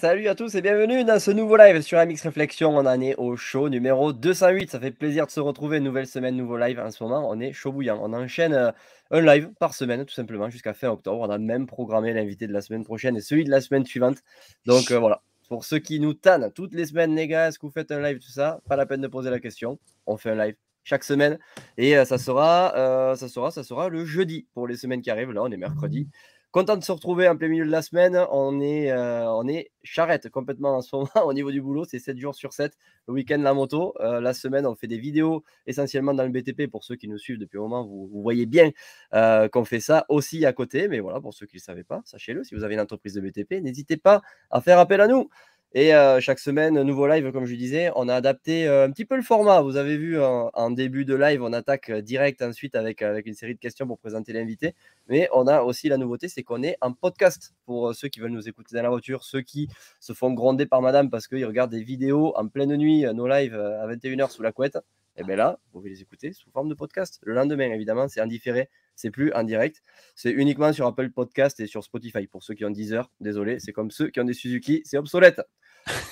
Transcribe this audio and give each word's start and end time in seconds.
Salut 0.00 0.28
à 0.28 0.36
tous 0.36 0.54
et 0.54 0.62
bienvenue 0.62 1.02
dans 1.02 1.18
ce 1.18 1.32
nouveau 1.32 1.56
live 1.56 1.80
sur 1.80 1.98
MX 1.98 2.22
Réflexion. 2.22 2.70
On 2.70 2.86
en 2.86 3.00
est 3.00 3.16
au 3.16 3.34
show 3.34 3.68
numéro 3.68 4.12
208. 4.12 4.70
Ça 4.70 4.78
fait 4.78 4.92
plaisir 4.92 5.26
de 5.26 5.32
se 5.32 5.40
retrouver. 5.40 5.80
Nouvelle 5.80 6.06
semaine, 6.06 6.36
nouveau 6.36 6.56
live. 6.56 6.78
En 6.78 6.92
ce 6.92 7.02
moment, 7.02 7.28
on 7.28 7.40
est 7.40 7.52
chaud 7.52 7.72
bouillant. 7.72 7.98
On 8.00 8.12
enchaîne 8.12 8.52
euh, 8.52 8.70
un 9.10 9.20
live 9.20 9.50
par 9.58 9.74
semaine, 9.74 10.04
tout 10.04 10.14
simplement, 10.14 10.50
jusqu'à 10.50 10.72
fin 10.72 10.86
octobre. 10.86 11.18
On 11.18 11.28
a 11.28 11.38
même 11.38 11.66
programmé 11.66 12.12
l'invité 12.12 12.46
de 12.46 12.52
la 12.52 12.60
semaine 12.60 12.84
prochaine 12.84 13.16
et 13.16 13.20
celui 13.20 13.42
de 13.42 13.50
la 13.50 13.60
semaine 13.60 13.84
suivante. 13.84 14.18
Donc 14.66 14.92
euh, 14.92 15.00
voilà. 15.00 15.20
Pour 15.48 15.64
ceux 15.64 15.80
qui 15.80 15.98
nous 15.98 16.14
tannent 16.14 16.52
toutes 16.52 16.74
les 16.74 16.86
semaines, 16.86 17.16
les 17.16 17.26
gars, 17.26 17.48
est-ce 17.48 17.58
que 17.58 17.66
vous 17.66 17.72
faites 17.72 17.90
un 17.90 18.00
live, 18.00 18.20
tout 18.20 18.30
ça? 18.30 18.60
Pas 18.68 18.76
la 18.76 18.86
peine 18.86 19.00
de 19.00 19.08
poser 19.08 19.30
la 19.30 19.40
question. 19.40 19.80
On 20.06 20.16
fait 20.16 20.30
un 20.30 20.36
live 20.36 20.54
chaque 20.84 21.02
semaine 21.02 21.40
et 21.76 21.98
euh, 21.98 22.04
ça 22.04 22.18
sera, 22.18 23.16
ça 23.16 23.28
sera, 23.28 23.50
ça 23.50 23.64
sera 23.64 23.88
le 23.88 24.04
jeudi 24.04 24.46
pour 24.54 24.68
les 24.68 24.76
semaines 24.76 25.02
qui 25.02 25.10
arrivent. 25.10 25.32
Là, 25.32 25.42
on 25.42 25.50
est 25.50 25.56
mercredi. 25.56 26.08
Content 26.50 26.78
de 26.78 26.82
se 26.82 26.92
retrouver 26.92 27.28
en 27.28 27.36
plein 27.36 27.48
milieu 27.48 27.66
de 27.66 27.70
la 27.70 27.82
semaine. 27.82 28.18
On 28.30 28.58
est, 28.62 28.90
euh, 28.90 29.30
on 29.32 29.46
est 29.46 29.70
charrette 29.82 30.30
complètement 30.30 30.78
en 30.78 30.80
ce 30.80 30.96
moment 30.96 31.10
au 31.26 31.34
niveau 31.34 31.50
du 31.50 31.60
boulot. 31.60 31.84
C'est 31.84 31.98
7 31.98 32.16
jours 32.16 32.34
sur 32.34 32.54
7. 32.54 32.72
Le 33.06 33.12
week-end, 33.12 33.36
la 33.38 33.52
moto. 33.52 33.92
Euh, 34.00 34.18
la 34.22 34.32
semaine, 34.32 34.66
on 34.66 34.74
fait 34.74 34.86
des 34.86 34.96
vidéos 34.96 35.44
essentiellement 35.66 36.14
dans 36.14 36.22
le 36.24 36.30
BTP. 36.30 36.66
Pour 36.70 36.84
ceux 36.84 36.96
qui 36.96 37.06
nous 37.06 37.18
suivent 37.18 37.38
depuis 37.38 37.58
un 37.58 37.62
moment, 37.62 37.84
vous, 37.84 38.08
voyez 38.22 38.46
bien 38.46 38.70
euh, 39.12 39.50
qu'on 39.50 39.66
fait 39.66 39.80
ça 39.80 40.06
aussi 40.08 40.46
à 40.46 40.54
côté. 40.54 40.88
Mais 40.88 41.00
voilà, 41.00 41.20
pour 41.20 41.34
ceux 41.34 41.44
qui 41.44 41.56
ne 41.56 41.60
le 41.60 41.64
savaient 41.64 41.84
pas, 41.84 42.00
sachez-le. 42.06 42.42
Si 42.44 42.54
vous 42.54 42.64
avez 42.64 42.74
une 42.74 42.80
entreprise 42.80 43.12
de 43.12 43.20
BTP, 43.20 43.60
n'hésitez 43.62 43.98
pas 43.98 44.22
à 44.50 44.62
faire 44.62 44.78
appel 44.78 45.02
à 45.02 45.06
nous. 45.06 45.28
Et 45.74 45.90
chaque 46.20 46.38
semaine, 46.38 46.80
nouveau 46.82 47.06
live, 47.06 47.30
comme 47.30 47.44
je 47.44 47.54
disais, 47.54 47.90
on 47.94 48.08
a 48.08 48.14
adapté 48.14 48.66
un 48.66 48.90
petit 48.90 49.04
peu 49.04 49.16
le 49.16 49.22
format. 49.22 49.60
Vous 49.60 49.76
avez 49.76 49.98
vu 49.98 50.18
en, 50.18 50.70
début 50.70 51.04
de 51.04 51.14
live, 51.14 51.42
on 51.42 51.52
attaque 51.52 51.92
direct 51.92 52.40
ensuite 52.40 52.74
avec, 52.74 53.02
avec 53.02 53.26
une 53.26 53.34
série 53.34 53.54
de 53.54 53.60
questions 53.60 53.86
pour 53.86 53.98
présenter 53.98 54.32
l'invité. 54.32 54.74
Mais 55.08 55.28
on 55.34 55.46
a 55.46 55.60
aussi 55.60 55.90
la 55.90 55.98
nouveauté, 55.98 56.28
c'est 56.28 56.42
qu'on 56.42 56.62
est 56.62 56.78
en 56.80 56.94
podcast 56.94 57.54
pour 57.66 57.94
ceux 57.94 58.08
qui 58.08 58.18
veulent 58.18 58.30
nous 58.30 58.48
écouter 58.48 58.76
dans 58.76 58.82
la 58.82 58.88
voiture, 58.88 59.24
ceux 59.24 59.42
qui 59.42 59.68
se 60.00 60.14
font 60.14 60.32
gronder 60.32 60.64
par 60.64 60.80
madame 60.80 61.10
parce 61.10 61.28
qu'ils 61.28 61.44
regardent 61.44 61.72
des 61.72 61.82
vidéos 61.82 62.32
en 62.36 62.48
pleine 62.48 62.74
nuit, 62.76 63.04
nos 63.12 63.28
lives 63.28 63.54
à 63.54 63.86
21h 63.86 64.30
sous 64.30 64.42
la 64.42 64.52
couette. 64.52 64.78
Et 65.18 65.24
bien 65.24 65.34
là, 65.34 65.58
vous 65.64 65.80
pouvez 65.80 65.90
les 65.90 66.00
écouter 66.00 66.32
sous 66.32 66.48
forme 66.52 66.68
de 66.68 66.74
podcast. 66.74 67.18
Le 67.24 67.34
lendemain, 67.34 67.72
évidemment, 67.72 68.06
c'est 68.06 68.20
en 68.20 68.26
différé, 68.26 68.70
c'est 68.94 69.10
plus 69.10 69.32
en 69.32 69.42
direct. 69.42 69.82
C'est 70.14 70.30
uniquement 70.30 70.72
sur 70.72 70.86
Apple 70.86 71.10
Podcast 71.10 71.58
et 71.58 71.66
sur 71.66 71.82
Spotify. 71.82 72.28
Pour 72.28 72.44
ceux 72.44 72.54
qui 72.54 72.64
ont 72.64 72.70
10 72.70 72.92
heures, 72.92 73.10
désolé, 73.20 73.58
c'est 73.58 73.72
comme 73.72 73.90
ceux 73.90 74.10
qui 74.10 74.20
ont 74.20 74.24
des 74.24 74.32
Suzuki, 74.32 74.80
c'est 74.84 74.96
obsolète. 74.96 75.40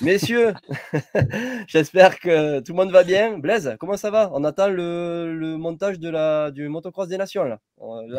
Messieurs, 0.01 0.53
j'espère 1.67 2.19
que 2.19 2.59
tout 2.61 2.73
le 2.73 2.77
monde 2.77 2.91
va 2.91 3.03
bien. 3.03 3.37
Blaise, 3.37 3.75
comment 3.79 3.97
ça 3.97 4.09
va? 4.09 4.31
On 4.33 4.43
attend 4.43 4.69
le, 4.69 5.55
montage 5.57 5.99
de 5.99 6.09
la, 6.09 6.51
du 6.51 6.67
motocross 6.67 7.07
des 7.07 7.17
nations. 7.17 7.43
Là, 7.43 7.59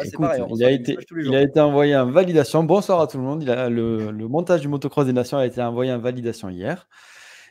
c'est 0.05 0.17
pareil. 0.17 0.43
Il, 0.55 0.65
a 0.65 0.71
été, 0.71 0.97
il 1.17 1.35
a, 1.35 1.43
été, 1.43 1.61
envoyé 1.61 1.97
en 1.97 2.11
validation. 2.11 2.63
Bonsoir 2.65 3.01
à 3.01 3.07
tout 3.07 3.19
le 3.19 3.25
monde. 3.25 3.43
Il 3.43 3.51
a, 3.51 3.69
le, 3.69 4.11
le, 4.11 4.29
montage 4.29 4.61
du 4.61 4.69
motocross 4.69 5.07
des 5.07 5.13
nations 5.13 5.39
a 5.39 5.47
été 5.47 5.61
envoyé 5.63 5.93
en 5.93 5.99
validation 5.99 6.49
hier. 6.49 6.89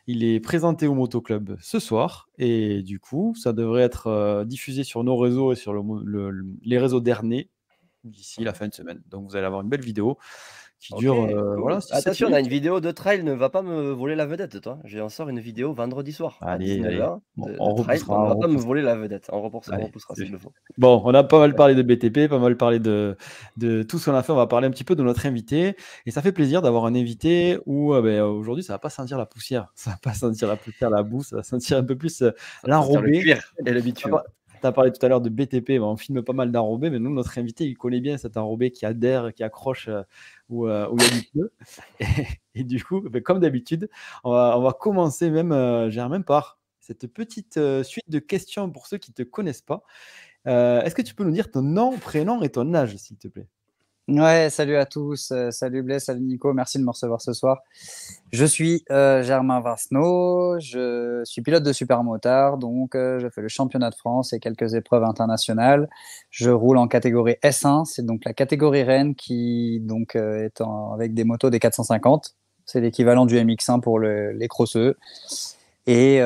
Il 0.09 0.23
est 0.23 0.39
présenté 0.39 0.87
au 0.87 0.93
Motoclub 0.93 1.57
ce 1.59 1.79
soir 1.79 2.29
et 2.37 2.81
du 2.81 2.97
coup, 2.97 3.33
ça 3.35 3.51
devrait 3.51 3.83
être 3.83 4.07
euh, 4.07 4.45
diffusé 4.45 4.85
sur 4.85 5.03
nos 5.03 5.17
réseaux 5.17 5.51
et 5.51 5.57
sur 5.57 5.73
les 6.63 6.77
réseaux 6.77 7.01
d'Ernée 7.01 7.49
d'ici 8.05 8.41
la 8.41 8.53
fin 8.53 8.69
de 8.69 8.73
semaine. 8.73 9.01
Donc 9.07 9.27
vous 9.27 9.35
allez 9.35 9.45
avoir 9.45 9.61
une 9.61 9.69
belle 9.69 9.83
vidéo 9.83 10.17
qui 10.79 10.93
dure. 10.95 11.23
Euh, 11.23 11.55
voilà, 11.57 11.79
Attention, 11.91 12.27
on 12.29 12.33
a 12.33 12.39
une 12.39 12.47
vidéo 12.47 12.79
de 12.79 12.91
trail, 12.91 13.23
ne 13.23 13.33
va 13.33 13.49
pas 13.49 13.61
me 13.61 13.91
voler 13.91 14.15
la 14.15 14.25
vedette, 14.25 14.61
toi. 14.61 14.79
J'ai 14.85 15.07
sort 15.09 15.29
une 15.29 15.39
vidéo 15.39 15.73
vendredi 15.73 16.11
soir. 16.11 16.37
Allez, 16.41 16.83
allez. 16.83 17.05
on, 17.37 17.73
repoussera, 17.73 18.23
ne 18.23 18.29
va 18.29 18.35
pas 18.35 18.47
me 18.47 18.57
voler 18.57 18.81
la 18.81 18.95
vedette. 18.95 19.29
On 19.31 19.41
repoussera, 19.41 19.77
s'il 20.15 20.31
le 20.31 20.37
faut. 20.37 20.51
Bon, 20.77 21.01
on 21.03 21.13
a 21.13 21.23
pas 21.23 21.39
mal 21.39 21.55
parlé 21.55 21.75
de 21.75 21.81
BTP, 21.81 22.29
pas 22.29 22.39
mal 22.39 22.57
parlé 22.57 22.79
de, 22.79 23.17
de 23.57 23.83
tout 23.83 23.97
ce 23.97 24.09
qu'on 24.09 24.15
a 24.15 24.23
fait. 24.23 24.31
On 24.31 24.35
va 24.37 24.47
parler 24.47 24.67
un 24.67 24.71
petit 24.71 24.83
peu 24.83 24.95
de 24.95 25.03
notre 25.03 25.25
invité. 25.25 25.75
Et 26.05 26.11
ça 26.11 26.21
fait 26.21 26.31
plaisir 26.31 26.61
d'avoir 26.61 26.85
un 26.85 26.95
invité 26.95 27.57
où 27.65 27.93
euh, 27.93 28.01
ben, 28.01 28.21
aujourd'hui, 28.21 28.63
ça 28.63 28.73
va 28.73 28.79
pas 28.79 28.89
sentir 28.89 29.17
la 29.17 29.25
poussière. 29.25 29.71
Ça 29.75 29.91
va 29.91 29.97
pas 29.97 30.13
sentir 30.13 30.47
la 30.47 30.57
poussière, 30.57 30.89
la 30.89 31.03
boue. 31.03 31.23
Ça 31.23 31.37
va 31.37 31.43
sentir 31.43 31.77
un 31.77 31.83
peu 31.83 31.95
plus 31.95 32.21
euh, 32.21 32.31
l'enrobé. 32.65 33.35
et 33.65 33.73
l'habitude. 33.73 34.11
Tu 34.61 34.67
as 34.67 34.71
parlé 34.71 34.91
tout 34.91 35.05
à 35.05 35.09
l'heure 35.09 35.21
de 35.21 35.29
BTP, 35.29 35.79
on 35.81 35.97
filme 35.97 36.21
pas 36.21 36.33
mal 36.33 36.51
d'enrobés, 36.51 36.89
mais 36.89 36.99
nous, 36.99 37.13
notre 37.13 37.37
invité, 37.37 37.65
il 37.65 37.75
connaît 37.77 37.99
bien 37.99 38.17
cet 38.17 38.37
enrobé 38.37 38.71
qui 38.71 38.85
adhère, 38.85 39.33
qui 39.33 39.43
accroche 39.43 39.87
euh, 39.87 40.03
où, 40.49 40.67
euh, 40.67 40.87
il 40.93 41.01
y 41.01 41.05
a 41.05 41.09
du 41.09 41.29
feu. 41.33 41.51
Et, 42.55 42.63
du 42.63 42.83
coup, 42.83 43.01
ben, 43.01 43.21
comme 43.21 43.39
d'habitude, 43.39 43.89
on 44.23 44.31
va, 44.31 44.73
commencer 44.79 45.29
même, 45.29 45.51
euh, 45.51 46.09
même 46.09 46.23
par 46.23 46.59
cette 46.79 47.07
petite 47.07 47.57
euh, 47.57 47.83
suite 47.83 48.09
de 48.09 48.19
questions 48.19 48.69
pour 48.71 48.87
ceux 48.87 48.97
qui 48.97 49.11
ne 49.11 49.23
te 49.23 49.29
connaissent 49.29 49.61
pas. 49.61 49.83
Est-ce 50.45 50.95
que 50.95 51.01
tu 51.01 51.13
peux 51.13 51.25
nous 51.25 51.31
dire 51.31 51.51
ton 51.51 51.61
nom, 51.61 51.97
prénom 51.97 52.41
et 52.41 52.49
ton 52.49 52.73
âge, 52.73 52.95
s'il 52.95 53.17
te 53.17 53.27
plaît? 53.27 53.49
Ouais, 54.09 54.49
salut 54.49 54.77
à 54.77 54.85
tous, 54.85 55.31
euh, 55.31 55.51
salut 55.51 55.83
Blaise, 55.83 56.05
salut 56.05 56.21
Nico, 56.21 56.53
merci 56.53 56.77
de 56.79 56.83
me 56.85 56.91
recevoir 56.91 57.21
ce 57.21 57.33
soir. 57.33 57.63
Je 58.31 58.45
suis 58.45 58.85
euh, 58.89 59.21
Germain 59.21 59.59
Varsno, 59.59 60.57
je 60.61 61.23
suis 61.25 61.41
pilote 61.41 61.63
de 61.63 61.73
supermotard, 61.73 62.57
donc 62.57 62.95
euh, 62.95 63.19
je 63.19 63.27
fais 63.27 63.41
le 63.41 63.49
championnat 63.49 63.89
de 63.89 63.95
France 63.95 64.31
et 64.31 64.39
quelques 64.39 64.75
épreuves 64.75 65.03
internationales. 65.03 65.89
Je 66.29 66.49
roule 66.49 66.77
en 66.77 66.87
catégorie 66.87 67.35
S1, 67.43 67.83
c'est 67.83 68.05
donc 68.05 68.23
la 68.23 68.31
catégorie 68.31 68.83
Rennes 68.83 69.13
qui 69.13 69.81
donc 69.81 70.15
est 70.15 70.61
avec 70.93 71.13
des 71.13 71.25
motos 71.25 71.49
des 71.49 71.59
450. 71.59 72.33
C'est 72.63 72.79
l'équivalent 72.79 73.25
du 73.25 73.35
MX1 73.35 73.81
pour 73.81 73.99
les 73.99 74.47
crosseux. 74.47 74.95
Et 75.85 76.21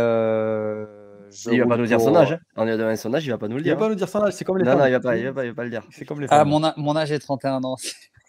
il 1.52 1.59
va 1.59 1.68
pas 1.68 1.78
nous 1.78 1.86
dire 1.86 2.02
son 2.02 2.16
âge. 2.16 2.34
Hein. 2.34 2.40
On 2.56 2.68
est 2.68 2.78
devant 2.78 2.96
son 2.96 3.14
âge, 3.14 3.25
il 3.25 3.30
va 3.30 3.38
pas 3.38 3.47
nous 3.47 3.58
le 3.58 3.64
dire. 3.64 3.74
Il 3.74 3.75
va 3.75 3.86
pas 3.86 3.90
nous 3.90 3.96
dire 3.96 4.09
son 4.09 4.19
âge, 4.19 4.34
c'est 4.34 4.46
comme 4.46 4.58
les 4.58 4.64
non, 4.64 4.72
femmes. 4.72 4.80
Non, 4.80 4.86
il 4.88 4.92
va 4.92 5.00
pas, 5.00 5.18
il 5.18 5.25
va 5.25 5.34
pas, 5.34 5.46
il 5.46 5.50
va 5.50 5.56
pas 5.56 5.64
le 5.64 5.69
dire. 5.69 5.84
C'est 5.92 6.06
comme 6.06 6.22
les 6.22 6.28
ah, 6.30 6.38
femmes. 6.38 6.53
Ah, 6.53 6.74
mon, 6.78 6.84
mon 6.84 6.96
âge 6.96 7.12
est 7.12 7.19
31 7.19 7.64
ans. 7.64 7.75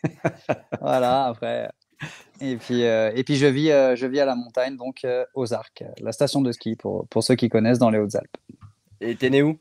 voilà, 0.80 1.26
après. 1.26 1.70
Et 2.40 2.56
puis, 2.56 2.84
euh, 2.84 3.12
et 3.14 3.22
puis 3.22 3.36
je, 3.36 3.46
vis, 3.46 3.70
euh, 3.70 3.94
je 3.94 4.06
vis 4.06 4.20
à 4.20 4.24
la 4.24 4.34
montagne, 4.34 4.76
donc 4.76 5.04
euh, 5.04 5.24
aux 5.34 5.52
Arcs, 5.52 5.84
la 6.00 6.12
station 6.12 6.40
de 6.40 6.50
ski, 6.50 6.74
pour, 6.74 7.06
pour 7.08 7.22
ceux 7.22 7.36
qui 7.36 7.48
connaissent, 7.48 7.78
dans 7.78 7.90
les 7.90 7.98
Hautes-Alpes. 7.98 8.36
Et 9.00 9.14
t'es 9.14 9.30
né 9.30 9.42
où? 9.42 9.58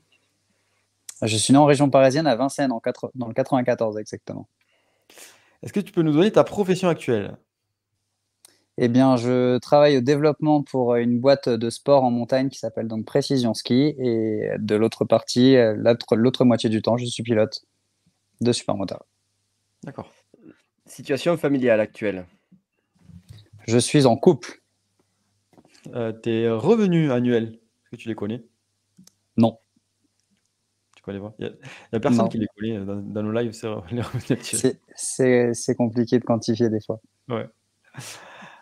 Je 1.21 1.37
suis 1.37 1.53
né 1.53 1.59
en 1.59 1.65
région 1.65 1.89
parisienne, 1.89 2.25
à 2.25 2.35
Vincennes, 2.35 2.71
en 2.71 2.79
4... 2.79 3.11
dans 3.13 3.27
le 3.27 3.33
94 3.33 3.97
exactement. 3.99 4.47
Est-ce 5.61 5.73
que 5.73 5.79
tu 5.79 5.91
peux 5.91 6.01
nous 6.01 6.13
donner 6.13 6.31
ta 6.31 6.43
profession 6.43 6.89
actuelle? 6.89 7.37
Eh 8.83 8.87
bien, 8.87 9.15
je 9.15 9.59
travaille 9.59 9.95
au 9.97 10.01
développement 10.01 10.63
pour 10.63 10.95
une 10.95 11.19
boîte 11.19 11.47
de 11.49 11.69
sport 11.69 12.03
en 12.03 12.09
montagne 12.09 12.49
qui 12.49 12.57
s'appelle 12.57 12.87
donc 12.87 13.05
Précision 13.05 13.53
Ski. 13.53 13.93
Et 13.99 14.49
de 14.57 14.75
l'autre 14.75 15.05
partie, 15.05 15.55
l'autre 16.15 16.45
moitié 16.45 16.67
du 16.67 16.81
temps, 16.81 16.97
je 16.97 17.05
suis 17.05 17.21
pilote 17.21 17.61
de 18.41 18.51
supermotard. 18.51 19.05
D'accord. 19.83 20.11
Situation 20.87 21.37
familiale 21.37 21.79
actuelle 21.79 22.25
Je 23.67 23.77
suis 23.77 24.07
en 24.07 24.17
couple. 24.17 24.63
Euh, 25.93 26.11
tes 26.11 26.49
revenus 26.49 27.11
annuels, 27.11 27.53
est-ce 27.53 27.89
que 27.91 27.95
tu 27.97 28.07
les 28.07 28.15
connais? 28.15 28.43
Non. 29.37 29.59
Tu 30.95 31.03
connais 31.03 31.19
pas? 31.19 31.35
Il 31.37 31.45
n'y 31.45 31.97
a, 31.97 31.99
personne 31.99 32.29
qui 32.29 32.39
les 32.39 32.47
connaît 32.57 32.79
dans, 32.83 32.95
dans 32.95 33.21
nos 33.21 33.31
lives, 33.31 33.53
c'est 34.95 35.75
compliqué 35.77 36.17
de 36.17 36.25
quantifier 36.25 36.69
des 36.69 36.81
fois. 36.81 36.99
Ouais. 37.29 37.47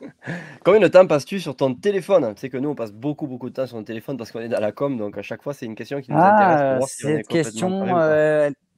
Combien 0.63 0.79
de 0.79 0.87
temps 0.87 1.05
passes-tu 1.05 1.39
sur 1.39 1.55
ton 1.55 1.73
téléphone? 1.73 2.33
Tu 2.35 2.41
sais 2.41 2.49
que 2.49 2.57
nous, 2.57 2.69
on 2.69 2.75
passe 2.75 2.91
beaucoup, 2.91 3.27
beaucoup 3.27 3.49
de 3.49 3.55
temps 3.55 3.67
sur 3.67 3.77
ton 3.77 3.83
téléphone 3.83 4.17
parce 4.17 4.31
qu'on 4.31 4.39
est 4.39 4.49
dans 4.49 4.59
la 4.59 4.71
com, 4.71 4.97
donc 4.97 5.17
à 5.17 5.21
chaque 5.21 5.41
fois, 5.41 5.53
c'est 5.53 5.65
une 5.65 5.75
question 5.75 6.01
qui 6.01 6.11
nous 6.11 6.17
ah, 6.19 6.75
intéresse. 6.75 6.95
cette 6.97 7.27
question, 7.27 7.97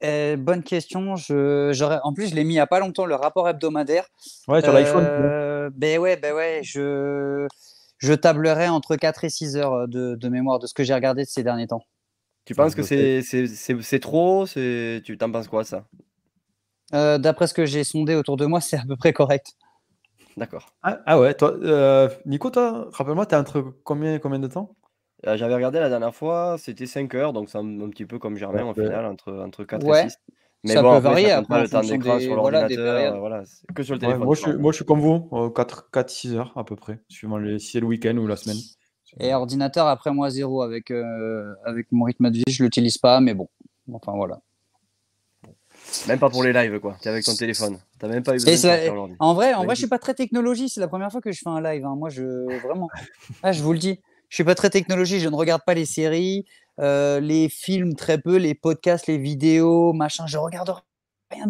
euh, 0.03 0.35
bonne 0.35 0.63
question. 0.63 1.15
Je, 1.15 2.01
en 2.03 2.13
plus, 2.13 2.29
je 2.29 2.35
l'ai 2.35 2.43
mis 2.43 2.53
il 2.53 2.57
n'y 2.57 2.59
a 2.59 2.67
pas 2.67 2.79
longtemps, 2.79 3.05
le 3.05 3.15
rapport 3.15 3.47
hebdomadaire. 3.47 4.05
Ouais, 4.47 4.61
sur 4.61 4.73
l'iPhone. 4.73 5.05
Euh, 5.07 5.69
ben 5.75 5.99
ouais, 5.99 6.17
ben 6.17 6.33
ouais, 6.33 6.61
je, 6.63 7.47
je 7.99 8.13
tablerai 8.13 8.67
entre 8.67 8.95
4 8.95 9.23
et 9.25 9.29
6 9.29 9.57
heures 9.57 9.87
de, 9.87 10.15
de 10.15 10.29
mémoire 10.29 10.59
de 10.59 10.67
ce 10.67 10.73
que 10.73 10.83
j'ai 10.83 10.93
regardé 10.93 11.23
de 11.23 11.29
ces 11.29 11.43
derniers 11.43 11.67
temps. 11.67 11.83
Tu 12.45 12.55
penses 12.55 12.75
que 12.75 12.83
c'est 12.83 13.99
trop? 13.99 14.45
Tu 14.47 15.17
t'en 15.19 15.31
penses 15.31 15.47
quoi, 15.47 15.63
ça? 15.63 15.85
Euh, 16.93 17.17
D'après 17.17 17.47
ce 17.47 17.53
que 17.53 17.65
j'ai 17.65 17.83
sondé 17.83 18.15
autour 18.15 18.37
de 18.37 18.45
moi, 18.45 18.61
c'est 18.61 18.77
à 18.77 18.83
peu 18.87 18.95
près 18.95 19.13
correct. 19.13 19.53
D'accord. 20.37 20.73
Ah, 20.83 20.99
ah, 21.05 21.19
ouais, 21.19 21.33
toi, 21.33 21.53
euh, 21.61 22.09
Nico, 22.25 22.49
toi, 22.49 22.89
rappelle-moi, 22.91 23.25
t'es 23.25 23.35
entre 23.35 23.73
combien, 23.83 24.19
combien 24.19 24.39
de 24.39 24.47
temps? 24.47 24.75
Euh, 25.27 25.37
J'avais 25.37 25.55
regardé 25.55 25.79
la 25.79 25.89
dernière 25.89 26.15
fois, 26.15 26.55
c'était 26.57 26.85
5 26.85 27.13
heures, 27.15 27.33
donc 27.33 27.49
c'est 27.49 27.57
un, 27.57 27.89
petit 27.89 28.05
peu 28.05 28.19
comme 28.19 28.37
Germain 28.37 28.65
au 28.65 28.73
final, 28.73 29.05
entre, 29.05 29.33
entre 29.33 29.63
4 29.63 29.87
et 29.87 30.09
6. 30.09 30.17
Mais 30.63 30.73
ça 30.73 30.83
bon, 30.83 30.93
peut 30.93 30.99
varier 30.99 31.31
après, 31.31 31.63
le 31.63 31.69
temps 31.69 31.81
d'écran 31.81 32.19
sur 32.19 32.35
l'ordinateur, 32.35 33.19
voilà, 33.19 33.43
que 33.73 33.81
sur 33.81 33.95
le 33.95 33.99
téléphone. 33.99 34.23
moi, 34.23 34.35
je 34.35 34.41
suis, 34.41 34.53
moi, 34.53 34.71
je 34.71 34.75
suis 34.75 34.85
comme 34.85 34.99
vous, 34.99 35.27
4-6 35.31 36.35
heures 36.35 36.53
à 36.55 36.63
peu 36.63 36.75
près, 36.75 36.99
suivant 37.09 37.37
les, 37.37 37.57
si 37.57 37.71
c'est 37.71 37.79
le 37.79 37.87
week-end 37.87 38.15
ou 38.17 38.27
la 38.27 38.35
semaine. 38.35 38.57
Et 39.19 39.33
ordinateur, 39.33 39.87
après 39.87 40.11
moi, 40.11 40.29
zéro. 40.29 40.61
Avec, 40.61 40.91
euh, 40.91 41.53
avec 41.65 41.91
mon 41.91 42.05
rythme 42.05 42.29
de 42.29 42.37
vie, 42.37 42.43
je 42.47 42.63
l'utilise 42.63 42.97
pas, 42.97 43.19
mais 43.19 43.33
bon, 43.33 43.49
enfin 43.91 44.13
voilà. 44.15 44.41
Même 46.07 46.19
pas 46.19 46.29
pour 46.29 46.43
les 46.43 46.53
lives, 46.53 46.79
quoi. 46.79 46.97
T'es 47.01 47.09
avec 47.09 47.25
ton 47.25 47.35
téléphone. 47.35 47.79
T'as 47.99 48.07
même 48.07 48.23
pas 48.23 48.33
eu 48.33 48.43
besoin 48.43 48.77
de 48.77 49.15
En 49.19 49.33
vrai, 49.33 49.53
en 49.53 49.65
vrai, 49.65 49.75
je 49.75 49.79
suis 49.79 49.89
pas 49.89 49.99
très 49.99 50.13
technologie. 50.13 50.69
C'est 50.69 50.79
la 50.79 50.87
première 50.87 51.11
fois 51.11 51.21
que 51.21 51.31
je 51.31 51.39
fais 51.39 51.49
un 51.49 51.61
live. 51.61 51.85
Hein. 51.85 51.95
Moi, 51.97 52.09
je 52.09 52.23
vraiment, 52.61 52.89
ah, 53.43 53.51
je 53.51 53.61
vous 53.61 53.73
le 53.73 53.79
dis, 53.79 53.99
je 54.29 54.35
suis 54.35 54.43
pas 54.43 54.55
très 54.55 54.69
technologie. 54.69 55.19
Je 55.19 55.29
ne 55.29 55.35
regarde 55.35 55.61
pas 55.65 55.73
les 55.73 55.85
séries, 55.85 56.45
euh, 56.79 57.19
les 57.19 57.49
films 57.49 57.95
très 57.95 58.17
peu, 58.17 58.37
les 58.37 58.55
podcasts, 58.55 59.07
les 59.07 59.17
vidéos, 59.17 59.93
machin. 59.93 60.25
Je 60.27 60.37
regarde 60.37 60.73
rien 61.29 61.45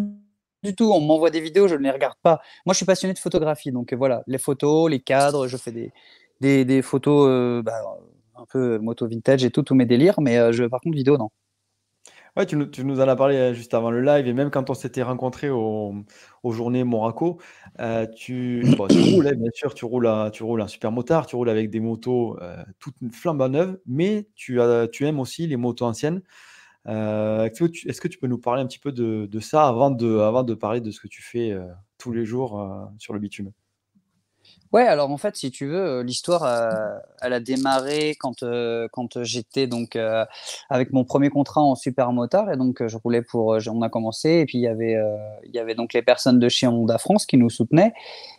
du 0.62 0.74
tout. 0.74 0.92
On 0.92 1.00
m'envoie 1.00 1.30
des 1.30 1.40
vidéos, 1.40 1.68
je 1.68 1.74
ne 1.74 1.82
les 1.82 1.90
regarde 1.90 2.16
pas. 2.22 2.40
Moi, 2.66 2.72
je 2.72 2.78
suis 2.78 2.86
passionné 2.86 3.14
de 3.14 3.18
photographie, 3.18 3.72
donc 3.72 3.92
voilà, 3.94 4.22
les 4.26 4.38
photos, 4.38 4.90
les 4.90 5.00
cadres, 5.00 5.48
je 5.48 5.56
fais 5.56 5.72
des, 6.40 6.64
des, 6.64 6.82
photos 6.82 7.64
bah, 7.64 7.82
un 8.36 8.44
peu 8.46 8.78
moto 8.78 9.08
vintage 9.08 9.44
et 9.44 9.50
tout, 9.50 9.62
tous 9.62 9.74
mes 9.74 9.86
délires, 9.86 10.20
mais 10.20 10.52
je, 10.52 10.64
par 10.64 10.80
contre, 10.80 10.96
vidéo, 10.96 11.16
non. 11.16 11.30
Ouais, 12.34 12.46
tu 12.46 12.56
nous, 12.56 12.64
tu 12.64 12.82
nous 12.82 12.98
en 13.00 13.08
as 13.08 13.16
parlé 13.16 13.36
euh, 13.36 13.52
juste 13.52 13.74
avant 13.74 13.90
le 13.90 14.00
live 14.00 14.26
et 14.26 14.32
même 14.32 14.50
quand 14.50 14.70
on 14.70 14.74
s'était 14.74 15.02
rencontré 15.02 15.50
aux 15.50 16.04
journées 16.44 16.82
Monaco, 16.82 17.38
euh, 17.78 18.06
tu, 18.06 18.64
tu 18.90 19.14
roules, 19.14 19.28
hein, 19.28 19.34
bien 19.36 19.50
sûr, 19.52 19.74
tu 19.74 19.84
roules, 19.84 20.08
tu 20.32 20.42
roules 20.42 20.62
un 20.62 20.68
super 20.68 20.92
motard, 20.92 21.26
tu 21.26 21.36
roules 21.36 21.50
avec 21.50 21.68
des 21.68 21.80
motos 21.80 22.38
euh, 22.40 22.56
toutes 22.78 22.96
flambant 23.12 23.50
neuves, 23.50 23.78
mais 23.86 24.28
tu, 24.34 24.62
as, 24.62 24.88
tu 24.88 25.06
aimes 25.06 25.20
aussi 25.20 25.46
les 25.46 25.56
motos 25.56 25.84
anciennes. 25.84 26.22
est-ce 26.86 28.00
que 28.00 28.08
tu 28.08 28.18
peux 28.18 28.28
nous 28.28 28.38
parler 28.38 28.62
un 28.62 28.66
petit 28.66 28.78
peu 28.78 28.92
de, 28.92 29.26
de 29.26 29.40
ça 29.40 29.68
avant 29.68 29.90
de, 29.90 30.18
avant 30.18 30.42
de 30.42 30.54
parler 30.54 30.80
de 30.80 30.90
ce 30.90 31.00
que 31.00 31.08
tu 31.08 31.22
fais 31.22 31.54
tous 31.98 32.12
les 32.12 32.24
jours 32.24 32.66
sur 32.98 33.12
le 33.12 33.20
bitume? 33.20 33.52
Ouais, 34.72 34.84
alors 34.86 35.10
en 35.10 35.18
fait, 35.18 35.36
si 35.36 35.50
tu 35.50 35.66
veux, 35.66 35.76
euh, 35.76 36.02
l'histoire, 36.02 36.44
euh, 36.44 36.98
elle 37.20 37.34
a 37.34 37.40
démarré 37.40 38.16
quand, 38.18 38.42
euh, 38.42 38.88
quand 38.90 39.22
j'étais 39.22 39.66
donc 39.66 39.98
avec 40.70 40.92
mon 40.92 41.04
premier 41.04 41.28
contrat 41.28 41.60
en 41.60 41.74
super 41.74 42.12
motard 42.12 42.50
et 42.50 42.56
donc 42.56 42.86
je 42.86 42.96
roulais 42.96 43.20
pour, 43.20 43.58
on 43.68 43.82
a 43.82 43.90
commencé 43.90 44.30
et 44.30 44.46
puis 44.46 44.58
il 44.58 44.62
y 44.62 44.66
avait, 44.66 44.96
il 45.44 45.54
y 45.54 45.58
avait 45.58 45.74
donc 45.74 45.92
les 45.92 46.02
personnes 46.02 46.38
de 46.38 46.48
chez 46.48 46.66
Honda 46.66 46.96
France 46.96 47.26
qui 47.26 47.36
nous 47.36 47.50
soutenaient 47.50 47.92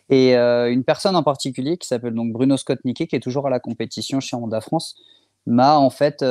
et 0.09 0.35
une 0.35 0.83
personne 0.83 1.15
en 1.15 1.23
particulier 1.23 1.77
qui 1.77 1.87
s'appelle 1.87 2.13
donc 2.13 2.31
Bruno 2.33 2.57
Scott 2.57 2.79
Nicky 2.83 3.07
qui 3.07 3.15
est 3.15 3.19
toujours 3.19 3.47
à 3.47 3.49
la 3.49 3.59
compétition 3.59 4.19
chez 4.19 4.35
Honda 4.35 4.61
France 4.61 4.95
m'a 5.45 5.77
en 5.77 5.89
fait 5.89 6.23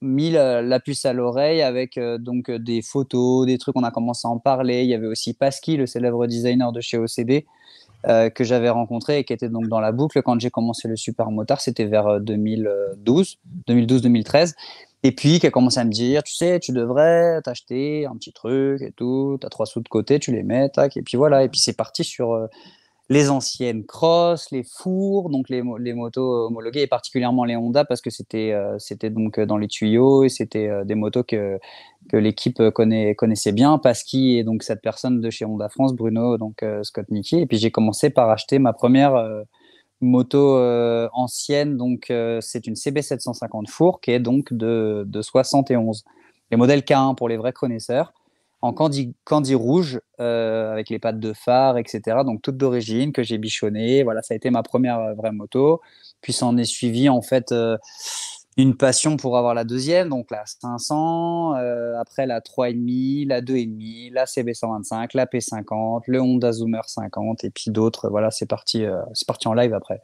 mis 0.00 0.30
la, 0.30 0.80
puce 0.80 1.04
à 1.04 1.12
l'oreille 1.12 1.62
avec 1.62 1.98
donc 2.20 2.50
des 2.50 2.82
photos, 2.82 3.46
des 3.46 3.58
trucs, 3.58 3.76
on 3.76 3.84
a 3.84 3.90
commencé 3.90 4.26
à 4.26 4.30
en 4.30 4.38
parler. 4.38 4.82
Il 4.82 4.88
y 4.88 4.94
avait 4.94 5.06
aussi 5.06 5.34
Pasky, 5.34 5.76
le 5.76 5.86
célèbre 5.86 6.26
designer 6.26 6.72
de 6.72 6.80
chez 6.80 6.96
OCD, 6.98 7.46
euh, 8.06 8.30
que 8.30 8.44
j'avais 8.44 8.70
rencontré 8.70 9.18
et 9.18 9.24
qui 9.24 9.32
était 9.32 9.48
donc 9.48 9.66
dans 9.66 9.80
la 9.80 9.90
boucle 9.90 10.22
quand 10.22 10.38
j'ai 10.38 10.50
commencé 10.50 10.86
le 10.86 10.96
super 10.96 11.30
motard, 11.32 11.60
c'était 11.60 11.84
vers 11.84 12.20
2012, 12.20 13.38
euh, 13.68 13.74
2012-2013. 13.74 14.54
Et 15.04 15.12
puis 15.12 15.38
qui 15.38 15.46
a 15.46 15.50
commencé 15.50 15.78
à 15.78 15.84
me 15.84 15.90
dire, 15.90 16.22
tu 16.22 16.34
sais, 16.34 16.58
tu 16.60 16.72
devrais 16.72 17.40
t'acheter 17.42 18.06
un 18.06 18.14
petit 18.14 18.32
truc 18.32 18.82
et 18.82 18.92
tout, 18.92 19.38
tu 19.40 19.46
as 19.46 19.50
trois 19.50 19.66
sous 19.66 19.80
de 19.80 19.88
côté, 19.88 20.18
tu 20.18 20.32
les 20.32 20.42
mets, 20.42 20.68
tac, 20.68 20.96
et 20.96 21.02
puis 21.02 21.16
voilà. 21.16 21.44
Et 21.44 21.48
puis 21.48 21.60
c'est 21.60 21.76
parti 21.76 22.04
sur 22.04 22.32
euh, 22.32 22.46
les 23.08 23.30
anciennes 23.30 23.86
cross, 23.86 24.50
les 24.50 24.64
fours, 24.64 25.30
donc 25.30 25.48
les, 25.48 25.62
motos 25.62 26.46
homologuées, 26.46 26.82
et 26.82 26.86
particulièrement 26.86 27.44
les 27.44 27.56
Honda, 27.56 27.84
parce 27.84 28.02
que 28.02 28.10
c'était 28.10 28.54
c'était 28.78 29.08
donc 29.08 29.40
dans 29.40 29.56
les 29.56 29.68
tuyaux 29.68 30.24
et 30.24 30.28
c'était 30.28 30.70
des 30.84 30.94
motos 30.94 31.24
que, 31.24 31.58
que 32.08 32.16
l'équipe 32.16 32.62
connaît, 32.70 33.14
connaissait 33.14 33.52
bien, 33.52 33.78
Pasky 33.78 34.38
et 34.38 34.44
donc 34.44 34.62
cette 34.62 34.80
personne 34.80 35.20
de 35.20 35.30
chez 35.30 35.44
Honda 35.44 35.68
France, 35.68 35.94
Bruno, 35.94 36.38
donc 36.38 36.62
euh, 36.62 36.82
Scott 36.82 37.10
Nicky. 37.10 37.40
Et 37.40 37.46
puis 37.46 37.58
j'ai 37.58 37.70
commencé 37.70 38.10
par 38.10 38.30
acheter 38.30 38.58
ma 38.58 38.72
première 38.72 39.14
euh, 39.14 39.42
moto 40.00 40.56
euh, 40.56 41.08
ancienne, 41.12 41.76
donc 41.76 42.12
c'est 42.40 42.66
une 42.66 42.74
CB750 42.74 43.68
four 43.68 44.00
qui 44.00 44.12
est 44.12 44.20
donc 44.20 44.52
de, 44.52 45.04
de 45.06 45.22
71. 45.22 46.04
Les 46.50 46.56
modèles 46.56 46.80
K1 46.80 47.14
pour 47.14 47.28
les 47.28 47.36
vrais 47.36 47.52
connaisseurs, 47.52 48.12
en 48.60 48.72
candy, 48.72 49.14
candy 49.24 49.54
rouge, 49.54 50.00
avec 50.18 50.90
les 50.90 50.98
pattes 50.98 51.20
de 51.20 51.32
phare, 51.32 51.78
etc. 51.78 52.18
Donc 52.24 52.42
toute 52.42 52.56
d'origine, 52.56 53.12
que 53.12 53.22
j'ai 53.22 53.38
bichonné. 53.38 54.02
Voilà, 54.02 54.22
ça 54.22 54.34
a 54.34 54.36
été 54.36 54.50
ma 54.50 54.62
première 54.62 55.14
vraie 55.14 55.32
moto. 55.32 55.80
Puis 56.20 56.32
ça 56.32 56.46
en 56.46 56.56
est 56.56 56.64
suivi 56.64 57.08
en 57.08 57.22
fait 57.22 57.54
une 58.58 58.76
passion 58.76 59.16
pour 59.16 59.38
avoir 59.38 59.54
la 59.54 59.62
deuxième, 59.62 60.08
donc 60.08 60.32
la 60.32 60.42
500, 60.44 61.54
euh, 61.54 61.94
après 61.96 62.26
la 62.26 62.40
3,5, 62.40 63.28
la 63.28 63.40
2,5, 63.40 64.12
la 64.12 64.24
CB125, 64.24 65.10
la 65.14 65.26
P50, 65.26 66.02
le 66.08 66.20
Honda 66.20 66.50
Zoomer 66.50 66.82
50 66.84 67.44
et 67.44 67.50
puis 67.50 67.70
d'autres. 67.70 68.10
Voilà, 68.10 68.32
c'est 68.32 68.46
parti, 68.46 68.84
euh, 68.84 69.00
c'est 69.14 69.28
parti 69.28 69.46
en 69.46 69.54
live 69.54 69.72
après. 69.72 70.02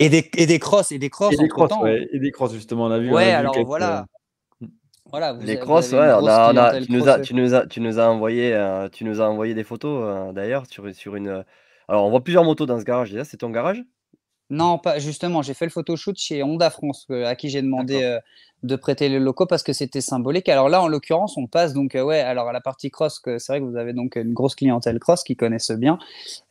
Et 0.00 0.08
des, 0.08 0.28
et 0.36 0.46
des 0.46 0.58
crosses, 0.58 0.90
et 0.90 0.98
des 0.98 1.08
crosses. 1.08 1.34
Et 1.34 1.36
des 1.36 1.48
crosses, 1.48 1.70
ouais, 1.80 2.08
et 2.12 2.18
des 2.18 2.32
crosses 2.32 2.52
justement, 2.52 2.86
on 2.86 2.90
a 2.90 2.98
vu. 2.98 3.12
Ouais, 3.12 3.30
alors 3.30 3.56
voilà. 3.64 4.06
Euh, 5.14 5.32
les 5.40 5.58
crosses, 5.58 5.92
ouais, 5.92 5.98
on 5.98 6.26
a, 6.26 6.52
on 6.52 6.56
a, 6.56 6.80
tu, 6.80 6.92
nous 6.92 7.08
as, 7.08 7.20
tu, 7.20 7.34
nous 7.34 7.54
as, 7.54 7.66
tu 7.66 7.80
nous 7.80 7.98
as 7.98 8.08
envoyé, 8.08 8.86
tu 8.92 9.04
nous 9.04 9.20
as 9.20 9.28
envoyé 9.28 9.54
des 9.54 9.64
photos 9.64 10.34
d'ailleurs 10.34 10.64
sur, 10.66 10.92
sur 10.94 11.16
une. 11.16 11.44
Alors 11.88 12.04
on 12.04 12.10
voit 12.10 12.22
plusieurs 12.22 12.44
motos 12.44 12.66
dans 12.66 12.78
ce 12.78 12.84
garage. 12.84 13.10
Déjà, 13.10 13.24
c'est 13.24 13.36
ton 13.36 13.50
garage? 13.50 13.82
Non, 14.50 14.78
pas 14.78 14.98
justement. 14.98 15.42
J'ai 15.42 15.54
fait 15.54 15.64
le 15.64 15.70
photoshoot 15.70 16.16
chez 16.16 16.42
Honda 16.42 16.70
France, 16.70 17.06
euh, 17.10 17.26
à 17.26 17.34
qui 17.34 17.48
j'ai 17.48 17.62
demandé 17.62 18.02
euh, 18.02 18.20
de 18.66 18.76
prêter 18.76 19.08
les 19.08 19.18
locaux 19.18 19.46
parce 19.46 19.62
que 19.62 19.72
c'était 19.72 20.00
symbolique. 20.00 20.48
Alors 20.48 20.68
là, 20.68 20.82
en 20.82 20.88
l'occurrence, 20.88 21.36
on 21.36 21.46
passe 21.46 21.72
donc 21.72 21.94
euh, 21.94 22.02
ouais. 22.02 22.20
Alors 22.20 22.48
à 22.48 22.52
la 22.52 22.60
partie 22.60 22.90
cross, 22.90 23.20
c'est 23.24 23.48
vrai 23.48 23.60
que 23.60 23.64
vous 23.64 23.76
avez 23.76 23.92
donc 23.92 24.16
une 24.16 24.32
grosse 24.32 24.54
clientèle 24.54 24.98
cross 24.98 25.24
qui 25.24 25.36
connaissent 25.36 25.70
bien. 25.70 25.98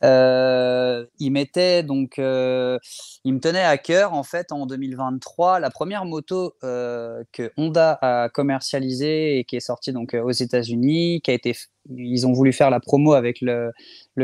Euh, 0.04 1.04
il 1.18 1.30
mettait 1.30 1.82
donc, 1.82 2.14
il 2.18 2.22
me 2.22 3.38
tenait 3.40 3.62
à 3.62 3.78
cœur 3.78 4.14
en 4.14 4.22
fait 4.22 4.52
en 4.52 4.66
2023 4.66 5.60
la 5.60 5.70
première 5.70 6.04
moto 6.04 6.54
que 6.62 7.52
Honda 7.56 7.98
a 8.00 8.28
commercialisée 8.28 9.38
et 9.38 9.44
qui 9.44 9.56
est 9.56 9.60
sortie 9.60 9.92
donc 9.92 10.14
aux 10.14 10.32
États-Unis, 10.32 11.20
qui 11.22 11.30
a 11.30 11.34
été 11.34 11.54
ils 11.94 12.26
ont 12.26 12.32
voulu 12.32 12.52
faire 12.52 12.70
la 12.70 12.80
promo 12.80 13.12
avec 13.12 13.40
le, 13.40 13.72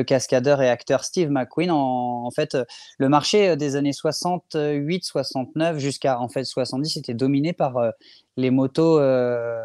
cascadeur 0.05 0.63
et 0.63 0.69
acteur 0.69 1.05
Steve 1.05 1.31
McQueen. 1.31 1.71
En, 1.71 2.31
fait, 2.35 2.57
le 2.99 3.09
marché 3.09 3.57
des 3.57 3.77
années 3.77 3.93
68, 3.93 5.05
69 5.05 5.79
jusqu'à 5.79 6.19
en 6.21 6.29
fait 6.29 6.45
70 6.45 6.97
était 6.97 7.15
dominé 7.15 7.53
par 7.53 7.79
euh, 7.83 7.91
les 8.37 8.51
motos 8.51 8.99
euh, 8.99 9.63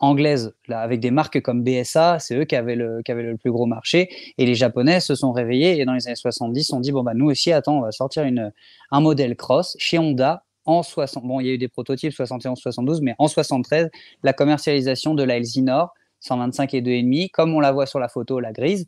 anglaises, 0.00 0.54
avec 0.68 1.00
des 1.00 1.10
marques 1.10 1.40
comme 1.42 1.62
BSA, 1.62 2.18
c'est 2.18 2.36
eux 2.36 2.44
qui 2.44 2.56
avaient, 2.56 2.76
le, 2.76 3.02
qui 3.04 3.12
avaient 3.12 3.22
le 3.22 3.36
plus 3.36 3.50
gros 3.50 3.66
marché. 3.66 4.08
Et 4.38 4.46
les 4.46 4.54
Japonais 4.54 5.00
se 5.00 5.14
sont 5.14 5.32
réveillés 5.32 5.78
et 5.78 5.84
dans 5.84 5.92
les 5.92 6.06
années 6.06 6.16
70, 6.16 6.72
on 6.72 6.80
dit 6.80 6.92
bon 6.92 7.02
bah 7.02 7.12
nous 7.14 7.26
aussi, 7.26 7.52
attends, 7.52 7.78
on 7.78 7.82
va 7.82 7.92
sortir 7.92 8.24
une, 8.24 8.52
un 8.90 9.00
modèle 9.00 9.36
cross 9.36 9.76
chez 9.78 9.98
Honda 9.98 10.44
en 10.64 10.82
60. 10.82 11.24
Bon, 11.24 11.40
il 11.40 11.46
y 11.46 11.50
a 11.50 11.52
eu 11.52 11.58
des 11.58 11.68
prototypes 11.68 12.12
71, 12.12 12.58
72, 12.58 13.02
mais 13.02 13.14
en 13.18 13.28
73, 13.28 13.90
la 14.22 14.32
commercialisation 14.32 15.14
de 15.14 15.22
la 15.22 15.36
Elsinore 15.36 15.92
125 16.20 16.74
et 16.74 16.80
2,5, 16.80 17.30
comme 17.30 17.54
on 17.54 17.60
la 17.60 17.72
voit 17.72 17.86
sur 17.86 17.98
la 17.98 18.08
photo, 18.08 18.40
la 18.40 18.52
grise, 18.52 18.86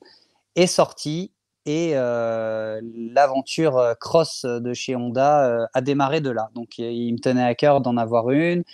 est 0.54 0.66
sortie 0.66 1.32
et 1.66 1.92
euh, 1.94 2.80
l'aventure 2.94 3.76
euh, 3.76 3.94
cross 3.94 4.44
de 4.44 4.72
chez 4.72 4.96
Honda 4.96 5.46
euh, 5.46 5.66
a 5.74 5.80
démarré 5.82 6.20
de 6.20 6.30
là. 6.30 6.50
Donc 6.54 6.78
il 6.78 7.12
me 7.12 7.18
tenait 7.18 7.42
à 7.44 7.54
cœur 7.54 7.80
d'en 7.80 7.96
avoir 7.96 8.30
une 8.30 8.64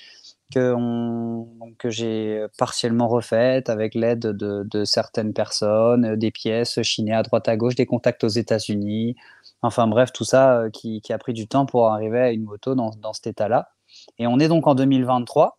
que, 0.54 1.88
j'ai 1.88 2.44
partiellement 2.58 3.08
refaite 3.08 3.70
avec 3.70 3.94
l'aide 3.94 4.20
de, 4.20 4.84
certaines 4.84 5.32
personnes, 5.32 6.16
des 6.16 6.30
pièces 6.30 6.82
chinées 6.82 7.14
à 7.14 7.22
droite 7.22 7.48
à 7.48 7.56
gauche, 7.56 7.74
des 7.74 7.86
contacts 7.86 8.22
aux 8.22 8.28
États-Unis. 8.28 9.16
Enfin 9.62 9.86
bref, 9.86 10.12
tout 10.12 10.24
ça 10.24 10.64
qui, 10.70 11.00
a 11.08 11.16
pris 11.16 11.32
du 11.32 11.48
temps 11.48 11.64
pour 11.64 11.88
arriver 11.88 12.20
à 12.20 12.32
une 12.32 12.42
moto 12.42 12.74
dans, 12.74 12.90
dans 13.00 13.14
cet 13.14 13.28
état-là. 13.28 13.70
Et 14.18 14.26
on 14.26 14.38
est 14.38 14.48
donc 14.48 14.66
en 14.66 14.74
2023. 14.74 15.56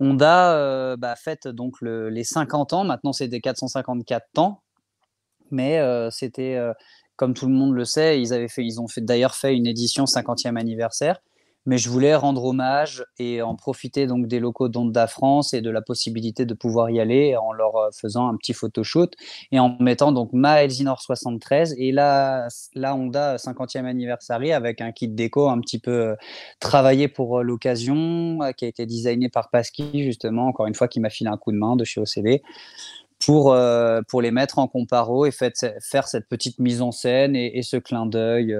Honda 0.00 0.54
euh, 0.54 0.96
bah, 0.96 1.14
fête 1.14 1.46
donc 1.46 1.76
les 1.82 2.24
50 2.24 2.72
ans. 2.72 2.84
Maintenant, 2.84 3.12
c'est 3.12 3.28
des 3.28 3.40
454 3.40 4.38
ans. 4.38 4.62
Mais 5.50 5.78
euh, 5.78 6.10
c'était, 6.10 6.56
euh, 6.56 6.72
comme 7.16 7.34
tout 7.34 7.46
le 7.46 7.52
monde 7.52 7.74
le 7.74 7.84
sait, 7.84 8.20
ils, 8.20 8.32
avaient 8.32 8.48
fait, 8.48 8.64
ils 8.64 8.80
ont 8.80 8.88
fait, 8.88 9.00
d'ailleurs 9.00 9.34
fait 9.34 9.54
une 9.54 9.66
édition 9.66 10.04
50e 10.04 10.58
anniversaire 10.58 11.20
mais 11.66 11.78
je 11.78 11.90
voulais 11.90 12.14
rendre 12.14 12.44
hommage 12.44 13.04
et 13.18 13.42
en 13.42 13.54
profiter 13.54 14.06
donc 14.06 14.26
des 14.26 14.40
locaux 14.40 14.68
d'Honda 14.68 15.06
France 15.06 15.52
et 15.52 15.60
de 15.60 15.70
la 15.70 15.82
possibilité 15.82 16.46
de 16.46 16.54
pouvoir 16.54 16.90
y 16.90 17.00
aller 17.00 17.36
en 17.36 17.52
leur 17.52 17.76
euh, 17.76 17.88
faisant 17.92 18.28
un 18.28 18.36
petit 18.36 18.54
photoshoot 18.54 19.12
et 19.52 19.58
en 19.58 19.76
mettant 19.78 20.12
donc 20.12 20.32
ma 20.32 20.62
Elsinore 20.62 21.02
73 21.02 21.74
et 21.78 21.92
la, 21.92 22.48
Honda 22.76 23.36
50e 23.36 23.84
anniversaire 23.84 24.40
avec 24.56 24.80
un 24.80 24.92
kit 24.92 25.08
déco 25.08 25.48
un 25.48 25.60
petit 25.60 25.78
peu 25.78 26.16
travaillé 26.60 27.08
pour 27.08 27.42
l'occasion 27.42 28.38
qui 28.56 28.64
a 28.64 28.68
été 28.68 28.86
designé 28.86 29.28
par 29.28 29.50
Pasky 29.50 30.04
justement 30.04 30.46
encore 30.46 30.66
une 30.66 30.74
fois 30.74 30.88
qui 30.88 31.00
m'a 31.00 31.10
filé 31.10 31.28
un 31.28 31.36
coup 31.36 31.52
de 31.52 31.56
main 31.56 31.76
de 31.76 31.84
chez 31.84 32.00
OCD 32.00 32.42
pour, 33.24 33.56
pour 34.08 34.22
les 34.22 34.30
mettre 34.30 34.58
en 34.58 34.66
comparo 34.66 35.26
et 35.26 35.30
fait, 35.30 35.66
faire 35.82 36.08
cette 36.08 36.28
petite 36.28 36.58
mise 36.58 36.80
en 36.82 36.90
scène 36.90 37.36
et, 37.36 37.62
ce 37.62 37.76
clin 37.76 38.06
d'œil 38.06 38.56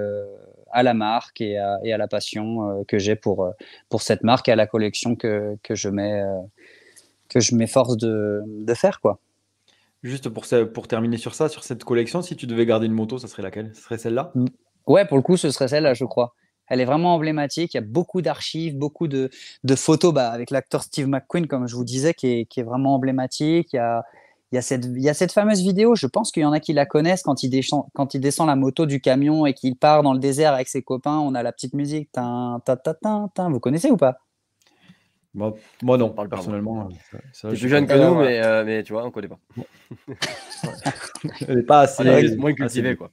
à 0.71 0.83
la 0.83 0.93
marque 0.93 1.41
et 1.41 1.57
à, 1.57 1.79
et 1.83 1.93
à 1.93 1.97
la 1.97 2.07
passion 2.07 2.69
euh, 2.69 2.83
que 2.87 2.97
j'ai 2.97 3.15
pour, 3.15 3.43
euh, 3.43 3.51
pour 3.89 4.01
cette 4.01 4.23
marque 4.23 4.49
et 4.49 4.51
à 4.51 4.55
la 4.55 4.67
collection 4.67 5.15
que, 5.15 5.57
que 5.63 5.75
je 5.75 5.89
mets 5.89 6.21
euh, 6.21 6.39
que 7.29 7.39
je 7.39 7.55
m'efforce 7.55 7.97
de, 7.97 8.41
de, 8.45 8.73
faire 8.73 8.99
quoi. 8.99 9.19
Juste 10.03 10.29
pour, 10.29 10.45
pour 10.73 10.87
terminer 10.87 11.17
sur 11.17 11.33
ça, 11.33 11.47
sur 11.47 11.63
cette 11.63 11.83
collection, 11.83 12.21
si 12.21 12.35
tu 12.35 12.45
devais 12.45 12.65
garder 12.65 12.87
une 12.87 12.93
moto, 12.93 13.17
ça 13.19 13.27
serait 13.27 13.43
laquelle? 13.43 13.71
Ce 13.73 13.83
serait 13.83 13.97
celle-là? 13.97 14.33
Ouais, 14.85 15.05
pour 15.05 15.15
le 15.15 15.23
coup, 15.23 15.37
ce 15.37 15.49
serait 15.49 15.69
celle-là, 15.69 15.93
je 15.93 16.03
crois. 16.03 16.33
Elle 16.67 16.81
est 16.81 16.85
vraiment 16.85 17.15
emblématique. 17.15 17.73
Il 17.73 17.77
y 17.77 17.79
a 17.79 17.85
beaucoup 17.85 18.21
d'archives, 18.21 18.77
beaucoup 18.77 19.07
de, 19.07 19.29
de 19.63 19.75
photos 19.75 20.13
bah, 20.13 20.29
avec 20.29 20.49
l'acteur 20.49 20.83
Steve 20.83 21.07
McQueen, 21.07 21.47
comme 21.47 21.67
je 21.67 21.75
vous 21.75 21.85
disais, 21.85 22.13
qui 22.13 22.27
est, 22.27 22.45
qui 22.45 22.59
est 22.59 22.63
vraiment 22.63 22.95
emblématique. 22.95 23.71
Il 23.71 23.77
y 23.77 23.79
a, 23.79 24.03
il 24.51 24.55
y, 24.55 24.57
a 24.57 24.61
cette, 24.61 24.85
il 24.85 25.01
y 25.01 25.07
a 25.07 25.13
cette 25.13 25.31
fameuse 25.31 25.61
vidéo, 25.61 25.95
je 25.95 26.07
pense 26.07 26.31
qu'il 26.31 26.43
y 26.43 26.45
en 26.45 26.51
a 26.51 26.59
qui 26.59 26.73
la 26.73 26.85
connaissent 26.85 27.23
quand 27.23 27.41
il, 27.41 27.49
descend, 27.49 27.85
quand 27.93 28.13
il 28.13 28.19
descend 28.19 28.47
la 28.47 28.57
moto 28.57 28.85
du 28.85 28.99
camion 28.99 29.45
et 29.45 29.53
qu'il 29.53 29.77
part 29.77 30.03
dans 30.03 30.11
le 30.11 30.19
désert 30.19 30.53
avec 30.53 30.67
ses 30.67 30.81
copains. 30.81 31.19
On 31.19 31.35
a 31.35 31.41
la 31.43 31.53
petite 31.53 31.73
musique. 31.73 32.11
Tin, 32.11 32.61
tin, 32.65 32.75
tin, 32.75 33.29
tin, 33.33 33.49
Vous 33.49 33.61
connaissez 33.61 33.89
ou 33.89 33.97
pas? 33.97 34.17
Moi, 35.33 35.53
moi 35.81 35.97
non, 35.97 36.09
personnellement. 36.09 36.89
C'est 37.31 37.47
plus 37.47 37.69
jeune 37.69 37.87
que 37.87 37.93
nous, 37.93 38.15
mais, 38.15 38.43
euh, 38.43 38.65
mais 38.65 38.83
tu 38.83 38.91
vois, 38.91 39.03
on 39.03 39.05
ne 39.05 39.11
connaît 39.11 39.29
pas. 39.29 39.39
Elle 41.47 41.55
n'est 41.55 41.63
pas 41.63 41.81
assez. 41.81 42.35
moins 42.35 42.53
cultivé, 42.53 42.97
quoi. 42.97 43.09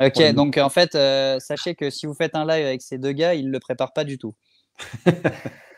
ok, 0.00 0.32
donc 0.34 0.56
en 0.58 0.68
fait, 0.68 0.94
euh, 0.94 1.40
sachez 1.40 1.74
que 1.74 1.90
si 1.90 2.06
vous 2.06 2.14
faites 2.14 2.36
un 2.36 2.46
live 2.46 2.64
avec 2.64 2.82
ces 2.82 2.98
deux 2.98 3.10
gars, 3.10 3.34
ils 3.34 3.46
ne 3.46 3.50
le 3.52 3.58
préparent 3.58 3.92
pas 3.92 4.04
du 4.04 4.18
tout. 4.18 4.34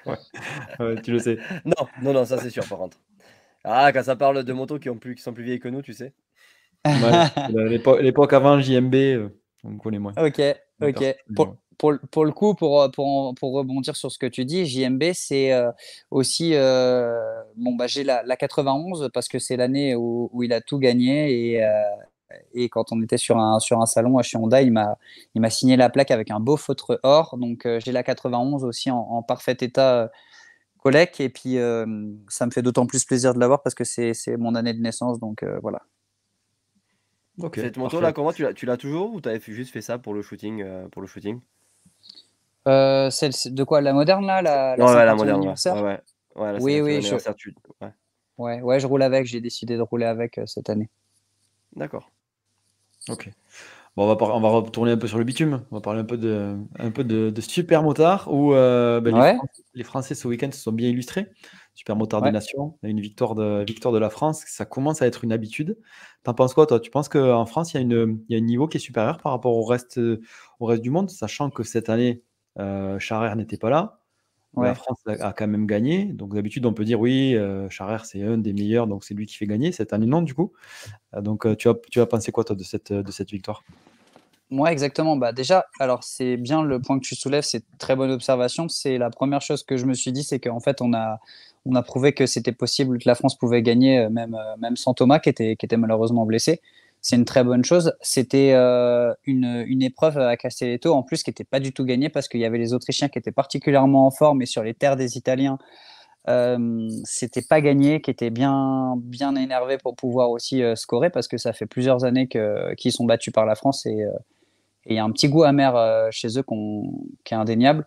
ouais. 0.07 0.17
tu 1.03 1.13
le 1.13 1.19
sais. 1.19 1.39
Non, 1.65 1.87
non, 2.03 2.13
non, 2.13 2.25
ça 2.27 2.37
c'est 2.37 2.51
sûr, 2.51 2.67
par 2.69 2.77
contre. 2.77 2.99
Ah, 3.65 3.93
quand 3.93 4.03
ça 4.03 4.17
parle 4.17 4.45
de 4.45 4.53
motos 4.53 4.79
qui, 4.79 4.91
ont 4.91 4.99
plus, 4.99 5.15
qui 5.15 5.23
sont 5.23 5.33
plus 5.33 5.45
vieilles 5.45 5.61
que 5.61 5.69
nous, 5.69 5.83
tu 5.83 5.93
sais. 5.93 6.13
L'époque 8.01 8.33
avant 8.33 8.61
JMB, 8.61 8.95
euh, 8.95 9.29
on 9.65 9.77
connaît 9.77 10.01
moins. 10.01 10.13
Ok, 10.17 10.41
ok. 10.81 11.17
Pour, 11.37 11.57
pour, 11.79 11.93
pour, 12.11 12.25
le 12.25 12.33
coup, 12.33 12.55
pour, 12.55 12.91
pour, 12.91 13.35
pour, 13.35 13.53
rebondir 13.53 13.95
sur 13.95 14.11
ce 14.11 14.19
que 14.19 14.27
tu 14.27 14.45
dis, 14.45 14.67
JMB, 14.67 15.03
c'est 15.15 15.53
euh, 15.53 15.71
aussi. 16.11 16.55
Euh, 16.55 17.17
bon, 17.57 17.75
bah, 17.75 17.87
j'ai 17.87 18.03
la, 18.03 18.23
la, 18.25 18.37
91 18.37 19.11
parce 19.15 19.29
que 19.29 19.39
c'est 19.39 19.57
l'année 19.57 19.95
où, 19.95 20.29
où, 20.33 20.43
il 20.43 20.53
a 20.53 20.61
tout 20.61 20.79
gagné 20.79 21.55
et, 21.55 21.65
et 22.55 22.69
quand 22.69 22.93
on 22.93 23.03
était 23.03 23.17
sur 23.17 23.39
un, 23.39 23.59
sur 23.61 23.81
un 23.81 23.87
salon 23.87 24.19
à 24.19 24.23
Hyundai, 24.23 24.65
il 24.65 24.73
m'a, 24.73 24.97
il 25.35 25.41
m'a 25.41 25.51
signé 25.51 25.77
la 25.77 25.91
plaque 25.91 26.11
avec 26.11 26.31
un 26.31 26.41
beau 26.41 26.57
feutre 26.57 26.99
or. 27.03 27.37
Donc 27.39 27.67
euh, 27.67 27.81
j'ai 27.85 27.93
la 27.93 28.03
91 28.03 28.65
aussi 28.65 28.91
en, 28.91 29.23
parfait 29.23 29.57
état 29.61 30.11
euh, 30.87 31.07
Et 31.19 31.29
puis 31.29 31.59
euh, 31.59 31.87
ça 32.29 32.47
me 32.47 32.51
fait 32.51 32.63
d'autant 32.63 32.87
plus 32.87 33.05
plaisir 33.05 33.35
de 33.35 33.39
l'avoir 33.39 33.63
parce 33.63 33.75
que 33.75 33.85
c'est, 33.85 34.15
mon 34.39 34.55
année 34.55 34.73
de 34.75 34.81
naissance. 34.81 35.19
Donc 35.19 35.43
euh, 35.43 35.59
voilà. 35.63 35.83
Cette 37.55 37.77
moto 37.77 38.01
là, 38.01 38.13
comment 38.13 38.33
tu 38.33 38.43
l'as, 38.43 38.53
tu 38.53 38.67
l'as 38.67 38.77
toujours 38.77 39.15
ou 39.15 39.21
tu 39.21 39.29
avais 39.29 39.41
juste 39.41 39.73
fait 39.73 39.81
ça 39.81 39.99
pour 39.99 40.15
le 40.15 40.23
shooting, 40.23 40.65
pour 40.91 41.03
le 41.03 41.09
shooting? 41.09 41.41
Celle, 42.67 43.33
De 43.47 43.65
quoi 43.65 43.81
La 43.81 43.93
moderne 43.93 44.27
là 44.27 44.43
la, 44.43 44.77
la, 44.77 44.85
ouais, 44.85 45.05
la 45.05 45.15
moderne. 45.15 45.49
Ouais, 45.49 46.01
ouais. 46.37 46.59
oui, 46.61 46.81
oui. 46.81 47.03
Je... 47.03 47.15
Ouais. 48.39 48.61
ouais, 48.61 48.81
je 48.81 48.87
roule 48.87 49.03
avec. 49.03 49.27
J'ai 49.27 49.41
décidé 49.41 49.77
de 49.77 49.83
rouler 49.83 50.07
avec 50.07 50.41
cette 50.47 50.69
année. 50.69 50.91
D'accord. 51.75 52.11
Ok. 53.09 53.31
Bon, 53.97 54.05
on 54.05 54.15
va, 54.15 54.35
on 54.35 54.41
va 54.41 54.49
retourner 54.49 54.93
un 54.93 54.97
peu 54.97 55.07
sur 55.07 55.19
le 55.19 55.25
bitume. 55.25 55.65
On 55.71 55.77
va 55.77 55.81
parler 55.83 56.01
un 56.01 56.05
peu 56.05 56.17
de, 56.17 56.57
un 56.79 56.91
peu 56.91 57.05
de, 57.05 57.41
super 57.41 57.83
motard 57.83 58.33
où 58.33 58.55
euh, 58.55 59.01
ben, 59.01 59.39
les, 59.75 59.85
Français, 59.85 60.15
ce 60.15 60.27
week-end 60.27 60.51
se 60.51 60.61
sont 60.61 60.73
bien 60.73 60.89
illustrés. 60.89 61.31
Super 61.75 61.97
motard 61.97 62.23
des 62.23 62.31
nations, 62.31 62.79
une 62.83 63.01
victoire 63.01 63.35
de, 63.35 63.65
victoire 63.67 63.93
de 63.93 63.99
la 63.99 64.11
France. 64.11 64.45
Ça 64.47 64.65
commence 64.65 65.03
à 65.03 65.07
être 65.07 65.25
une 65.25 65.33
habitude. 65.33 65.79
T'en 66.23 66.35
penses 66.35 66.55
quoi, 66.55 66.67
toi? 66.67 66.81
Tu 66.81 66.91
penses 66.91 67.09
qu'en 67.09 67.47
France, 67.47 67.75
il 67.75 67.77
y, 67.77 67.79
a 67.79 67.83
une, 67.83 68.23
il 68.29 68.33
y 68.33 68.39
a 68.39 68.39
un 68.39 68.45
niveau 68.45 68.67
qui 68.67 68.79
est 68.79 68.81
supérieur 68.81 69.19
par 69.19 69.33
rapport 69.33 69.57
au 69.57 69.65
reste, 69.65 70.01
au 70.61 70.67
reste 70.67 70.83
du 70.83 70.91
monde, 70.91 71.11
sachant 71.11 71.51
que 71.51 71.63
cette 71.63 71.89
année, 71.89 72.23
euh, 72.59 72.99
Charrer 72.99 73.35
n'était 73.37 73.57
pas 73.57 73.71
là? 73.71 74.02
La 74.57 74.75
France 74.75 74.99
a, 75.07 75.33
quand 75.33 75.47
même 75.47 75.67
gagné. 75.67 76.05
Donc 76.05 76.35
d'habitude, 76.35 76.67
on 76.67 76.75
peut 76.75 76.85
dire 76.85 77.01
oui, 77.01 77.35
euh, 77.35 77.69
c'est 78.05 78.23
un 78.23 78.37
des 78.37 78.53
meilleurs, 78.53 78.87
donc 78.87 79.05
c'est 79.05 79.15
lui 79.15 79.27
qui 79.27 79.37
fait 79.37 79.47
gagner. 79.47 79.73
Cette 79.73 79.93
année, 79.93 80.07
non, 80.07 80.21
du 80.21 80.35
coup? 80.35 80.53
Euh, 81.15 81.23
donc 81.23 81.47
euh, 81.47 81.57
tu, 81.57 81.69
as, 81.69 81.75
tu 81.91 82.01
as 82.01 82.07
pensé 82.07 82.33
quoi, 82.33 82.45
toi, 82.45 82.55
de 82.55 82.63
cette, 82.63 82.93
de 82.93 83.11
cette 83.11 83.31
victoire? 83.31 83.65
Moi, 84.51 84.71
exactement. 84.71 85.17
Bah, 85.17 85.33
déjà, 85.33 85.65
alors 85.81 86.05
c'est 86.05 86.37
bien 86.37 86.63
le 86.63 86.81
point 86.81 86.99
que 86.99 87.05
tu 87.05 87.15
soulèves, 87.15 87.45
c'est 87.45 87.65
très 87.79 87.97
bonne 87.97 88.11
observation. 88.11 88.69
C'est 88.69 88.99
la 88.99 89.09
première 89.09 89.41
chose 89.41 89.63
que 89.63 89.79
je 89.79 89.87
me 89.87 89.95
suis 89.95 90.13
dit, 90.13 90.23
c'est 90.23 90.39
qu'en 90.39 90.61
fait, 90.61 90.83
on 90.83 90.93
a, 90.93 91.19
on 91.65 91.75
a 91.75 91.83
prouvé 91.83 92.13
que 92.13 92.27
c'était 92.27 92.53
possible, 92.53 92.99
que 92.99 93.09
la 93.09 93.15
France 93.15 93.39
pouvait 93.39 93.63
gagner, 93.63 94.01
euh, 94.01 94.11
même, 94.11 94.37
même 94.59 94.77
sans 94.77 94.93
Thomas, 94.93 95.19
qui 95.19 95.31
était, 95.31 95.57
qui 95.57 95.65
était 95.65 95.79
malheureusement 95.79 96.27
blessé 96.27 96.61
c'est 97.03 97.17
une 97.17 97.25
très 97.25 97.45
bonne 97.45 97.65
chose. 97.65 97.95
C'était 98.01 98.53
euh, 98.55 99.13
une, 99.25 99.65
une, 99.67 99.83
épreuve 99.83 100.19
à 100.19 100.37
Castelletto 100.37 100.95
en 100.95 101.03
plus 101.03 101.23
qui 101.23 101.31
n'était 101.31 101.45
pas 101.45 101.61
du 101.61 101.73
tout 101.73 101.85
gagnée 101.85 102.09
parce 102.09 102.29
qu'il 102.29 102.41
y 102.41 102.45
avait 102.45 102.59
les 102.59 102.73
Autrichiens 102.73 103.09
qui 103.09 103.19
étaient 103.19 103.33
particulièrement 103.33 104.07
en 104.07 104.11
forme 104.11 104.41
et 104.41 104.47
sur 104.47 104.63
les 104.63 104.73
terres 104.73 104.97
des 104.97 105.19
Italiens, 105.19 105.59
euh, 106.29 106.89
c'était 107.05 107.43
pas 107.43 107.61
gagné, 107.61 108.01
qui 108.01 108.11
étaient 108.11 108.31
bien, 108.31 108.95
bien 108.97 109.35
énervés 109.35 109.79
pour 109.79 109.97
pouvoir 109.97 110.31
aussi 110.31 110.63
euh, 110.63 110.77
scorer 110.77 111.11
parce 111.11 111.27
que 111.27 111.37
ça 111.37 111.53
fait 111.53 111.67
plusieurs 111.67 112.05
années 112.05 112.29
qu'ils 112.29 112.93
sont 112.93 113.05
battus 113.05 113.33
par 113.33 113.45
la 113.45 113.55
France 113.57 113.87
et 113.87 114.05
euh, 114.05 114.11
il 114.87 114.95
y 114.97 114.99
a 114.99 115.05
un 115.05 115.11
petit 115.11 115.29
goût 115.29 115.45
amer 115.45 115.75
chez 116.11 116.39
eux 116.39 116.45
qui 117.25 117.35
est 117.35 117.37
indéniable. 117.37 117.87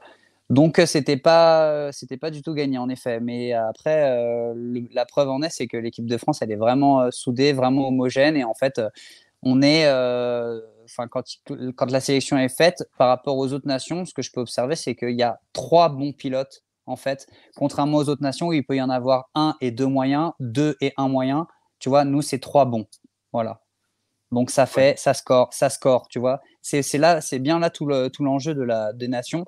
Donc 0.50 0.80
c'était 0.86 1.18
pas 1.18 1.92
c'était 1.92 2.18
pas 2.18 2.30
du 2.30 2.42
tout 2.42 2.54
gagné 2.54 2.78
en 2.78 2.90
effet. 2.90 3.20
Mais 3.20 3.54
après 3.54 4.54
la 4.92 5.06
preuve 5.06 5.30
en 5.30 5.42
est 5.42 5.50
c'est 5.50 5.68
que 5.68 5.78
l'équipe 5.78 6.06
de 6.06 6.18
France 6.18 6.42
elle 6.42 6.52
est 6.52 6.56
vraiment 6.56 7.10
soudée, 7.12 7.54
vraiment 7.54 7.88
homogène 7.88 8.38
et 8.38 8.44
en 8.44 8.54
fait 8.54 8.80
on 9.42 9.62
est 9.62 9.88
enfin 10.86 11.08
quand 11.08 11.24
quand 11.75 11.92
la 11.92 12.00
sélection 12.00 12.38
est 12.38 12.56
faite 12.56 12.84
par 12.98 13.08
rapport 13.08 13.38
aux 13.38 13.54
autres 13.54 13.68
nations, 13.68 14.06
ce 14.06 14.14
que 14.14 14.22
je 14.22 14.32
peux 14.32 14.42
observer 14.42 14.75
c'est 14.75 14.96
qu'il 14.96 15.16
y 15.16 15.24
a 15.24 15.40
trois 15.54 15.90
bons 15.90 16.14
pilotes 16.14 16.64
en 16.88 16.96
fait, 16.96 17.28
contrairement 17.56 17.98
aux 17.98 18.10
autres 18.10 18.22
nations 18.22 18.48
où 18.48 18.54
il 18.54 18.64
peut 18.66 18.75
y 18.75 18.82
en 18.82 18.90
avoir 18.90 19.30
un 19.34 19.56
et 19.62 19.72
deux 19.72 19.88
moyens, 19.88 20.32
deux 20.40 20.75
et 20.82 20.94
un 20.98 21.08
moyen. 21.08 21.48
Tu 21.80 21.90
vois, 21.90 22.06
nous 22.06 22.22
c'est 22.22 22.40
trois 22.40 22.66
bons. 22.66 22.86
Voilà. 23.34 23.62
Donc 24.32 24.52
ça 24.52 24.66
fait, 24.66 24.98
ça 25.00 25.14
score, 25.14 25.54
ça 25.54 25.70
score, 25.70 26.08
tu 26.10 26.20
vois. 26.20 26.42
C'est 26.62 26.82
là, 26.98 27.22
c'est 27.22 27.40
bien 27.40 27.60
là 27.60 27.70
tout 27.70 27.88
l'enjeu 27.88 28.54
de 28.54 28.64
la 28.64 28.94
des 28.94 29.08
nations 29.08 29.46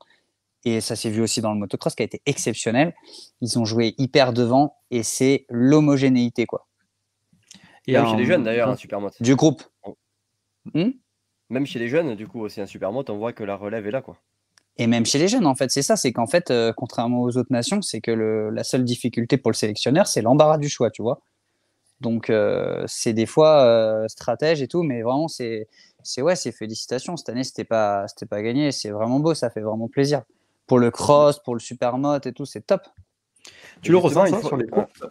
et 0.68 0.82
ça 0.82 0.98
s'est 0.98 1.10
vu 1.10 1.22
aussi 1.22 1.40
dans 1.40 1.54
le 1.54 1.60
motocross 1.60 1.96
qui 1.96 2.04
a 2.04 2.06
été 2.06 2.22
exceptionnel. 2.26 2.94
Ils 3.40 3.58
ont 3.58 3.64
joué 3.64 3.96
hyper 3.98 4.34
devant 4.34 4.76
et 4.92 5.02
c'est 5.02 5.46
l'homogénéité. 5.50 6.46
quoi. 6.46 6.68
Et 7.88 7.94
même 7.94 8.08
chez 8.08 8.18
les 8.18 8.26
jeunes 8.26 8.44
d'ailleurs, 8.44 8.70
un 8.70 8.76
super 8.76 9.00
moto. 9.00 9.16
Du 9.22 9.36
groupe. 9.36 9.64
Hmm? 10.74 10.90
Même 11.50 11.66
chez 11.66 11.80
les 11.80 11.88
jeunes, 11.88 12.16
du 12.16 12.28
coup, 12.28 12.42
aussi 12.42 12.60
un 12.60 12.66
super 12.66 12.92
moto, 12.92 13.14
on 13.14 13.18
voit 13.18 13.32
que 13.32 13.46
la 13.46 13.56
relève 13.56 13.88
est 13.88 13.92
là. 13.92 14.02
quoi. 14.02 14.18
Et 14.78 14.88
même 14.88 15.06
chez 15.06 15.18
les 15.18 15.30
jeunes, 15.30 15.46
en 15.46 15.56
fait, 15.56 15.72
c'est 15.72 15.82
ça, 15.82 15.96
c'est 15.96 16.12
qu'en 16.12 16.28
fait, 16.28 16.52
euh, 16.52 16.74
contrairement 16.76 17.22
aux 17.22 17.38
autres 17.38 17.52
nations, 17.52 17.82
c'est 17.82 18.02
que 18.02 18.12
le, 18.12 18.50
la 18.50 18.66
seule 18.66 18.84
difficulté 18.84 19.38
pour 19.38 19.52
le 19.52 19.56
sélectionneur, 19.56 20.06
c'est 20.08 20.22
l'embarras 20.22 20.58
du 20.58 20.68
choix, 20.68 20.92
tu 20.92 21.02
vois. 21.02 21.22
Donc, 22.02 22.30
euh, 22.30 22.84
c'est 22.88 23.14
des 23.14 23.26
fois 23.26 23.64
euh, 23.64 24.08
stratège 24.10 24.62
et 24.62 24.68
tout, 24.68 24.84
mais 24.84 25.02
vraiment, 25.02 25.30
c'est, 25.30 25.68
ouais, 26.18 26.36
c'est 26.36 26.52
félicitations. 26.52 27.16
Cette 27.16 27.30
année, 27.30 27.46
c'était 27.46 27.64
pas, 27.64 28.06
pas 28.30 28.42
gagné, 28.44 28.74
c'est 28.74 28.90
vraiment 28.90 29.20
beau, 29.22 29.34
ça 29.34 29.50
fait 29.50 29.62
vraiment 29.62 29.88
plaisir 29.88 30.24
pour 30.68 30.80
le 30.80 30.92
cross, 30.92 31.40
pour 31.40 31.56
le 31.56 31.60
supermote 31.60 32.26
et 32.28 32.34
tout, 32.34 32.46
c'est 32.46 32.62
top. 32.62 32.82
Tu 33.82 33.92
le 33.92 33.98
ressens 33.98 34.28
ça 34.28 34.42
sur 34.42 34.58
les 34.58 34.68
courses 34.68 35.04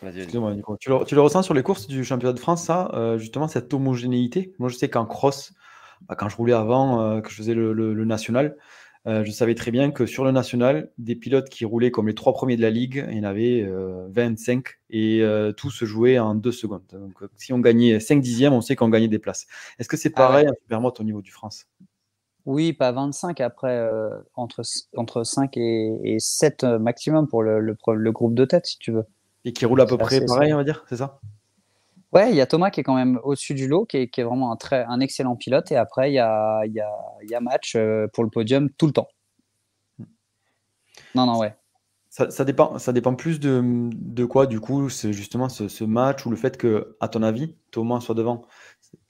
Tu, 0.00 0.88
le, 0.90 1.04
tu, 1.04 1.14
le, 1.14 1.20
ressens 1.20 1.42
sur 1.42 1.54
les 1.54 1.62
courses 1.62 1.86
du 1.86 2.04
championnat 2.04 2.34
de 2.34 2.40
France, 2.40 2.64
ça, 2.64 2.90
euh, 2.94 3.18
justement, 3.18 3.48
cette 3.48 3.72
homogénéité? 3.72 4.54
Moi, 4.58 4.68
je 4.68 4.76
sais 4.76 4.90
qu'en 4.90 5.06
cross, 5.06 5.52
bah, 6.02 6.14
quand 6.14 6.28
je 6.28 6.36
roulais 6.36 6.52
avant, 6.52 7.00
euh, 7.00 7.20
que 7.20 7.30
je 7.30 7.36
faisais 7.36 7.54
le, 7.54 8.04
national, 8.04 8.56
euh, 9.06 9.24
je 9.24 9.30
savais 9.30 9.54
très 9.54 9.70
bien 9.70 9.90
que 9.90 10.06
sur 10.06 10.24
le 10.24 10.30
national, 10.30 10.90
des 10.98 11.16
pilotes 11.16 11.48
qui 11.48 11.64
roulaient 11.64 11.90
comme 11.90 12.06
les 12.06 12.14
trois 12.14 12.34
premiers 12.34 12.56
de 12.56 12.62
la 12.62 12.70
ligue, 12.70 13.04
il 13.10 13.16
y 13.16 13.20
en 13.20 13.24
avait 13.24 13.66
25 14.10 14.66
et 14.90 15.24
tout 15.56 15.70
se 15.70 15.84
jouait 15.86 16.18
en 16.18 16.34
deux 16.34 16.52
secondes. 16.52 16.82
Donc, 16.92 17.14
si 17.36 17.52
on 17.52 17.60
gagnait 17.60 17.98
5 17.98 18.20
dixièmes, 18.20 18.52
on 18.52 18.60
sait 18.60 18.76
qu'on 18.76 18.90
gagnait 18.90 19.08
des 19.08 19.18
places. 19.18 19.46
Est-ce 19.78 19.88
que 19.88 19.96
c'est 19.96 20.12
ah 20.16 20.20
pareil 20.20 20.46
ah 20.48 20.54
supermote 20.62 21.00
au 21.00 21.04
niveau 21.04 21.22
du 21.22 21.30
France? 21.30 21.66
Oui, 22.46 22.72
pas 22.72 22.92
25, 22.92 23.40
après 23.40 23.76
euh, 23.76 24.10
entre, 24.34 24.62
entre 24.96 25.24
5 25.24 25.56
et, 25.56 26.16
7 26.18 26.64
euh, 26.64 26.78
maximum 26.78 27.28
pour 27.28 27.42
le, 27.42 27.60
le, 27.60 28.12
groupe 28.12 28.34
de 28.34 28.44
tête, 28.44 28.66
si 28.66 28.78
tu 28.78 28.92
veux. 28.92 29.04
Et 29.44 29.52
qui 29.52 29.66
roule 29.66 29.80
à 29.80 29.86
peu 29.86 29.96
près 29.96 30.24
pareil, 30.24 30.52
on 30.52 30.56
va 30.56 30.64
dire, 30.64 30.84
c'est 30.88 30.96
ça? 30.96 31.20
Ouais, 32.12 32.30
il 32.30 32.36
y 32.36 32.42
a 32.42 32.46
Thomas 32.46 32.70
qui 32.70 32.80
est 32.80 32.82
quand 32.82 32.94
même 32.94 33.18
au-dessus 33.24 33.54
du 33.54 33.66
lot, 33.66 33.86
qui 33.86 33.96
est, 33.96 34.08
qui 34.08 34.20
est, 34.20 34.24
vraiment 34.24 34.52
un, 34.52 34.56
très, 34.56 34.84
un 34.84 35.00
excellent 35.00 35.34
pilote. 35.34 35.72
Et 35.72 35.76
après, 35.76 36.10
il 36.10 36.14
y 36.14 36.18
a, 36.18 36.62
y, 36.66 36.78
a, 36.78 36.90
y 37.26 37.34
a 37.34 37.40
match 37.40 37.74
euh, 37.74 38.06
pour 38.12 38.22
le 38.22 38.28
podium 38.28 38.68
tout 38.70 38.86
le 38.86 38.92
temps. 38.92 39.08
Non, 41.14 41.24
non, 41.26 41.38
ouais. 41.38 41.54
Ça, 42.10 42.30
ça, 42.30 42.44
dépend, 42.44 42.78
ça 42.78 42.92
dépend 42.92 43.14
plus 43.14 43.40
de, 43.40 43.62
de 43.94 44.24
quoi, 44.26 44.46
du 44.46 44.60
coup, 44.60 44.90
c'est 44.90 45.14
justement 45.14 45.48
ce, 45.48 45.68
ce, 45.68 45.84
match 45.84 46.26
ou 46.26 46.30
le 46.30 46.36
fait 46.36 46.58
que, 46.58 46.96
à 47.00 47.08
ton 47.08 47.22
avis, 47.22 47.54
Thomas 47.70 48.00
soit 48.00 48.14
devant? 48.14 48.42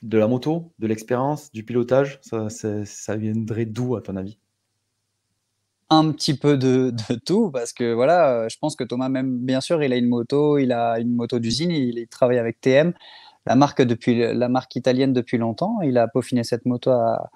De 0.02 0.18
la 0.18 0.26
moto, 0.26 0.72
de 0.78 0.86
l'expérience, 0.86 1.52
du 1.52 1.64
pilotage 1.64 2.20
ça, 2.22 3.16
viendrait 3.16 3.66
d'où, 3.66 3.96
à 3.96 4.02
ton 4.02 4.16
avis? 4.16 4.38
Un 5.90 6.10
petit 6.12 6.36
peu 6.36 6.56
de, 6.56 6.92
tout, 7.24 7.50
parce 7.50 7.72
que 7.72 7.92
voilà, 7.92 8.48
je 8.48 8.56
pense 8.58 8.76
que 8.76 8.84
Thomas, 8.84 9.08
même 9.08 9.38
bien 9.38 9.60
sûr, 9.60 9.82
il 9.82 9.92
a 9.92 9.96
une 9.96 10.08
moto, 10.08 10.58
il 10.58 10.72
a 10.72 10.98
une 10.98 11.14
moto 11.14 11.38
d'usine, 11.38 11.70
il, 11.70 12.06
travaille 12.08 12.38
avec 12.38 12.60
TM, 12.60 12.94
la 13.44 13.56
marque, 13.56 13.82
depuis, 13.82 14.32
la 14.32 14.48
marque 14.48 14.74
italienne 14.76 15.12
depuis 15.12 15.36
longtemps. 15.36 15.80
Il 15.82 15.98
a 15.98 16.08
peaufiné 16.08 16.44
cette 16.44 16.64
moto 16.64 16.90
à, 16.90 17.30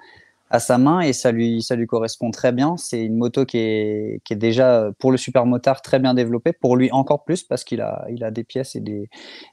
à 0.49 0.61
sa 0.61 0.79
main 0.79 1.01
et 1.01 1.13
ça 1.13 1.33
lui, 1.33 1.63
ça 1.63 1.75
lui 1.75 1.87
correspond 1.87 2.31
très 2.31 2.53
bien. 2.53 2.77
C'est 2.77 3.03
une 3.05 3.17
moto 3.17 3.45
qui 3.45 3.59
est, 3.59 4.21
qui 4.25 4.33
est 4.33 4.37
déjà 4.37 4.91
pour 4.99 5.11
le 5.11 5.17
super 5.17 5.45
motard 5.45 5.83
très 5.83 5.99
bien 5.99 6.15
développée, 6.15 6.53
pour 6.53 6.77
lui 6.77 6.91
encore 6.93 7.25
plus 7.25 7.43
parce 7.43 7.65
qu'il 7.65 7.81
a, 7.81 8.07
il 8.11 8.23
a 8.23 8.31
des 8.31 8.45
pièces 8.45 8.77
et, 8.77 8.81
des, 8.81 9.09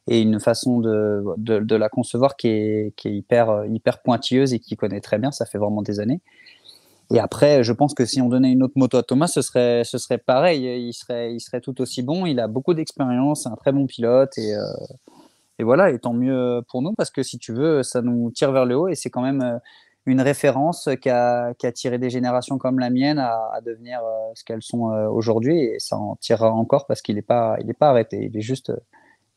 et 0.08 0.22
une 0.22 0.40
façon 0.40 0.80
de, 0.80 1.24
de, 1.38 1.76
la 1.76 1.90
concevoir 1.90 2.36
qui 2.36 2.48
est, 2.50 2.94
qui 2.96 3.08
est 3.08 3.16
hyper, 3.16 3.66
hyper 3.66 4.02
pointilleuse 4.04 4.54
et 4.54 4.60
qui 4.60 4.76
connaît 4.76 5.02
très 5.02 5.18
bien. 5.18 5.32
Ça 5.32 5.46
fait 5.46 5.58
vraiment 5.58 5.82
des 5.82 6.00
années. 6.00 6.22
Et 7.12 7.20
après, 7.20 7.64
je 7.64 7.74
pense 7.74 7.94
que 7.94 8.06
si 8.06 8.22
on 8.22 8.30
donnait 8.30 8.52
une 8.52 8.64
autre 8.64 8.74
moto 8.76 8.98
à 8.98 9.04
Thomas, 9.04 9.28
ce 9.28 9.42
serait, 9.42 9.84
ce 9.84 9.98
serait 9.98 10.20
pareil. 10.20 10.64
Il 10.88 10.94
serait, 10.94 11.34
il 11.34 11.40
serait 11.40 11.62
tout 11.62 11.82
aussi 11.82 12.04
bon. 12.04 12.26
Il 12.26 12.40
a 12.40 12.48
beaucoup 12.48 12.74
d'expérience, 12.74 13.44
c'est 13.44 13.50
un 13.50 13.56
très 13.56 13.72
bon 13.72 13.88
pilote 13.88 14.38
et, 14.38 14.56
euh, 14.56 14.64
et 15.58 15.64
voilà. 15.64 15.90
Et 15.90 15.98
tant 15.98 16.14
mieux 16.14 16.62
pour 16.70 16.84
nous 16.84 16.94
parce 16.94 17.10
que 17.10 17.24
si 17.24 17.40
tu 17.40 17.52
veux, 17.52 17.82
ça 17.82 18.04
nous 18.04 18.30
tire 18.32 18.52
vers 18.52 18.66
le 18.66 18.78
haut 18.78 18.88
et 18.88 18.96
c'est 18.96 19.10
quand 19.10 19.22
même 19.22 19.60
une 20.06 20.22
référence 20.22 20.90
qui 21.02 21.10
a, 21.10 21.54
qui 21.54 21.66
a, 21.66 21.72
tiré 21.72 21.98
des 21.98 22.10
générations 22.10 22.58
comme 22.58 22.80
la 22.80 22.90
mienne 22.90 23.20
à, 23.20 23.60
devenir 23.66 24.02
ce 24.36 24.44
qu'elles 24.44 24.62
sont 24.62 24.84
aujourd'hui. 25.12 25.60
Et 25.60 25.80
ça 25.80 25.98
en 25.98 26.16
tirera 26.18 26.52
encore 26.52 26.88
parce 26.88 27.02
qu'il 27.02 27.16
n'est 27.16 27.22
pas, 27.22 27.58
il 27.60 27.74
pas 27.74 27.90
arrêté. 27.90 28.30
Il 28.32 28.38
est, 28.38 28.42
juste, 28.42 28.74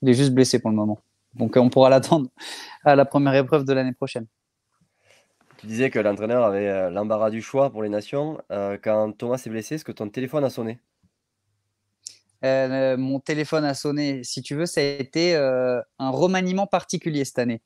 il 0.03 0.09
est 0.09 0.15
juste 0.15 0.33
blessé 0.33 0.59
pour 0.59 0.71
le 0.71 0.77
moment. 0.77 0.99
Donc 1.35 1.57
on 1.57 1.69
pourra 1.69 1.89
l'attendre 1.91 2.29
à 2.85 2.97
la 2.97 3.05
première 3.05 3.35
épreuve 3.35 3.65
de 3.65 3.73
l'année 3.73 3.93
prochaine. 3.93 4.27
Tu 5.59 5.67
disais 5.67 5.91
que 5.91 5.99
l'entraîneur 5.99 6.45
avait 6.45 6.91
l'embarras 6.91 7.31
du 7.31 7.41
choix 7.41 7.71
pour 7.71 7.83
les 7.83 7.89
nations. 7.89 8.39
quand 8.83 9.13
Thomas 9.17 9.39
s'est 9.39 9.51
blessé, 9.51 9.77
est-ce 9.77 9.85
que 9.85 9.93
ton 9.93 10.09
téléphone 10.09 10.45
a 10.45 10.51
sonné? 10.51 10.81
Euh, 12.45 12.97
mon 12.97 13.21
téléphone 13.21 13.65
a 13.65 13.75
sonné. 13.75 14.23
Si 14.25 14.43
tu 14.43 14.55
veux, 14.55 14.67
ça 14.67 14.81
a 14.81 14.85
été 14.85 15.35
euh, 15.35 15.81
un 15.99 16.11
remaniement 16.11 16.67
particulier 16.67 17.25
cette 17.25 17.39
année. 17.39 17.63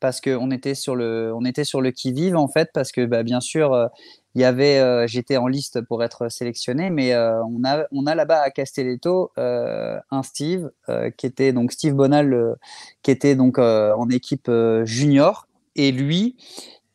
Parce 0.00 0.20
qu'on 0.20 0.50
était 0.50 0.74
sur 0.74 0.94
le, 0.94 1.32
on 1.34 1.44
était 1.44 1.64
sur 1.64 1.80
le 1.80 1.90
qui-vive 1.90 2.36
en 2.36 2.48
fait, 2.48 2.70
parce 2.72 2.92
que 2.92 3.04
bah, 3.04 3.22
bien 3.22 3.40
sûr, 3.40 3.72
euh, 3.72 3.86
il 4.34 4.42
y 4.42 4.44
avait, 4.44 5.08
j'étais 5.08 5.36
en 5.36 5.48
liste 5.48 5.80
pour 5.80 6.04
être 6.04 6.28
sélectionné, 6.28 6.90
mais 6.90 7.16
on 7.16 7.64
a, 7.64 7.86
on 7.90 8.06
a 8.06 8.14
là-bas 8.14 8.40
à 8.40 8.50
Castelletto 8.50 9.32
un 9.36 10.22
Steve 10.22 10.70
qui 11.16 11.26
était 11.26 11.52
donc 11.52 11.72
Steve 11.72 11.94
Bonal, 11.94 12.54
qui 13.02 13.10
était 13.10 13.34
donc 13.34 13.58
en 13.58 14.08
équipe 14.10 14.48
junior, 14.84 15.48
et 15.74 15.90
lui, 15.90 16.36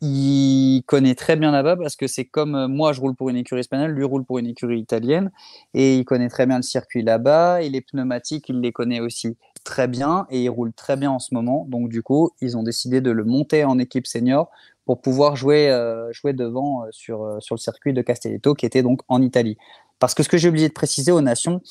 il 0.05 0.83
connaît 0.85 1.15
très 1.15 1.37
bien 1.37 1.51
là-bas 1.51 1.77
parce 1.77 1.95
que 1.95 2.07
c'est 2.07 2.25
comme 2.25 2.55
euh, 2.55 2.67
moi, 2.67 2.91
je 2.91 2.99
roule 2.99 3.15
pour 3.15 3.29
une 3.29 3.37
écurie 3.37 3.61
espagnole, 3.61 3.91
lui 3.91 4.03
roule 4.03 4.25
pour 4.25 4.37
une 4.37 4.47
écurie 4.47 4.79
italienne 4.79 5.31
et 5.73 5.97
il 5.97 6.03
connaît 6.03 6.27
très 6.27 6.45
bien 6.45 6.57
le 6.57 6.61
circuit 6.63 7.03
là-bas 7.03 7.61
et 7.61 7.69
les 7.69 7.79
pneumatiques, 7.79 8.49
il 8.49 8.59
les 8.59 8.73
connaît 8.73 8.99
aussi 8.99 9.37
très 9.63 9.87
bien 9.87 10.27
et 10.29 10.43
il 10.43 10.49
roule 10.49 10.73
très 10.73 10.97
bien 10.97 11.09
en 11.09 11.19
ce 11.19 11.33
moment. 11.33 11.65
Donc, 11.69 11.87
du 11.87 12.03
coup, 12.03 12.31
ils 12.41 12.57
ont 12.57 12.63
décidé 12.63 12.99
de 12.99 13.11
le 13.11 13.23
monter 13.23 13.63
en 13.63 13.79
équipe 13.79 14.05
senior 14.05 14.51
pour 14.85 14.99
pouvoir 14.99 15.37
jouer, 15.37 15.69
euh, 15.69 16.11
jouer 16.11 16.33
devant 16.33 16.83
euh, 16.83 16.87
sur, 16.91 17.37
sur 17.39 17.55
le 17.55 17.59
circuit 17.59 17.93
de 17.93 18.01
Castelletto 18.01 18.55
qui 18.55 18.65
était 18.65 18.83
donc 18.83 19.01
en 19.07 19.21
Italie. 19.21 19.57
Parce 19.99 20.13
que 20.13 20.21
ce 20.21 20.27
que 20.27 20.37
j'ai 20.37 20.49
oublié 20.49 20.67
de 20.67 20.73
préciser 20.73 21.13
aux 21.13 21.21
Nations, 21.21 21.61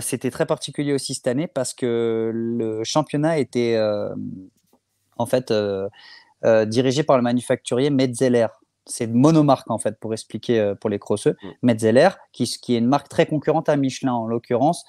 c'était 0.00 0.30
très 0.30 0.46
particulier 0.46 0.94
aussi 0.94 1.14
cette 1.14 1.26
année 1.26 1.48
parce 1.48 1.74
que 1.74 2.30
le 2.32 2.82
championnat 2.84 3.38
était 3.38 3.78
en 5.18 5.26
fait 5.26 5.52
euh, 6.44 6.64
dirigé 6.66 7.02
par 7.02 7.16
le 7.16 7.22
manufacturier 7.22 7.90
Metzeler. 7.90 8.48
C'est 8.84 9.08
monomarque 9.08 9.70
en 9.70 9.78
fait 9.78 9.98
pour 9.98 10.12
expliquer 10.12 10.60
euh, 10.60 10.74
pour 10.74 10.90
les 10.90 10.98
crosseux. 10.98 11.34
Mm. 11.42 11.48
Metzeler, 11.62 12.08
qui, 12.32 12.44
qui, 12.44 12.74
est 12.74 12.78
une 12.78 12.86
marque 12.86 13.08
très 13.08 13.26
concurrente 13.26 13.68
à 13.68 13.76
Michelin 13.76 14.12
en 14.12 14.26
l'occurrence. 14.26 14.84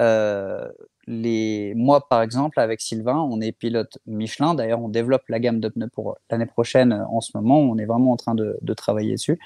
Euh, 0.00 0.68
les... 1.06 1.72
Moi, 1.74 2.06
par 2.08 2.22
exemple, 2.22 2.60
avec 2.60 2.80
Sylvain, 2.80 3.16
on 3.16 3.40
est 3.40 3.52
pilote 3.52 3.98
Michelin. 4.06 4.54
D'ailleurs, 4.54 4.80
on 4.80 4.88
développe 4.88 5.22
la 5.28 5.40
gamme 5.40 5.58
de 5.58 5.68
pneus 5.68 5.88
pour 5.88 6.16
l'année 6.30 6.46
prochaine 6.46 6.92
en 7.10 7.20
ce 7.20 7.30
moment. 7.34 7.58
On 7.58 7.78
est 7.78 7.86
vraiment 7.86 8.12
en 8.12 8.16
train 8.16 8.34
de, 8.34 8.74
travailler 8.74 9.12
dessus. 9.12 9.40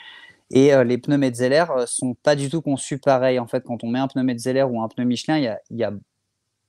Et 0.50 0.72
les 0.84 0.98
pneus 0.98 1.16
Metzeler 1.16 1.64
sont 1.86 2.14
pas 2.22 2.36
du 2.36 2.50
tout 2.50 2.60
conçus 2.60 2.98
pareil. 2.98 3.38
En 3.38 3.46
fait, 3.46 3.64
quand 3.64 3.82
on 3.82 3.88
met 3.88 3.98
un 3.98 4.08
pneu 4.08 4.22
Metzeler 4.22 4.64
ou 4.64 4.82
un 4.82 4.88
pneu 4.88 5.04
Michelin, 5.04 5.38
il 5.38 5.44
y 5.44 5.48
a, 5.48 5.58
il 5.70 5.78
y 5.78 5.84
a 5.84 5.92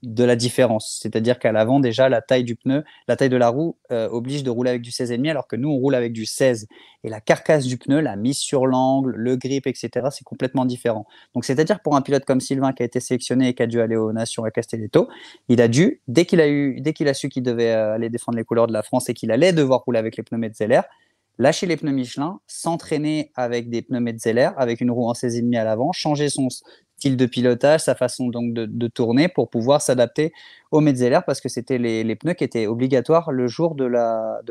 de 0.06 0.24
la 0.24 0.36
différence. 0.36 1.00
C'est-à-dire 1.02 1.40
qu'à 1.40 1.52
l'avant, 1.52 1.80
déjà, 1.80 2.10
la 2.10 2.22
taille 2.22 2.44
du 2.44 2.56
pneu, 2.56 2.84
la 3.08 3.16
taille 3.16 3.30
de 3.30 3.38
la 3.38 3.50
roue 3.50 3.76
euh, 3.92 4.08
oblige 4.10 4.44
de 4.44 4.50
rouler 4.50 4.70
avec 4.70 4.82
du 4.82 4.92
16,5, 4.92 5.30
alors 5.30 5.48
que 5.48 5.56
nous, 5.56 5.70
on 5.70 5.76
roule 5.78 5.96
avec 5.96 6.14
du 6.14 6.26
16. 6.26 6.68
Et 7.04 7.10
la 7.10 7.22
carcasse 7.22 7.66
du 7.66 7.78
pneu, 7.78 8.00
la 8.00 8.16
mise 8.16 8.38
sur 8.38 8.68
l'angle, 8.68 9.14
le 9.16 9.36
grip, 9.36 9.68
etc., 9.68 10.08
c'est 10.12 10.24
complètement 10.24 10.66
différent. 10.66 11.06
Donc, 11.34 11.46
c'est-à-dire 11.46 11.80
pour 11.82 11.96
un 11.96 12.02
pilote 12.02 12.26
comme 12.26 12.40
Sylvain 12.40 12.74
qui 12.74 12.84
a 12.84 12.86
été 12.86 13.00
sélectionné 13.00 13.50
et 13.50 13.54
qui 13.54 13.64
a 13.64 13.68
dû 13.68 13.82
aller 13.82 13.96
aux 13.96 14.14
Nations 14.14 14.44
à 14.44 14.52
Castelletto, 14.52 15.08
il 15.50 15.62
a 15.62 15.68
dû, 15.68 16.02
dès 16.08 16.26
qu'il 16.26 16.40
a, 16.42 16.48
eu, 16.48 16.80
dès 16.82 16.94
qu'il 16.94 17.08
a 17.08 17.14
su 17.14 17.30
qu'il 17.30 17.44
devait 17.44 17.72
euh, 17.72 17.96
aller 17.96 18.10
défendre 18.10 18.38
les 18.38 18.44
couleurs 18.44 18.68
de 18.68 18.74
la 18.74 18.84
France 18.84 19.10
et 19.10 19.14
qu'il 19.14 19.32
allait 19.32 19.54
devoir 19.54 19.82
rouler 19.82 20.00
avec 20.00 20.18
les 20.18 20.24
pneus 20.24 20.40
Metzeler, 20.40 20.82
lâcher 21.38 21.66
les 21.66 21.78
pneus 21.78 21.92
Michelin, 21.92 22.40
s'entraîner 22.48 23.32
avec 23.36 23.70
des 23.70 23.82
pneus 23.82 24.00
Metzeler, 24.00 24.50
avec 24.58 24.82
une 24.82 24.92
roue 24.92 25.08
en 25.08 25.14
16,5 25.14 25.58
à 25.58 25.64
l'avant, 25.64 25.92
changer 25.92 26.30
son, 26.30 26.48
style 26.98 27.18
de 27.18 27.26
pilotage, 27.26 27.82
sa 27.82 27.96
façon 27.96 28.28
donc 28.28 28.54
de, 28.54 28.88
tourner 28.88 29.28
pour 29.28 29.50
pouvoir 29.50 29.82
s'adapter 29.82 30.32
au 30.72 30.82
Metzeler 30.82 31.20
parce 31.26 31.42
que 31.42 31.50
c'était 31.50 31.78
les, 31.78 32.16
pneus 32.16 32.34
qui 32.34 32.44
étaient 32.44 32.68
obligatoires 32.68 33.32
le 33.32 33.48
jour 33.48 33.76
de 33.76 33.86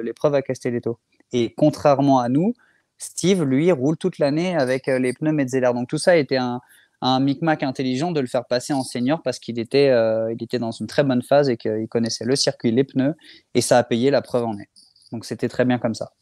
l'épreuve 0.02 0.32
de 0.32 0.38
à 0.38 0.42
Castelletto. 0.42 0.98
Et 1.32 1.54
contrairement 1.56 2.20
à 2.20 2.28
nous, 2.28 2.54
Steve, 2.98 3.42
lui, 3.42 3.72
roule 3.72 3.96
toute 3.96 4.18
l'année 4.18 4.56
avec 4.56 4.88
euh, 4.88 4.98
les 4.98 5.12
pneus 5.12 5.32
Metzeler. 5.32 5.70
Donc 5.74 5.88
tout 5.88 5.98
ça 5.98 6.12
a 6.12 6.16
été 6.16 6.36
un, 6.36 6.60
un 7.06 7.20
micmac 7.20 7.62
intelligent 7.62 8.12
de 8.12 8.20
le 8.20 8.26
faire 8.26 8.46
passer 8.46 8.72
en 8.72 8.82
senior 8.82 9.20
parce 9.22 9.38
qu'il 9.38 9.58
était, 9.58 9.90
euh, 9.90 10.34
était 10.40 10.58
dans 10.58 10.70
une 10.70 10.86
très 10.86 11.04
bonne 11.04 11.22
phase 11.22 11.50
et 11.50 11.56
qu'il 11.56 11.86
connaissait 11.88 12.24
le 12.24 12.34
circuit, 12.34 12.70
les 12.70 12.84
pneus, 12.84 13.14
et 13.54 13.60
ça 13.60 13.78
a 13.78 13.84
payé 13.84 14.10
la 14.10 14.22
preuve 14.22 14.44
en 14.44 14.58
est. 14.58 14.70
Donc 15.12 15.24
c'était 15.24 15.48
très 15.48 15.64
bien 15.64 15.78
comme 15.78 15.94
ça. 15.94 16.12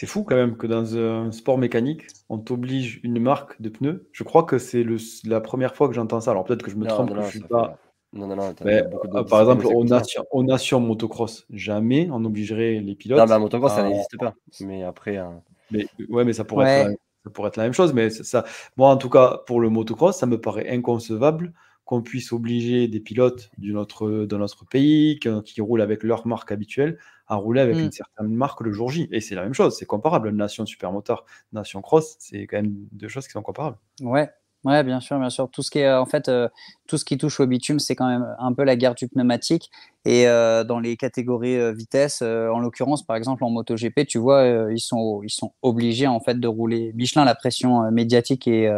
C'est 0.00 0.06
fou 0.06 0.24
quand 0.24 0.34
même 0.34 0.56
que 0.56 0.66
dans 0.66 0.96
un 0.96 1.30
sport 1.30 1.58
mécanique, 1.58 2.06
on 2.30 2.38
t'oblige 2.38 3.00
une 3.02 3.20
marque 3.20 3.60
de 3.60 3.68
pneus. 3.68 4.08
Je 4.12 4.24
crois 4.24 4.44
que 4.44 4.56
c'est 4.56 4.82
la 5.26 5.42
première 5.42 5.74
fois 5.74 5.88
que 5.88 5.94
j'entends 5.94 6.22
ça. 6.22 6.30
Alors 6.30 6.44
peut-être 6.44 6.62
que 6.62 6.70
je 6.70 6.76
me 6.76 6.86
trompe, 6.86 7.12
je 7.20 7.28
suis 7.28 7.40
pas. 7.40 7.76
Non, 8.14 8.26
non, 8.26 8.34
non. 8.34 8.54
Euh, 8.64 9.24
par 9.24 9.40
exemple, 9.40 9.66
aux 9.66 9.84
nations, 9.84 10.24
nation 10.36 10.80
motocross, 10.80 11.44
jamais 11.50 12.08
on 12.10 12.24
obligerait 12.24 12.80
les 12.80 12.94
pilotes. 12.94 13.18
Non, 13.18 13.26
mais 13.26 13.38
motocross, 13.38 13.74
ça 13.74 13.82
n'existe 13.82 14.16
pas. 14.16 14.32
Mais 14.60 14.84
après. 14.84 15.18
Euh, 15.18 15.28
mais 15.70 15.86
ouais, 16.08 16.24
mais 16.24 16.32
ça 16.32 16.44
pourrait, 16.44 16.80
Être, 16.80 17.00
ça 17.22 17.30
pourrait 17.30 17.48
être 17.48 17.58
la 17.58 17.64
même 17.64 17.74
chose. 17.74 17.92
Mais 17.92 18.08
ça, 18.08 18.46
moi, 18.78 18.88
en 18.88 18.96
tout 18.96 19.10
cas, 19.10 19.42
pour 19.46 19.60
le 19.60 19.68
motocross, 19.68 20.16
ça 20.16 20.24
me 20.24 20.40
paraît 20.40 20.70
inconcevable 20.70 21.52
qu'on 21.90 22.02
puisse 22.02 22.30
obliger 22.30 22.86
des 22.86 23.00
pilotes 23.00 23.50
de 23.58 23.72
notre, 23.72 24.08
de 24.08 24.36
notre 24.36 24.64
pays 24.64 25.18
qui 25.18 25.60
roulent 25.60 25.80
avec 25.80 26.04
leur 26.04 26.24
marque 26.24 26.52
habituelle 26.52 26.98
à 27.26 27.34
rouler 27.34 27.60
avec 27.60 27.76
une 27.78 27.88
mmh. 27.88 27.92
certaine 27.92 28.28
marque 28.28 28.60
le 28.60 28.70
jour 28.70 28.90
J. 28.90 29.08
Et 29.10 29.20
c'est 29.20 29.34
la 29.34 29.42
même 29.42 29.54
chose, 29.54 29.76
c'est 29.76 29.86
comparable. 29.86 30.30
Nation 30.30 30.64
Supermotor, 30.66 31.26
Nation 31.52 31.82
Cross, 31.82 32.14
c'est 32.20 32.46
quand 32.46 32.58
même 32.58 32.76
deux 32.92 33.08
choses 33.08 33.26
qui 33.26 33.32
sont 33.32 33.42
comparables. 33.42 33.76
Ouais, 34.02 34.30
Ouais, 34.64 34.82
bien 34.84 35.00
sûr, 35.00 35.18
bien 35.18 35.30
sûr. 35.30 35.48
Tout 35.50 35.62
ce 35.62 35.70
qui 35.70 35.78
est, 35.78 35.90
en 35.90 36.04
fait, 36.04 36.28
euh, 36.28 36.46
tout 36.86 36.98
ce 36.98 37.06
qui 37.06 37.16
touche 37.16 37.40
au 37.40 37.46
bitume, 37.46 37.78
c'est 37.78 37.96
quand 37.96 38.06
même 38.06 38.26
un 38.38 38.52
peu 38.52 38.62
la 38.64 38.76
guerre 38.76 38.94
du 38.94 39.08
pneumatique. 39.08 39.70
Et 40.04 40.28
euh, 40.28 40.64
dans 40.64 40.78
les 40.80 40.98
catégories 40.98 41.56
euh, 41.56 41.72
vitesse, 41.72 42.20
en 42.20 42.58
l'occurrence, 42.58 43.02
par 43.02 43.16
exemple 43.16 43.42
en 43.44 43.48
MotoGP, 43.48 44.06
tu 44.06 44.18
vois, 44.18 44.44
ils 44.70 44.78
sont, 44.80 45.22
ils 45.22 45.30
sont 45.30 45.54
obligés 45.62 46.06
en 46.06 46.20
fait 46.20 46.38
de 46.38 46.46
rouler. 46.46 46.92
Michelin, 46.94 47.24
la 47.24 47.34
pression 47.34 47.90
médiatique 47.90 48.46
et, 48.48 48.70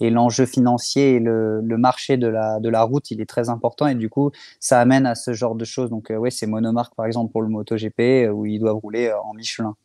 et 0.00 0.08
l'enjeu 0.10 0.46
financier 0.46 1.16
et 1.16 1.20
le, 1.20 1.60
le, 1.60 1.76
marché 1.76 2.16
de 2.16 2.28
la, 2.28 2.58
de 2.58 2.70
la 2.70 2.82
route, 2.84 3.10
il 3.10 3.20
est 3.20 3.28
très 3.28 3.50
important. 3.50 3.86
Et 3.88 3.94
du 3.94 4.08
coup, 4.08 4.30
ça 4.58 4.80
amène 4.80 5.04
à 5.04 5.14
ce 5.14 5.34
genre 5.34 5.54
de 5.54 5.64
choses. 5.66 5.90
Donc, 5.90 6.10
ouais, 6.16 6.30
c'est 6.30 6.46
monomarque, 6.46 6.94
par 6.94 7.04
exemple, 7.04 7.30
pour 7.32 7.42
le 7.42 7.48
MotoGP, 7.48 8.30
où 8.32 8.46
ils 8.46 8.58
doivent 8.58 8.76
rouler 8.76 9.12
en 9.12 9.34
Michelin 9.34 9.76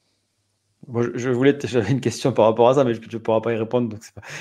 je 0.88 1.30
voulais, 1.30 1.58
j'avais 1.64 1.92
une 1.92 2.02
question 2.02 2.32
par 2.32 2.46
rapport 2.46 2.70
à 2.70 2.76
ça, 2.76 2.84
mais 2.84 2.94
je 2.94 3.00
ne 3.02 3.18
pourrai 3.18 3.42
pas 3.42 3.54
y 3.54 3.58
répondre. 3.58 3.98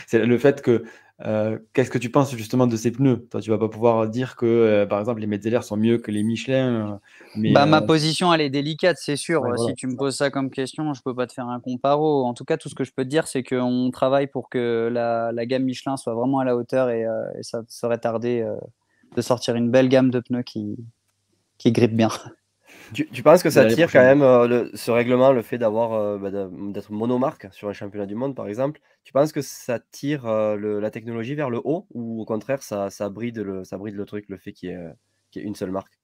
C'est 0.06 0.24
le 0.24 0.38
fait 0.38 0.62
que, 0.62 0.84
euh, 1.26 1.58
qu'est-ce 1.74 1.90
que 1.90 1.98
tu 1.98 2.10
penses 2.10 2.34
justement 2.34 2.66
de 2.66 2.76
ces 2.76 2.90
pneus? 2.90 3.26
Toi, 3.30 3.40
tu 3.40 3.50
vas 3.50 3.58
pas 3.58 3.68
pouvoir 3.68 4.08
dire 4.08 4.36
que, 4.36 4.46
euh, 4.46 4.86
par 4.86 5.00
exemple, 5.00 5.20
les 5.20 5.26
Metzeler 5.26 5.60
sont 5.62 5.76
mieux 5.76 5.98
que 5.98 6.10
les 6.10 6.22
Michelin. 6.22 6.92
Euh, 6.92 6.96
mais, 7.36 7.52
bah, 7.52 7.66
ma 7.66 7.82
position, 7.82 8.32
elle 8.32 8.40
est 8.40 8.50
délicate, 8.50 8.96
c'est 8.98 9.16
sûr. 9.16 9.42
si 9.66 9.74
tu 9.74 9.86
me 9.86 9.96
poses 9.96 10.16
ça 10.16 10.30
comme 10.30 10.50
question, 10.50 10.94
je 10.94 11.02
peux 11.02 11.14
pas 11.14 11.26
te 11.26 11.34
faire 11.34 11.48
un 11.48 11.60
comparo. 11.60 12.24
En 12.24 12.32
tout 12.32 12.44
cas, 12.44 12.56
tout 12.56 12.68
ce 12.68 12.74
que 12.74 12.84
je 12.84 12.92
peux 12.92 13.04
te 13.04 13.10
dire, 13.10 13.26
c'est 13.26 13.42
qu'on 13.42 13.90
travaille 13.92 14.28
pour 14.28 14.48
que 14.48 14.88
la, 14.90 15.30
la, 15.32 15.46
gamme 15.46 15.64
Michelin 15.64 15.96
soit 15.96 16.14
vraiment 16.14 16.38
à 16.38 16.44
la 16.44 16.56
hauteur 16.56 16.88
et, 16.90 17.04
ça 17.42 17.62
serait 17.68 17.98
tardé 17.98 18.46
de 19.14 19.22
sortir 19.22 19.56
une 19.56 19.70
belle 19.70 19.88
gamme 19.88 20.10
de 20.10 20.20
pneus 20.20 20.42
qui, 20.42 20.76
qui 21.58 21.72
grippe 21.72 21.94
bien. 21.94 22.08
Tu, 22.92 23.22
penses 23.22 23.42
que 23.42 23.50
ça 23.50 23.66
tire 23.66 23.90
quand 23.90 24.00
même 24.00 24.22
euh, 24.22 24.68
ce 24.74 24.90
règlement, 24.90 25.32
le 25.32 25.42
fait 25.42 25.58
d'avoir 25.58 25.92
euh, 25.92 26.18
bah, 26.18 26.30
d'être 26.30 26.90
monomarque 26.90 27.48
sur 27.52 27.68
un 27.68 27.72
championnat 27.72 28.06
du 28.06 28.14
monde, 28.14 28.34
par 28.34 28.48
exemple? 28.48 28.80
Tu 29.04 29.12
penses 29.12 29.32
que 29.32 29.42
ça 29.42 29.78
tire 29.78 30.26
euh, 30.26 30.80
la 30.80 30.90
technologie 30.90 31.34
vers 31.34 31.50
le 31.50 31.60
haut 31.62 31.86
ou 31.92 32.20
au 32.20 32.24
contraire 32.24 32.62
ça, 32.62 32.90
ça, 32.90 33.08
bride, 33.08 33.38
le, 33.38 33.64
ça 33.64 33.78
bride 33.78 33.94
le 33.94 34.04
truc, 34.04 34.26
le 34.28 34.36
fait 34.38 34.52
qu'il 34.52 34.70
y, 34.70 35.38
ait 35.38 35.42
une 35.42 35.54
seule 35.54 35.70
marque? 35.70 36.00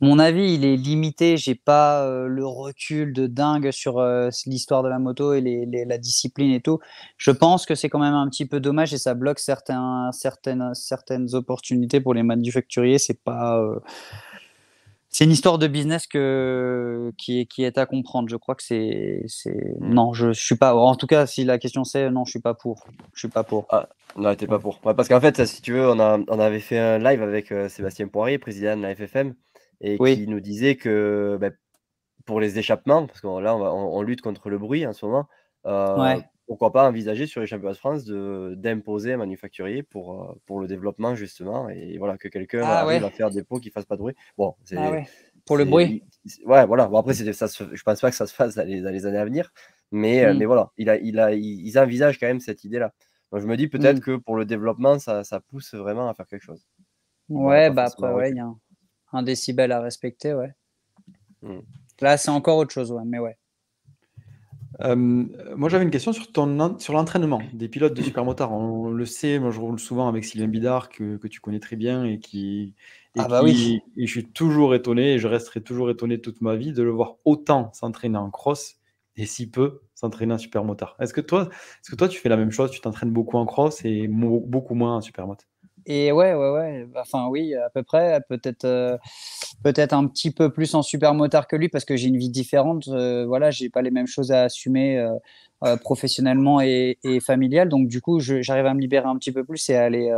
Mon 0.00 0.18
avis, 0.20 0.54
il 0.54 0.64
est 0.64 0.76
limité. 0.76 1.36
J'ai 1.36 1.56
pas 1.56 2.08
le 2.28 2.46
recul 2.46 3.12
de 3.12 3.26
dingue 3.26 3.72
sur 3.72 4.00
l'histoire 4.46 4.84
de 4.84 4.88
la 4.88 5.00
moto 5.00 5.32
et 5.32 5.40
les, 5.40 5.66
la 5.66 5.98
discipline 5.98 6.52
et 6.52 6.60
tout. 6.60 6.78
Je 7.16 7.32
pense 7.32 7.66
que 7.66 7.74
c'est 7.74 7.88
quand 7.88 7.98
même 7.98 8.14
un 8.14 8.28
petit 8.28 8.46
peu 8.46 8.60
dommage 8.60 8.94
et 8.94 8.98
ça 8.98 9.14
bloque 9.14 9.40
certains, 9.40 10.10
certaines, 10.12 10.72
certaines 10.74 11.34
opportunités 11.34 12.00
pour 12.00 12.14
les 12.14 12.22
manufacturiers. 12.22 12.98
C'est 12.98 13.20
pas 13.24 13.60
c'est 15.10 15.24
une 15.24 15.30
histoire 15.30 15.58
de 15.58 15.66
business 15.66 16.06
que, 16.06 17.12
qui, 17.16 17.40
est, 17.40 17.46
qui 17.46 17.64
est 17.64 17.78
à 17.78 17.86
comprendre. 17.86 18.28
Je 18.28 18.36
crois 18.36 18.54
que 18.54 18.62
c'est. 18.62 19.24
Mmh. 19.46 19.94
Non, 19.94 20.12
je, 20.12 20.32
je 20.32 20.44
suis 20.44 20.56
pas. 20.56 20.74
En 20.74 20.94
tout 20.96 21.06
cas, 21.06 21.26
si 21.26 21.44
la 21.44 21.58
question 21.58 21.84
c'est 21.84 22.10
non, 22.10 22.24
je 22.24 22.30
suis 22.30 22.40
pas 22.40 22.54
pour. 22.54 22.86
Je 23.14 23.20
suis 23.20 23.28
pas 23.28 23.42
pour. 23.42 23.66
Ah, 23.70 23.88
non, 24.16 24.34
t'es 24.34 24.46
pas 24.46 24.58
pour. 24.58 24.80
parce 24.80 25.08
qu'en 25.08 25.20
fait, 25.20 25.44
si 25.46 25.62
tu 25.62 25.72
veux, 25.72 25.88
on, 25.88 25.98
a, 25.98 26.18
on 26.28 26.38
avait 26.38 26.60
fait 26.60 26.78
un 26.78 26.98
live 26.98 27.22
avec 27.22 27.52
euh, 27.52 27.68
Sébastien 27.68 28.08
Poirier, 28.08 28.38
président 28.38 28.76
de 28.76 28.82
la 28.82 28.94
FFM, 28.94 29.34
et 29.80 29.96
qui 29.98 30.26
nous 30.26 30.40
disait 30.40 30.76
que 30.76 31.38
ben, 31.40 31.52
pour 32.26 32.40
les 32.40 32.58
échappements, 32.58 33.06
parce 33.06 33.20
que 33.22 33.26
là, 33.40 33.56
on, 33.56 34.02
lutte 34.02 34.20
contre 34.20 34.50
le 34.50 34.58
bruit 34.58 34.86
en 34.86 34.92
ce 34.92 35.06
moment. 35.06 35.26
Euh, 35.66 36.20
pourquoi 36.48 36.72
pas 36.72 36.88
envisager 36.88 37.26
sur 37.26 37.42
les 37.42 37.46
championnats 37.46 37.74
de 37.74 37.78
France 37.78 38.06
d'imposer 38.06 39.12
un 39.12 39.18
manufacturier 39.18 39.82
pour, 39.82 40.22
euh, 40.22 40.34
pour 40.46 40.60
le 40.60 40.66
développement 40.66 41.14
justement 41.14 41.68
et 41.68 41.98
voilà 41.98 42.16
que 42.16 42.26
quelqu'un 42.26 42.62
ah 42.64 42.80
arrive 42.80 43.04
à 43.04 43.10
faire 43.10 43.30
des 43.30 43.44
pots 43.44 43.60
qui 43.60 43.70
fassent 43.70 43.84
pas 43.84 43.96
de 43.96 44.00
bruit. 44.00 44.14
Bon, 44.38 44.56
ah 44.74 44.92
Pour 45.44 45.58
le 45.58 45.66
bruit 45.66 46.02
Ouais, 46.46 46.66
voilà. 46.66 46.88
Bon, 46.88 46.96
après, 46.98 47.12
ça 47.12 47.46
je 47.46 47.82
pense 47.82 48.00
pas 48.00 48.10
que 48.10 48.16
ça 48.16 48.26
se 48.26 48.34
fasse 48.34 48.54
dans 48.54 48.66
les, 48.66 49.06
années 49.06 49.18
à 49.18 49.24
venir. 49.26 49.52
Mais, 49.92 50.24
euh, 50.24 50.32
mm. 50.32 50.38
mais 50.38 50.46
voilà, 50.46 50.70
il 50.78 50.88
a, 50.88 50.96
il 50.96 51.20
a, 51.20 51.32
ils 51.34 51.78
envisagent 51.78 52.18
quand 52.18 52.26
même 52.26 52.40
cette 52.40 52.64
idée-là. 52.64 52.94
Donc 53.30 53.42
je 53.42 53.46
me 53.46 53.56
dis 53.56 53.68
peut-être 53.68 53.98
mm. 53.98 54.00
que 54.00 54.16
pour 54.16 54.36
le 54.36 54.46
développement, 54.46 54.98
ça, 54.98 55.24
ça, 55.24 55.40
pousse 55.40 55.74
vraiment 55.74 56.08
à 56.08 56.14
faire 56.14 56.26
quelque 56.26 56.44
chose. 56.44 56.66
Ouais, 57.28 57.70
bah 57.70 57.84
après, 57.84 58.10
ouais, 58.10 58.30
il 58.30 58.36
y 58.36 58.40
a 58.40 58.50
un, 59.12 59.22
décibel 59.22 59.70
à 59.70 59.82
respecter, 59.82 60.32
ouais. 60.32 60.54
Mm. 61.42 61.60
Là, 62.00 62.16
c'est 62.16 62.30
encore 62.30 62.56
autre 62.56 62.72
chose, 62.72 62.90
ouais, 62.90 63.04
mais 63.04 63.18
ouais. 63.18 63.36
Euh, 64.80 64.94
moi, 64.94 65.68
j'avais 65.68 65.84
une 65.84 65.90
question 65.90 66.12
sur, 66.12 66.30
ton, 66.30 66.78
sur 66.78 66.92
l'entraînement 66.92 67.40
des 67.52 67.68
pilotes 67.68 67.94
de 67.94 68.02
supermotard. 68.02 68.52
On 68.52 68.90
le 68.90 69.06
sait, 69.06 69.38
moi, 69.38 69.50
je 69.50 69.58
roule 69.58 69.78
souvent 69.78 70.08
avec 70.08 70.24
Sylvain 70.24 70.48
Bidard, 70.48 70.88
que, 70.88 71.16
que 71.16 71.26
tu 71.26 71.40
connais 71.40 71.60
très 71.60 71.76
bien 71.76 72.04
et 72.04 72.18
qui. 72.20 72.74
ah, 73.18 73.26
bah 73.28 73.42
oui. 73.42 73.80
Et 73.96 74.06
je 74.06 74.10
suis 74.10 74.26
toujours 74.26 74.74
étonné, 74.74 75.14
et 75.14 75.18
je 75.18 75.26
resterai 75.26 75.60
toujours 75.60 75.90
étonné 75.90 76.20
toute 76.20 76.40
ma 76.40 76.54
vie 76.54 76.72
de 76.72 76.82
le 76.82 76.90
voir 76.90 77.16
autant 77.24 77.72
s'entraîner 77.72 78.18
en 78.18 78.30
cross 78.30 78.76
et 79.16 79.26
si 79.26 79.50
peu 79.50 79.80
s'entraîner 79.94 80.34
en 80.34 80.38
supermotard. 80.38 80.94
Est-ce 81.00 81.12
que, 81.12 81.20
toi, 81.20 81.48
est-ce 81.50 81.90
que 81.90 81.96
toi, 81.96 82.08
tu 82.08 82.20
fais 82.20 82.28
la 82.28 82.36
même 82.36 82.52
chose? 82.52 82.70
Tu 82.70 82.80
t'entraînes 82.80 83.10
beaucoup 83.10 83.36
en 83.36 83.46
cross 83.46 83.84
et 83.84 84.06
beaucoup 84.06 84.74
moins 84.74 84.96
en 84.96 85.00
supermotard 85.00 85.48
et 85.88 86.12
ouais, 86.12 86.34
ouais, 86.34 86.50
ouais. 86.50 86.86
Enfin, 86.96 87.28
oui, 87.28 87.54
à 87.54 87.70
peu 87.70 87.82
près. 87.82 88.20
Peut-être, 88.28 88.64
euh, 88.64 88.98
peut-être 89.64 89.94
un 89.94 90.06
petit 90.06 90.30
peu 90.30 90.50
plus 90.50 90.74
en 90.74 90.82
super 90.82 91.14
motard 91.14 91.48
que 91.48 91.56
lui 91.56 91.70
parce 91.70 91.86
que 91.86 91.96
j'ai 91.96 92.08
une 92.08 92.18
vie 92.18 92.28
différente. 92.28 92.88
Euh, 92.88 93.24
voilà, 93.26 93.50
j'ai 93.50 93.70
pas 93.70 93.80
les 93.80 93.90
mêmes 93.90 94.06
choses 94.06 94.30
à 94.30 94.42
assumer 94.44 94.98
euh, 95.64 95.76
professionnellement 95.78 96.60
et, 96.60 96.98
et. 97.04 97.20
Donc, 97.66 97.88
du 97.88 98.02
coup, 98.02 98.20
j'arrive 98.20 98.66
à 98.66 98.74
me 98.74 98.80
libérer 98.80 99.06
un 99.06 99.16
petit 99.16 99.32
peu 99.32 99.44
plus 99.44 99.66
et 99.70 99.76
à 99.76 99.84
aller 99.84 100.14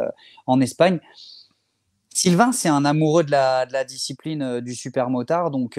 en 0.47 0.61
Espagne. 0.61 0.99
Sylvain, 2.13 2.51
c'est 2.51 2.69
un 2.69 2.85
amoureux 2.85 3.23
de 3.23 3.31
la, 3.31 3.65
de 3.65 3.73
la 3.73 3.85
discipline 3.85 4.61
du 4.61 4.75
super 4.75 5.09
motard. 5.09 5.53
Donc, 5.53 5.79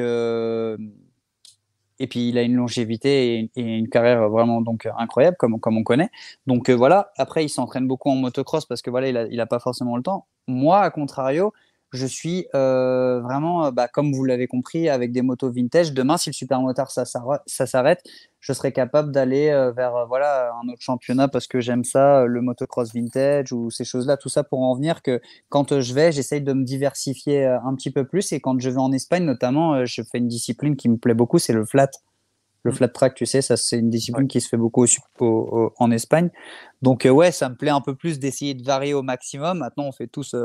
et 2.01 2.07
puis 2.07 2.29
il 2.29 2.37
a 2.37 2.41
une 2.41 2.55
longévité 2.55 3.49
et, 3.55 3.61
une 3.61 3.87
carrière 3.87 4.27
vraiment 4.29 4.61
donc 4.61 4.87
incroyable 4.97 5.37
comme, 5.37 5.59
comme 5.59 5.77
on 5.77 5.83
connaît. 5.83 6.09
Donc 6.47 6.69
euh, 6.69 6.73
voilà, 6.73 7.11
après 7.17 7.45
il 7.45 7.49
s'entraîne 7.49 7.87
beaucoup 7.87 8.09
en 8.09 8.15
motocross 8.15 8.65
parce 8.65 8.81
que 8.81 8.89
voilà, 8.89 9.09
il 9.09 9.17
a, 9.17 9.27
il 9.27 9.39
a 9.39 9.45
pas 9.45 9.59
forcément 9.59 9.95
le 9.95 10.03
temps. 10.03 10.25
Moi, 10.47 10.81
à 10.81 10.89
contrario, 10.89 11.53
je 11.91 12.05
suis 12.05 12.47
euh, 12.55 13.19
vraiment, 13.21 13.65
euh, 13.65 13.71
bah, 13.71 13.87
comme 13.89 14.13
vous 14.13 14.23
l'avez 14.23 14.47
compris, 14.47 14.87
avec 14.87 15.11
des 15.11 15.21
motos 15.21 15.51
vintage. 15.51 15.93
Demain, 15.93 16.17
si 16.17 16.29
le 16.29 16.33
supermotard 16.33 16.89
ça, 16.89 17.03
ça 17.05 17.65
s'arrête, 17.65 18.01
je 18.39 18.53
serai 18.53 18.71
capable 18.71 19.11
d'aller 19.11 19.49
euh, 19.49 19.71
vers 19.71 20.07
voilà 20.07 20.51
un 20.63 20.69
autre 20.69 20.81
championnat 20.81 21.27
parce 21.27 21.47
que 21.47 21.59
j'aime 21.59 21.83
ça, 21.83 22.25
le 22.25 22.41
motocross 22.41 22.93
vintage 22.93 23.51
ou 23.51 23.69
ces 23.71 23.83
choses-là. 23.83 24.15
Tout 24.15 24.29
ça 24.29 24.43
pour 24.43 24.61
en 24.61 24.73
venir 24.75 25.01
que 25.01 25.21
quand 25.49 25.79
je 25.79 25.93
vais, 25.93 26.13
j'essaye 26.13 26.41
de 26.41 26.53
me 26.53 26.63
diversifier 26.63 27.45
un 27.45 27.75
petit 27.75 27.91
peu 27.91 28.05
plus. 28.05 28.31
Et 28.31 28.39
quand 28.39 28.59
je 28.59 28.69
vais 28.69 28.79
en 28.79 28.93
Espagne, 28.93 29.25
notamment, 29.25 29.85
je 29.85 30.01
fais 30.01 30.19
une 30.19 30.29
discipline 30.29 30.77
qui 30.77 30.87
me 30.87 30.97
plaît 30.97 31.13
beaucoup, 31.13 31.39
c'est 31.39 31.53
le 31.53 31.65
flat. 31.65 31.89
Le 32.63 32.71
mm. 32.71 32.75
flat 32.75 32.87
track, 32.89 33.15
tu 33.15 33.25
sais, 33.25 33.41
ça 33.41 33.57
c'est 33.57 33.79
une 33.79 33.89
discipline 33.89 34.27
qui 34.27 34.39
se 34.39 34.47
fait 34.47 34.57
beaucoup 34.57 34.85
en 35.19 35.91
Espagne. 35.91 36.29
Donc 36.81 37.05
ouais, 37.09 37.31
ça 37.31 37.49
me 37.49 37.55
plaît 37.55 37.71
un 37.71 37.81
peu 37.81 37.95
plus 37.95 38.19
d'essayer 38.19 38.53
de 38.53 38.63
varier 38.63 38.93
au 38.93 39.01
maximum. 39.01 39.57
Maintenant, 39.57 39.85
on 39.85 39.91
fait 39.91 40.07
tous 40.07 40.35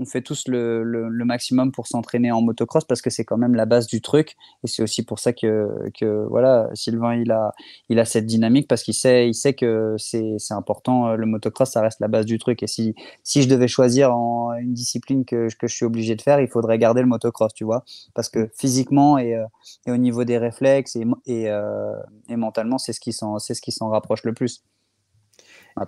on 0.00 0.04
fait 0.04 0.22
tous 0.22 0.48
le, 0.48 0.84
maximum 1.24 1.72
pour 1.72 1.86
s'entraîner 1.86 2.32
en 2.32 2.42
motocross 2.42 2.84
parce 2.84 3.00
que 3.00 3.10
c'est 3.10 3.24
quand 3.24 3.36
même 3.36 3.54
la 3.54 3.66
base 3.66 3.86
du 3.86 4.00
truc. 4.00 4.36
Et 4.64 4.66
c'est 4.66 4.82
aussi 4.82 5.04
pour 5.04 5.18
ça 5.18 5.32
que, 5.32 6.26
voilà, 6.28 6.68
Sylvain, 6.74 7.14
il 7.14 7.30
a, 7.30 7.54
il 7.88 7.98
a 7.98 8.04
cette 8.04 8.26
dynamique 8.26 8.68
parce 8.68 8.82
qu'il 8.82 8.94
sait, 8.94 9.28
il 9.28 9.34
sait 9.34 9.54
que 9.54 9.96
c'est 9.98 10.36
important. 10.50 11.08
Euh, 11.08 11.16
le 11.16 11.26
motocross, 11.26 11.70
ça 11.70 11.80
reste 11.80 12.00
la 12.00 12.08
base 12.08 12.26
du 12.26 12.38
truc. 12.38 12.62
Et 12.62 12.66
si, 12.66 12.94
si 13.22 13.42
je 13.42 13.48
devais 13.48 13.68
choisir 13.68 14.10
une 14.10 14.74
discipline 14.74 15.24
que, 15.24 15.48
que 15.56 15.66
je 15.66 15.74
suis 15.74 15.84
obligé 15.84 16.16
de 16.16 16.22
faire, 16.22 16.40
il 16.40 16.48
faudrait 16.48 16.78
garder 16.78 17.00
le 17.00 17.08
motocross, 17.08 17.52
tu 17.54 17.64
vois. 17.64 17.84
Parce 18.14 18.28
que 18.28 18.50
physiquement 18.58 19.18
et, 19.18 19.36
euh, 19.36 19.46
au 19.88 19.96
niveau 19.96 20.24
des 20.24 20.38
réflexes 20.38 20.96
et, 20.96 21.06
et, 21.26 21.48
euh, 21.48 21.94
et 22.28 22.36
mentalement, 22.36 22.78
c'est 22.78 22.92
ce 22.92 23.00
qui 23.00 23.12
s'en 23.12 23.88
rapproche 23.88 24.24
le 24.24 24.32
plus. 24.32 24.62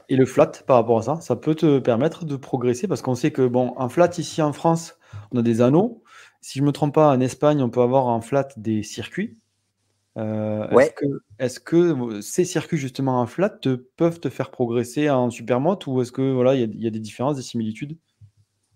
Et 0.08 0.16
le 0.16 0.26
flat, 0.26 0.52
par 0.66 0.76
rapport 0.76 0.98
à 0.98 1.02
ça, 1.02 1.20
ça 1.20 1.36
peut 1.36 1.54
te 1.54 1.78
permettre 1.78 2.24
de 2.24 2.36
progresser 2.36 2.88
parce 2.88 3.02
qu'on 3.02 3.14
sait 3.14 3.30
que, 3.30 3.46
bon, 3.46 3.74
un 3.78 3.88
flat 3.88 4.10
ici 4.18 4.42
en 4.42 4.52
France, 4.52 4.98
on 5.32 5.38
a 5.38 5.42
des 5.42 5.60
anneaux. 5.60 6.02
Si 6.40 6.58
je 6.58 6.62
ne 6.62 6.68
me 6.68 6.72
trompe 6.72 6.94
pas, 6.94 7.10
en 7.10 7.20
Espagne, 7.20 7.62
on 7.62 7.70
peut 7.70 7.82
avoir 7.82 8.06
en 8.06 8.20
flat 8.20 8.48
des 8.56 8.82
circuits. 8.82 9.38
Euh, 10.16 10.68
est-ce 11.38 11.58
que, 11.58 12.20
ces 12.20 12.44
circuits 12.44 12.78
justement 12.78 13.20
en 13.20 13.26
flat 13.26 13.50
te, 13.50 13.74
peuvent 13.74 14.20
te 14.20 14.28
faire 14.28 14.50
progresser 14.50 15.10
en 15.10 15.30
supermoto 15.30 15.92
ou 15.92 16.02
est-ce 16.02 16.12
que 16.12 16.32
voilà, 16.32 16.54
il 16.54 16.80
y, 16.80 16.86
a 16.86 16.90
des 16.90 17.00
différences, 17.00 17.36
des 17.36 17.42
similitudes? 17.42 17.98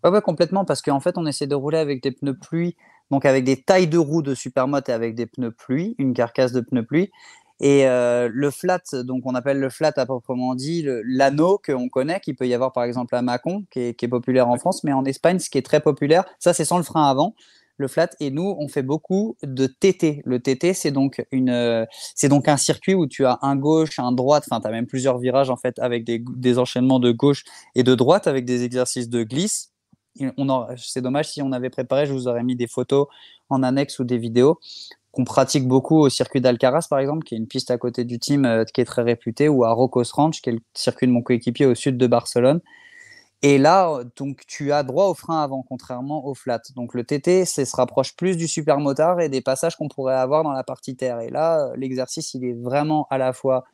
Ouais, 0.04 0.20
complètement 0.20 0.64
parce 0.64 0.82
qu'en 0.82 1.00
fait, 1.00 1.16
on 1.16 1.26
essaie 1.26 1.46
de 1.46 1.54
rouler 1.54 1.78
avec 1.78 2.02
des 2.02 2.12
pneus 2.12 2.36
pluie, 2.36 2.76
donc 3.10 3.24
avec 3.24 3.44
des 3.44 3.62
tailles 3.62 3.88
de 3.88 3.98
roues 3.98 4.22
de 4.22 4.34
supermoto 4.34 4.90
et 4.90 4.94
avec 4.94 5.14
des 5.14 5.26
pneus 5.26 5.52
pluie, 5.52 5.94
une 5.98 6.12
carcasse 6.12 6.52
de 6.52 6.60
pneus 6.60 6.84
pluie. 6.84 7.10
Et 7.60 7.86
euh, 7.86 8.28
le 8.32 8.50
flat, 8.50 8.82
donc 8.92 9.22
on 9.24 9.34
appelle 9.34 9.58
le 9.58 9.68
flat 9.68 9.92
à 9.96 10.06
proprement 10.06 10.54
dit 10.54 10.86
l'anneau 11.04 11.60
qu'on 11.64 11.88
connaît, 11.88 12.20
qui 12.20 12.32
peut 12.34 12.46
y 12.46 12.54
avoir 12.54 12.72
par 12.72 12.84
exemple 12.84 13.16
à 13.16 13.22
Macon, 13.22 13.64
qui 13.70 13.80
est, 13.80 13.94
qui 13.94 14.04
est, 14.04 14.08
populaire 14.08 14.48
en 14.48 14.56
France, 14.58 14.84
mais 14.84 14.92
en 14.92 15.04
Espagne, 15.04 15.40
ce 15.40 15.50
qui 15.50 15.58
est 15.58 15.62
très 15.62 15.80
populaire, 15.80 16.24
ça 16.38 16.54
c'est 16.54 16.64
sans 16.64 16.76
le 16.76 16.84
frein 16.84 17.08
avant, 17.10 17.34
le 17.76 17.88
flat. 17.88 18.10
Et 18.20 18.30
nous, 18.30 18.56
on 18.58 18.68
fait 18.68 18.82
beaucoup 18.82 19.36
de 19.42 19.66
TT. 19.66 20.22
Le 20.24 20.38
TT, 20.38 20.72
c'est 20.72 20.92
donc 20.92 21.24
une, 21.32 21.86
c'est 22.14 22.28
donc 22.28 22.46
un 22.46 22.56
circuit 22.56 22.94
où 22.94 23.06
tu 23.08 23.26
as 23.26 23.38
un 23.42 23.56
gauche, 23.56 23.98
un 23.98 24.12
droite. 24.12 24.44
Enfin, 24.48 24.60
tu 24.60 24.68
as 24.68 24.70
même 24.70 24.86
plusieurs 24.86 25.18
virages 25.18 25.50
en 25.50 25.56
fait 25.56 25.78
avec 25.80 26.04
des, 26.04 26.22
des 26.36 26.58
enchaînements 26.58 27.00
de 27.00 27.10
gauche 27.10 27.42
et 27.74 27.82
de 27.82 27.94
droite 27.96 28.28
avec 28.28 28.44
des 28.44 28.62
exercices 28.62 29.08
de 29.08 29.24
glisse. 29.24 29.72
C'est 30.76 31.02
dommage 31.02 31.30
si 31.30 31.42
on 31.42 31.52
avait 31.52 31.70
préparé, 31.70 32.06
je 32.06 32.12
vous 32.12 32.26
aurais 32.26 32.42
mis 32.42 32.56
des 32.56 32.66
photos 32.66 33.06
en 33.50 33.62
annexe 33.62 34.00
ou 34.00 34.04
des 34.04 34.18
vidéos 34.18 34.58
qu'on 35.18 35.24
pratique 35.24 35.66
beaucoup 35.66 35.98
au 35.98 36.08
circuit 36.08 36.40
d'Alcaraz, 36.40 36.86
par 36.88 37.00
exemple, 37.00 37.24
qui 37.24 37.34
est 37.34 37.38
une 37.38 37.48
piste 37.48 37.72
à 37.72 37.78
côté 37.78 38.04
du 38.04 38.20
team 38.20 38.44
euh, 38.44 38.64
qui 38.64 38.80
est 38.80 38.84
très 38.84 39.02
réputée, 39.02 39.48
ou 39.48 39.64
à 39.64 39.72
Rocos 39.72 40.04
Ranch, 40.12 40.40
qui 40.40 40.50
est 40.50 40.52
le 40.52 40.60
circuit 40.74 41.08
de 41.08 41.12
mon 41.12 41.22
coéquipier 41.22 41.66
au 41.66 41.74
sud 41.74 41.98
de 41.98 42.06
Barcelone. 42.06 42.60
Et 43.42 43.58
là, 43.58 44.02
donc, 44.16 44.42
tu 44.46 44.70
as 44.70 44.84
droit 44.84 45.06
au 45.06 45.14
frein 45.14 45.42
avant, 45.42 45.64
contrairement 45.68 46.24
au 46.24 46.34
flat. 46.34 46.60
Donc, 46.76 46.94
le 46.94 47.02
TT, 47.02 47.46
ça 47.46 47.64
se 47.64 47.74
rapproche 47.74 48.14
plus 48.14 48.36
du 48.36 48.46
supermotard 48.46 49.20
et 49.20 49.28
des 49.28 49.40
passages 49.40 49.74
qu'on 49.74 49.88
pourrait 49.88 50.14
avoir 50.14 50.44
dans 50.44 50.52
la 50.52 50.62
partie 50.62 50.94
terre. 50.94 51.18
Et 51.18 51.30
là, 51.30 51.72
l'exercice, 51.74 52.34
il 52.34 52.44
est 52.44 52.54
vraiment 52.54 53.08
à 53.10 53.18
la 53.18 53.32
fois 53.32 53.64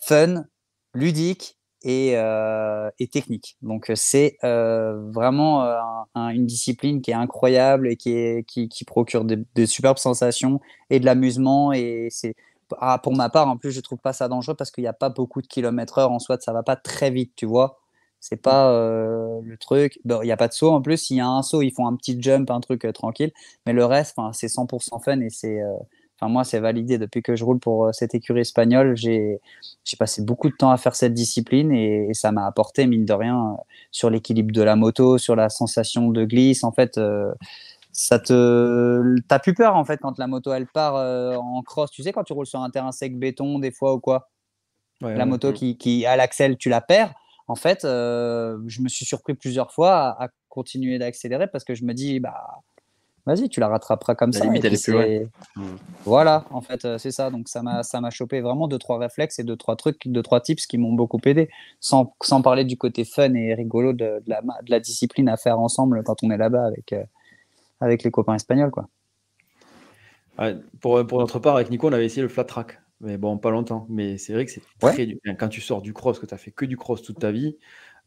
fun, 0.00 0.46
ludique 0.94 1.55
euh, 1.88 2.90
et, 2.98 3.06
technique. 3.06 3.56
Donc 3.62 3.92
c'est 3.94 4.38
euh, 4.42 5.08
vraiment 5.12 5.64
euh, 5.64 5.78
une 6.14 6.46
discipline 6.46 7.00
qui 7.00 7.12
est 7.12 7.14
incroyable 7.14 7.88
et 7.88 7.96
qui, 7.96 8.12
est, 8.12 8.44
qui, 8.44 8.84
procure 8.84 9.24
des, 9.24 9.66
superbes 9.66 9.98
sensations 9.98 10.60
et 10.90 10.98
de 11.00 11.04
l'amusement. 11.04 11.72
Et 11.72 12.08
c'est 12.10 12.34
ah, 12.80 12.98
pour 13.00 13.14
ma 13.14 13.28
part, 13.30 13.48
en 13.48 13.56
plus, 13.56 13.70
je 13.70 13.80
trouve 13.80 13.98
pas 13.98 14.12
ça 14.12 14.28
dangereux 14.28 14.56
parce 14.56 14.72
qu'il 14.72 14.82
n'y 14.82 14.88
a 14.88 14.92
pas 14.92 15.10
beaucoup 15.10 15.40
de 15.42 15.46
kilomètres 15.46 15.98
heure 15.98 16.10
en 16.10 16.18
soi, 16.18 16.38
ça 16.40 16.52
va 16.52 16.64
pas 16.64 16.76
très 16.76 17.10
vite, 17.10 17.32
tu 17.36 17.46
vois. 17.46 17.78
C'est 18.18 18.36
pas 18.42 18.72
le 18.72 19.56
truc. 19.58 20.00
Il 20.04 20.20
n'y 20.22 20.32
a 20.32 20.36
pas 20.36 20.48
de 20.48 20.52
saut 20.54 20.70
en 20.72 20.82
plus. 20.82 20.96
S'il 20.96 21.18
y 21.18 21.20
a 21.20 21.28
un 21.28 21.42
saut, 21.42 21.62
ils 21.62 21.70
font 21.70 21.86
un 21.86 21.94
petit 21.94 22.20
jump, 22.20 22.50
un 22.50 22.60
truc 22.60 22.86
tranquille. 22.92 23.30
Mais 23.66 23.72
le 23.72 23.84
reste, 23.84 24.16
c'est 24.32 24.48
100% 24.48 25.04
fun 25.04 25.20
et 25.20 25.30
c'est 25.30 25.60
Enfin, 26.18 26.32
moi, 26.32 26.44
c'est 26.44 26.60
validé. 26.60 26.96
Depuis 26.96 27.22
que 27.22 27.36
je 27.36 27.44
roule 27.44 27.58
pour 27.58 27.86
euh, 27.86 27.92
cette 27.92 28.14
écurie 28.14 28.40
espagnole, 28.40 28.96
j'ai 28.96 29.40
passé 29.98 30.22
beaucoup 30.22 30.48
de 30.48 30.54
temps 30.56 30.70
à 30.70 30.78
faire 30.78 30.94
cette 30.94 31.12
discipline 31.12 31.72
et, 31.72 32.14
ça 32.14 32.32
m'a 32.32 32.46
apporté, 32.46 32.86
mine 32.86 33.04
de 33.04 33.12
rien, 33.12 33.56
sur 33.90 34.08
l'équilibre 34.08 34.52
de 34.52 34.62
la 34.62 34.76
moto, 34.76 35.18
sur 35.18 35.36
la 35.36 35.50
sensation 35.50 36.10
de 36.10 36.24
glisse. 36.24 36.64
En 36.64 36.72
fait, 36.72 36.96
euh, 36.96 37.32
ça 37.92 38.18
te. 38.18 39.02
T'as 39.28 39.38
plus 39.38 39.54
peur, 39.54 39.76
en 39.76 39.84
fait, 39.84 39.98
quand 39.98 40.18
la 40.18 40.26
moto, 40.26 40.52
elle 40.54 40.66
part 40.66 40.96
euh, 40.96 41.34
en 41.36 41.62
cross. 41.62 41.90
Tu 41.90 42.02
sais, 42.02 42.12
quand 42.12 42.24
tu 42.24 42.32
roules 42.32 42.46
sur 42.46 42.60
un 42.60 42.70
terrain 42.70 42.92
sec 42.92 43.18
béton, 43.18 43.58
des 43.58 43.70
fois 43.70 43.94
ou 43.94 44.00
quoi? 44.00 44.30
La 45.02 45.26
moto 45.26 45.52
qui, 45.52 45.76
qui, 45.76 46.06
à 46.06 46.16
l'accel, 46.16 46.56
tu 46.56 46.70
la 46.70 46.80
perds. 46.80 47.12
En 47.48 47.54
fait, 47.54 47.80
je 47.82 48.80
me 48.80 48.88
suis 48.88 49.04
surpris 49.04 49.34
plusieurs 49.34 49.70
fois 49.70 49.92
à, 49.92 50.24
à 50.24 50.28
continuer 50.48 50.98
d'accélérer 50.98 51.48
parce 51.48 51.64
que 51.64 51.74
je 51.74 51.84
me 51.84 51.92
dis, 51.92 52.18
bah 52.18 52.62
vas-y, 53.26 53.48
tu 53.48 53.60
la 53.60 53.68
rattraperas 53.68 54.14
comme 54.14 54.32
ça. 54.32 54.44
Voilà, 56.04 56.44
en 56.50 56.60
fait, 56.60 56.84
euh, 56.84 56.98
c'est 56.98 57.10
ça. 57.10 57.30
Donc 57.30 57.48
ça 57.48 57.62
m'a 57.62 57.82
ça 57.82 58.00
m'a 58.00 58.10
chopé 58.10 58.40
vraiment 58.40 58.68
deux 58.68 58.78
trois 58.78 58.98
réflexes 58.98 59.38
et 59.38 59.44
deux 59.44 59.56
trois 59.56 59.76
trucs, 59.76 60.06
deux 60.06 60.22
trois 60.22 60.40
tips 60.40 60.66
qui 60.66 60.78
m'ont 60.78 60.92
beaucoup 60.92 61.20
aidé. 61.26 61.50
Sans, 61.80 62.14
sans, 62.22 62.40
parler 62.40 62.64
du 62.64 62.78
côté 62.78 63.04
fun 63.04 63.34
et 63.34 63.54
rigolo 63.54 63.92
de, 63.92 64.22
de, 64.24 64.30
la, 64.30 64.40
de 64.40 64.70
la 64.70 64.80
discipline 64.80 65.28
à 65.28 65.36
faire 65.36 65.58
ensemble 65.58 66.02
quand 66.04 66.22
on 66.22 66.30
est 66.30 66.38
là-bas 66.38 66.64
avec 66.64 66.92
euh, 66.92 67.04
avec 67.80 68.04
les 68.04 68.10
copains 68.10 68.34
espagnols, 68.34 68.70
quoi. 68.70 68.88
pour, 70.80 71.06
pour 71.06 71.18
notre 71.18 71.38
part, 71.38 71.56
avec 71.56 71.70
Nico, 71.70 71.88
on 71.88 71.92
avait 71.92 72.06
essayé 72.06 72.22
le 72.22 72.28
flat 72.28 72.44
track. 72.44 72.80
Mais 73.00 73.18
bon, 73.18 73.36
pas 73.36 73.50
longtemps. 73.50 73.86
Mais 73.90 74.16
c'est 74.16 74.32
vrai 74.32 74.46
que 74.46 74.50
c'est 74.50 74.62
très 74.80 75.06
dur. 75.06 75.18
Quand 75.38 75.48
tu 75.48 75.60
sors 75.60 75.82
du 75.82 75.92
cross, 75.92 76.18
que 76.18 76.26
tu 76.26 76.32
as 76.32 76.38
fait 76.38 76.50
que 76.50 76.64
du 76.64 76.76
cross 76.76 77.02
toute 77.02 77.18
ta 77.18 77.30
vie, 77.30 77.56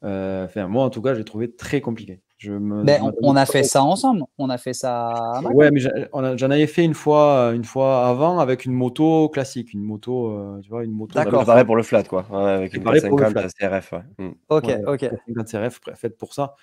euh, 0.04 0.48
moi 0.68 0.84
en 0.84 0.90
tout 0.90 1.02
cas, 1.02 1.14
j'ai 1.14 1.26
trouvé 1.26 1.52
très 1.52 1.82
compliqué. 1.82 2.22
Ben, 2.48 3.14
on, 3.22 3.36
a 3.36 3.46
fait 3.46 3.64
ça 3.64 3.84
ensemble. 3.84 4.24
On 4.38 4.50
a 4.50 4.58
fait 4.58 4.74
ça. 4.74 5.42
Ouais, 5.54 5.72
mais 5.72 5.82
j'en 5.82 6.50
avais 6.50 6.68
fait 6.68 6.86
une 6.86 6.94
fois, 6.94 7.52
une 7.54 7.66
fois 7.66 8.08
avant 8.08 8.40
avec 8.40 8.66
une 8.66 8.74
moto 8.74 9.28
classique, 9.30 9.74
une 9.74 9.84
moto, 9.84 10.32
euh, 10.32 10.60
tu 10.62 10.70
vois, 10.70 10.84
une 10.86 10.92
moto. 10.92 11.14
D'accord. 11.14 11.46
Pareil 11.46 11.66
pour 11.66 11.76
le 11.76 11.84
flat, 11.84 12.04
quoi. 12.04 12.26
avec 12.32 12.74
une 12.74 12.84
50 12.84 13.34
CRF. 13.60 13.94
Hmm. 14.18 14.30
Ok, 14.50 14.70
ok. 14.88 15.10
50 15.28 15.48
CRF 15.48 15.80
faite 15.96 16.18
pour 16.18 16.34
ça. 16.34 16.56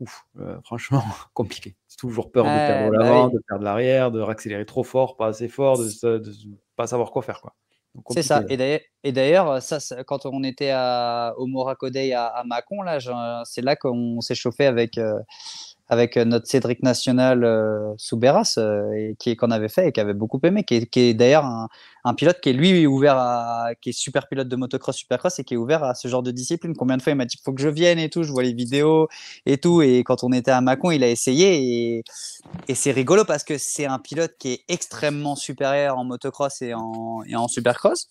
ouf, 0.00 0.26
franchement, 0.64 1.02
compliqué. 1.34 1.76
C'est 1.86 1.98
toujours 1.98 2.32
peur 2.32 2.44
de 2.44 2.50
perdre 2.50 2.90
bah 2.90 3.04
l'avant, 3.04 3.28
de 3.28 3.40
perdre 3.46 3.64
l'arrière, 3.64 4.10
de 4.10 4.20
réaccélérer 4.20 4.66
trop 4.66 4.82
fort, 4.84 5.16
pas 5.16 5.28
assez 5.28 5.48
fort, 5.48 5.78
de 5.78 5.84
ne 5.84 6.54
pas 6.74 6.88
savoir 6.88 7.12
quoi 7.12 7.22
faire. 7.22 7.40
Quoi. 7.40 7.54
C'est 8.10 8.22
ça. 8.22 8.42
Et 8.48 9.12
d'ailleurs, 9.12 9.62
ça, 9.62 9.78
quand 10.04 10.26
on 10.26 10.42
était 10.42 10.70
à, 10.70 11.34
au 11.38 11.46
Morakodei 11.46 12.12
à, 12.12 12.26
à 12.26 12.44
Mâcon, 12.44 12.82
là, 12.82 12.98
c'est 13.44 13.62
là 13.62 13.76
qu'on 13.76 14.20
s'est 14.20 14.34
chauffé 14.34 14.66
avec, 14.66 14.98
avec 15.90 16.16
euh, 16.16 16.24
notre 16.24 16.46
Cédric 16.46 16.84
National 16.84 17.42
euh, 17.42 17.92
Souberas, 17.98 18.54
euh, 18.58 19.12
qu'on 19.36 19.50
avait 19.50 19.68
fait 19.68 19.88
et 19.88 19.92
qui 19.92 19.98
avait 19.98 20.14
beaucoup 20.14 20.38
aimé, 20.44 20.62
qui 20.62 20.76
est, 20.76 21.14
d'ailleurs 21.14 21.44
un, 21.44 22.14
pilote 22.14 22.40
qui 22.40 22.50
est 22.50 22.52
lui 22.52 22.86
ouvert 22.86 23.18
qui 23.82 23.90
est 23.90 23.92
super 23.92 24.28
pilote 24.28 24.48
de 24.48 24.56
motocross, 24.56 24.96
supercross 24.96 25.38
et 25.40 25.44
qui 25.44 25.54
est 25.54 25.56
ouvert 25.56 25.82
à 25.82 25.94
ce 25.94 26.06
genre 26.06 26.22
de 26.22 26.30
discipline. 26.30 26.74
Combien 26.76 26.96
de 26.96 27.02
fois 27.02 27.12
il 27.12 27.16
m'a 27.16 27.24
dit 27.24 27.36
faut 27.44 27.52
que 27.52 27.60
je 27.60 27.68
vienne 27.68 27.98
et 27.98 28.08
tout, 28.08 28.22
je 28.22 28.30
vois 28.30 28.44
les 28.44 28.52
vidéos 28.52 29.08
et 29.46 29.58
tout. 29.58 29.82
Et 29.82 30.04
quand 30.04 30.22
on 30.22 30.32
était 30.32 30.52
à 30.52 30.60
Mâcon, 30.60 30.92
il 30.92 31.02
a 31.02 31.08
essayé 31.08 31.96
et, 31.96 32.04
et 32.68 32.74
c'est 32.74 32.92
rigolo 32.92 33.24
parce 33.24 33.42
que 33.42 33.58
c'est 33.58 33.86
un 33.86 33.98
pilote 33.98 34.34
qui 34.38 34.52
est 34.52 34.64
extrêmement 34.68 35.34
supérieur 35.34 35.98
en 35.98 36.04
motocross 36.04 36.62
et 36.62 36.72
en, 36.72 37.22
et 37.26 37.34
en 37.34 37.48
supercross. 37.48 38.08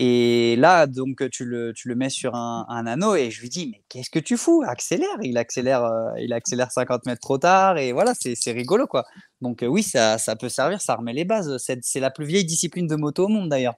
Et 0.00 0.56
là, 0.56 0.86
donc, 0.86 1.28
tu 1.30 1.44
le, 1.44 1.72
tu 1.72 1.88
le 1.88 1.94
mets 1.94 2.10
sur 2.10 2.34
un, 2.34 2.66
anneau 2.86 3.14
et 3.14 3.30
je 3.30 3.40
lui 3.40 3.48
dis, 3.48 3.68
mais 3.70 3.82
qu'est-ce 3.88 4.10
que 4.10 4.18
tu 4.18 4.36
fous? 4.36 4.62
Accélère 4.66 5.16
Il 5.22 5.38
accélère, 5.38 5.84
euh, 5.84 6.10
il 6.18 6.32
accélère 6.32 6.72
50 6.72 7.06
mètres 7.06 7.20
trop 7.20 7.38
tard 7.38 7.78
et 7.78 7.92
voilà, 7.92 8.12
c'est 8.14 8.52
rigolo 8.52 8.88
quoi. 8.88 9.04
Donc, 9.40 9.62
euh, 9.62 9.66
oui, 9.66 9.84
ça, 9.84 10.18
ça, 10.18 10.34
peut 10.34 10.48
servir, 10.48 10.80
ça 10.80 10.96
remet 10.96 11.12
les 11.12 11.24
bases. 11.24 11.56
C'est 11.58 12.00
la 12.00 12.10
plus 12.10 12.24
vieille 12.24 12.44
discipline 12.44 12.88
de 12.88 12.96
moto 12.96 13.26
au 13.26 13.28
monde 13.28 13.48
d'ailleurs. 13.48 13.76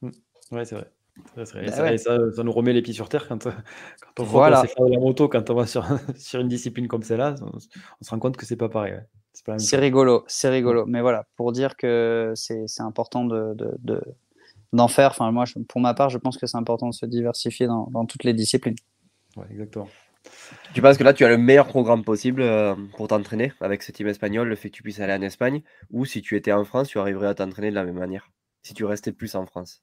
Mmh. 0.00 0.10
Ouais, 0.52 0.64
c'est 0.64 0.76
vrai. 0.76 0.90
Bah 1.36 1.46
ça, 1.46 1.96
ça, 1.96 2.42
nous 2.42 2.50
remet 2.50 2.72
les 2.72 2.82
pieds 2.82 2.92
sur 2.92 3.08
terre 3.08 3.28
quand, 3.28 3.44
quand 3.44 4.20
on 4.20 4.24
voit 4.24 4.48
voilà. 4.48 4.64
faire 4.64 4.84
de 4.84 4.90
la 4.90 4.98
moto, 4.98 5.28
quand 5.28 5.48
on 5.50 5.54
va 5.54 5.66
sur, 5.66 5.86
sur 6.16 6.40
une 6.40 6.48
discipline 6.48 6.88
comme 6.88 7.02
celle-là, 7.02 7.36
on, 7.40 7.60
se 8.04 8.10
rend 8.10 8.18
compte 8.18 8.36
que 8.36 8.46
c'est 8.46 8.56
pas 8.56 8.68
pareil. 8.68 8.98
C'est 9.58 9.76
rigolo, 9.76 10.24
c'est 10.26 10.48
rigolo. 10.48 10.86
Mais 10.86 11.02
voilà, 11.02 11.26
pour 11.36 11.52
dire 11.52 11.76
que 11.76 12.32
c'est 12.34 12.66
important 12.78 13.24
de, 13.24 13.54
de 13.54 14.00
d'en 14.74 14.88
faire. 14.88 15.10
Enfin, 15.10 15.30
moi, 15.30 15.44
pour 15.68 15.80
ma 15.80 15.94
part, 15.94 16.10
je 16.10 16.18
pense 16.18 16.36
que 16.36 16.46
c'est 16.46 16.56
important 16.56 16.88
de 16.88 16.94
se 16.94 17.06
diversifier 17.06 17.66
dans, 17.66 18.04
toutes 18.06 18.24
les 18.24 18.34
disciplines. 18.34 18.76
Ouais, 19.36 19.46
exactement. 19.50 19.88
Tu 20.72 20.82
penses 20.82 20.96
que 20.98 21.04
là, 21.04 21.12
tu 21.12 21.24
as 21.24 21.28
le 21.28 21.38
meilleur 21.38 21.66
programme 21.66 22.02
possible 22.02 22.42
euh, 22.42 22.74
pour 22.96 23.08
t'entraîner 23.08 23.52
avec 23.60 23.82
ce 23.82 23.92
team 23.92 24.08
espagnol, 24.08 24.48
le 24.48 24.56
fait 24.56 24.70
que 24.70 24.76
tu 24.76 24.82
puisses 24.82 25.00
aller 25.00 25.12
en 25.12 25.22
Espagne, 25.22 25.62
ou 25.90 26.04
si 26.04 26.22
tu 26.22 26.36
étais 26.36 26.52
en 26.52 26.64
France, 26.64 26.88
tu 26.88 26.98
arriverais 26.98 27.28
à 27.28 27.34
t'entraîner 27.34 27.70
de 27.70 27.74
la 27.74 27.84
même 27.84 27.98
manière, 27.98 28.30
si 28.62 28.74
tu 28.74 28.84
restais 28.84 29.12
plus 29.12 29.34
en 29.34 29.46
France? 29.46 29.82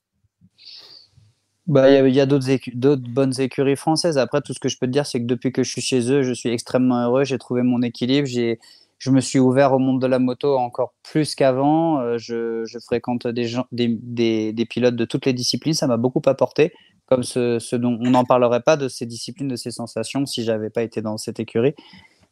Bah, 1.67 1.89
il 1.89 2.13
y 2.13 2.19
a, 2.19 2.25
d'autres 2.25 3.09
bonnes 3.09 3.39
écuries 3.39 3.75
françaises. 3.75 4.17
Après, 4.17 4.41
tout 4.41 4.53
ce 4.53 4.59
que 4.59 4.67
je 4.67 4.77
peux 4.77 4.87
te 4.87 4.91
dire, 4.91 5.05
c'est 5.05 5.19
que 5.19 5.25
depuis 5.25 5.51
que 5.51 5.63
je 5.63 5.69
suis 5.69 5.81
chez 5.81 6.11
eux, 6.11 6.23
je 6.23 6.33
suis 6.33 6.49
extrêmement 6.49 7.03
heureux. 7.05 7.23
J'ai 7.23 7.37
trouvé 7.37 7.61
mon 7.61 7.81
équilibre. 7.81 8.27
J'ai, 8.27 8.59
je 9.01 9.09
me 9.09 9.19
suis 9.19 9.39
ouvert 9.39 9.73
au 9.73 9.79
monde 9.79 9.99
de 9.99 10.05
la 10.05 10.19
moto 10.19 10.59
encore 10.59 10.93
plus 11.01 11.33
qu'avant. 11.33 11.99
Euh, 12.01 12.19
je, 12.19 12.63
fréquente 12.85 13.25
des, 13.25 13.45
gens, 13.45 13.65
des, 13.71 14.67
pilotes 14.69 14.95
de 14.95 15.05
toutes 15.05 15.25
les 15.25 15.33
disciplines. 15.33 15.73
Ça 15.73 15.87
m'a 15.87 15.97
beaucoup 15.97 16.21
apporté, 16.27 16.71
comme 17.07 17.23
ce, 17.23 17.75
dont 17.75 17.97
on 17.99 18.11
n'en 18.11 18.25
parlerait 18.25 18.61
pas 18.61 18.77
de 18.77 18.87
ces 18.87 19.07
disciplines, 19.07 19.47
de 19.47 19.55
ces 19.55 19.71
sensations, 19.71 20.27
si 20.27 20.43
j'avais 20.43 20.69
pas 20.69 20.83
été 20.83 21.01
dans 21.01 21.17
cette 21.17 21.39
écurie. 21.39 21.73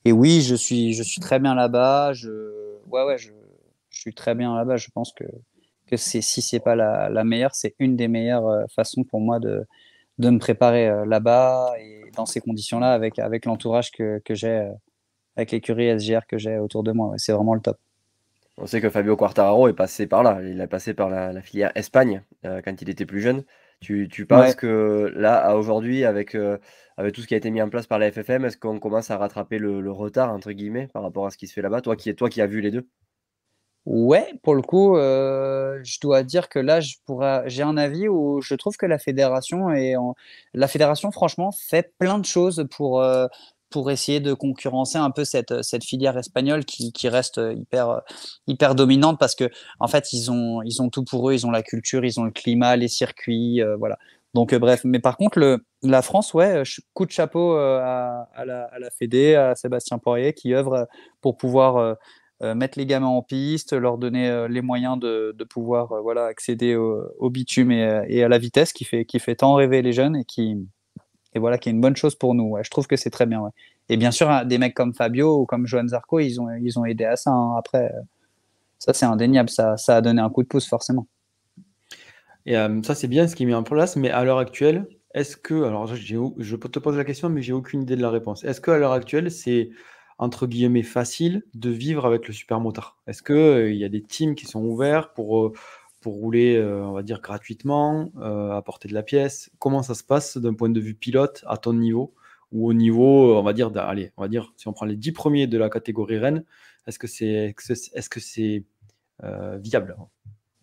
Et 0.05 0.12
oui, 0.12 0.41
je 0.41 0.53
suis, 0.53 0.93
je 0.93 1.01
suis 1.01 1.19
très 1.19 1.39
bien 1.39 1.55
là-bas. 1.55 2.13
Je, 2.13 2.29
ouais, 2.86 3.03
ouais, 3.03 3.17
je, 3.17 3.32
suis 3.89 4.13
très 4.13 4.36
bien 4.36 4.55
là-bas. 4.55 4.77
Je 4.77 4.89
pense 4.93 5.12
que, 5.12 5.23
que 5.88 5.97
si 5.97 6.21
c'est 6.21 6.60
pas 6.60 6.75
la, 6.75 7.23
meilleure, 7.23 7.55
c'est 7.55 7.73
une 7.79 7.95
des 7.95 8.08
meilleures 8.08 8.47
euh, 8.47 8.65
façons 8.75 9.03
pour 9.03 9.21
moi 9.21 9.39
de, 9.39 9.65
de 10.19 10.29
me 10.29 10.38
préparer 10.38 10.88
euh, 10.88 11.03
là-bas 11.03 11.71
et 11.79 12.12
dans 12.15 12.27
ces 12.27 12.41
conditions-là 12.41 12.93
avec, 12.93 13.17
avec 13.17 13.45
l'entourage 13.45 13.89
que, 13.89 14.21
que 14.23 14.36
j'ai 14.36 14.69
avec 15.36 15.52
l'écurie 15.52 16.00
SGR 16.00 16.26
que 16.28 16.38
j'ai 16.38 16.58
autour 16.58 16.84
de 16.84 16.92
moi. 16.92 17.13
c'est 17.18 17.32
vraiment 17.32 17.54
le 17.54 17.62
top. 17.62 17.78
On 18.62 18.68
sait 18.68 18.82
que 18.82 18.89
Fabio 18.89 19.15
Quartararo 19.15 19.70
est 19.70 19.74
passé 19.74 20.06
par 20.06 20.22
là. 20.22 20.39
Il 20.44 20.60
a 20.60 20.68
passé 20.68 20.94
par 20.94 21.10
la, 21.10 21.42
filière 21.42 21.72
Espagne 21.76 22.24
euh, 22.46 22.62
quand 22.63 22.82
il 22.82 22.89
était 22.89 23.06
plus 23.06 23.22
jeune. 23.22 23.44
Tu, 23.80 24.10
penses 24.28 24.56
que 24.56 25.13
là, 25.15 25.56
aujourd'hui, 25.56 26.04
avec, 26.04 26.36
euh, 26.36 26.58
avec 26.98 27.13
tout 27.13 27.22
ce 27.22 27.28
qui 27.28 27.34
a 27.34 27.38
été 27.38 27.50
mis 27.50 27.62
en 27.62 27.70
place 27.70 27.88
par 27.88 27.98
la 27.98 28.12
FFM, 28.12 28.44
est-ce 28.44 28.58
qu'on 28.58 28.78
commence 28.78 29.10
à 29.10 29.18
rattraper 29.18 29.58
le, 29.58 29.89
retard, 29.89 30.34
entre 30.34 30.52
guillemets, 30.52 30.88
par 30.88 31.02
rapport 31.02 31.26
à 31.26 31.32
ce 31.32 31.38
qui 31.38 31.48
se 31.48 31.54
fait 31.54 31.62
là-bas? 31.62 31.80
Toi 31.80 31.96
qui, 31.96 32.13
toi 32.13 32.30
qui 32.30 32.42
as 32.42 32.48
vu 32.48 32.60
les 32.60 32.72
deux 32.72 32.86
Ouais, 33.86 34.28
pour 34.44 34.56
le 34.56 34.62
coup, 34.62 34.98
euh, 34.98 35.80
je 35.84 35.98
dois 36.02 36.24
dire 36.24 36.50
que 36.50 36.60
là, 36.60 36.82
j'ai 36.82 37.63
un 37.63 37.78
avis 37.78 38.10
où 38.10 38.42
je 38.42 38.54
trouve 38.56 38.76
que 38.76 38.86
la 38.86 39.00
fédération, 39.00 39.72
et 39.72 39.96
la 40.54 40.68
fédération, 40.68 41.12
franchement, 41.12 41.52
fait 41.54 41.94
plein 41.98 42.20
de 42.20 42.26
choses 42.26 42.68
pour, 42.70 43.02
pour 43.69 43.91
essayer 43.91 44.19
de 44.19 44.34
concurrencer 44.34 44.97
un 44.97 45.12
peu 45.12 45.23
cette, 45.25 45.53
filière 45.84 46.17
espagnole 46.17 46.65
qui, 46.65 47.08
reste 47.08 47.39
hyper, 48.47 48.75
dominante 48.75 49.19
parce 49.19 49.36
que 49.36 49.49
en 49.79 49.88
fait 49.88 50.12
ils 50.13 50.32
ont, 50.32 50.89
tout 50.91 51.03
pour 51.03 51.29
eux, 51.29 51.34
ils 51.34 51.45
ont 51.45 51.51
la 51.51 51.63
culture, 51.63 52.03
ils 52.05 52.19
ont 52.19 52.23
le 52.23 52.32
climat, 52.32 52.75
les 52.75 52.88
circuits, 52.88 53.62
euh, 53.62 53.75
voilà. 53.77 53.97
Donc 54.34 54.53
euh, 54.53 54.60
bref, 54.60 54.82
mais 54.84 54.99
par 54.99 55.17
contre 55.17 55.60
la 55.82 56.01
France, 56.01 56.34
ouais, 56.34 56.63
coup 56.93 57.05
de 57.05 57.12
chapeau 57.12 57.55
euh, 57.55 57.79
à, 57.79 58.45
la, 58.45 58.89
Fédé, 58.97 59.36
à 59.36 59.55
Sébastien 59.55 59.97
Poirier 59.97 60.34
qui 60.34 60.53
œuvre 60.53 60.88
pour 61.21 61.38
pouvoir 61.38 61.97
mettre 62.41 62.79
les 62.79 62.86
gamins 62.86 63.08
en 63.08 63.21
piste, 63.21 63.73
leur 63.73 63.97
donner 63.97 64.47
les 64.49 64.62
moyens 64.62 64.99
de, 64.99 65.36
pouvoir 65.49 66.01
voilà 66.03 66.25
accéder 66.25 66.75
au, 66.75 67.03
au 67.19 67.29
bitume 67.29 67.71
et, 67.71 68.05
et, 68.08 68.23
à 68.23 68.29
la 68.29 68.38
vitesse 68.38 68.71
qui 68.71 68.86
fait, 68.86 69.05
qui 69.05 69.19
fait 69.19 69.36
tant 69.36 69.55
rêver 69.55 69.82
les 69.82 69.93
jeunes 69.93 70.15
et 70.15 70.25
qui 70.25 70.58
et 71.34 71.39
voilà, 71.39 71.58
qui 71.58 71.70
est 71.70 71.72
une 71.72 71.82
bonne 71.82 71.96
chose 71.96 72.15
pour 72.15 72.34
nous. 72.34 72.58
Je 72.62 72.70
trouve 72.70 72.88
que 72.88 72.96
c'est 72.96 73.10
très 73.10 73.26
bien. 73.26 73.52
Et 73.89 73.98
bien 73.98 74.12
sûr, 74.12 74.46
des 74.46 74.58
mecs 74.58 74.74
comme 74.74 74.94
Fabio 74.94 75.42
ou 75.42 75.46
comme 75.46 75.68
Johan 75.68 75.88
Zarco, 75.88 76.20
ils 76.20 76.39
ont, 76.42 76.50
ils 76.52 76.80
ont 76.80 76.86
aidé 76.86 77.06
à 77.06 77.15
ça. 77.15 77.32
Hein. 77.32 77.56
Après, 77.58 77.92
ça, 78.80 78.94
c'est 78.94 79.06
indéniable. 79.06 79.50
Ça, 79.50 79.78
ça 79.78 79.98
a 79.98 80.02
donné 80.02 80.22
un 80.22 80.30
coup 80.30 80.42
de 80.42 80.48
pouce, 80.48 80.68
forcément. 80.68 81.08
Et 82.46 82.58
euh, 82.58 82.82
ça, 82.82 82.96
c'est 82.96 83.08
bien 83.08 83.28
ce 83.28 83.36
qui 83.36 83.44
est 83.44 83.46
mis 83.46 83.54
en 83.54 83.63
place. 83.63 83.96
Mais 83.96 84.10
à 84.10 84.24
l'heure 84.24 84.39
actuelle, 84.39 84.88
est-ce 85.13 85.38
que. 85.38 85.63
Alors, 85.63 85.88
je 85.88 86.56
te 86.56 86.80
pose 86.80 86.98
la 86.98 87.04
question, 87.04 87.30
mais 87.30 87.42
j'ai 87.42 87.54
aucune 87.54 87.84
idée 87.84 87.96
de 87.96 88.02
la 88.02 88.10
réponse. 88.10 88.44
Est-ce 88.44 88.62
qu'à 88.62 88.78
l'heure 88.78 88.94
actuelle, 88.94 89.30
c'est 89.30 89.70
entre 90.18 90.48
guillemets 90.48 90.84
facile 90.84 91.44
de 91.54 91.70
vivre 91.70 92.06
avec 92.06 92.28
le 92.28 92.34
super 92.34 92.60
motard? 92.60 92.98
Est-ce 93.08 93.22
qu'il 93.22 93.36
euh, 93.36 93.74
y 93.74 93.86
a 93.86 93.89
des 93.89 94.02
teams 94.02 94.36
qui 94.36 94.46
sont 94.46 94.63
ouverts 94.63 95.13
pour. 95.13 95.46
Euh, 95.46 95.54
pour 96.02 96.14
rouler, 96.14 96.56
euh, 96.56 96.86
on 96.86 96.94
va 96.94 97.04
dire, 97.04 97.22
gratuitement, 97.22 98.12
euh, 98.18 98.52
apporter 98.52 98.88
de 98.88 98.94
la 98.94 99.04
pièce 99.04 99.50
Comment 99.60 99.84
ça 99.84 99.96
se 99.96 100.04
passe 100.04 100.38
d'un 100.38 100.54
point 100.54 100.70
de 100.70 100.80
vue 100.80 100.96
pilote 100.96 101.44
à 101.48 101.58
ton 101.58 101.74
niveau 101.74 102.14
ou 102.52 102.68
au 102.68 102.74
niveau, 102.74 103.38
on 103.38 103.44
va 103.44 103.54
dire, 103.54 103.72
allez, 103.78 104.12
on 104.18 104.24
va 104.24 104.28
dire, 104.28 104.54
si 104.58 104.68
on 104.68 104.74
prend 104.74 104.86
les 104.86 104.96
10 104.96 105.12
premiers 105.12 105.48
de 105.48 105.58
la 105.58 105.70
catégorie 105.70 106.18
Rennes, 106.18 106.44
est-ce 106.88 106.98
que 106.98 107.08
c'est 107.08 107.54
que 107.56 108.20
c'est 108.20 108.64
euh, 109.24 109.58
viable? 109.60 109.96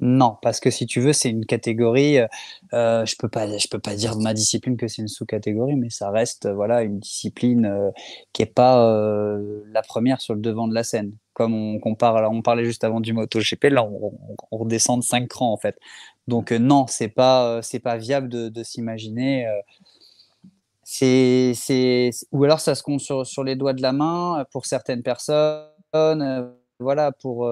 Non, 0.01 0.37
parce 0.43 0.61
que 0.61 0.71
si 0.71 0.87
tu 0.87 1.01
veux, 1.01 1.13
c'est 1.13 1.31
une 1.31 1.47
catégorie. 1.47 2.19
Euh, 2.73 3.07
je 3.07 3.17
peux 3.17 3.29
peux 3.29 3.79
pas 3.79 3.95
dire 3.95 4.17
de 4.17 4.23
ma 4.23 4.35
discipline 4.35 4.77
que 4.77 4.89
c'est 4.89 5.01
une 5.01 5.09
sous-catégorie, 5.09 5.77
mais 5.77 5.91
ça 5.91 6.11
reste 6.11 6.49
voilà 6.49 6.83
une 6.83 6.99
discipline 6.99 7.93
qui 8.33 8.43
est 8.43 8.47
pas 8.47 9.39
la 9.71 9.83
première 9.83 10.21
sur 10.21 10.35
le 10.35 10.41
devant 10.41 10.69
de 10.69 10.75
la 10.75 10.83
scène 10.85 11.13
comme 11.37 11.53
on 11.53 11.79
compare, 11.79 12.33
on 12.33 12.41
parlait 12.41 12.65
juste 12.65 12.83
avant 12.83 12.99
du 12.99 13.13
MotoGP, 13.13 13.65
là 13.65 13.85
on, 13.85 14.11
redescend 14.51 15.01
de 15.01 15.05
5 15.05 15.29
crans 15.29 15.53
en 15.53 15.59
fait. 15.59 15.79
Donc 16.29 16.51
euh, 16.51 16.59
non, 16.59 16.87
c'est 16.89 17.09
pas 17.09 17.59
euh, 17.59 17.79
pas 17.85 17.99
viable 17.99 18.29
de, 18.31 18.63
s'imaginer. 18.63 19.47
Euh, 19.47 19.61
c'est 20.83 22.11
ou 22.33 22.43
alors 22.45 22.61
ça 22.61 22.75
se 22.75 22.83
compte 22.83 23.01
sur, 23.01 23.27
sur, 23.27 23.45
les 23.45 23.55
doigts 23.55 23.75
de 23.75 23.83
la 23.83 23.93
main 23.93 24.47
pour 24.51 24.65
certaines 24.65 25.03
personnes. 25.03 25.69
voilà, 26.79 27.13
pour 27.13 27.51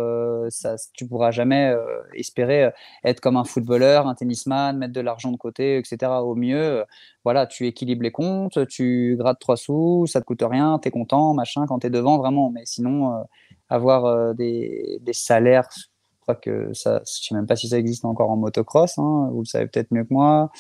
ça, 0.48 0.76
tu 0.94 1.06
pourras 1.06 1.30
jamais 1.30 1.74
espérer 2.14 2.70
être 3.04 3.20
comme 3.20 3.36
un 3.36 3.44
footballeur, 3.44 4.06
un 4.06 4.14
tennisman, 4.14 4.78
mettre 4.78 4.94
de 4.94 5.00
l'argent 5.02 5.32
de 5.32 5.36
côté, 5.36 5.76
etc. 5.78 6.10
Au 6.22 6.34
mieux, 6.34 6.84
voilà, 7.24 7.46
tu 7.46 7.66
équilibres 7.66 8.02
les 8.02 8.12
comptes, 8.12 8.66
tu 8.68 9.16
grattes 9.18 9.40
trois 9.40 9.56
sous, 9.56 10.06
ça 10.06 10.20
te 10.20 10.26
coûte 10.26 10.42
rien, 10.42 10.78
tu 10.80 10.88
es 10.88 10.90
content, 10.90 11.34
machin, 11.34 11.66
quand 11.66 11.80
tu 11.80 11.88
es 11.88 11.90
devant, 11.90 12.18
vraiment. 12.18 12.50
Mais 12.50 12.62
sinon, 12.64 13.24
avoir 13.68 14.04
euh, 14.06 14.32
des, 14.34 14.98
des, 15.02 15.12
salaires. 15.12 15.68
Je 15.74 15.86
crois 16.20 16.34
que 16.34 16.72
ça, 16.72 17.02
je 17.06 17.26
sais 17.26 17.34
même 17.34 17.46
pas 17.46 17.56
si 17.56 17.68
ça 17.68 17.78
existe 17.78 18.04
encore 18.04 18.30
en 18.30 18.36
motocross. 18.36 18.98
Hein, 18.98 19.28
vous 19.32 19.40
le 19.40 19.46
savez 19.46 19.66
peut-être 19.66 19.90
mieux 19.92 20.04
que 20.04 20.12
moi. 20.12 20.50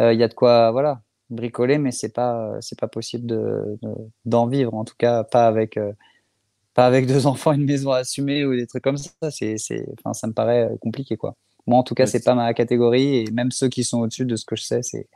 Euh, 0.00 0.12
il 0.12 0.20
y 0.20 0.22
a 0.22 0.28
de 0.28 0.34
quoi, 0.34 0.70
voilà, 0.70 1.02
bricoler, 1.30 1.78
mais 1.78 1.92
c'est 1.92 2.12
pas, 2.14 2.56
c'est 2.60 2.78
pas 2.78 2.88
possible 2.88 3.26
de, 3.26 3.78
d'en 4.24 4.46
vivre. 4.46 4.74
En 4.74 4.84
tout 4.84 4.94
cas, 4.98 5.24
pas 5.24 5.46
avec, 5.46 5.76
euh, 5.76 5.92
pas 6.74 6.86
avec 6.86 7.06
deux 7.06 7.26
enfants, 7.26 7.52
une 7.52 7.64
maison 7.64 7.92
à 7.92 7.98
assumer 7.98 8.44
ou 8.44 8.54
des 8.54 8.66
trucs 8.66 8.84
comme 8.84 8.96
ça. 8.96 9.30
C'est, 9.30 9.58
c'est, 9.58 9.86
enfin, 9.98 10.14
ça 10.14 10.26
me 10.26 10.32
paraît 10.32 10.70
compliqué, 10.80 11.16
quoi. 11.16 11.36
Moi, 11.66 11.78
en 11.78 11.82
tout 11.82 11.94
cas, 11.94 12.06
c'est 12.06 12.24
pas 12.24 12.34
ma 12.34 12.52
catégorie 12.54 13.18
et 13.18 13.30
même 13.32 13.50
ceux 13.50 13.68
qui 13.68 13.84
sont 13.84 14.00
au-dessus 14.00 14.24
de 14.24 14.36
ce 14.36 14.44
que 14.44 14.56
je 14.56 14.62
sais, 14.62 14.82
c'est, 14.82 15.08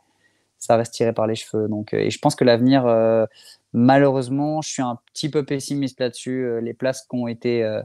ça 0.65 0.77
reste 0.77 0.95
tiré 0.95 1.13
par 1.13 1.27
les 1.27 1.35
cheveux. 1.35 1.69
Donc, 1.69 1.95
et 1.95 2.11
je 2.11 2.19
pense 2.19 2.35
que 2.35 2.45
l'avenir 2.45 2.87
Malheureusement, 3.75 4.63
je 4.63 4.71
suis 4.71 4.83
un 4.83 5.01
petit 5.13 5.29
peu 5.29 5.45
pessimiste 5.45 5.99
là-dessus. 5.99 6.45
Euh, 6.45 6.61
les 6.61 6.75
places 6.75 7.03
qui 7.11 7.17
ont 7.17 7.27
été, 7.27 7.65
euh, 7.65 7.83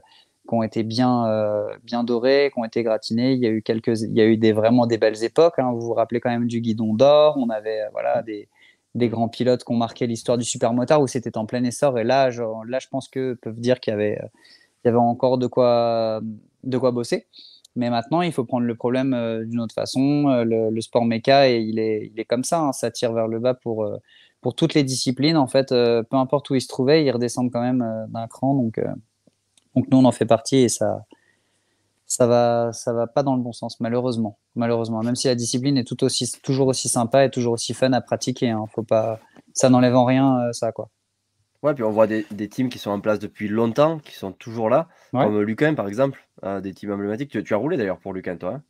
qui 0.48 0.54
ont 0.54 0.62
été 0.62 0.84
bien, 0.84 1.26
euh, 1.28 1.65
bien 1.84 2.04
dorées, 2.04 2.52
qui 2.54 2.60
ont 2.60 2.63
été 2.63 2.84
gratinées, 2.84 3.34
il 3.34 3.39
y 3.39 3.48
a 3.48 3.50
eu, 3.50 3.63
quelques, 3.63 4.02
il 4.02 4.15
y 4.15 4.22
a 4.22 4.26
eu 4.26 4.38
des, 4.38 4.52
vraiment 4.52 4.86
des 4.86 5.00
belles 5.00 5.24
époques. 5.24 5.58
Hein. 5.58 5.72
Vous 5.74 5.82
vous 5.82 5.94
rappelez 5.94 6.20
quand 6.20 6.30
même 6.30 6.46
du 6.46 6.62
guidon 6.62 6.94
d'or. 6.94 7.38
On 7.39 7.50
avait 7.50 7.82
voilà, 7.92 8.22
des, 8.22 8.48
des 8.94 9.10
grands 9.10 9.30
pilotes 9.30 9.63
qui 9.63 9.72
ont 9.72 9.78
marqué 9.78 10.06
l'histoire 10.06 10.38
du 10.38 10.46
supermotard 10.46 11.02
où 11.02 11.08
c'était 11.08 11.39
en 11.39 11.48
plein 11.48 11.63
essor. 11.63 11.98
Et 11.98 12.04
là, 12.04 12.30
je, 12.30 12.44
là, 12.68 12.78
je 12.78 12.88
pense 12.88 13.08
que 13.08 13.34
peuvent 13.34 13.60
dire 13.60 13.80
qu'il 13.80 13.89
y 13.89 13.96
avait, 13.96 14.20
il 14.84 14.88
y 14.88 14.89
avait 14.89 14.98
encore 14.98 15.39
de 15.39 15.48
quoi, 15.48 16.22
de 16.63 16.78
quoi 16.78 16.92
bosser. 16.92 17.26
Mais 17.80 17.89
maintenant, 17.89 18.22
il 18.22 18.34
faut 18.34 18.44
prendre 18.44 18.65
le 18.68 18.76
problème 18.76 19.13
euh, 19.13 19.46
d'une 19.46 19.62
autre 19.62 19.74
façon. 19.74 20.28
Euh, 20.28 20.44
le, 20.44 20.82
sport 20.82 21.06
méca, 21.06 21.50
et 21.50 21.62
il 21.62 21.80
est, 21.80 22.12
il 22.13 22.20
est 22.20 22.26
comme 22.26 22.44
ça, 22.44 22.60
hein. 22.60 22.74
ça 22.74 22.92
tire 22.92 23.13
vers 23.13 23.30
le 23.30 23.39
bas 23.39 23.54
pour, 23.54 23.86
euh, 23.86 23.96
pour 24.42 24.54
toutes 24.54 24.74
les 24.74 24.84
disciplines. 24.84 25.38
En 25.38 25.48
fait, 25.48 25.70
peu 25.70 26.18
importe 26.18 26.50
où 26.50 26.56
ils 26.56 26.62
se 26.62 26.68
trouvaient, 26.68 27.06
ils 27.06 27.12
redescendent 27.12 27.52
quand 27.52 27.62
même 27.62 28.08
d'un 28.10 28.28
cran. 28.28 28.54
Donc, 28.54 28.82
donc 29.76 29.88
nous, 29.89 29.98
on 29.98 30.04
en 30.04 30.12
fait 30.12 30.26
partie 30.26 30.58
et 30.58 30.70
ça, 30.70 31.06
ça 32.06 32.28
va, 32.28 32.72
ça 32.74 32.92
va 32.92 33.08
pas 33.08 33.24
dans 33.24 33.38
le 33.38 33.42
bon 33.42 33.54
sens, 33.54 33.80
malheureusement. 33.80 34.38
Malheureusement, 34.56 35.02
même 35.02 35.15
si 35.15 35.28
la 35.28 35.36
discipline 35.36 35.78
est 35.78 35.86
tout 35.86 36.04
aussi, 36.04 36.30
toujours 36.44 36.68
aussi 36.68 36.89
sympa 36.89 37.24
et 37.24 37.30
toujours 37.30 37.54
aussi 37.54 37.74
fun 37.74 37.94
à 37.94 38.02
pratiquer. 38.02 38.50
Hein. 38.50 38.65
Faut 38.76 38.84
pas, 38.84 39.22
ça 39.54 39.70
n'enlève 39.70 39.96
en 39.96 40.04
rien 40.04 40.50
ça, 40.52 40.74
quoi. 40.74 40.89
Ouais, 41.62 41.74
puis 41.74 41.84
on 41.84 41.91
voit 41.91 42.08
des, 42.08 42.26
des, 42.32 42.48
teams 42.48 42.69
qui 42.69 42.80
sont 42.80 42.91
en 42.91 43.02
place 43.02 43.19
depuis 43.19 43.50
longtemps, 43.50 44.00
qui 44.00 44.13
sont 44.13 44.32
toujours 44.32 44.69
là, 44.69 44.88
comme 45.12 45.41
Lucan 45.41 45.76
par 45.76 45.88
exemple, 45.88 46.26
des 46.62 46.74
teams 46.74 46.91
emblématiques. 46.91 47.32
Tu, 47.32 47.43
tu 47.43 47.54
as 47.54 47.58
roulé 47.58 47.76
d'ailleurs 47.76 48.00
pour 48.00 48.13
Lucan, 48.13 48.38
toi. 48.38 48.54
Hein? 48.56 48.63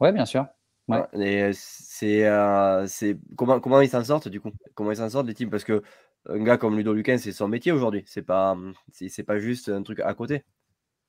Ouais, 0.00 0.12
bien 0.12 0.24
sûr. 0.24 0.46
Ouais. 0.88 1.04
et 1.14 1.50
c'est, 1.52 2.26
euh, 2.26 2.86
c'est 2.88 3.16
comment, 3.36 3.60
comment 3.60 3.80
ils 3.80 3.88
s'en 3.88 4.02
sortent 4.02 4.28
du 4.28 4.40
coup? 4.40 4.50
Comment 4.74 4.90
ils 4.90 4.96
s'en 4.96 5.08
sortent 5.08 5.26
les 5.26 5.34
teams? 5.34 5.50
Parce 5.50 5.64
que 5.64 5.82
un 6.26 6.42
gars 6.42 6.56
comme 6.56 6.76
Ludo 6.76 6.92
Lucan, 6.92 7.16
c'est 7.18 7.32
son 7.32 7.48
métier 7.48 7.72
aujourd'hui. 7.72 8.02
C'est 8.06 8.22
pas, 8.22 8.56
c'est 8.92 9.22
pas 9.22 9.38
juste 9.38 9.68
un 9.68 9.82
truc 9.82 10.00
à 10.00 10.12
côté. 10.14 10.44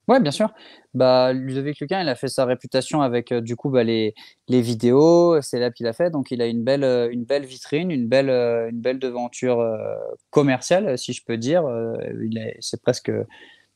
Ouais, 0.08 0.20
bien 0.20 0.32
sûr. 0.32 0.52
Bah, 0.94 1.32
Ludovic 1.32 1.80
Luquin, 1.80 2.02
il 2.02 2.10
a 2.10 2.16
fait 2.16 2.28
sa 2.28 2.46
réputation 2.46 3.02
avec 3.02 3.32
euh, 3.32 3.40
du 3.40 3.56
coup 3.56 3.70
bah, 3.70 3.84
les, 3.84 4.14
les 4.48 4.62
vidéos, 4.62 5.42
c'est 5.42 5.60
là 5.60 5.72
qu'il 5.72 5.88
a 5.88 5.94
fait. 5.94 6.10
Donc, 6.10 6.32
il 6.32 6.42
a 6.42 6.48
une 6.48 6.64
belle, 6.64 6.84
euh, 6.84 7.10
une 7.12 7.24
belle 7.24 7.46
vitrine, 7.46 7.92
une 7.92 8.08
belle, 8.08 8.30
euh, 8.30 8.70
une 8.70 8.82
belle 8.82 9.00
devanture 9.00 9.64
commerciale, 10.32 10.98
si 10.98 11.14
je 11.14 11.24
peux 11.24 11.38
dire. 11.38 11.64
c'est 12.60 12.82
presque, 12.82 13.12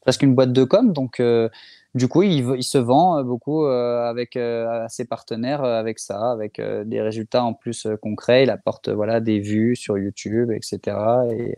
presque 0.02 0.24
une 0.24 0.36
boîte 0.36 0.52
de 0.52 0.64
com. 0.64 0.94
Donc, 0.94 1.22
du 1.94 2.08
coup, 2.08 2.24
il, 2.24 2.56
il, 2.58 2.64
se 2.64 2.78
vend 2.78 3.24
beaucoup 3.24 3.66
avec 3.66 4.38
ses 4.90 5.06
partenaires 5.06 5.64
avec 5.64 6.00
ça, 6.00 6.32
avec 6.32 6.60
des 6.60 7.02
résultats 7.02 7.44
en 7.44 7.54
plus 7.54 7.88
concrets. 8.02 8.44
Il 8.44 8.50
apporte 8.50 8.90
voilà, 8.90 9.20
des 9.22 9.40
vues 9.40 9.76
sur 9.76 9.98
YouTube, 9.98 10.52
etc. 10.52 10.98
Et 11.32 11.56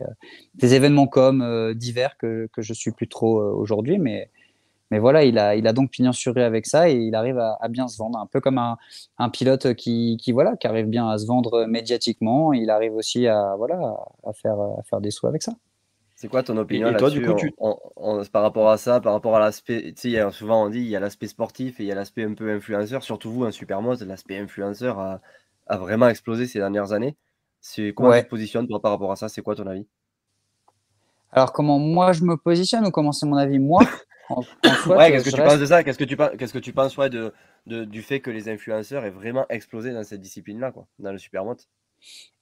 des 0.54 0.74
événements 0.74 1.08
comme 1.08 1.74
divers 1.74 2.16
que, 2.18 2.48
que 2.52 2.62
je 2.62 2.74
suis 2.74 2.92
plus 2.92 3.08
trop 3.08 3.40
aujourd'hui, 3.40 3.98
mais 3.98 4.30
mais 4.90 4.98
voilà, 4.98 5.24
il 5.24 5.38
a, 5.38 5.54
il 5.54 5.66
a 5.66 5.72
donc 5.72 5.90
pignon 5.90 6.12
sur 6.12 6.34
rue 6.34 6.42
avec 6.42 6.66
ça 6.66 6.88
et 6.88 6.94
il 6.94 7.14
arrive 7.14 7.38
à, 7.38 7.68
bien 7.68 7.88
se 7.88 7.98
vendre, 7.98 8.18
un 8.18 8.26
peu 8.26 8.40
comme 8.40 8.58
un, 8.58 8.78
un 9.18 9.28
pilote 9.28 9.74
qui, 9.74 10.16
qui, 10.20 10.32
voilà, 10.32 10.56
qui 10.56 10.66
arrive 10.66 10.86
bien 10.86 11.08
à 11.08 11.18
se 11.18 11.26
vendre 11.26 11.66
médiatiquement. 11.66 12.52
Il 12.52 12.70
arrive 12.70 12.94
aussi 12.94 13.26
à, 13.26 13.54
voilà, 13.56 13.78
à, 14.26 14.32
faire, 14.32 14.58
à 14.58 14.82
faire 14.88 15.00
des 15.00 15.10
sous 15.10 15.26
avec 15.26 15.42
ça. 15.42 15.52
C'est 16.16 16.28
quoi 16.28 16.42
ton 16.42 16.56
opinion 16.56 16.90
là-dessus 16.90 17.52
par 18.32 18.42
rapport 18.42 18.70
à 18.70 18.76
ça, 18.76 19.00
par 19.00 19.12
rapport 19.12 19.36
à 19.36 19.40
l'aspect, 19.40 19.92
tu 19.92 20.12
sais, 20.12 20.30
souvent 20.32 20.64
on 20.64 20.68
dit 20.68 20.80
il 20.80 20.88
y 20.88 20.96
a 20.96 21.00
l'aspect 21.00 21.28
sportif 21.28 21.78
et 21.78 21.84
il 21.84 21.86
y 21.86 21.92
a 21.92 21.94
l'aspect 21.94 22.24
un 22.24 22.34
peu 22.34 22.50
influenceur. 22.50 23.04
Surtout 23.04 23.30
vous, 23.30 23.44
un 23.44 23.52
supermode, 23.52 24.02
l'aspect 24.02 24.38
influenceur 24.38 24.98
a, 24.98 25.20
a, 25.68 25.76
vraiment 25.76 26.08
explosé 26.08 26.48
ces 26.48 26.58
dernières 26.58 26.92
années. 26.92 27.14
C'est 27.60 27.92
comment 27.94 28.12
tu 28.16 28.24
te 28.24 28.28
positionnes 28.28 28.66
par 28.66 28.90
rapport 28.90 29.12
à 29.12 29.16
ça? 29.16 29.28
C'est 29.28 29.42
quoi 29.42 29.54
ton 29.54 29.66
avis? 29.68 29.86
Alors 31.30 31.52
comment 31.52 31.78
moi 31.78 32.12
je 32.12 32.24
me 32.24 32.36
positionne 32.36 32.86
ou 32.86 32.90
comment 32.90 33.12
c'est 33.12 33.26
mon 33.26 33.36
avis 33.36 33.58
moi? 33.58 33.82
ouais, 34.30 35.10
qu'est-ce 35.10 35.30
que 35.30 35.36
tu 35.36 35.42
penses 35.42 35.58
de 35.58 35.66
ça? 35.66 35.84
Qu'est-ce 35.84 35.98
que 35.98 36.04
tu 36.04 36.16
penses, 36.16 36.30
qu'est-ce 36.38 36.52
que 36.52 36.58
tu 36.58 36.72
penses 36.72 36.96
ouais, 36.96 37.10
de, 37.10 37.32
de, 37.66 37.84
du 37.84 38.02
fait 38.02 38.20
que 38.20 38.30
les 38.30 38.48
influenceurs 38.48 39.04
aient 39.04 39.10
vraiment 39.10 39.46
explosé 39.48 39.92
dans 39.92 40.04
cette 40.04 40.20
discipline-là, 40.20 40.72
quoi, 40.72 40.86
dans 40.98 41.12
le 41.12 41.18
supermode 41.18 41.60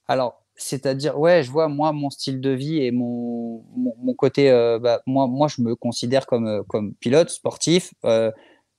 Alors, 0.08 0.42
c'est-à-dire, 0.54 1.18
ouais, 1.18 1.42
je 1.42 1.50
vois 1.50 1.68
moi 1.68 1.92
mon 1.92 2.10
style 2.10 2.40
de 2.40 2.50
vie 2.50 2.82
et 2.82 2.90
mon, 2.90 3.64
mon, 3.76 4.14
côté, 4.14 4.50
euh, 4.50 4.78
bah, 4.78 5.02
moi, 5.06 5.26
moi, 5.26 5.48
je 5.48 5.62
me 5.62 5.74
considère 5.74 6.26
comme, 6.26 6.46
euh, 6.46 6.62
comme 6.64 6.94
pilote 6.94 7.30
sportif, 7.30 7.92
euh, 8.04 8.30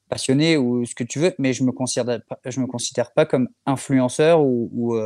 passionné 0.09 0.57
ou 0.57 0.85
ce 0.85 0.95
que 0.95 1.03
tu 1.03 1.19
veux, 1.19 1.33
mais 1.37 1.53
je 1.53 1.63
me 1.63 1.71
considère, 1.71 2.19
je 2.45 2.59
me 2.59 2.67
considère 2.67 3.11
pas 3.13 3.25
comme 3.25 3.49
influenceur 3.65 4.41
ou, 4.41 4.69
ou 4.73 4.97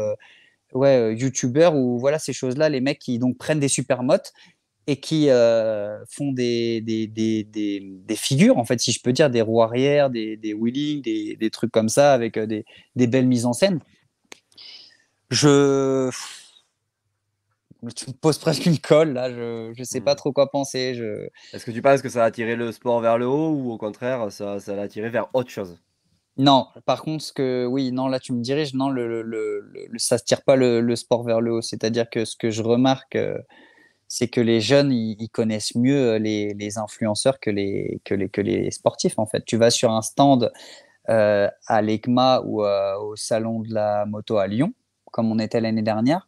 ouais, 0.74 1.16
youtubeur 1.16 1.76
ou 1.76 1.98
voilà 1.98 2.20
ces 2.20 2.34
choses-là, 2.34 2.70
les 2.70 2.82
mecs 2.82 3.00
qui 3.00 3.18
donc 3.18 3.38
prennent 3.38 3.60
des 3.60 3.68
supermotes 3.68 4.32
et 4.88 5.00
qui 5.00 5.30
euh, 5.30 6.04
font 6.10 6.32
des, 6.32 6.82
des, 6.82 7.08
des, 7.08 7.44
des, 7.44 8.16
figures, 8.16 8.58
en 8.58 8.66
fait, 8.66 8.80
si 8.80 8.92
je 8.92 9.02
peux 9.02 9.14
dire, 9.14 9.30
des 9.30 9.42
roues 9.42 9.62
arrière, 9.62 10.10
des, 10.10 10.38
des 10.38 10.54
wheelings, 10.54 11.02
des, 11.02 11.50
trucs 11.52 11.72
comme 11.72 11.90
ça, 11.90 12.14
avec 12.14 12.38
euh, 12.38 12.48
des, 12.48 13.08
belles 13.08 13.28
mises 13.28 13.46
en 13.46 13.54
scène. 13.54 13.80
Je. 15.30 16.10
Tu 17.96 18.10
me 18.10 18.14
poses 18.14 18.38
presque 18.38 18.68
une 18.68 18.78
colle, 18.78 19.14
là, 19.14 19.32
je 19.32 19.74
ne 19.78 19.84
sais 19.84 20.02
pas 20.02 20.14
hmm. 20.14 20.18
trop 20.18 20.32
quoi 20.32 20.52
penser. 20.52 20.94
Je... 20.94 21.28
Est-ce 21.52 21.66
que 21.66 21.72
tu 21.72 21.82
penses 21.82 22.04
que 22.04 22.10
ça 22.10 22.24
a 22.24 22.26
attiré 22.28 22.56
le 22.56 22.72
sport 22.72 23.02
vers 23.02 23.18
le 23.18 23.26
haut 23.26 23.50
ou 23.50 23.72
au 23.72 23.78
contraire, 23.78 24.32
ça, 24.32 24.60
ça 24.60 24.76
l'a 24.76 24.84
attiré 24.84 25.10
vers 25.10 25.30
autre 25.34 25.50
chose? 25.50 25.80
Non, 26.38 26.68
par 26.86 27.02
contre, 27.02 27.24
ce 27.24 27.34
que 27.34 27.66
oui, 27.66 27.92
non, 27.92 28.08
là 28.08 28.20
tu 28.20 28.34
me 28.34 28.42
diriges, 28.42 28.74
non, 28.74 28.90
le, 28.90 29.22
le, 29.24 29.62
le, 29.62 30.00
ça 30.00 30.16
ne 30.16 30.22
tire 30.22 30.44
pas 30.44 30.56
le, 30.56 30.96
sport 30.96 31.24
vers 31.24 31.42
le 31.42 31.54
haut. 31.54 31.62
C'est-à-dire 31.62 32.10
que 32.10 32.24
ce 32.24 32.36
que 32.36 32.52
je 32.52 32.62
remarque, 32.62 33.16
euh, 33.16 33.38
c'est 34.14 34.28
que 34.28 34.42
les 34.42 34.60
jeunes, 34.60 34.92
ils, 34.92 35.30
connaissent 35.30 35.74
mieux 35.74 36.16
euh, 36.16 36.20
les, 36.20 36.78
influenceurs 36.78 37.40
que 37.40 37.50
les, 37.50 38.02
que, 38.04 38.14
les, 38.14 38.28
que 38.28 38.42
les 38.42 38.70
sportifs, 38.70 39.18
en 39.18 39.26
fait. 39.26 39.46
Tu 39.46 39.56
vas 39.56 39.70
sur 39.70 39.90
un 39.90 40.02
stand 40.02 40.52
euh, 41.08 41.48
à 41.66 41.82
l'ECMA 41.82 42.42
ou 42.46 42.62
euh, 42.62 42.98
au 42.98 43.16
Salon 43.16 43.62
de 43.62 43.74
la 43.74 44.06
moto 44.06 44.38
à 44.38 44.48
Lyon, 44.48 44.74
comme 45.14 45.32
on 45.32 45.40
était 45.40 45.62
l'année 45.62 45.82
dernière. 45.82 46.28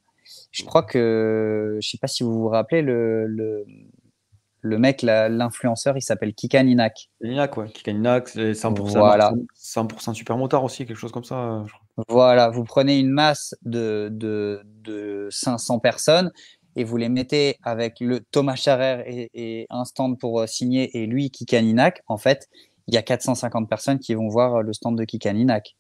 Je 0.52 0.64
crois 0.64 0.84
que, 0.84 1.78
je 1.82 1.90
sais 1.90 1.98
pas 1.98 2.08
si 2.08 2.24
vous 2.24 2.32
vous 2.32 2.48
rappelez, 2.48 2.82
le, 2.82 3.28
le, 3.28 4.78
mec, 4.78 5.02
l'influenceur, 5.02 5.98
il 5.98 6.02
s'appelle 6.02 6.34
Kikaninak. 6.34 7.10
Kikaninak, 7.20 7.58
ouais. 7.58 7.68
Kikaninak, 7.68 8.30
c'est 8.30 8.54
100%, 8.54 8.98
voilà. 8.98 9.34
100% 9.62 10.14
super 10.14 10.38
motard 10.38 10.64
aussi, 10.64 10.86
quelque 10.86 10.96
chose 10.96 11.12
comme 11.12 11.26
ça. 11.26 11.66
Voilà, 12.08 12.50
vous 12.50 12.64
prenez 12.64 12.98
une 12.98 13.12
masse 13.12 13.54
de, 13.64 14.08
de, 14.10 14.62
de 14.64 15.28
500 15.32 15.80
personnes 15.80 16.32
et 16.76 16.84
vous 16.84 16.98
les 16.98 17.10
mettez 17.10 17.58
avec 17.64 18.00
le 18.00 18.20
Thomas 18.20 18.56
Charrer 18.56 19.30
et, 19.34 19.68
un 19.70 19.86
stand 19.86 20.20
pour 20.20 20.42
euh, 20.42 20.48
signer 20.48 20.98
et 20.98 21.06
lui 21.06 21.30
Kikaninac, 21.30 22.04
en 22.08 22.18
fait, 22.18 22.50
il 22.88 22.94
y 22.94 22.98
a 22.98 23.02
450 23.02 23.70
personnes 23.70 24.00
qui 24.00 24.14
vont 24.14 24.28
voir 24.28 24.56
euh, 24.56 24.62
le 24.62 24.74
stand 24.74 24.98
de 24.98 25.04
Kikaninac. 25.04 25.76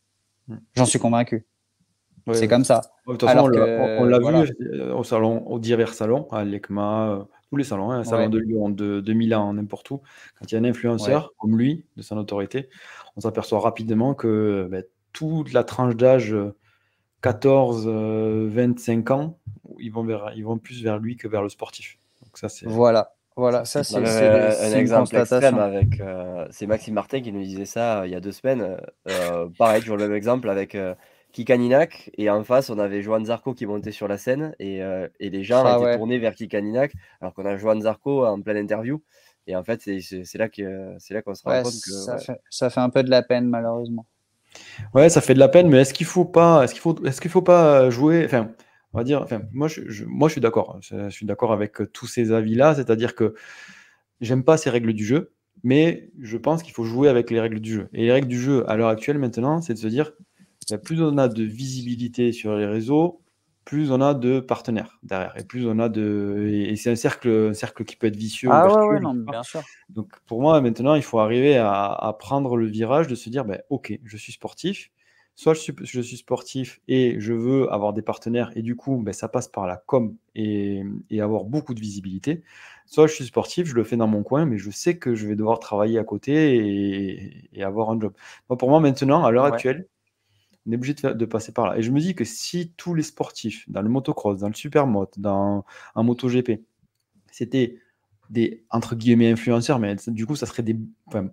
Hmm. 0.47 0.57
J'en 0.75 0.85
suis 0.85 0.99
convaincu. 0.99 1.45
c'est 2.31 2.47
comme 2.47 2.63
ça. 2.63 2.81
Façon, 3.19 3.45
on 3.45 4.05
l'a 4.05 4.19
vu 4.19 4.53
euh, 4.61 4.95
au 4.95 5.03
salon, 5.03 5.45
au 5.47 5.59
divers 5.59 5.93
salons, 5.93 6.27
à 6.31 6.43
l'ECMA, 6.43 7.27
tous 7.49 7.57
les 7.57 7.63
salons, 7.63 7.91
un 7.91 7.99
hein, 7.99 8.03
salon 8.03 8.29
de 8.29 8.39
Lyon, 8.39 8.69
de, 8.69 9.01
de 9.01 9.13
Milan, 9.13 9.53
n'importe 9.53 9.91
où. 9.91 10.01
Quand 10.39 10.51
il 10.51 10.55
y 10.55 10.57
a 10.57 10.61
un 10.61 10.65
influenceur 10.65 11.33
comme 11.37 11.57
lui, 11.57 11.85
de 11.97 12.01
sa 12.01 12.15
notoriété, 12.15 12.69
on 13.15 13.21
s'aperçoit 13.21 13.59
rapidement 13.59 14.13
que 14.13 14.67
ben, 14.71 14.83
toute 15.11 15.53
la 15.53 15.63
tranche 15.63 15.95
d'âge 15.95 16.35
14-25 17.23 19.11
ans, 19.11 19.39
ils 19.83 19.91
vont, 19.91 20.03
vers, 20.03 20.31
ils 20.35 20.43
vont 20.43 20.57
plus 20.57 20.83
vers 20.83 20.97
lui 20.97 21.17
que 21.17 21.27
vers 21.27 21.43
le 21.43 21.49
sportif. 21.49 21.97
Donc 22.23 22.37
ça, 22.37 22.49
c'est... 22.49 22.65
Voilà. 22.65 23.13
Voilà, 23.35 23.65
ça 23.65 23.83
c'est 23.83 23.95
un 23.95 24.77
exemple 24.77 25.15
extrême 25.15 25.57
avec 25.57 25.99
euh, 25.99 26.45
c'est 26.51 26.67
Maxime 26.67 26.93
Martin 26.93 27.19
qui 27.19 27.31
nous 27.31 27.41
disait 27.41 27.65
ça 27.65 28.01
euh, 28.01 28.05
il 28.07 28.11
y 28.11 28.15
a 28.15 28.19
deux 28.19 28.31
semaines. 28.31 28.77
Euh, 29.09 29.47
pareil, 29.57 29.81
toujours 29.81 29.97
le 29.97 30.07
même 30.07 30.15
exemple 30.15 30.47
avec 30.51 30.77
Kikaninac 31.31 32.11
et 32.15 32.29
en 32.29 32.43
face 32.43 32.69
on 32.69 32.77
avait 32.77 33.01
Joan 33.01 33.25
Zarco 33.25 33.55
qui 33.55 33.65
montait 33.65 33.91
sur 33.91 34.07
la 34.07 34.19
scène 34.19 34.53
et, 34.59 34.81
et 35.19 35.29
les 35.31 35.43
gens 35.43 35.63
ah 35.65 35.79
étaient 35.79 35.97
tournés 35.97 36.19
vers 36.19 36.35
Kikaninac 36.35 36.93
alors 37.21 37.33
qu'on 37.33 37.47
a 37.47 37.57
Joan 37.57 37.81
Zarco 37.81 38.23
en 38.23 38.39
pleine 38.39 38.57
interview 38.57 39.01
et 39.47 39.55
en 39.55 39.63
fait 39.63 39.81
c'est 39.81 40.37
là 40.37 40.47
que 40.47 40.93
c'est 40.99 41.15
là 41.15 41.23
qu'on 41.23 41.33
se 41.33 41.41
rend 41.43 41.63
compte 41.63 41.73
que 41.73 41.91
ça, 41.91 42.19
fait, 42.19 42.39
ça 42.51 42.69
fait 42.69 42.81
un 42.81 42.91
peu 42.91 43.01
de 43.01 43.09
la 43.09 43.23
peine 43.23 43.47
malheureusement. 43.47 44.05
Ouais, 44.93 45.09
ça 45.09 45.21
fait 45.21 45.33
de 45.33 45.39
la 45.39 45.49
peine, 45.49 45.69
mais 45.69 45.79
est-ce 45.79 45.93
qu'il 45.93 46.05
faut 46.05 46.25
pas, 46.25 46.63
est-ce 46.63 46.73
qu'il 46.73 46.81
faut, 46.81 47.03
est-ce 47.05 47.19
qu'il 47.19 47.31
faut 47.31 47.41
pas 47.41 47.89
jouer, 47.89 48.23
enfin, 48.25 48.51
on 48.93 48.99
va 48.99 49.03
dire, 49.03 49.21
enfin, 49.21 49.41
moi, 49.51 49.67
je, 49.67 50.05
moi, 50.05 50.27
je 50.27 50.33
suis 50.33 50.41
d'accord. 50.41 50.79
Je, 50.81 51.09
suis 51.09 51.25
d'accord 51.25 51.51
avec 51.51 51.81
euh, 51.81 51.87
tous 51.87 52.07
ces 52.07 52.31
avis-là, 52.31 52.75
c'est-à-dire 52.75 53.15
que 53.15 53.33
j'aime 54.21 54.43
pas 54.43 54.57
ces 54.57 54.69
règles 54.69 54.93
du 54.93 55.05
jeu, 55.05 55.33
mais 55.63 56.11
je 56.19 56.37
pense 56.37 56.61
qu'il 56.61 56.73
faut 56.73 56.85
jouer 56.85 57.09
avec 57.09 57.31
les 57.31 57.39
règles 57.39 57.59
du 57.59 57.73
jeu. 57.73 57.89
Et 57.93 58.03
les 58.03 58.11
règles 58.11 58.27
du 58.27 58.39
jeu 58.39 58.69
à 58.69 58.75
l'heure 58.75 58.89
actuelle, 58.89 59.17
maintenant, 59.17 59.61
c'est 59.61 59.73
de 59.73 59.79
se 59.79 59.87
dire, 59.87 60.11
plus 60.83 61.01
on 61.01 61.17
a 61.17 61.27
de 61.27 61.43
visibilité 61.43 62.31
sur 62.31 62.55
les 62.55 62.67
réseaux, 62.67 63.21
plus 63.65 63.91
on 63.91 64.01
a 64.01 64.13
de 64.13 64.39
partenaires 64.39 64.99
derrière, 65.03 65.33
et 65.37 65.43
plus 65.43 65.65
on 65.67 65.79
a 65.79 65.89
de, 65.89 66.49
et 66.51 66.75
c'est 66.75 66.91
un 66.91 66.95
cercle, 66.95 67.49
un 67.51 67.53
cercle 67.53 67.85
qui 67.85 67.95
peut 67.95 68.07
être 68.07 68.15
vicieux. 68.15 68.49
Ah 68.51 68.87
ouais, 68.87 68.99
non, 68.99 69.13
bien 69.13 69.41
sûr. 69.41 69.61
Donc 69.89 70.09
pour 70.27 70.41
moi, 70.41 70.59
maintenant, 70.61 70.95
il 70.95 71.01
faut 71.01 71.19
arriver 71.19 71.57
à, 71.57 72.15
prendre 72.19 72.57
le 72.57 72.67
virage 72.67 73.07
de 73.07 73.15
se 73.15 73.29
dire, 73.29 73.45
ben, 73.45 73.61
ok, 73.69 73.97
je 74.03 74.17
suis 74.17 74.33
sportif 74.33 74.91
soit 75.35 75.53
je 75.53 75.59
suis, 75.59 75.73
je 75.81 76.01
suis, 76.01 76.17
sportif 76.17 76.79
et 76.87 77.19
je 77.19 77.33
veux 77.33 77.71
avoir 77.71 77.93
des 77.93 78.01
partenaires 78.01 78.51
et 78.55 78.61
du 78.61 78.75
coup, 78.75 78.97
ben, 78.97 79.13
ça 79.13 79.27
passe 79.27 79.47
par 79.47 79.65
la 79.67 79.77
com 79.77 80.15
et, 80.35 80.83
avoir 81.19 81.43
beaucoup 81.45 81.73
de 81.73 81.79
visibilité. 81.79 82.43
Soit 82.85 83.07
je 83.07 83.13
suis 83.13 83.25
sportif, 83.25 83.67
je 83.67 83.75
le 83.75 83.83
fais 83.83 83.97
dans 83.97 84.07
mon 84.07 84.23
coin, 84.23 84.45
mais 84.45 84.57
je 84.57 84.69
sais 84.69 84.97
que 84.97 85.15
je 85.15 85.27
vais 85.27 85.35
devoir 85.35 85.59
travailler 85.59 85.97
à 85.97 86.03
côté 86.03 87.47
et, 87.53 87.63
avoir 87.63 87.89
un 87.89 87.99
job. 87.99 88.13
pour 88.47 88.69
moi, 88.69 88.79
maintenant, 88.79 89.23
à 89.23 89.31
l'heure 89.31 89.45
actuelle, 89.45 89.87
On 90.67 90.71
est 90.71 90.75
obligé 90.75 90.93
de, 90.93 91.25
passer 91.25 91.51
par 91.51 91.67
là. 91.67 91.77
Et 91.77 91.81
je 91.81 91.91
me 91.91 91.99
dis 91.99 92.15
que 92.15 92.25
si 92.25 92.71
tous 92.77 92.93
les 92.93 93.03
sportifs, 93.03 93.69
dans 93.69 93.81
le 93.81 93.89
motocross, 93.89 94.39
dans 94.39 94.47
le 94.47 94.53
supermoto, 94.53 95.19
dans 95.19 95.65
un 95.95 96.03
MotoGP, 96.03 96.61
c'était 97.31 97.79
des 98.29 98.63
entre 98.69 98.95
guillemets 98.95 99.31
influenceurs, 99.31 99.79
mais 99.79 99.95
du 100.07 100.25
coup, 100.25 100.35
ça 100.35 100.45
serait 100.45 100.63
des, 100.63 100.77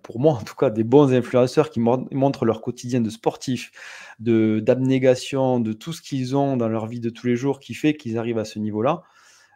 pour 0.03 0.19
moi 0.19 0.33
en 0.33 0.43
tout 0.43 0.55
cas, 0.55 0.69
des 0.69 0.83
bons 0.83 1.13
influenceurs 1.13 1.69
qui 1.69 1.79
montrent 1.79 2.45
leur 2.45 2.61
quotidien 2.61 3.01
de 3.01 3.09
sportif, 3.09 3.71
de 4.19 4.59
d'abnégation, 4.59 5.59
de 5.59 5.73
tout 5.73 5.93
ce 5.93 6.01
qu'ils 6.01 6.35
ont 6.35 6.57
dans 6.57 6.67
leur 6.67 6.87
vie 6.87 6.99
de 6.99 7.09
tous 7.09 7.27
les 7.27 7.35
jours 7.35 7.59
qui 7.59 7.73
fait 7.73 7.95
qu'ils 7.95 8.17
arrivent 8.17 8.39
à 8.39 8.45
ce 8.45 8.59
niveau-là. 8.59 9.03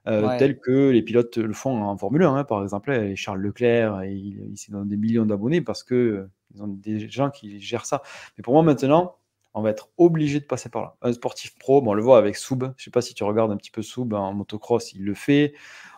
Euh, 0.07 0.37
tel 0.37 0.59
que 0.59 0.89
les 0.89 1.01
pilotes 1.01 1.37
le 1.37 1.53
font 1.53 1.81
en 1.81 1.97
Formule 1.97 2.21
1, 2.23 2.35
hein, 2.35 2.43
par 2.43 2.61
exemple. 2.61 3.15
Charles 3.15 3.39
Leclerc, 3.39 4.03
il, 4.03 4.49
il 4.51 4.57
s'est 4.57 4.71
donné 4.71 4.87
des 4.87 4.97
millions 4.97 5.25
d'abonnés 5.25 5.61
parce 5.61 5.83
que 5.83 5.95
euh, 5.95 6.29
ils 6.53 6.61
ont 6.61 6.67
des 6.67 7.09
gens 7.09 7.31
qui 7.31 7.59
gèrent 7.59 7.87
ça. 7.87 8.03
Mais 8.37 8.43
pour 8.43 8.53
moi, 8.53 8.61
maintenant, 8.61 9.15
on 9.55 9.61
va 9.61 9.69
être 9.69 9.89
obligé 9.97 10.39
de 10.39 10.45
passer 10.45 10.69
par 10.69 10.81
là. 10.81 10.95
Un 11.01 11.13
sportif 11.13 11.57
pro, 11.57 11.81
on 11.85 11.93
le 11.93 12.03
voit 12.03 12.17
avec 12.17 12.35
Soub. 12.35 12.59
Je 12.59 12.65
ne 12.65 12.73
sais 12.77 12.91
pas 12.91 13.01
si 13.01 13.13
tu 13.13 13.23
regardes 13.23 13.51
un 13.51 13.57
petit 13.57 13.71
peu 13.71 13.81
Soub 13.81 14.13
en 14.13 14.33
motocross, 14.33 14.93
il 14.93 15.03
le 15.03 15.13
fait. 15.13 15.53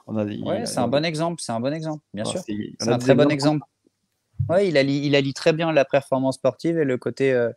On 0.08 0.16
a, 0.18 0.26
ouais, 0.26 0.66
c'est 0.66 0.80
un 0.80 0.88
bon 0.88 1.04
exemple. 1.04 1.42
C'est 1.42 1.52
un 1.52 1.60
bon 1.60 1.74
exemple, 1.74 2.04
bien 2.14 2.26
sûr. 2.26 2.42
C'est 2.42 2.90
un 2.90 2.98
très 2.98 3.14
bon 3.14 3.30
exemple. 3.30 3.66
Ouais, 4.50 4.68
il 4.68 4.78
allie, 4.78 5.06
il 5.06 5.16
allie 5.16 5.34
très 5.34 5.52
bien 5.52 5.72
la 5.72 5.84
performance 5.84 6.36
sportive 6.36 6.78
et 6.78 6.86
le 6.86 6.98
côté 6.98 7.34
euh, 7.34 7.52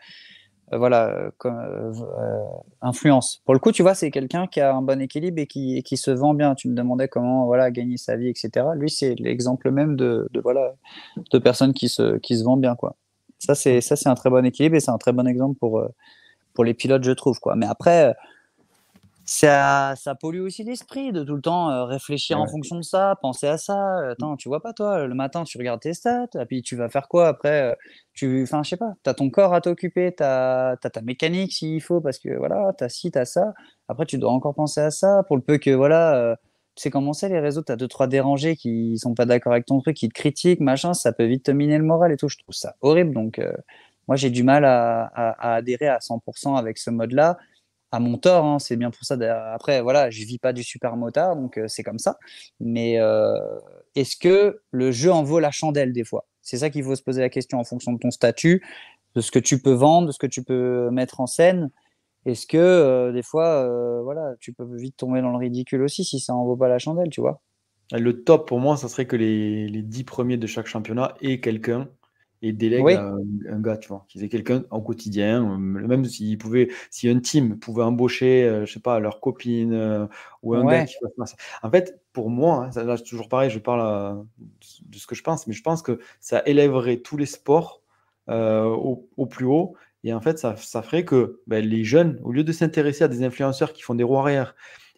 euh, 0.72 0.78
voilà, 0.78 1.30
comme, 1.38 1.58
euh, 1.58 1.92
influence. 2.80 3.42
Pour 3.44 3.54
le 3.54 3.60
coup, 3.60 3.70
tu 3.70 3.82
vois, 3.82 3.94
c'est 3.94 4.10
quelqu'un 4.10 4.46
qui 4.46 4.60
a 4.60 4.74
un 4.74 4.82
bon 4.82 5.00
équilibre 5.00 5.40
et 5.40 5.46
qui, 5.46 5.82
qui, 5.84 5.96
se 5.96 6.10
vend 6.10 6.34
bien. 6.34 6.54
Tu 6.54 6.68
me 6.68 6.74
demandais 6.74 7.06
comment 7.06 7.46
voilà, 7.46 7.70
gagner 7.70 7.96
sa 7.96 8.16
vie, 8.16 8.28
etc. 8.28 8.66
Lui, 8.76 8.90
c'est 8.90 9.14
l'exemple 9.18 9.70
même 9.70 9.94
de, 9.94 10.28
de, 10.32 10.40
voilà, 10.40 10.74
de 11.32 11.38
personnes 11.38 11.74
qui 11.74 11.88
se, 11.88 12.18
qui 12.18 12.36
se 12.36 12.44
vendent 12.44 12.60
bien. 12.62 12.74
Quoi. 12.74 12.96
Ça, 13.38 13.54
c'est 13.54 14.06
un 14.06 14.14
très 14.14 14.30
bon 14.30 14.44
équilibre 14.44 14.76
et 14.76 14.80
c'est 14.80 14.90
un 14.90 14.98
très 14.98 15.12
bon 15.12 15.26
exemple 15.26 15.58
pour, 15.58 15.82
pour 16.54 16.64
les 16.64 16.74
pilotes, 16.74 17.04
je 17.04 17.12
trouve. 17.12 17.38
Quoi. 17.40 17.56
Mais 17.56 17.66
après, 17.66 18.14
ça, 19.32 19.94
ça 19.94 20.16
pollue 20.16 20.40
aussi 20.40 20.64
l'esprit 20.64 21.12
de 21.12 21.22
tout 21.22 21.36
le 21.36 21.40
temps 21.40 21.70
euh, 21.70 21.84
réfléchir 21.84 22.40
en 22.40 22.48
fonction 22.48 22.74
de 22.74 22.82
ça, 22.82 23.16
penser 23.22 23.46
à 23.46 23.58
ça. 23.58 24.10
Attends, 24.10 24.36
tu 24.36 24.48
vois 24.48 24.60
pas 24.60 24.72
toi, 24.72 25.06
le 25.06 25.14
matin 25.14 25.44
tu 25.44 25.56
regardes 25.56 25.80
tes 25.80 25.94
stats, 25.94 26.26
et 26.34 26.44
puis 26.46 26.62
tu 26.62 26.74
vas 26.74 26.88
faire 26.88 27.06
quoi 27.06 27.28
après 27.28 27.70
euh, 27.70 27.74
tu, 28.12 28.42
Enfin, 28.42 28.64
je 28.64 28.70
sais 28.70 28.76
pas, 28.76 28.92
tu 29.04 29.08
as 29.08 29.14
ton 29.14 29.30
corps 29.30 29.54
à 29.54 29.60
t'occuper, 29.60 30.12
tu 30.16 30.24
as, 30.24 30.76
ta 30.82 31.00
mécanique 31.02 31.52
s'il 31.52 31.80
faut, 31.80 32.00
parce 32.00 32.18
que 32.18 32.36
voilà, 32.36 32.72
tu 32.76 32.82
as 32.82 32.88
ci, 32.88 33.12
tu 33.12 33.18
as 33.20 33.24
ça. 33.24 33.54
Après, 33.86 34.04
tu 34.04 34.18
dois 34.18 34.32
encore 34.32 34.54
penser 34.56 34.80
à 34.80 34.90
ça, 34.90 35.22
pour 35.28 35.36
le 35.36 35.42
peu 35.42 35.58
que 35.58 35.70
voilà, 35.70 36.16
euh, 36.16 36.34
tu 36.74 36.82
sais 36.82 36.90
comment 36.90 37.12
c'est 37.12 37.28
les 37.28 37.38
réseaux, 37.38 37.62
tu 37.62 37.70
as 37.70 37.76
deux, 37.76 37.86
trois 37.86 38.08
dérangés 38.08 38.56
qui 38.56 38.98
sont 38.98 39.14
pas 39.14 39.26
d'accord 39.26 39.52
avec 39.52 39.64
ton 39.64 39.78
truc, 39.80 39.96
qui 39.96 40.08
te 40.08 40.14
critiquent, 40.14 40.58
machin, 40.58 40.92
ça 40.92 41.12
peut 41.12 41.26
vite 41.26 41.44
te 41.44 41.52
miner 41.52 41.78
le 41.78 41.84
moral 41.84 42.10
et 42.10 42.16
tout. 42.16 42.28
Je 42.28 42.38
trouve 42.38 42.54
ça 42.54 42.74
horrible. 42.80 43.14
Donc, 43.14 43.40
moi, 44.08 44.16
j'ai 44.16 44.30
du 44.30 44.42
mal 44.42 44.64
à, 44.64 45.04
à 45.14 45.54
adhérer 45.54 45.86
à 45.86 45.98
100% 45.98 46.56
avec 46.56 46.78
ce 46.78 46.90
mode-là 46.90 47.38
à 47.92 48.00
mon 48.00 48.18
tort, 48.18 48.44
hein, 48.44 48.58
c'est 48.58 48.76
bien 48.76 48.90
pour 48.90 49.04
ça. 49.04 49.16
Après, 49.52 49.82
voilà, 49.82 50.10
je 50.10 50.24
vis 50.24 50.38
pas 50.38 50.52
du 50.52 50.62
super 50.62 50.96
motard, 50.96 51.36
donc 51.36 51.58
euh, 51.58 51.66
c'est 51.68 51.82
comme 51.82 51.98
ça. 51.98 52.18
Mais 52.60 52.98
euh, 52.98 53.34
est-ce 53.96 54.16
que 54.16 54.62
le 54.70 54.92
jeu 54.92 55.10
en 55.12 55.22
vaut 55.22 55.40
la 55.40 55.50
chandelle 55.50 55.92
des 55.92 56.04
fois? 56.04 56.26
C'est 56.42 56.58
ça 56.58 56.70
qu'il 56.70 56.84
faut 56.84 56.94
se 56.94 57.02
poser 57.02 57.20
la 57.20 57.28
question 57.28 57.58
en 57.58 57.64
fonction 57.64 57.92
de 57.92 57.98
ton 57.98 58.10
statut, 58.10 58.64
de 59.14 59.20
ce 59.20 59.30
que 59.30 59.38
tu 59.38 59.60
peux 59.60 59.72
vendre, 59.72 60.08
de 60.08 60.12
ce 60.12 60.18
que 60.18 60.26
tu 60.26 60.44
peux 60.44 60.90
mettre 60.90 61.20
en 61.20 61.26
scène. 61.26 61.70
Est-ce 62.26 62.46
que 62.46 62.58
euh, 62.58 63.12
des 63.12 63.22
fois, 63.22 63.68
voilà, 64.02 64.34
tu 64.40 64.52
peux 64.52 64.64
vite 64.76 64.96
tomber 64.96 65.20
dans 65.20 65.30
le 65.30 65.38
ridicule 65.38 65.82
aussi 65.82 66.04
si 66.04 66.20
ça 66.20 66.34
en 66.34 66.44
vaut 66.44 66.56
pas 66.56 66.68
la 66.68 66.78
chandelle, 66.78 67.10
tu 67.10 67.20
vois? 67.20 67.40
Le 67.92 68.22
top 68.22 68.46
pour 68.46 68.60
moi, 68.60 68.76
ça 68.76 68.88
serait 68.88 69.06
que 69.06 69.16
les, 69.16 69.66
les 69.66 69.82
10 69.82 70.04
premiers 70.04 70.36
de 70.36 70.46
chaque 70.46 70.66
championnat 70.66 71.14
aient 71.22 71.40
quelqu'un 71.40 71.88
et 72.42 72.52
délègue 72.52 72.86
un, 72.88 73.60
gars, 73.60 73.76
tu 73.76 73.88
vois, 73.88 74.04
qu'ils 74.08 74.24
aient 74.24 74.28
quelqu'un 74.28 74.64
en 74.70 74.80
quotidien, 74.80 75.42
euh, 75.42 75.56
même 75.58 76.04
s'ils 76.04 76.38
pouvaient, 76.38 76.68
si 76.90 77.08
un 77.08 77.20
team 77.20 77.58
pouvait 77.58 77.82
embaucher, 77.82 78.44
euh, 78.44 78.66
je 78.66 78.72
sais 78.72 78.80
pas, 78.80 78.98
leur 78.98 79.20
copine 79.20 79.74
euh, 79.74 80.06
ou 80.42 80.54
un 80.54 80.64
gars 80.64 80.84
qui 80.84 80.94
fasse 81.18 81.36
En 81.62 81.70
fait, 81.70 82.00
pour 82.12 82.30
moi, 82.30 82.70
hein, 82.74 82.84
là, 82.84 82.96
c'est 82.96 83.04
toujours 83.04 83.28
pareil, 83.28 83.50
je 83.50 83.58
parle 83.58 84.24
de 84.38 84.98
ce 84.98 85.06
que 85.06 85.14
je 85.14 85.22
pense, 85.22 85.46
mais 85.46 85.52
je 85.52 85.62
pense 85.62 85.82
que 85.82 85.98
ça 86.20 86.42
élèverait 86.46 86.98
tous 86.98 87.16
les 87.16 87.26
sports 87.26 87.82
au, 88.28 89.26
plus 89.28 89.46
haut. 89.46 89.74
Et 90.02 90.14
en 90.14 90.20
fait, 90.20 90.38
ça, 90.38 90.56
ça 90.56 90.82
ferait 90.82 91.04
que 91.04 91.40
ben, 91.46 91.64
les 91.64 91.84
jeunes, 91.84 92.18
au 92.22 92.32
lieu 92.32 92.44
de 92.44 92.52
s'intéresser 92.52 93.04
à 93.04 93.08
des 93.08 93.22
influenceurs 93.22 93.72
qui 93.72 93.82
font 93.82 93.94
des 93.94 94.04
roues 94.04 94.18
arrière, 94.18 94.54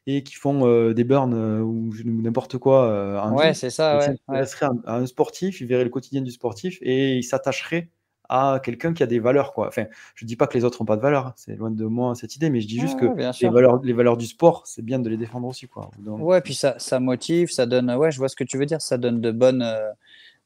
et 0.07 0.22
qui 0.22 0.34
font 0.34 0.66
euh, 0.66 0.94
des 0.94 1.05
burns 1.05 1.34
euh, 1.34 1.61
ou 1.61 1.92
n'importe 2.05 2.59
quoi. 2.59 2.88
Euh, 2.88 3.30
ouais, 3.30 3.55
c'est 3.55 3.70
ça. 3.70 3.98
Ouais, 4.28 4.44
à 4.86 4.96
un 4.96 5.07
sportif, 5.07 5.61
il 5.61 5.66
verrait 5.66 5.84
le 5.84 5.90
quotidien 5.90 6.22
du 6.22 6.30
sportif 6.30 6.78
et 6.82 7.16
il 7.16 7.22
s'attacherait 7.22 7.88
à 8.28 8.61
quelqu'un 8.64 8.94
qui 8.94 9.03
a 9.03 9.07
des 9.07 9.20
valeurs. 9.20 9.53
Quoi. 9.53 9.68
Enfin, 9.68 9.84
je 10.14 10.24
dis 10.24 10.36
pas 10.36 10.46
que 10.46 10.57
les 10.57 10.64
autres 10.64 10.80
n'ont 10.80 10.86
pas 10.86 10.96
de 10.96 11.03
valeurs, 11.03 11.26
hein, 11.28 11.34
c'est 11.36 11.55
loin 11.55 11.70
de 11.70 11.84
moi 11.84 12.14
cette 12.14 12.34
idée, 12.34 12.50
mais 12.50 12.61
je 12.61 12.66
dis 12.66 12.80
juste 12.80 12.98
que 12.98 13.07
les 13.07 13.48
valeurs, 13.50 13.80
les 13.82 13.92
valeurs 13.92 14.16
du 14.16 14.26
sport, 14.26 14.62
c'est 14.66 14.82
bien 14.82 14.98
de 14.98 15.09
les 15.09 15.16
défendre 15.16 15.46
aussi. 15.46 15.68
Quoi. 15.68 15.90
Ouais, 16.05 16.40
puis 16.40 16.55
ça, 16.55 16.74
ça 16.78 16.98
motive, 16.98 17.50
ça 17.50 17.66
donne. 17.66 17.90
Ouais, 17.92 18.11
je 18.11 18.18
vois 18.18 18.28
ce 18.28 18.36
que 18.36 18.44
tu 18.44 18.59
veux 18.59 18.66
dire, 18.66 18.80
ça 18.80 18.98
donne 18.98 19.20
de 19.20 19.30
bonnes. 19.30 19.64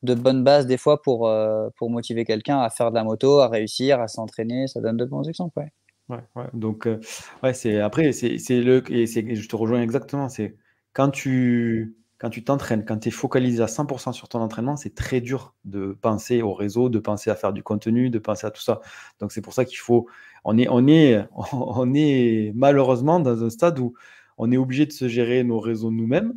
de 0.03 0.15
bonnes 0.15 0.45
bases 0.45 0.67
des 0.67 0.77
fois 0.77 1.01
pour, 1.01 1.33
pour 1.77 1.91
motiver 1.91 2.25
quelqu'un 2.25 2.61
à 2.61 2.69
faire 2.71 2.91
de 2.91 2.97
la 2.97 3.05
moto, 3.05 3.41
à 3.41 3.49
réussir, 3.49 4.01
à 4.01 4.09
s'entraîner, 4.09 4.67
ça 4.67 4.81
donne 4.81 4.97
de 4.97 5.05
bons 5.05 5.27
exemples. 5.29 5.59
Ouais. 5.61 5.73
Ouais, 6.09 6.19
ouais, 6.37 6.45
donc, 6.55 6.87
euh, 6.87 7.01
ouais, 7.43 7.53
c'est 7.53 7.81
après, 7.81 8.13
c'est 8.13 8.37
le 8.61 8.83
et 8.93 9.07
c'est 9.09 9.35
je 9.35 9.49
te 9.49 9.57
rejoins 9.57 9.83
exactement, 9.83 10.29
c'est 10.29 10.57
quand 10.93 11.11
tu 11.11 11.97
quand 12.19 12.31
tu 12.31 12.45
t'entraînes, 12.45 12.85
quand 12.85 12.99
tu 12.99 13.09
es 13.09 13.11
focalisé 13.11 13.61
à 13.63 13.67
100% 13.67 14.13
sur 14.13 14.29
ton 14.29 14.41
entraînement, 14.41 14.77
c'est 14.77 14.95
très 14.95 15.21
dur 15.21 15.55
de 15.65 15.99
penser 16.01 16.43
au 16.43 16.55
réseau, 16.55 16.89
de 16.91 17.01
penser 17.01 17.29
à 17.31 17.35
faire 17.35 17.53
du 17.53 17.63
contenu, 17.65 18.09
de 18.09 18.19
penser 18.21 18.47
à 18.47 18.51
tout 18.53 18.63
ça. 18.63 18.81
Donc 19.19 19.33
c'est 19.33 19.41
pour 19.43 19.53
ça 19.53 19.65
qu'il 19.65 19.79
faut 19.79 20.07
on 20.45 20.57
est 20.59 20.69
on 20.69 20.87
est 20.87 21.25
on 21.53 21.93
est 21.93 22.53
malheureusement 22.55 23.19
dans 23.19 23.43
un 23.45 23.51
stade 23.51 23.79
où 23.81 23.95
on 24.39 24.53
est 24.53 24.57
obligé 24.57 24.87
de 24.87 24.93
se 24.93 25.09
gérer 25.09 25.43
nos 25.43 25.59
réseaux 25.59 25.91
nous-mêmes, 25.91 26.35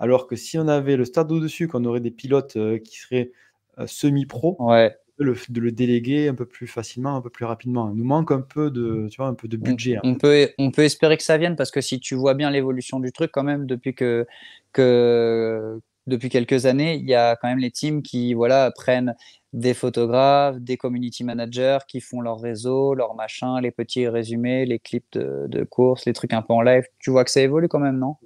alors 0.00 0.26
que 0.26 0.34
si 0.36 0.58
on 0.58 0.66
avait 0.66 0.96
le 0.96 1.04
stade 1.04 1.30
au-dessus, 1.30 1.68
qu'on 1.68 1.84
aurait 1.84 2.00
des 2.00 2.10
pilotes, 2.10 2.56
euh, 2.56 2.78
qui 2.78 2.98
seraient, 2.98 3.30
euh, 3.78 3.86
semi-pro 3.86 4.56
Ouais 4.58 4.96
de 5.22 5.60
le 5.60 5.72
déléguer 5.72 6.28
un 6.28 6.34
peu 6.34 6.46
plus 6.46 6.66
facilement, 6.66 7.16
un 7.16 7.20
peu 7.20 7.30
plus 7.30 7.44
rapidement. 7.44 7.90
Il 7.90 7.96
nous 7.96 8.04
manque 8.04 8.30
un 8.30 8.40
peu 8.40 8.70
de, 8.70 9.08
tu 9.10 9.16
vois, 9.16 9.26
un 9.26 9.34
peu 9.34 9.48
de 9.48 9.56
budget. 9.56 9.98
On, 10.02 10.14
peut, 10.14 10.48
on 10.58 10.70
peut 10.70 10.82
espérer 10.82 11.16
que 11.16 11.22
ça 11.22 11.38
vienne 11.38 11.56
parce 11.56 11.70
que 11.70 11.80
si 11.80 12.00
tu 12.00 12.14
vois 12.14 12.34
bien 12.34 12.50
l'évolution 12.50 13.00
du 13.00 13.12
truc, 13.12 13.30
quand 13.32 13.42
même, 13.42 13.66
depuis 13.66 13.94
que, 13.94 14.26
que 14.72 15.80
depuis 16.06 16.28
quelques 16.28 16.66
années, 16.66 16.96
il 16.96 17.08
y 17.08 17.14
a 17.14 17.36
quand 17.36 17.48
même 17.48 17.58
les 17.58 17.70
teams 17.70 18.02
qui 18.02 18.34
voilà 18.34 18.70
prennent 18.72 19.14
des 19.52 19.74
photographes, 19.74 20.58
des 20.58 20.76
community 20.76 21.24
managers 21.24 21.78
qui 21.86 22.00
font 22.00 22.20
leur 22.20 22.40
réseau, 22.40 22.94
leur 22.94 23.14
machin, 23.14 23.60
les 23.60 23.70
petits 23.70 24.08
résumés, 24.08 24.64
les 24.64 24.78
clips 24.78 25.12
de, 25.12 25.46
de 25.46 25.64
courses, 25.64 26.06
les 26.06 26.12
trucs 26.12 26.32
un 26.32 26.42
peu 26.42 26.54
en 26.54 26.62
live. 26.62 26.84
Tu 26.98 27.10
vois 27.10 27.24
que 27.24 27.30
ça 27.30 27.40
évolue 27.40 27.68
quand 27.68 27.78
même, 27.78 27.98
non? 27.98 28.16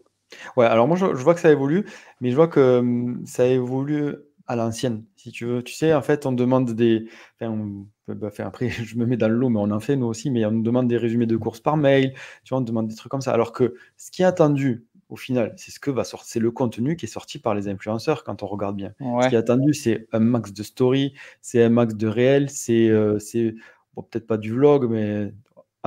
Ouais, 0.56 0.66
alors 0.66 0.88
moi 0.88 0.96
je, 0.96 1.06
je, 1.06 1.22
vois 1.22 1.34
que 1.34 1.40
ça 1.40 1.50
évolue, 1.50 1.84
mais 2.20 2.30
je 2.30 2.36
vois 2.36 2.48
que 2.48 2.78
hum, 2.78 3.22
ça 3.26 3.46
évolue 3.46 4.16
à 4.46 4.56
l'ancienne, 4.56 5.04
si 5.16 5.32
tu 5.32 5.44
veux. 5.46 5.62
Tu 5.62 5.74
sais, 5.74 5.92
en 5.94 6.02
fait, 6.02 6.26
on 6.26 6.32
demande 6.32 6.72
des. 6.72 7.08
Enfin, 7.40 7.84
bah, 8.08 8.30
après, 8.38 8.68
je 8.70 8.96
me 8.96 9.06
mets 9.06 9.16
dans 9.16 9.28
le 9.28 9.36
lot, 9.36 9.48
mais 9.48 9.60
on 9.60 9.70
en 9.70 9.80
fait 9.80 9.96
nous 9.96 10.06
aussi, 10.06 10.30
mais 10.30 10.44
on 10.46 10.52
nous 10.52 10.62
demande 10.62 10.88
des 10.88 10.96
résumés 10.96 11.26
de 11.26 11.36
courses 11.36 11.60
par 11.60 11.76
mail, 11.76 12.12
tu 12.44 12.50
vois, 12.50 12.58
on 12.58 12.62
demande 12.62 12.88
des 12.88 12.94
trucs 12.94 13.10
comme 13.10 13.20
ça. 13.20 13.32
Alors 13.32 13.52
que 13.52 13.74
ce 13.96 14.10
qui 14.10 14.22
est 14.22 14.26
attendu, 14.26 14.86
au 15.08 15.16
final, 15.16 15.54
c'est 15.56 15.70
ce 15.70 15.80
que 15.80 15.90
va 15.90 16.04
sortir, 16.04 16.28
c'est 16.28 16.40
le 16.40 16.50
contenu 16.50 16.96
qui 16.96 17.06
est 17.06 17.08
sorti 17.08 17.38
par 17.38 17.54
les 17.54 17.68
influenceurs 17.68 18.24
quand 18.24 18.42
on 18.42 18.46
regarde 18.46 18.76
bien. 18.76 18.92
Ce 19.22 19.28
qui 19.28 19.34
est 19.34 19.38
attendu, 19.38 19.72
c'est 19.74 20.08
un 20.12 20.20
max 20.20 20.52
de 20.52 20.62
story, 20.62 21.14
c'est 21.40 21.62
un 21.62 21.68
max 21.68 21.94
de 21.94 22.08
réel, 22.08 22.50
c'est, 22.50 22.88
euh, 22.88 23.18
bon, 23.94 24.02
peut-être 24.02 24.26
pas 24.26 24.36
du 24.36 24.52
vlog, 24.52 24.88
mais 24.90 25.32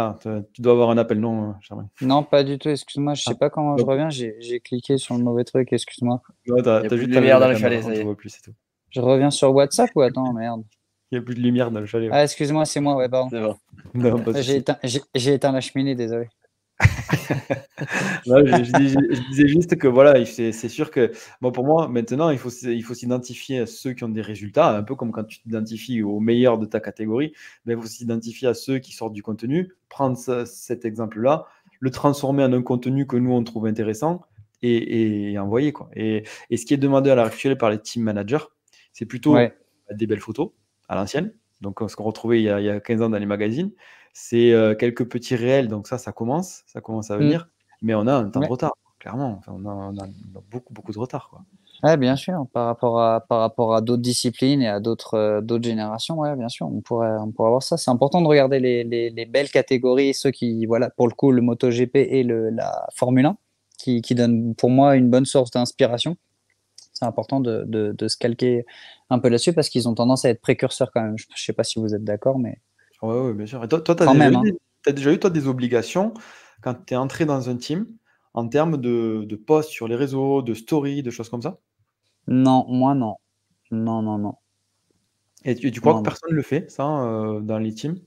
ah, 0.01 0.17
tu 0.53 0.61
dois 0.61 0.71
avoir 0.71 0.91
un 0.91 0.97
appel, 0.97 1.19
non 1.19 1.55
Non, 2.01 2.23
pas 2.23 2.45
du 2.45 2.57
tout, 2.57 2.69
excuse-moi, 2.69 3.15
je 3.15 3.23
sais 3.23 3.31
ah. 3.33 3.37
pas 3.37 3.49
comment 3.49 3.75
je 3.75 3.83
reviens, 3.83 4.09
j'ai 4.09 4.61
cliqué 4.61 4.97
sur 4.97 5.17
le 5.17 5.23
mauvais 5.23 5.43
truc, 5.43 5.73
excuse-moi. 5.73 6.21
Ouais, 6.47 6.61
t'as, 6.61 6.83
juste 6.83 7.09
de 7.09 7.15
lumière 7.15 7.41
dans 7.41 7.49
le 7.49 7.55
chalet, 7.55 7.83
ça 7.83 7.91
tout. 7.91 8.53
Je 8.91 9.01
reviens 9.01 9.29
sur 9.29 9.53
WhatsApp 9.53 9.89
ou 9.95 10.01
attends, 10.01 10.31
merde 10.31 10.63
Il 11.11 11.17
n'y 11.17 11.21
a 11.21 11.25
plus 11.25 11.35
de 11.35 11.41
lumière 11.41 11.69
dans 11.69 11.81
le 11.81 11.85
chalet. 11.85 12.09
Ah, 12.13 12.23
excuse-moi, 12.23 12.63
c'est 12.63 12.79
moi, 12.79 12.95
ouais, 12.95 13.09
pardon. 13.09 13.57
j'ai, 14.37 14.55
éteint, 14.55 14.77
j'ai, 14.83 15.33
éteint 15.33 15.51
la 15.51 15.59
cheminée, 15.59 15.95
désolé. 15.95 16.29
je, 18.25 19.29
disais 19.29 19.47
juste 19.47 19.77
que 19.77 19.87
voilà, 19.87 20.23
c'est 20.25 20.51
sûr 20.51 20.91
que 20.91 21.11
bon, 21.41 21.51
pour 21.51 21.65
moi, 21.65 21.87
maintenant, 21.87 22.29
il 22.29 22.37
faut, 22.37 22.49
il 22.49 22.83
faut 22.83 22.93
s'identifier 22.93 23.59
à 23.59 23.65
ceux 23.65 23.93
qui 23.93 24.03
ont 24.03 24.09
des 24.09 24.21
résultats, 24.21 24.77
un 24.77 24.83
peu 24.83 24.95
comme 24.95 25.11
quand 25.11 25.25
tu 25.25 25.41
t'identifies 25.41 26.03
aux 26.03 26.19
meilleurs 26.19 26.57
de 26.57 26.65
ta 26.65 26.79
catégorie, 26.79 27.33
mais 27.65 27.73
il 27.73 27.79
faut 27.79 27.87
s'identifier 27.87 28.47
à 28.47 28.53
ceux 28.53 28.79
qui 28.79 28.93
sortent 28.93 29.13
du 29.13 29.23
contenu, 29.23 29.73
prendre 29.89 30.17
cet 30.17 30.85
exemple-là, 30.85 31.45
le 31.79 31.91
transformer 31.91 32.43
en 32.43 32.53
un 32.53 32.61
contenu 32.61 33.07
que 33.07 33.17
nous, 33.17 33.31
on 33.31 33.43
trouve 33.43 33.65
intéressant 33.65 34.21
et, 34.61 35.37
envoyer. 35.37 35.71
Quoi. 35.73 35.89
Et, 35.95 36.23
et, 36.49 36.57
ce 36.57 36.65
qui 36.65 36.73
est 36.73 36.77
demandé 36.77 37.09
à 37.09 37.15
l'heure 37.15 37.27
actuelle 37.27 37.57
par 37.57 37.69
les 37.69 37.79
team 37.79 38.03
managers, 38.03 38.45
c'est 38.93 39.05
plutôt 39.05 39.37
des 39.91 40.07
belles 40.07 40.19
photos 40.19 40.51
à 40.87 40.95
l'ancienne, 40.95 41.33
donc 41.61 41.79
ce 41.87 41.95
qu'on 41.95 42.03
retrouvait 42.03 42.39
il 42.39 42.43
y, 42.43 42.49
a, 42.49 42.59
il 42.59 42.65
y, 42.65 42.69
a, 42.69 42.79
15 42.79 43.01
ans 43.01 43.09
dans 43.09 43.17
les 43.17 43.25
magazines, 43.25 43.71
c'est 44.21 44.51
euh, 44.51 44.75
quelques 44.75 45.05
petits 45.05 45.35
réels, 45.37 45.69
donc 45.69 45.87
ça, 45.87 45.97
ça 45.97 46.11
commence, 46.11 46.63
ça 46.67 46.81
commence 46.81 47.09
à 47.09 47.15
mmh. 47.15 47.19
venir, 47.19 47.49
mais 47.81 47.95
on 47.95 48.05
a 48.05 48.13
un 48.13 48.29
temps 48.29 48.41
de 48.41 48.47
retard, 48.47 48.73
clairement. 48.99 49.39
on, 49.47 49.65
a, 49.65 50.07
beaucoup, 50.51 50.73
beaucoup 50.73 50.91
de 50.91 50.99
retard. 50.99 51.29
Quoi. 51.29 51.41
Ouais, 51.83 51.95
bien 51.95 52.17
sûr, 52.17 52.45
par 52.51 52.65
rapport 52.65 52.99
à, 53.01 53.21
par 53.21 53.39
rapport 53.39 53.73
à 53.73 53.79
d'autres 53.79 54.01
disciplines 54.01 54.61
et 54.61 54.67
à 54.67 54.81
d'autres 54.81 55.13
euh, 55.13 55.41
d'autres 55.41 55.63
générations, 55.63 56.19
ouais, 56.19 56.35
bien 56.35 56.49
sûr, 56.49 56.67
on 56.67 56.81
pourrait, 56.81 57.15
on 57.21 57.31
pourrait 57.31 57.47
avoir 57.47 57.63
ça. 57.63 57.77
C'est 57.77 57.89
important 57.89 58.21
de 58.21 58.27
regarder 58.27 58.59
les, 58.59 58.83
les, 58.83 59.09
les, 59.09 59.25
belles 59.25 59.49
catégories, 59.49 60.13
ceux 60.13 60.31
qui, 60.31 60.65
voilà, 60.65 60.89
pour 60.89 61.07
le 61.07 61.13
coup, 61.13 61.31
le 61.31 61.41
MotoGP 61.41 61.95
et 61.95 62.23
le, 62.23 62.49
la 62.49 62.87
Formule 62.93 63.25
1, 63.25 63.37
qui, 63.77 64.01
qui 64.01 64.15
donnent 64.15 64.53
pour 64.53 64.69
moi 64.69 64.97
une 64.97 65.09
bonne 65.09 65.25
source 65.25 65.49
d'inspiration. 65.49 66.17
C'est 66.91 67.05
important 67.05 67.39
de, 67.39 67.63
de, 67.65 67.95
de, 67.97 68.07
se 68.09 68.17
calquer 68.17 68.65
un 69.09 69.19
peu 69.19 69.29
là-dessus 69.29 69.53
parce 69.53 69.69
qu'ils 69.69 69.87
ont 69.87 69.95
tendance 69.95 70.25
à 70.25 70.29
être 70.29 70.41
précurseurs 70.41 70.91
quand 70.93 71.01
même. 71.01 71.17
Je 71.17 71.25
ne 71.25 71.37
sais 71.37 71.53
pas 71.53 71.63
si 71.63 71.79
vous 71.79 71.95
êtes 71.95 72.03
d'accord, 72.03 72.37
mais. 72.37 72.59
Ouais, 73.01 73.19
ouais, 73.19 73.33
bien 73.33 73.45
sûr. 73.45 73.63
Et 73.63 73.67
toi, 73.67 73.81
tu 73.81 73.91
as, 73.91 74.09
hein. 74.09 74.43
as, 74.87 74.91
déjà 74.91 75.13
eu 75.13 75.19
toi, 75.19 75.29
des 75.29 75.47
obligations 75.47 76.13
quand 76.61 76.75
tu 76.85 76.93
es 76.93 76.97
entré 76.97 77.25
dans 77.25 77.49
un 77.49 77.55
team 77.55 77.87
en 78.33 78.47
termes 78.47 78.77
de, 78.77 79.23
de 79.25 79.35
posts 79.35 79.69
sur 79.69 79.87
les 79.87 79.95
réseaux, 79.95 80.41
de 80.41 80.53
stories, 80.53 81.03
de 81.03 81.11
choses 81.11 81.29
comme 81.29 81.41
ça? 81.41 81.57
Non, 82.27 82.65
moi 82.67 82.93
non. 82.93 83.15
Non, 83.71 84.01
non, 84.01 84.17
non. 84.17 84.35
Et 85.45 85.55
tu, 85.55 85.71
tu 85.71 85.81
crois 85.81 85.99
que 85.99 86.03
personne 86.03 86.31
ne 86.31 86.35
le 86.35 86.41
fait, 86.41 86.69
ça, 86.69 86.85
euh, 86.85 87.39
dans 87.39 87.59
les 87.59 87.73
teams? 87.73 87.99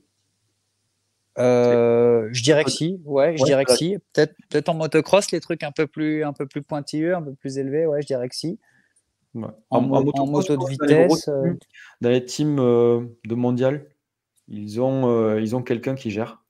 Euh, 1.39 2.29
je 2.31 2.43
dirais 2.43 2.63
que 2.63 2.69
si, 2.69 3.01
ouais, 3.05 3.35
je 3.37 3.43
dirais 3.43 3.65
que 3.65 3.75
si. 3.75 3.97
Peut-être 4.13 4.35
peut 4.49 4.63
en 4.67 4.75
motocross, 4.75 5.31
les 5.31 5.39
trucs 5.39 5.63
un 5.63 5.71
peu 5.71 5.87
plus 5.87 6.23
un 6.23 6.31
peu 6.31 6.45
plus 6.45 6.61
pointilleux, 6.61 7.15
un 7.15 7.23
peu 7.23 7.33
plus 7.33 7.57
élevés, 7.57 7.87
ouais, 7.87 8.03
je 8.03 8.07
dirais 8.07 8.29
que 8.29 8.35
si. 8.35 8.59
En, 9.35 9.49
en, 9.71 10.27
moto 10.27 10.55
de 10.57 10.69
vitesse. 10.69 11.27
Euh, 11.27 11.53
dans 12.01 12.09
les, 12.09 12.23
teams 12.23 12.57
de 12.57 13.35
mondial, 13.35 13.87
ils 14.47 14.81
ont, 14.81 15.37
ils 15.37 15.55
ont 15.55 15.63
quelqu'un 15.63 15.95
qui 15.95 16.11
gère. 16.11 16.43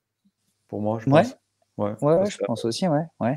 Pour 0.68 0.80
moi, 0.80 0.98
je 1.00 1.10
pense. 1.10 1.36
Ouais, 1.76 1.94
ouais, 2.02 2.30
je 2.30 2.38
pense 2.38 2.64
aussi, 2.64 2.86
ouais. 2.86 3.04
ouais. 3.20 3.34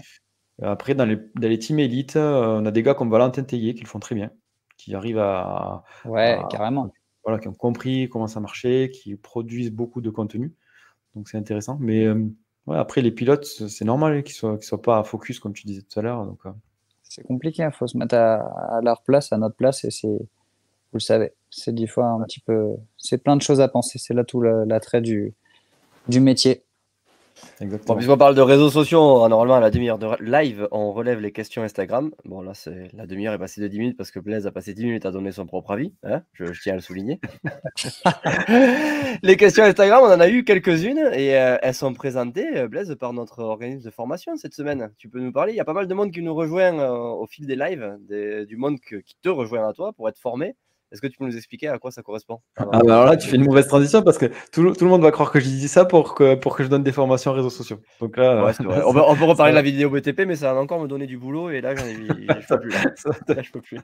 Après, 0.62 0.96
dans 0.96 1.06
les, 1.06 1.18
dans 1.36 1.48
les 1.48 1.60
teams 1.60 1.80
élites, 1.80 2.16
euh, 2.16 2.60
on 2.60 2.66
a 2.66 2.72
des 2.72 2.82
gars 2.82 2.96
comme 2.96 3.12
Valentin 3.12 3.44
Tellier 3.44 3.76
qui 3.76 3.84
le 3.84 3.88
font 3.88 4.00
très 4.00 4.16
bien, 4.16 4.32
qui 4.78 4.96
arrivent 4.96 5.20
à. 5.20 5.84
Ouais, 6.06 6.40
carrément. 6.50 6.92
Voilà, 7.24 7.40
qui 7.40 7.48
ont 7.48 7.54
compris 7.54 8.10
comment 8.10 8.28
ça 8.28 8.40
marchait, 8.40 8.90
qui 8.92 9.16
produisent 9.16 9.72
beaucoup 9.72 10.02
de 10.02 10.10
contenu. 10.10 10.56
Donc 11.16 11.30
c'est 11.30 11.38
intéressant. 11.38 11.78
Mais 11.80 12.06
euh, 12.06 12.26
ouais, 12.66 12.78
après, 12.78 13.02
les 13.02 13.12
pilotes, 13.12 13.46
c'est 13.46 13.86
normal 13.86 14.24
qu'ils 14.24 14.34
ne 14.34 14.38
soient, 14.38 14.62
soient 14.62 14.82
pas 14.82 15.00
à 15.00 15.04
focus, 15.04 15.40
comme 15.40 15.54
tu 15.54 15.68
disais 15.68 15.82
tout 15.82 16.00
à 16.00 16.02
l'heure. 16.02 16.26
Donc, 16.26 16.40
euh. 16.46 16.52
C'est 17.04 17.24
compliqué, 17.24 17.62
il 17.62 17.66
hein. 17.66 17.72
faut 17.72 17.88
se 17.88 17.98
mettre 17.98 18.16
à, 18.16 18.80
leur 18.82 19.02
place, 19.04 19.32
à 19.32 19.38
notre 19.38 19.56
place, 19.56 19.84
et 19.84 19.92
c'est. 19.92 20.20
Vous 20.98 21.02
le 21.02 21.06
savez, 21.06 21.34
c'est 21.52 21.76
des 21.76 21.86
fois 21.86 22.08
un 22.08 22.24
petit 22.24 22.40
peu. 22.40 22.72
C'est 22.98 23.20
plein 23.20 23.36
de 23.36 23.44
choses 23.44 23.62
à 23.62 23.68
penser. 23.68 24.00
C'est 24.00 24.16
là 24.16 24.24
tout 24.24 24.42
l'attrait 24.42 25.00
du, 25.00 25.36
du 26.08 26.20
métier. 26.20 26.64
Exactement. 27.62 27.94
Bon, 27.94 27.98
puisqu'on 27.98 28.18
parle 28.18 28.34
de 28.34 28.42
réseaux 28.42 28.72
sociaux, 28.72 29.28
normalement 29.30 29.56
à 29.56 29.60
la 29.60 29.70
demi-heure 29.70 30.00
de 30.00 30.08
live, 30.24 30.68
on 30.72 30.92
relève 30.92 31.20
les 31.20 31.32
questions 31.32 31.62
Instagram. 31.62 32.10
Bon, 32.26 32.42
là, 32.42 32.56
c'est 32.56 32.90
la 32.94 33.06
demi-heure 33.06 33.34
est 33.36 33.38
passée 33.38 33.62
de 33.62 33.68
10 33.68 33.78
minutes 33.80 33.98
parce 33.98 34.10
que 34.10 34.20
Blaise 34.20 34.48
a 34.48 34.52
passé 34.52 34.74
10 34.74 34.86
minutes 34.86 35.06
à 35.06 35.12
donner 35.12 35.32
son 35.32 35.46
propre 35.46 35.72
avis. 35.72 35.94
Hein, 36.04 36.24
je, 36.34 36.46
tiens 36.62 36.74
à 36.74 36.76
le 36.78 36.82
souligner. 36.82 37.20
les 39.24 39.38
questions 39.38 39.64
Instagram, 39.64 40.02
on 40.04 40.12
en 40.12 40.20
a 40.20 40.30
eu 40.30 40.44
quelques-unes 40.44 41.12
et 41.14 41.38
euh, 41.38 41.58
elles 41.62 41.76
sont 41.76 41.94
présentées, 41.94 42.58
euh, 42.58 42.68
Blaise, 42.68 42.96
par 43.00 43.14
notre 43.14 43.44
organisme 43.44 43.86
de 43.86 43.92
formation 43.92 44.36
cette 44.36 44.56
semaine. 44.56 44.92
Tu 44.98 45.10
peux 45.10 45.20
nous 45.20 45.32
parler? 45.32 45.54
Il 45.54 45.58
y 45.58 45.62
a 45.62 45.66
pas 45.66 45.74
mal 45.74 45.88
de 45.88 45.94
monde 45.94 46.12
qui 46.12 46.22
nous 46.24 46.34
rejoint 46.34 46.80
euh, 46.80 46.90
au 46.90 47.28
fil 47.28 47.46
des 47.46 47.56
lives, 47.56 47.98
du 48.48 48.58
monde 48.58 48.80
qui 48.80 49.16
te 49.22 49.30
rejoint 49.30 49.68
à 49.68 49.74
toi 49.74 49.94
pour 49.94 50.10
être 50.10 50.20
formé. 50.20 50.56
Est-ce 50.92 51.02
que 51.02 51.08
tu 51.08 51.18
peux 51.18 51.26
nous 51.26 51.36
expliquer 51.36 51.68
à 51.68 51.80
quoi 51.80 51.92
ça 51.92 52.02
correspond? 52.02 52.40
Ah, 52.56 52.66
bah 52.66 52.80
alors 52.80 53.06
là, 53.06 53.18
tu 53.18 53.28
fais 53.28 53.36
une 53.36 53.44
mauvaise 53.44 53.68
transition 53.68 54.04
parce 54.04 54.18
que 54.18 54.28
tout, 54.54 54.62
le 54.64 54.88
monde 54.88 55.02
va 55.02 55.12
croire 55.12 55.32
que 55.32 55.40
je 55.40 55.46
dis 55.46 55.68
ça 55.68 55.84
pour 55.84 56.16
que, 56.16 56.36
pour 56.36 56.56
que 56.56 56.64
je 56.64 56.70
donne 56.70 56.84
des 56.84 56.94
formations 56.94 57.34
réseaux 57.34 57.50
sociaux. 57.50 57.82
Donc 58.00 58.16
là, 58.16 58.50
on, 58.86 58.94
peut, 58.94 59.26
reparler 59.26 59.52
de 59.52 59.56
la 59.56 59.62
vidéo 59.62 59.90
BTP, 59.90 60.22
mais 60.26 60.38
ça 60.38 60.54
va 60.54 60.62
encore 60.62 60.82
me 60.82 60.88
donner 60.88 61.06
du 61.06 61.18
boulot 61.18 61.50
et 61.50 61.60
là, 61.60 61.76
j'en 61.76 61.86
ai, 61.86 61.96
je 61.96 62.48
peux 62.48 62.60
plus. 62.60 62.72
je 63.44 63.52
peux 63.52 63.62
plus. 63.62 63.80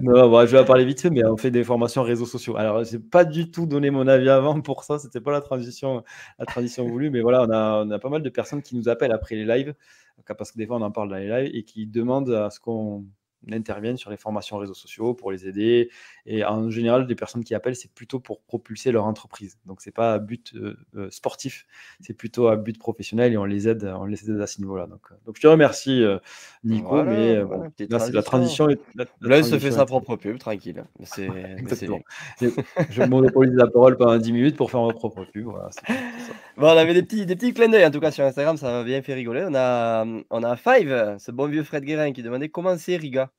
Non, 0.00 0.28
bah, 0.30 0.46
je 0.46 0.52
vais 0.52 0.58
en 0.58 0.64
parler 0.64 0.84
vite 0.84 1.00
fait, 1.00 1.10
mais 1.10 1.24
on 1.24 1.36
fait 1.36 1.52
des 1.52 1.62
formations 1.62 2.02
réseaux 2.02 2.26
sociaux. 2.26 2.56
Alors, 2.56 2.82
j'ai 2.82 2.98
pas 2.98 3.24
du 3.24 3.52
tout 3.52 3.66
donné 3.66 3.90
mon 3.90 4.08
avis 4.08 4.28
avant 4.28 4.60
pour 4.60 4.82
ça. 4.82 4.98
C'était 4.98 5.20
pas 5.20 5.30
la 5.30 5.40
transition, 5.40 6.02
la 6.40 6.46
transition 6.46 6.88
voulue, 6.88 7.10
mais 7.10 7.20
voilà, 7.20 7.42
on 7.42 7.50
a, 7.50 7.84
on 7.84 7.90
a 7.92 7.98
pas 8.00 8.08
mal 8.08 8.22
de 8.22 8.30
personnes 8.30 8.62
qui 8.62 8.76
nous 8.76 8.88
appellent 8.88 9.12
après 9.12 9.36
les 9.36 9.44
lives, 9.44 9.74
parce 10.36 10.50
que 10.50 10.58
des 10.58 10.66
fois, 10.66 10.76
on 10.76 10.82
en 10.82 10.90
parle 10.90 11.08
dans 11.08 11.16
les 11.16 11.28
lives 11.28 11.54
et 11.54 11.62
qui 11.62 11.86
demandent 11.86 12.30
à 12.30 12.50
ce 12.50 12.58
qu'on 12.58 13.04
interviennent 13.52 13.96
sur 13.96 14.10
les 14.10 14.16
formations 14.16 14.58
réseaux 14.58 14.74
sociaux 14.74 15.14
pour 15.14 15.30
les 15.30 15.46
aider. 15.46 15.90
Et 16.30 16.44
en 16.44 16.68
général, 16.68 17.06
les 17.08 17.14
personnes 17.14 17.42
qui 17.42 17.54
appellent, 17.54 17.74
c'est 17.74 17.90
plutôt 17.90 18.20
pour 18.20 18.42
propulser 18.42 18.92
leur 18.92 19.06
entreprise. 19.06 19.56
Donc, 19.64 19.80
c'est 19.80 19.94
pas 19.94 20.12
à 20.12 20.18
but 20.18 20.52
euh, 20.54 20.76
euh, 20.94 21.10
sportif, 21.10 21.66
c'est 22.02 22.12
plutôt 22.12 22.48
à 22.48 22.56
but 22.56 22.78
professionnel 22.78 23.32
et 23.32 23.38
on 23.38 23.46
les 23.46 23.66
aide, 23.66 23.90
on 23.98 24.04
les 24.04 24.28
aide 24.30 24.38
à 24.38 24.46
ce 24.46 24.60
niveau-là. 24.60 24.86
Donc, 24.86 25.00
euh, 25.10 25.14
donc 25.24 25.36
je 25.36 25.40
te 25.40 25.46
remercie, 25.46 26.04
Nico. 26.64 27.02
mais 27.02 27.42
la 27.88 28.22
transition. 28.22 28.68
Là, 29.22 29.38
il 29.38 29.44
se 29.44 29.58
fait 29.58 29.70
sa 29.70 29.86
propre 29.86 30.16
pub, 30.16 30.36
tranquille. 30.38 30.84
C'est, 31.04 31.30
je 32.90 33.02
monopolise 33.04 33.54
la 33.54 33.66
parole 33.66 33.96
pendant 33.96 34.18
10 34.18 34.32
minutes 34.32 34.56
pour 34.56 34.70
faire 34.70 34.82
ma 34.82 34.92
propre 34.92 35.24
pub. 35.32 35.46
Voilà, 35.46 35.70
bon, 36.58 36.66
on 36.66 36.76
avait 36.76 36.92
des 36.92 37.02
petits, 37.02 37.24
des 37.24 37.36
petits 37.36 37.54
clins 37.54 37.70
d'œil 37.70 37.86
en 37.86 37.90
tout 37.90 38.00
cas 38.00 38.10
sur 38.10 38.24
Instagram, 38.24 38.58
ça 38.58 38.70
m'a 38.70 38.84
bien 38.84 39.00
fait 39.00 39.14
rigoler. 39.14 39.46
On 39.48 39.54
a, 39.54 40.04
on 40.28 40.42
a 40.42 40.56
Five, 40.56 41.16
ce 41.18 41.30
bon 41.30 41.46
vieux 41.46 41.62
Fred 41.62 41.84
Guérin, 41.84 42.12
qui 42.12 42.22
demandait 42.22 42.50
comment 42.50 42.76
c'est 42.76 42.96
Riga. 42.96 43.30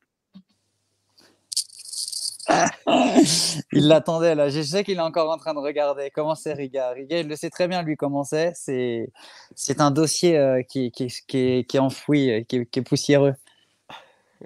il 3.72 3.88
l'attendait 3.88 4.34
là. 4.34 4.48
Je 4.48 4.62
sais 4.62 4.84
qu'il 4.84 4.96
est 4.96 5.02
encore 5.02 5.30
en 5.30 5.36
train 5.36 5.54
de 5.54 5.58
regarder 5.58 6.10
comment 6.10 6.34
c'est 6.34 6.52
Riga? 6.52 6.90
Riga, 6.90 7.20
il 7.20 7.28
le 7.28 7.36
sait 7.36 7.50
très 7.50 7.68
bien 7.68 7.82
lui 7.82 7.96
comment 7.96 8.24
c'est. 8.24 8.52
C'est, 8.54 9.10
c'est 9.54 9.80
un 9.80 9.90
dossier 9.90 10.36
euh, 10.36 10.62
qui, 10.62 10.90
qui, 10.90 11.08
qui, 11.26 11.38
est, 11.38 11.64
qui, 11.64 11.76
est, 11.76 11.80
enfoui, 11.80 12.30
euh, 12.30 12.42
qui 12.42 12.56
est, 12.56 12.82
poussiéreux. 12.82 13.34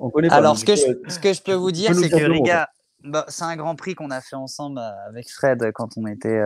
on, 0.00 0.10
connaît 0.10 0.28
pas, 0.28 0.36
Alors, 0.36 0.58
ce 0.58 0.64
que, 0.64 0.74
je, 0.74 0.86
ce 1.08 1.18
que 1.18 1.32
je 1.32 1.42
peux 1.42 1.54
vous 1.54 1.70
dire, 1.70 1.94
c'est 1.94 2.08
que 2.08 2.30
Riga, 2.30 2.68
bah, 3.04 3.24
c'est 3.28 3.44
un 3.44 3.56
grand 3.56 3.76
prix 3.76 3.94
qu'on 3.94 4.10
a 4.10 4.20
fait 4.20 4.36
ensemble 4.36 4.78
euh, 4.78 5.08
avec 5.08 5.30
Fred 5.30 5.70
quand 5.72 5.96
on 5.96 6.06
était, 6.06 6.42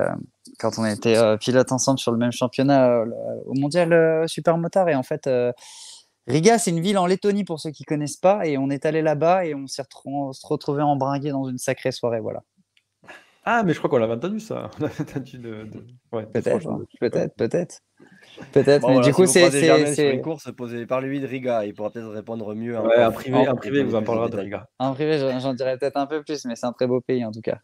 quand 0.58 0.78
on 0.78 0.84
était 0.84 1.16
pilote 1.38 1.72
ensemble 1.72 1.98
sur 1.98 2.12
le 2.12 2.18
même 2.18 2.32
championnat 2.32 3.04
au 3.46 3.54
mondial 3.54 4.28
Super 4.28 4.58
Motard. 4.58 4.88
Et 4.88 4.94
en 4.94 5.04
fait, 5.04 5.28
Riga, 6.26 6.58
c'est 6.58 6.70
une 6.70 6.80
ville 6.80 6.98
en 6.98 7.06
Lettonie 7.06 7.44
pour 7.44 7.60
ceux 7.60 7.70
qui 7.70 7.84
connaissent 7.84 8.16
pas, 8.16 8.46
et 8.46 8.58
on 8.58 8.70
est 8.70 8.86
allé 8.86 9.02
là-bas 9.02 9.46
et 9.46 9.54
on 9.54 9.66
s'est 9.66 9.82
retrouvé 10.44 10.82
embringué 10.82 11.30
dans 11.30 11.48
une 11.48 11.58
sacrée 11.58 11.92
soirée, 11.92 12.20
voilà. 12.20 12.42
Ah, 13.44 13.62
mais 13.64 13.72
je 13.72 13.78
crois 13.78 13.88
qu'on 13.88 13.96
l'avait 13.96 14.12
entendu 14.12 14.38
ça. 14.38 14.70
peut-être, 14.78 16.68
hein. 16.68 16.82
peut-être, 17.00 17.34
peut-être. 17.36 17.80
Peut-être, 18.52 18.88
mais 18.88 19.00
du 19.00 19.12
coup, 19.12 19.26
c'est. 19.26 19.50
c'est 19.50 20.14
une 20.14 20.20
course 20.20 20.52
posée 20.52 20.86
par 20.86 21.00
lui 21.00 21.20
de 21.20 21.26
Riga. 21.26 21.64
Il 21.64 21.74
pourra 21.74 21.90
peut-être 21.90 22.08
répondre 22.08 22.54
mieux. 22.54 22.78
Ouais, 22.78 23.02
en, 23.02 23.12
privé, 23.12 23.48
en, 23.48 23.56
privé, 23.56 23.82
vous 23.82 23.94
en 23.94 24.02
parlera 24.02 24.28
de 24.28 24.36
Riga. 24.36 24.68
En 24.78 24.92
privé, 24.92 25.18
j'en 25.18 25.54
dirais 25.54 25.78
peut-être 25.78 25.96
un 25.96 26.06
peu 26.06 26.22
plus, 26.22 26.44
mais 26.44 26.54
c'est 26.54 26.66
un 26.66 26.72
très 26.72 26.86
beau 26.86 27.00
pays 27.00 27.24
en 27.24 27.32
tout 27.32 27.40
cas. 27.40 27.58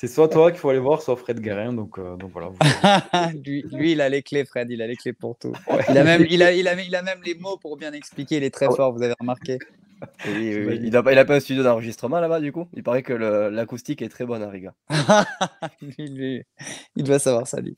C'est 0.00 0.06
soit 0.06 0.28
toi 0.28 0.50
qu'il 0.50 0.58
faut 0.58 0.70
aller 0.70 0.78
voir, 0.78 1.02
soit 1.02 1.14
Fred 1.14 1.40
Guérin. 1.40 1.74
Donc, 1.74 1.98
euh, 1.98 2.16
donc 2.16 2.30
voilà. 2.32 2.52
lui, 3.44 3.62
lui, 3.70 3.92
il 3.92 4.00
a 4.00 4.08
les 4.08 4.22
clés, 4.22 4.46
Fred. 4.46 4.70
Il 4.70 4.80
a 4.80 4.86
les 4.86 4.96
clés 4.96 5.12
pour 5.12 5.36
tout. 5.36 5.52
Il, 5.90 5.98
a 5.98 6.04
même, 6.04 6.24
il, 6.30 6.42
a, 6.42 6.52
il, 6.54 6.68
a, 6.68 6.80
il 6.80 6.96
a 6.96 7.02
même 7.02 7.20
les 7.22 7.34
mots 7.34 7.58
pour 7.58 7.76
bien 7.76 7.92
expliquer. 7.92 8.38
Il 8.38 8.44
est 8.44 8.50
très 8.50 8.64
fort, 8.74 8.94
vous 8.94 9.02
avez 9.02 9.12
remarqué. 9.20 9.58
Il 10.24 10.88
n'a 10.90 11.02
pas 11.02 11.34
un 11.34 11.40
studio 11.40 11.62
d'enregistrement 11.62 12.18
là-bas, 12.18 12.40
du 12.40 12.50
coup? 12.50 12.66
Il 12.72 12.82
paraît 12.82 13.02
que 13.02 13.12
l'acoustique 13.12 14.00
est 14.00 14.08
très 14.08 14.24
bonne 14.24 14.42
à 14.42 14.48
Riga. 14.48 14.74
il 15.82 16.44
doit 16.96 17.18
savoir 17.18 17.46
ça, 17.46 17.60
lui. 17.60 17.76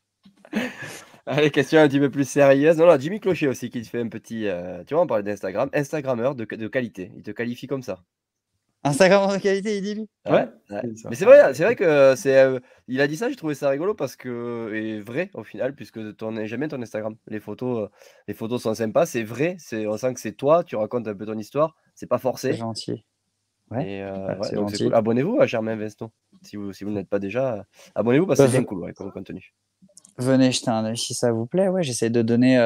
Allez, 1.26 1.50
question 1.50 1.80
un 1.80 1.88
petit 1.88 1.98
peu 1.98 2.08
plus 2.08 2.28
sérieuse. 2.28 2.76
Non, 2.76 2.96
Jimmy 3.00 3.18
Clocher 3.18 3.48
aussi 3.48 3.68
qui 3.68 3.82
te 3.82 3.88
fait 3.88 4.00
un 4.00 4.08
petit. 4.08 4.46
Euh, 4.46 4.84
tu 4.84 4.94
vois, 4.94 5.02
on 5.02 5.08
parlait 5.08 5.24
d'Instagram. 5.24 5.70
Instagrammeur 5.72 6.36
de, 6.36 6.44
de 6.44 6.68
qualité. 6.68 7.10
Il 7.16 7.24
te 7.24 7.32
qualifie 7.32 7.66
comme 7.66 7.82
ça. 7.82 7.98
Instagram 8.84 9.32
de 9.32 9.40
qualité, 9.40 9.76
il 9.76 9.82
dit 9.82 9.94
lui. 9.94 10.08
Ouais. 10.28 10.48
Mais 11.08 11.14
c'est 11.14 11.24
vrai, 11.24 11.54
c'est 11.54 11.62
vrai 11.62 11.76
que 11.76 12.14
c'est. 12.16 12.36
Euh, 12.36 12.58
il 12.88 13.00
a 13.00 13.06
dit 13.06 13.16
ça, 13.16 13.28
j'ai 13.28 13.36
trouvé 13.36 13.54
ça 13.54 13.68
rigolo 13.68 13.94
parce 13.94 14.16
que 14.16 14.72
et 14.74 15.00
vrai 15.00 15.30
au 15.34 15.44
final, 15.44 15.74
puisque 15.74 16.00
jamais 16.44 16.68
ton 16.68 16.82
Instagram. 16.82 17.14
Les 17.28 17.38
photos, 17.38 17.84
euh, 17.84 17.88
les 18.26 18.34
photos 18.34 18.62
sont 18.62 18.74
sympas, 18.74 19.06
c'est 19.06 19.22
vrai. 19.22 19.56
C'est, 19.58 19.86
on 19.86 19.96
sent 19.96 20.14
que 20.14 20.20
c'est 20.20 20.32
toi. 20.32 20.64
Tu 20.64 20.74
racontes 20.74 21.06
un 21.06 21.14
peu 21.14 21.26
ton 21.26 21.38
histoire. 21.38 21.76
C'est 21.94 22.08
pas 22.08 22.18
forcé. 22.18 22.52
C'est 22.52 22.58
gentil. 22.58 23.04
Ouais. 23.70 24.02
Euh, 24.02 24.90
abonnez-vous 24.92 25.40
à 25.40 25.46
Germain 25.46 25.76
Veston. 25.76 26.10
Si 26.42 26.56
vous, 26.56 26.72
si 26.72 26.82
vous 26.82 26.90
n'êtes 26.90 27.08
pas 27.08 27.20
déjà, 27.20 27.64
abonnez-vous 27.94 28.26
parce 28.26 28.40
que 28.40 28.46
c'est 28.46 28.52
bien 28.52 28.64
cool 28.64 28.92
comme 28.94 29.12
contenu. 29.12 29.54
Venez 30.18 30.50
jeter 30.50 30.70
un 30.70 30.84
œil 30.84 30.98
si 30.98 31.14
ça 31.14 31.30
vous 31.30 31.46
plaît. 31.46 31.68
Ouais, 31.68 31.84
j'essaie 31.84 32.10
de 32.10 32.20
donner 32.20 32.58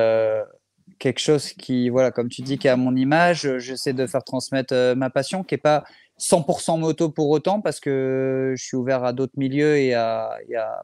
quelque 0.98 1.20
chose 1.20 1.52
qui, 1.52 1.90
voilà, 1.90 2.10
comme 2.10 2.28
tu 2.28 2.42
dis, 2.42 2.58
qui 2.58 2.66
est 2.66 2.70
à 2.70 2.76
mon 2.76 2.96
image. 2.96 3.58
J'essaie 3.58 3.92
de 3.92 4.06
faire 4.06 4.24
transmettre 4.24 4.74
ma 4.96 5.10
passion, 5.10 5.44
qui 5.44 5.54
est 5.54 5.58
pas 5.58 5.84
100% 6.18 6.78
moto 6.78 7.10
pour 7.10 7.28
autant 7.30 7.60
parce 7.60 7.80
que 7.80 8.54
je 8.56 8.64
suis 8.64 8.76
ouvert 8.76 9.04
à 9.04 9.12
d'autres 9.12 9.34
milieux 9.36 9.76
et 9.76 9.94
à, 9.94 10.38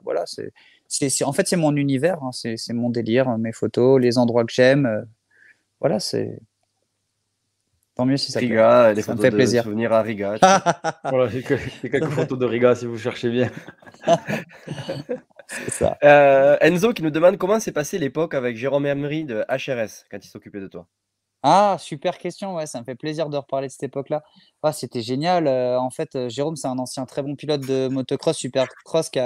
voilà, 0.05 0.25
c'est, 0.27 0.53
c'est, 0.89 1.25
en 1.25 1.33
fait 1.33 1.49
c'est 1.49 1.57
mon 1.57 1.75
univers, 1.77 2.23
hein, 2.23 2.31
c'est, 2.33 2.57
mon 2.73 2.91
délire, 2.91 3.39
mes 3.39 3.53
photos, 3.53 4.01
les 4.01 4.19
endroits 4.19 4.45
que 4.45 4.53
j'aime, 4.53 4.87
euh, 4.87 5.03
voilà, 5.81 6.01
c'est 6.01 6.39
tant 7.95 8.07
mieux 8.07 8.17
si 8.17 8.33
ça, 8.33 8.41
Riga, 8.41 8.95
ça 9.01 9.15
me 9.15 9.21
fait 9.21 9.31
plaisir. 9.31 9.65
Souvenir 9.65 9.93
à 9.93 10.03
Riga. 10.03 10.37
voilà, 11.05 11.29
j'ai 11.29 11.43
quelques 11.43 12.05
photos 12.11 12.39
de 12.39 12.47
Riga 12.47 12.75
si 12.75 12.87
vous 12.87 12.99
cherchez 12.99 13.31
bien. 13.31 13.51
c'est 15.47 15.71
ça. 15.71 15.99
Euh, 16.03 16.57
Enzo 16.61 16.93
qui 16.93 17.03
nous 17.03 17.11
demande 17.11 17.37
comment 17.37 17.59
s'est 17.61 17.73
passée 17.73 17.99
l'époque 17.99 18.35
avec 18.35 18.57
Jérôme 18.57 18.87
Emery 18.87 19.25
de 19.25 19.45
HRS 19.49 20.05
quand 20.11 20.25
il 20.25 20.29
s'occupait 20.29 20.61
de 20.61 20.69
toi? 20.69 20.87
Ah, 21.43 21.77
super 21.81 22.19
question, 22.19 22.55
ouais, 22.55 22.67
ça 22.67 22.79
me 22.81 22.85
fait 22.85 22.95
plaisir 22.95 23.29
de 23.29 23.37
reparler 23.37 23.67
de 23.67 23.73
cette 23.73 23.83
époque-là. 23.83 24.23
Ah, 24.63 24.73
c'était 24.73 25.03
génial. 25.03 25.49
en 25.49 25.91
fait, 25.91 26.29
Jérôme, 26.29 26.57
c'est 26.57 26.69
un 26.69 26.79
ancien 26.79 27.05
très 27.05 27.23
bon 27.23 27.35
pilote 27.35 27.63
de 27.63 27.89
motocross, 27.89 28.37
supercross, 28.37 29.11
qui 29.11 29.19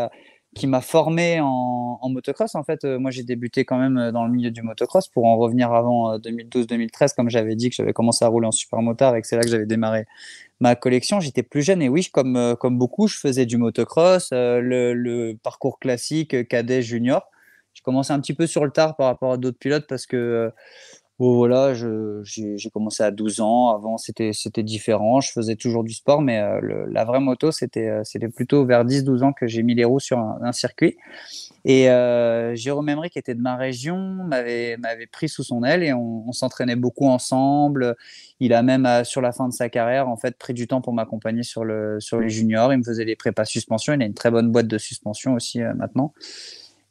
qui 0.57 0.67
m'a 0.67 0.81
formé 0.81 1.39
en, 1.41 2.09
motocross. 2.09 2.55
En 2.55 2.65
fait, 2.65 2.85
euh, 2.85 2.99
moi, 2.99 3.11
j'ai 3.11 3.23
débuté 3.23 3.65
quand 3.65 3.79
même 3.79 3.99
euh, 3.99 4.13
dans 4.13 4.25
le 4.25 4.33
milieu 4.33 4.51
du 4.51 4.63
motocross 4.63 5.09
pour 5.09 5.27
en 5.27 5.37
revenir 5.37 5.73
avant 5.73 6.19
2012-2013, 6.19 6.89
euh, 7.03 7.07
comme 7.17 7.31
j'avais 7.31 7.55
dit 7.57 7.69
que 7.69 7.77
j'avais 7.77 7.93
commencé 7.93 8.25
à 8.25 8.29
rouler 8.29 8.47
en 8.47 8.53
supermotard 8.53 9.15
et 9.17 9.21
que 9.21 9.27
c'est 9.27 9.37
là 9.37 9.43
que 9.43 9.49
j'avais 9.49 9.67
démarré 9.67 10.07
ma 10.61 10.75
collection. 10.75 11.21
J'étais 11.21 11.43
plus 11.43 11.63
jeune 11.63 11.83
et 11.83 11.89
oui, 11.89 12.09
comme, 12.11 12.57
comme 12.59 12.79
beaucoup, 12.79 13.07
je 13.07 13.19
faisais 13.19 13.45
du 13.45 13.59
motocross, 13.59 14.31
le, 14.33 15.35
parcours 15.43 15.79
classique, 15.79 16.49
cadet, 16.49 16.81
junior. 16.81 17.29
J'ai 17.75 17.83
commencé 17.83 18.13
un 18.13 18.21
petit 18.21 18.35
peu 18.35 18.47
sur 18.47 18.65
le 18.65 18.71
tard 18.71 18.97
par 18.97 19.09
rapport 19.09 19.33
à 19.33 19.37
d'autres 19.37 19.59
pilotes 19.59 19.87
parce 19.87 20.07
que 20.07 20.51
voilà, 21.19 21.73
j'ai 21.73 22.71
commencé 22.71 23.03
à 23.03 23.11
12 23.11 23.41
ans. 23.41 23.71
Avant, 23.71 23.97
c'était 23.97 24.63
différent. 24.63 25.23
Je 25.23 25.33
faisais 25.33 25.57
toujours 25.57 25.83
du 25.83 25.95
sport, 25.95 26.21
mais 26.21 26.41
euh, 26.41 26.87
la 26.91 27.05
vraie 27.07 27.21
moto, 27.21 27.49
euh, 27.49 28.01
c'était 28.05 28.29
plutôt 28.29 28.67
vers 28.67 28.85
10-12 28.85 29.23
ans 29.23 29.33
que 29.33 29.47
j'ai 29.47 29.63
mis 29.63 29.75
les 29.75 29.85
roues 29.85 30.01
sur 30.01 30.19
un, 30.19 30.53
circuit. 30.53 30.99
Et 31.65 31.89
euh, 31.89 32.55
Jérôme 32.55 32.91
Emery, 32.91 33.09
qui 33.09 33.19
était 33.19 33.35
de 33.35 33.41
ma 33.41 33.57
région, 33.57 33.97
m'avait 33.97 34.77
pris 35.11 35.31
sous 35.31 35.43
son 35.43 35.65
aile 35.65 35.83
et 35.83 35.95
on, 35.95 36.33
s'entraînait 36.33 36.77
beaucoup 36.77 37.07
ensemble. 37.07 37.97
Il 38.39 38.53
a 38.53 38.63
même, 38.63 38.87
sur 39.05 39.23
la 39.23 39.33
fin 39.33 39.49
de 39.49 39.55
sa 39.55 39.71
carrière, 39.71 40.11
en 40.11 40.19
fait, 40.19 40.37
pris 40.37 40.53
du 40.53 40.67
temps 40.67 40.83
pour 40.83 40.93
m'accompagner 40.93 41.45
sur, 41.45 41.65
le, 41.65 41.99
sur 41.99 42.21
les 42.21 42.29
juniors. 42.29 42.75
Il 42.75 42.79
me 42.79 42.85
faisait 42.85 43.07
les 43.07 43.17
prépas 43.17 43.47
suspension. 43.47 43.95
Il 43.95 44.03
a 44.03 44.05
une 44.05 44.13
très 44.13 44.31
bonne 44.31 44.53
boîte 44.53 44.69
de 44.69 44.77
suspension 44.77 45.33
aussi 45.33 45.61
maintenant. 45.61 46.13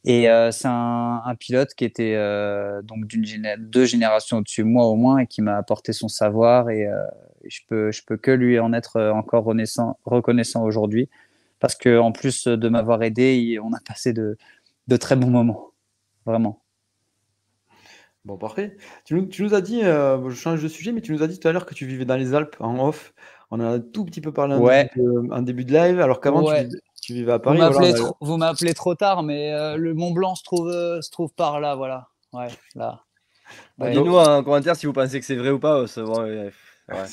Et 0.08 0.30
euh, 0.30 0.51
c'est 0.51 0.68
un, 0.68 1.36
pilote 1.39 1.74
qui 1.74 1.84
était 1.84 2.14
euh, 2.16 2.84
donc 2.84 3.08
d'une 3.08 3.56
deux 3.58 3.86
générations 3.86 4.38
au-dessus 4.38 4.62
de 4.62 4.68
moi 4.68 4.86
au 4.86 4.95
moins 4.95 5.18
et 5.18 5.28
qui 5.28 5.41
m'a 5.41 5.58
apporté 5.58 5.93
son 5.93 6.08
savoir 6.08 6.70
et, 6.70 6.86
euh, 6.86 7.03
je 7.45 7.62
peux 7.68 7.91
je 7.91 8.03
peux 8.06 8.16
que 8.16 8.32
lui 8.32 8.60
en 8.60 8.72
être 8.74 9.01
encore 9.01 9.43
reconnaissant, 9.43 9.99
reconnaissant 10.06 10.64
aujourd'hui 10.64 11.10
parce 11.60 11.76
que 11.76 11.97
en 11.97 12.12
plus 12.12 12.47
de 12.47 12.70
m'avoir 12.70 13.01
aidé, 13.01 13.60
on 13.64 13.74
a 13.74 13.80
passé 13.80 14.14
de, 14.14 14.38
de 14.88 14.97
très 14.97 15.16
bons 15.16 15.30
moments, 15.30 15.72
vraiment. 16.26 16.62
Bon, 18.26 18.38
parfait. 18.38 18.78
Tu 19.06 19.14
nous, 19.14 19.26
tu 19.28 19.43
nous 19.43 19.53
as 19.53 19.62
dit, 19.62 19.82
je 19.82 20.32
change 20.36 20.62
de 20.62 20.68
sujet, 20.68 20.91
mais 20.91 21.01
tu 21.01 21.12
nous 21.14 21.24
as 21.24 21.28
dit 21.28 21.39
tout 21.39 21.47
à 21.47 21.51
l'heure 21.51 21.66
que 21.66 21.76
tu 21.76 21.86
vivais 21.86 22.06
dans 22.06 22.16
les 22.16 22.34
Alpes 22.34 22.56
en 22.60 22.88
off. 22.88 23.14
On 23.51 23.60
a 23.60 23.66
un 23.66 23.80
tout 23.80 24.06
petit 24.06 24.22
peu 24.22 24.34
parlé 24.34 24.56
en, 24.56 25.41
début, 25.41 25.66
de, 25.66 25.74
live. 25.74 25.99
Alors 25.99 26.20
qu'avant, 26.20 26.43
tu, 26.43 26.70
tu 27.06 27.14
vivais 27.14 27.34
à 27.34 27.39
Paris. 27.39 27.60
Vous 28.20 28.38
m'appelez 28.38 28.74
trop, 28.74 28.95
tard, 28.95 29.22
mais 29.22 29.53
euh, 29.53 29.78
le 29.78 29.93
Mont 29.93 30.12
Blanc 30.12 30.34
se 30.36 30.43
trouve, 30.43 30.70
euh, 30.70 31.01
se 31.01 31.12
trouve 31.12 31.32
par 31.34 31.60
là, 31.60 31.76
voilà. 31.76 32.08
Ouais, 32.34 32.47
là. 32.74 33.01
Bah, 33.78 33.91
Dites-nous 33.91 34.18
en 34.18 34.43
commentaire 34.43 34.76
si 34.76 34.88
vous 34.88 34.93
pensez 34.93 35.20
que 35.20 35.26
c'est 35.26 35.36
vrai 35.36 35.51
ou 35.51 35.60
pas. 35.60 35.86
si 35.86 35.93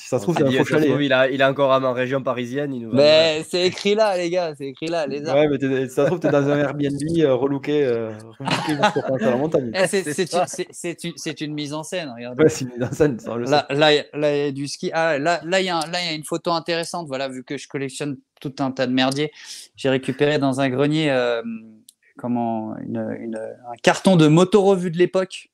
ça 0.08 0.18
se 0.18 0.22
trouve, 0.22 0.34
c'est 0.38 0.44
un 0.44 0.64
faux 0.64 0.78
il, 0.78 1.02
il, 1.02 1.12
a, 1.12 1.28
il 1.28 1.42
a 1.42 1.50
encore 1.50 1.70
en 1.70 1.92
région 1.92 2.22
parisienne. 2.22 2.72
Il 2.72 2.86
nous 2.86 2.94
mais 2.94 3.44
c'est 3.46 3.66
écrit 3.66 3.94
là, 3.94 4.16
les 4.16 4.30
gars, 4.30 4.54
c'est 4.56 4.68
écrit 4.68 4.86
là. 4.86 5.06
Les 5.06 5.20
ouais, 5.20 5.48
mais 5.48 5.88
ça 5.88 6.04
se 6.04 6.06
trouve, 6.06 6.20
tu 6.20 6.26
es 6.26 6.30
dans 6.30 6.48
un 6.48 6.58
Airbnb 6.58 7.18
euh, 7.18 7.34
relooké, 7.34 7.84
euh, 7.84 8.12
pour 8.38 9.18
la 9.18 9.36
montagne. 9.36 9.72
Eh, 9.74 9.86
c'est 9.86 11.04
une, 11.04 11.12
une, 11.40 11.54
mise 11.54 11.74
en 11.74 11.82
scène. 11.82 12.10
Regarde. 12.16 12.40
Ouais, 12.40 12.48
c'est 12.48 12.64
une 12.64 12.70
mise 12.70 12.82
en 12.82 12.92
scène. 12.92 13.18
Ça, 13.18 13.36
là, 13.36 13.66
là, 13.68 14.02
là, 14.14 14.36
il 14.36 14.44
y 14.44 14.48
a 14.48 14.52
du 14.52 14.66
ski. 14.68 14.90
Ah, 14.94 15.18
là, 15.18 15.42
là, 15.44 15.60
il 15.60 15.66
y 15.66 15.70
a 15.70 16.12
une 16.14 16.24
photo 16.24 16.50
intéressante. 16.52 17.08
Voilà, 17.08 17.28
vu 17.28 17.44
que 17.44 17.58
je 17.58 17.68
collectionne 17.68 18.16
tout 18.42 18.62
un 18.62 18.72
tas 18.72 18.86
de 18.86 18.92
merdier, 18.92 19.32
j'ai 19.76 19.88
récupéré 19.88 20.38
dans 20.38 20.60
un 20.60 20.68
grenier 20.68 21.10
euh, 21.10 21.42
comment, 22.18 22.76
une, 22.78 23.16
une, 23.20 23.36
un 23.36 23.76
carton 23.82 24.16
de 24.16 24.26
moto 24.26 24.62
revue 24.62 24.90
de 24.90 24.98
l'époque. 24.98 25.50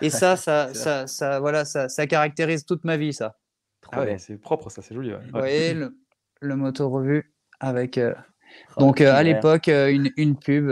Et 0.00 0.10
ça, 0.10 0.36
ça, 0.44 0.72
ça, 0.72 1.06
ça, 1.06 1.40
voilà, 1.40 1.64
ça, 1.64 1.88
ça 1.88 2.06
caractérise 2.06 2.64
toute 2.64 2.84
ma 2.84 2.96
vie, 2.96 3.12
ça. 3.12 3.36
Ah 3.90 4.02
ouais, 4.02 4.18
c'est 4.18 4.36
propre, 4.36 4.70
ça, 4.70 4.82
c'est 4.82 4.94
joli. 4.94 5.12
Vous 5.12 5.18
voyez 5.38 5.74
le, 5.74 5.98
le 6.40 6.56
moto 6.56 6.88
revue 6.88 7.32
avec. 7.60 7.98
Euh, 7.98 8.14
oh, 8.76 8.80
donc 8.80 9.00
euh, 9.00 9.14
à 9.14 9.22
l'époque, 9.22 9.68
euh, 9.68 9.90
une, 9.90 10.10
une, 10.16 10.36
pub. 10.36 10.70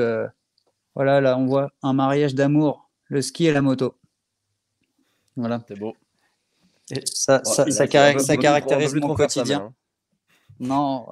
voilà, 0.94 1.20
là, 1.20 1.38
on 1.38 1.46
voit 1.46 1.70
un 1.82 1.92
mariage 1.92 2.34
d'amour, 2.34 2.90
le 3.04 3.22
ski 3.22 3.46
et 3.46 3.52
la 3.52 3.62
moto. 3.62 3.98
Voilà. 5.36 5.62
C'est 5.68 5.78
beau. 5.78 5.94
Et 6.90 7.00
ça, 7.04 7.42
ça, 7.44 7.68
ça, 7.70 7.86
caractérise 7.88 8.94
mon 8.94 9.14
quotidien. 9.14 9.74
Non, 10.60 11.06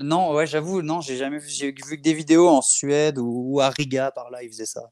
non, 0.00 0.34
ouais, 0.34 0.46
j'avoue, 0.46 0.82
non, 0.82 1.00
j'ai 1.00 1.16
jamais 1.16 1.38
vu, 1.38 1.48
j'ai 1.48 1.66
vu 1.72 1.96
que 1.96 2.02
des 2.02 2.14
vidéos 2.14 2.48
en 2.48 2.62
Suède 2.62 3.18
ou, 3.18 3.60
à 3.60 3.70
Riga 3.70 4.10
par 4.10 4.30
là, 4.30 4.42
ils 4.42 4.48
faisaient 4.48 4.66
ça. 4.66 4.90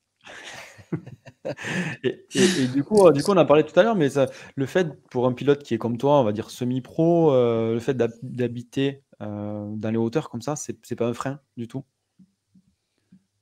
et, 2.03 2.27
du, 2.75 2.85
coup, 2.85 3.11
du 3.13 3.23
coup, 3.23 3.31
on 3.31 3.37
a 3.37 3.45
parlé 3.45 3.65
tout 3.65 3.79
à 3.79 3.83
l'heure, 3.83 3.97
mais 3.97 4.11
ça, 4.11 4.27
le 4.55 4.67
fait 4.67 4.89
pour 5.11 5.27
un 5.27 5.33
pilote 5.33 5.63
qui 5.63 5.75
est 5.75 5.79
comme 5.79 5.99
toi, 5.99 6.21
on 6.21 6.25
va 6.25 6.33
dire 6.33 6.51
semi-pro, 6.51 7.33
euh, 7.33 7.75
le 7.75 7.81
fait 7.81 7.97
d'habiter 7.97 9.03
euh, 9.23 9.67
dans 9.71 9.91
les 9.91 9.97
hauteurs 9.97 10.29
comme 10.29 10.43
ça, 10.43 10.57
c'est 10.57 10.97
pas 10.97 11.07
un 11.07 11.15
frein 11.15 11.41
du 11.57 11.69
tout? 11.69 11.85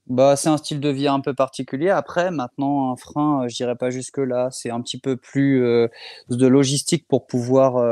Bah, 0.09 0.37
c'est 0.37 0.49
un 0.49 0.57
style 0.57 0.81
de 0.81 0.89
vie 0.91 1.09
un 1.09 1.21
peu 1.21 1.35
particulier. 1.35 1.91
Après, 1.91 2.31
maintenant, 2.31 2.93
un 2.93 2.97
frein, 2.97 3.45
euh, 3.45 3.49
je 3.49 3.57
dirais 3.57 3.77
pas 3.77 3.91
jusque-là. 3.91 4.49
C'est 4.51 4.71
un 4.71 4.81
petit 4.81 4.99
peu 4.99 5.17
plus 5.17 5.61
de 6.29 6.47
logistique 6.47 7.07
pour 7.09 7.27
pouvoir, 7.27 7.83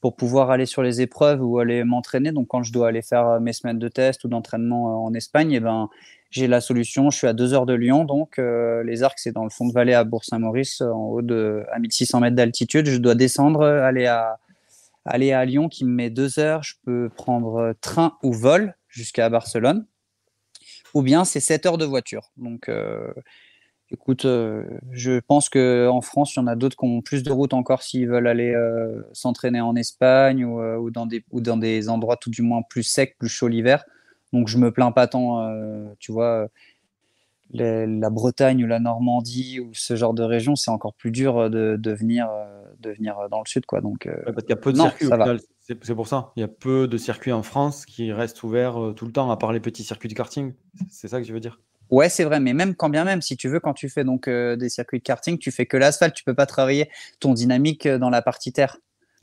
pour 0.00 0.16
pouvoir 0.16 0.50
aller 0.50 0.66
sur 0.66 0.82
les 0.82 1.00
épreuves 1.00 1.42
ou 1.42 1.58
aller 1.58 1.84
m'entraîner. 1.84 2.32
Donc, 2.32 2.48
quand 2.48 2.62
je 2.62 2.72
dois 2.72 2.88
aller 2.88 3.02
faire 3.02 3.40
mes 3.40 3.52
semaines 3.52 3.78
de 3.78 3.88
test 3.88 4.24
ou 4.24 4.28
d'entraînement 4.28 5.04
en 5.04 5.14
Espagne, 5.14 5.52
eh 5.52 5.60
ben, 5.60 5.88
j'ai 6.32 6.48
la 6.48 6.60
solution. 6.60 7.10
Je 7.10 7.18
suis 7.18 7.26
à 7.26 7.34
deux 7.34 7.54
heures 7.54 7.66
de 7.66 7.74
Lyon, 7.74 8.04
donc 8.04 8.38
euh, 8.38 8.82
les 8.84 9.02
arcs, 9.02 9.18
c'est 9.18 9.32
dans 9.32 9.44
le 9.44 9.50
fond 9.50 9.68
de 9.68 9.72
vallée 9.72 9.94
à 9.94 10.02
Bourg-Saint-Maurice, 10.02 10.80
en 10.80 11.08
haut 11.08 11.22
de 11.22 11.62
à 11.70 11.78
1600 11.78 12.20
mètres 12.20 12.36
d'altitude. 12.36 12.86
Je 12.86 12.96
dois 12.96 13.14
descendre, 13.14 13.64
aller 13.64 14.06
à, 14.06 14.38
aller 15.04 15.32
à 15.32 15.44
Lyon 15.44 15.68
qui 15.68 15.84
me 15.84 15.92
met 15.92 16.10
deux 16.10 16.38
heures. 16.38 16.62
Je 16.62 16.74
peux 16.84 17.10
prendre 17.14 17.74
train 17.82 18.14
ou 18.22 18.32
vol 18.32 18.74
jusqu'à 18.88 19.28
Barcelone, 19.28 19.86
ou 20.94 21.02
bien 21.02 21.24
c'est 21.24 21.40
7 21.40 21.66
heures 21.66 21.78
de 21.78 21.84
voiture. 21.84 22.30
Donc, 22.36 22.68
euh, 22.68 23.12
écoute, 23.90 24.24
euh, 24.24 24.64
je 24.90 25.20
pense 25.20 25.48
qu'en 25.48 26.00
France, 26.00 26.34
il 26.34 26.40
y 26.40 26.42
en 26.42 26.46
a 26.46 26.56
d'autres 26.56 26.76
qui 26.76 26.84
ont 26.84 27.02
plus 27.02 27.22
de 27.22 27.30
routes 27.30 27.54
encore 27.54 27.82
s'ils 27.82 28.08
veulent 28.08 28.26
aller 28.26 28.54
s'entraîner 29.12 29.60
en 29.60 29.76
Espagne 29.76 30.44
ou, 30.44 30.90
dans 30.90 31.06
des, 31.06 31.24
ou 31.30 31.40
dans 31.40 31.56
des 31.56 31.88
endroits 31.88 32.16
tout 32.16 32.30
du 32.30 32.42
moins 32.42 32.62
plus 32.62 32.82
secs, 32.82 33.16
plus 33.18 33.28
chauds 33.28 33.48
l'hiver. 33.48 33.84
Donc 34.32 34.48
je 34.48 34.58
me 34.58 34.70
plains 34.70 34.92
pas 34.92 35.06
tant, 35.06 35.46
euh, 35.46 35.86
tu 35.98 36.10
vois, 36.12 36.48
la 37.52 38.10
Bretagne 38.10 38.64
ou 38.64 38.66
la 38.66 38.80
Normandie 38.80 39.60
ou 39.60 39.74
ce 39.74 39.94
genre 39.94 40.14
de 40.14 40.22
région, 40.22 40.56
c'est 40.56 40.70
encore 40.70 40.94
plus 40.94 41.10
dur 41.10 41.50
de, 41.50 41.76
de, 41.78 41.92
venir, 41.92 42.28
euh, 42.30 42.61
de 42.82 42.90
venir 42.90 43.16
dans 43.30 43.38
le 43.38 43.46
sud. 43.46 43.66
Quoi. 43.66 43.80
Donc, 43.80 44.06
euh, 44.06 44.16
parce 44.26 44.42
qu'il 44.42 44.50
y 44.50 44.52
a 44.52 44.56
peu 44.56 44.72
de 44.72 44.78
circuits 44.78 45.08
C'est 45.62 45.94
pour 45.94 46.08
ça. 46.08 46.32
Il 46.36 46.40
y 46.40 46.42
a 46.42 46.48
peu 46.48 46.88
de 46.88 46.98
circuits 46.98 47.32
en 47.32 47.42
France 47.42 47.86
qui 47.86 48.12
restent 48.12 48.42
ouverts 48.42 48.92
tout 48.96 49.06
le 49.06 49.12
temps, 49.12 49.30
à 49.30 49.36
part 49.36 49.52
les 49.52 49.60
petits 49.60 49.84
circuits 49.84 50.08
de 50.08 50.14
karting. 50.14 50.52
C'est 50.90 51.08
ça 51.08 51.20
que 51.20 51.26
tu 51.26 51.32
veux 51.32 51.40
dire 51.40 51.60
Ouais, 51.90 52.08
c'est 52.08 52.24
vrai, 52.24 52.40
mais 52.40 52.54
même 52.54 52.74
quand 52.74 52.88
bien 52.88 53.04
même, 53.04 53.20
si 53.20 53.36
tu 53.36 53.48
veux, 53.48 53.60
quand 53.60 53.74
tu 53.74 53.88
fais 53.88 54.02
donc 54.02 54.28
des 54.28 54.68
circuits 54.68 54.98
de 54.98 55.04
karting, 55.04 55.38
tu 55.38 55.50
fais 55.50 55.66
que 55.66 55.76
l'asphalte, 55.76 56.14
tu 56.14 56.24
peux 56.24 56.34
pas 56.34 56.46
travailler 56.46 56.88
ton 57.20 57.34
dynamique 57.34 57.86
dans 57.86 58.10
la 58.10 58.22
partie 58.22 58.52
terre. 58.52 58.78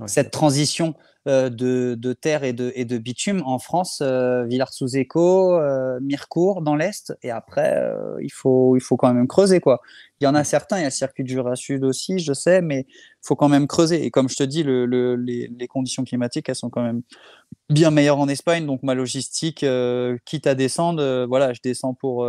Cette 0.05 0.31
transition 0.31 0.95
euh, 1.29 1.49
de, 1.51 2.13
terre 2.13 2.43
et 2.43 2.53
de, 2.53 2.71
et 2.73 2.85
de 2.85 2.97
bitume 2.97 3.43
en 3.45 3.59
France, 3.59 3.99
euh, 4.01 4.45
Villars-sous-Écho, 4.45 5.53
euh, 5.53 5.99
Mirecourt 6.01 6.63
dans 6.63 6.75
l'Est, 6.75 7.13
et 7.21 7.29
après, 7.29 7.79
il, 8.19 8.31
faut, 8.31 8.75
il 8.75 8.81
faut 8.81 8.97
quand 8.97 9.13
même 9.13 9.27
creuser. 9.27 9.59
quoi. 9.59 9.79
Il 10.19 10.23
y 10.23 10.27
en 10.27 10.33
a 10.33 10.43
certains, 10.43 10.77
il 10.77 10.81
y 10.81 10.85
a 10.85 10.87
le 10.87 10.91
circuit 10.91 11.23
du 11.23 11.33
Jura 11.33 11.55
Sud 11.55 11.83
aussi, 11.83 12.17
je 12.17 12.33
sais, 12.33 12.61
mais 12.61 12.87
il 12.89 13.21
faut 13.27 13.35
quand 13.35 13.47
même 13.47 13.67
creuser. 13.67 14.03
Et 14.05 14.09
comme 14.09 14.27
je 14.27 14.37
te 14.37 14.43
dis, 14.43 14.63
le, 14.63 14.85
les, 15.15 15.67
conditions 15.67 16.03
climatiques, 16.03 16.49
elles 16.49 16.55
sont 16.55 16.71
quand 16.71 16.81
même 16.81 17.03
bien 17.69 17.91
meilleures 17.91 18.19
en 18.19 18.27
Espagne, 18.27 18.65
donc 18.65 18.81
ma 18.81 18.95
logistique, 18.95 19.63
quitte 20.25 20.47
à 20.47 20.55
descendre, 20.55 21.25
voilà, 21.27 21.53
je 21.53 21.59
descends 21.63 21.93
pour 21.93 22.27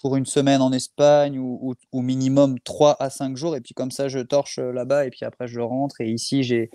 pour 0.00 0.16
une 0.16 0.26
semaine 0.26 0.60
en 0.60 0.72
Espagne 0.72 1.38
ou, 1.38 1.74
ou, 1.90 2.02
minimum 2.02 2.60
3 2.60 2.96
à 3.00 3.10
5 3.10 3.36
jours. 3.36 3.56
Et 3.56 3.60
puis 3.60 3.74
comme 3.74 3.90
ça, 3.90 4.08
je 4.08 4.20
torche 4.20 4.58
là-bas 4.58 5.06
et 5.06 5.10
puis 5.10 5.24
après, 5.24 5.48
je 5.48 5.58
rentre. 5.58 6.00
Et 6.00 6.10
ici, 6.10 6.42
j'ai, 6.42 6.70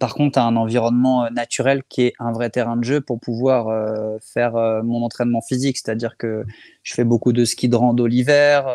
par 0.00 0.14
contre, 0.14 0.38
un 0.38 0.56
environnement 0.56 1.24
euh, 1.24 1.30
naturel 1.30 1.82
qui 1.88 2.02
est 2.02 2.12
un 2.18 2.32
vrai 2.32 2.50
terrain 2.50 2.76
de 2.76 2.84
jeu 2.84 3.00
pour 3.00 3.20
pouvoir 3.20 3.68
euh, 3.68 4.18
faire 4.20 4.56
euh, 4.56 4.82
mon 4.82 5.02
entraînement 5.02 5.42
physique. 5.42 5.78
C'est-à-dire 5.78 6.16
que 6.16 6.44
je 6.82 6.94
fais 6.94 7.04
beaucoup 7.04 7.32
de 7.32 7.44
ski 7.44 7.68
de 7.68 7.76
rando 7.76 8.06
l'hiver. 8.06 8.66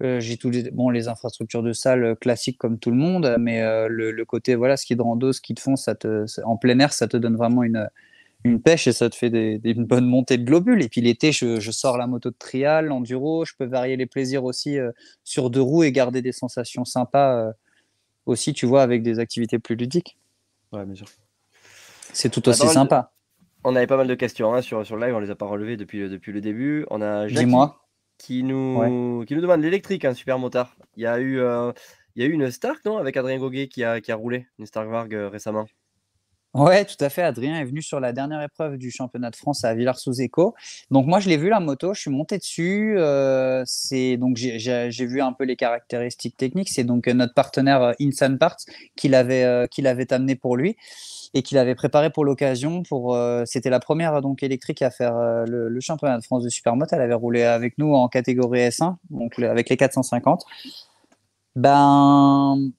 j'ai 0.00 0.36
tous 0.36 0.50
les, 0.50 0.70
bon, 0.70 0.90
les 0.90 1.08
infrastructures 1.08 1.62
de 1.62 1.72
salle 1.72 2.16
classiques 2.16 2.58
comme 2.58 2.78
tout 2.78 2.90
le 2.90 2.96
monde, 2.96 3.36
mais 3.38 3.60
le, 3.88 4.24
côté 4.24 4.54
voilà, 4.54 4.76
ski 4.76 4.96
de 4.96 5.02
rando, 5.02 5.32
ski 5.32 5.54
de 5.54 5.60
fond, 5.60 5.76
ça 5.76 5.94
te, 5.94 6.24
en 6.44 6.56
plein 6.56 6.78
air, 6.78 6.92
ça 6.92 7.06
te 7.06 7.16
donne 7.16 7.36
vraiment 7.36 7.62
une, 7.62 7.88
une 8.44 8.60
pêche 8.62 8.86
et 8.86 8.92
ça 8.92 9.10
te 9.10 9.16
fait 9.16 9.30
des, 9.30 9.60
une 9.64 9.84
bonne 9.84 10.06
montée 10.06 10.38
de 10.38 10.44
globules. 10.44 10.82
Et 10.82 10.88
puis 10.88 11.02
l'été, 11.02 11.32
je, 11.32 11.60
je, 11.60 11.70
sors 11.70 11.98
la 11.98 12.06
moto 12.06 12.30
de 12.30 12.36
trial, 12.38 12.86
l'enduro, 12.86 13.44
je 13.44 13.52
peux 13.58 13.66
varier 13.66 13.96
les 13.96 14.06
plaisirs 14.06 14.44
aussi 14.44 14.78
sur 15.22 15.50
deux 15.50 15.62
roues 15.62 15.84
et 15.84 15.92
garder 15.92 16.22
des 16.22 16.32
sensations 16.32 16.84
sympas 16.84 17.52
aussi, 18.30 18.52
tu 18.52 18.66
vois, 18.66 18.82
avec 18.82 19.02
des 19.02 19.18
activités 19.18 19.58
plus 19.58 19.76
ludiques. 19.76 20.16
Ouais, 20.72 20.84
bien 20.84 20.94
sûr. 20.94 21.06
C'est 22.12 22.30
tout 22.30 22.48
aussi 22.48 22.66
sympa. 22.68 23.12
On 23.62 23.76
avait 23.76 23.86
pas 23.86 23.96
mal 23.96 24.06
de 24.06 24.14
questions 24.14 24.54
hein, 24.54 24.62
sur, 24.62 24.86
sur 24.86 24.96
le 24.96 25.06
live, 25.06 25.14
on 25.14 25.20
les 25.20 25.30
a 25.30 25.34
pas 25.34 25.46
relevées 25.46 25.76
depuis, 25.76 26.08
depuis 26.08 26.32
le 26.32 26.40
début. 26.40 26.86
On 26.90 27.02
a 27.02 27.28
Jackie 27.28 27.52
qui 28.16 28.42
nous, 28.42 29.24
qui 29.26 29.34
nous 29.34 29.40
demande 29.40 29.60
l'électrique, 29.62 30.04
un 30.04 30.14
super 30.14 30.38
motard. 30.38 30.76
Il 30.96 31.02
y 31.02 31.06
a 31.06 31.18
eu, 31.18 31.40
euh, 31.40 31.72
il 32.14 32.22
il 32.22 32.22
y 32.22 32.26
a 32.26 32.28
eu 32.28 32.32
une 32.32 32.50
Stark, 32.50 32.84
non 32.84 32.98
Avec 32.98 33.16
Adrien 33.16 33.38
Goguet 33.38 33.68
qui 33.68 33.84
a, 33.84 34.00
qui 34.00 34.12
a 34.12 34.16
roulé 34.16 34.46
une 34.58 34.66
Stark 34.66 34.88
Varg 34.88 35.12
récemment. 35.30 35.66
Ouais, 36.52 36.84
tout 36.84 36.96
à 36.98 37.08
fait. 37.10 37.22
Adrien 37.22 37.60
est 37.60 37.64
venu 37.64 37.80
sur 37.80 38.00
la 38.00 38.12
dernière 38.12 38.42
épreuve 38.42 38.76
du 38.76 38.90
championnat 38.90 39.30
de 39.30 39.36
France 39.36 39.62
à 39.64 39.72
Villars-sous-Écho. 39.72 40.56
Donc 40.90 41.06
moi, 41.06 41.20
je 41.20 41.28
l'ai 41.28 41.36
vu 41.36 41.48
la 41.48 41.60
moto, 41.60 41.94
je 41.94 42.00
suis 42.00 42.10
monté 42.10 42.38
dessus. 42.38 42.96
Euh, 42.98 43.62
c'est 43.66 44.16
donc 44.16 44.36
j'ai 44.36 45.06
vu 45.06 45.20
un 45.20 45.32
peu 45.32 45.44
les 45.44 45.54
caractéristiques 45.54 46.36
techniques. 46.36 46.68
C'est 46.68 46.82
donc 46.82 47.06
notre 47.06 47.34
partenaire 47.34 47.82
euh, 47.82 47.92
Insan 48.00 48.36
Parts 48.36 48.56
qui 48.96 49.08
l'avait 49.08 49.44
euh, 49.44 49.66
qui 49.68 49.86
amené 49.86 50.34
pour 50.34 50.56
lui 50.56 50.76
et 51.34 51.42
qui 51.42 51.54
l'avait 51.54 51.76
préparé 51.76 52.10
pour 52.10 52.24
l'occasion. 52.24 52.82
Pour 52.82 53.16
c'était 53.44 53.70
la 53.70 53.78
première 53.78 54.20
donc 54.20 54.42
électrique 54.42 54.82
à 54.82 54.90
faire 54.90 55.14
le, 55.46 55.80
championnat 55.80 56.18
de 56.18 56.24
France 56.24 56.42
de 56.42 56.48
supermoto. 56.48 56.96
Elle 56.96 57.02
avait 57.02 57.14
roulé 57.14 57.44
avec 57.44 57.78
nous 57.78 57.94
en 57.94 58.08
catégorie 58.08 58.60
S1, 58.60 58.96
donc 59.10 59.38
avec 59.38 59.68
les 59.68 59.76
450. 59.76 60.44
Ben 61.54 62.72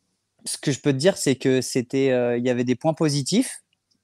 ce 0.45 0.57
que 0.57 0.71
je 0.71 0.79
peux 0.79 0.91
te 0.91 0.97
dire, 0.97 1.17
c'est 1.17 1.35
que 1.35 1.61
c'était, 1.61 2.07
il 2.37 2.45
y 2.45 2.49
avait 2.49 2.63
des 2.63 2.75
points 2.75 2.93
positifs 2.93 3.61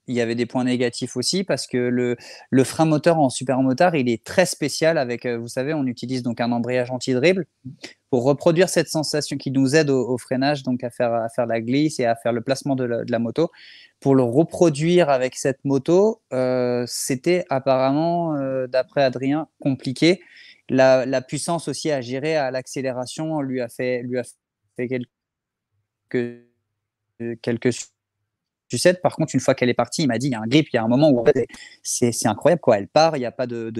il 0.07 0.15
y 0.15 0.21
avait 0.21 0.35
des 0.35 0.45
points 0.45 0.63
négatifs 0.63 1.17
aussi 1.17 1.43
parce 1.43 1.67
que 1.67 1.77
le, 1.77 2.63
frein 2.63 2.85
moteur 2.85 3.19
en 3.19 3.29
supermotard, 3.29 3.95
il 3.95 4.09
est 4.09 4.23
très 4.23 4.45
spécial 4.45 4.97
avec, 4.97 5.25
euh, 5.25 5.37
vous 5.37 5.49
savez, 5.49 5.73
on 5.73 5.85
utilise 5.85 6.23
donc 6.23 6.39
un 6.39 6.51
embrayage 6.51 6.91
anti-dribble 6.91 7.45
pour 8.09 8.23
reproduire 8.23 8.69
cette 8.69 8.87
sensation 8.87 9.37
qui 9.37 9.51
nous 9.51 9.75
aide 9.75 9.89
au, 9.89 10.17
freinage, 10.17 10.63
donc 10.63 10.83
à 10.83 10.89
faire, 10.89 11.27
la 11.45 11.61
glisse 11.61 11.99
et 11.99 12.05
à 12.05 12.15
faire 12.15 12.31
le 12.31 12.41
placement 12.41 12.75
de 12.75 12.85
la, 12.85 13.19
moto. 13.19 13.51
Pour 13.99 14.15
le 14.15 14.23
reproduire 14.23 15.09
avec 15.09 15.35
cette 15.35 15.63
moto, 15.65 16.21
euh, 16.31 16.85
c'était 16.87 17.45
apparemment, 17.49 18.35
euh, 18.35 18.67
d'après 18.67 19.03
Adrien, 19.03 19.49
compliqué. 19.59 20.21
La, 20.69 21.21
puissance 21.21 21.67
aussi 21.67 21.91
à 21.91 21.99
gérer 21.99 22.37
à 22.37 22.49
l'accélération 22.49 23.41
lui 23.41 23.59
a 23.59 23.67
fait, 23.67 24.03
lui 24.03 24.19
a 24.19 24.23
fait 24.77 24.87
quelques 26.09 27.71
sais, 28.75 28.95
par 28.95 29.15
contre, 29.15 29.33
une 29.33 29.39
fois 29.39 29.55
qu'elle 29.55 29.69
est 29.69 29.73
partie, 29.73 30.03
il 30.03 30.07
m'a 30.07 30.17
dit 30.17 30.27
il 30.27 30.31
y 30.31 30.35
a 30.35 30.41
un 30.41 30.47
grip, 30.47 30.67
il 30.73 30.75
y 30.75 30.79
a 30.79 30.83
un 30.83 30.87
moment 30.89 31.09
où 31.09 31.23
c'est 31.81 32.27
incroyable. 32.27 32.59
Quoi. 32.59 32.79
Elle 32.79 32.89
part, 32.89 33.15
il 33.15 33.21
n'y 33.21 33.25
a 33.25 33.31
pas 33.31 33.47
de, 33.47 33.71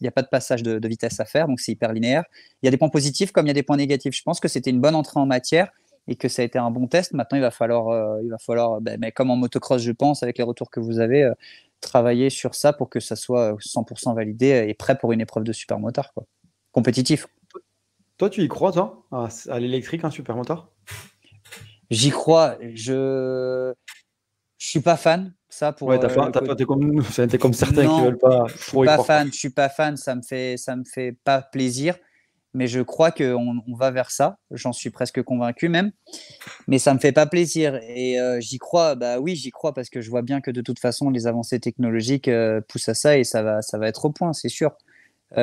n'y 0.00 0.08
a 0.08 0.12
pas 0.12 0.22
de 0.22 0.28
passage 0.28 0.62
de, 0.62 0.86
vitesse 0.86 1.18
à 1.18 1.24
faire, 1.24 1.48
donc 1.48 1.58
c'est 1.58 1.72
hyper 1.72 1.92
linéaire. 1.92 2.24
Il 2.62 2.66
y 2.66 2.68
a 2.68 2.70
des 2.70 2.76
points 2.76 2.88
positifs 2.88 3.32
comme 3.32 3.46
il 3.46 3.48
y 3.48 3.50
a 3.50 3.54
des 3.54 3.64
points 3.64 3.76
négatifs. 3.76 4.14
Je 4.14 4.22
pense 4.22 4.38
que 4.38 4.46
c'était 4.46 4.70
une 4.70 4.80
bonne 4.80 4.94
entrée 4.94 5.18
en 5.18 5.26
matière 5.26 5.72
et 6.06 6.14
que 6.14 6.28
ça 6.28 6.42
a 6.42 6.44
été 6.44 6.58
un 6.58 6.70
bon 6.70 6.86
test. 6.86 7.12
Maintenant, 7.12 7.38
il 7.38 7.40
va 7.40 7.50
falloir, 7.50 7.88
euh, 7.88 8.22
il 8.22 8.30
va 8.30 8.38
falloir 8.38 8.80
ben, 8.80 8.98
mais 9.00 9.10
comme 9.10 9.30
en 9.30 9.36
motocross, 9.36 9.82
je 9.82 9.90
pense, 9.90 10.22
avec 10.22 10.38
les 10.38 10.44
retours 10.44 10.70
que 10.70 10.78
vous 10.78 11.00
avez, 11.00 11.24
euh, 11.24 11.34
travailler 11.80 12.30
sur 12.30 12.54
ça 12.54 12.72
pour 12.72 12.88
que 12.88 13.00
ça 13.00 13.16
soit 13.16 13.56
100% 13.60 14.14
validé 14.14 14.66
et 14.68 14.74
prêt 14.74 14.96
pour 14.96 15.12
une 15.12 15.20
épreuve 15.20 15.44
de 15.44 15.52
supermotard, 15.52 16.12
quoi. 16.14 16.24
compétitif. 16.72 17.26
Toi, 18.18 18.30
tu 18.30 18.42
y 18.42 18.48
crois, 18.48 18.72
toi, 18.72 19.04
à, 19.12 19.60
l'électrique, 19.60 20.04
un 20.04 20.10
supermotard 20.10 20.70
J'y 21.90 22.10
crois. 22.10 22.56
Je 22.74 23.72
je 24.58 24.66
suis 24.66 24.80
pas 24.80 24.96
fan. 24.96 25.32
Ça 25.48 25.72
pour. 25.72 25.88
Ouais, 25.88 25.98
t'as 25.98 26.10
euh, 26.10 26.30
pas, 26.30 26.54
comme 26.64 27.02
comme 27.40 27.52
certains 27.52 27.86
qui 27.86 28.04
veulent 28.04 28.18
pas. 28.18 28.46
Je 28.48 28.62
suis 28.62 28.84
pas 28.84 29.04
fan. 29.04 29.28
Je 29.32 29.38
suis 29.38 29.50
pas 29.50 29.68
fan. 29.68 29.96
Ça 29.96 30.14
me 30.14 30.22
fait, 30.22 30.56
ça 30.56 30.76
me 30.76 30.84
fait 30.84 31.16
pas 31.24 31.40
plaisir. 31.40 31.96
Mais 32.52 32.68
je 32.68 32.80
crois 32.80 33.10
qu'on 33.10 33.62
on 33.68 33.74
va 33.74 33.90
vers 33.90 34.10
ça. 34.10 34.38
J'en 34.50 34.72
suis 34.72 34.88
presque 34.88 35.22
convaincu 35.22 35.68
même. 35.68 35.92
Mais 36.68 36.78
ça 36.78 36.94
me 36.94 36.98
fait 36.98 37.12
pas 37.12 37.26
plaisir. 37.26 37.78
Et 37.86 38.18
euh, 38.18 38.40
j'y 38.40 38.58
crois. 38.58 38.94
Bah 38.94 39.20
oui, 39.20 39.36
j'y 39.36 39.50
crois 39.50 39.74
parce 39.74 39.90
que 39.90 40.00
je 40.00 40.10
vois 40.10 40.22
bien 40.22 40.40
que 40.40 40.50
de 40.50 40.62
toute 40.62 40.78
façon 40.78 41.10
les 41.10 41.26
avancées 41.26 41.60
technologiques 41.60 42.28
euh, 42.28 42.60
poussent 42.66 42.88
à 42.88 42.94
ça 42.94 43.18
et 43.18 43.24
ça 43.24 43.42
va, 43.42 43.60
ça 43.62 43.78
va 43.78 43.88
être 43.88 44.06
au 44.06 44.10
point, 44.10 44.32
c'est 44.32 44.48
sûr. 44.48 44.72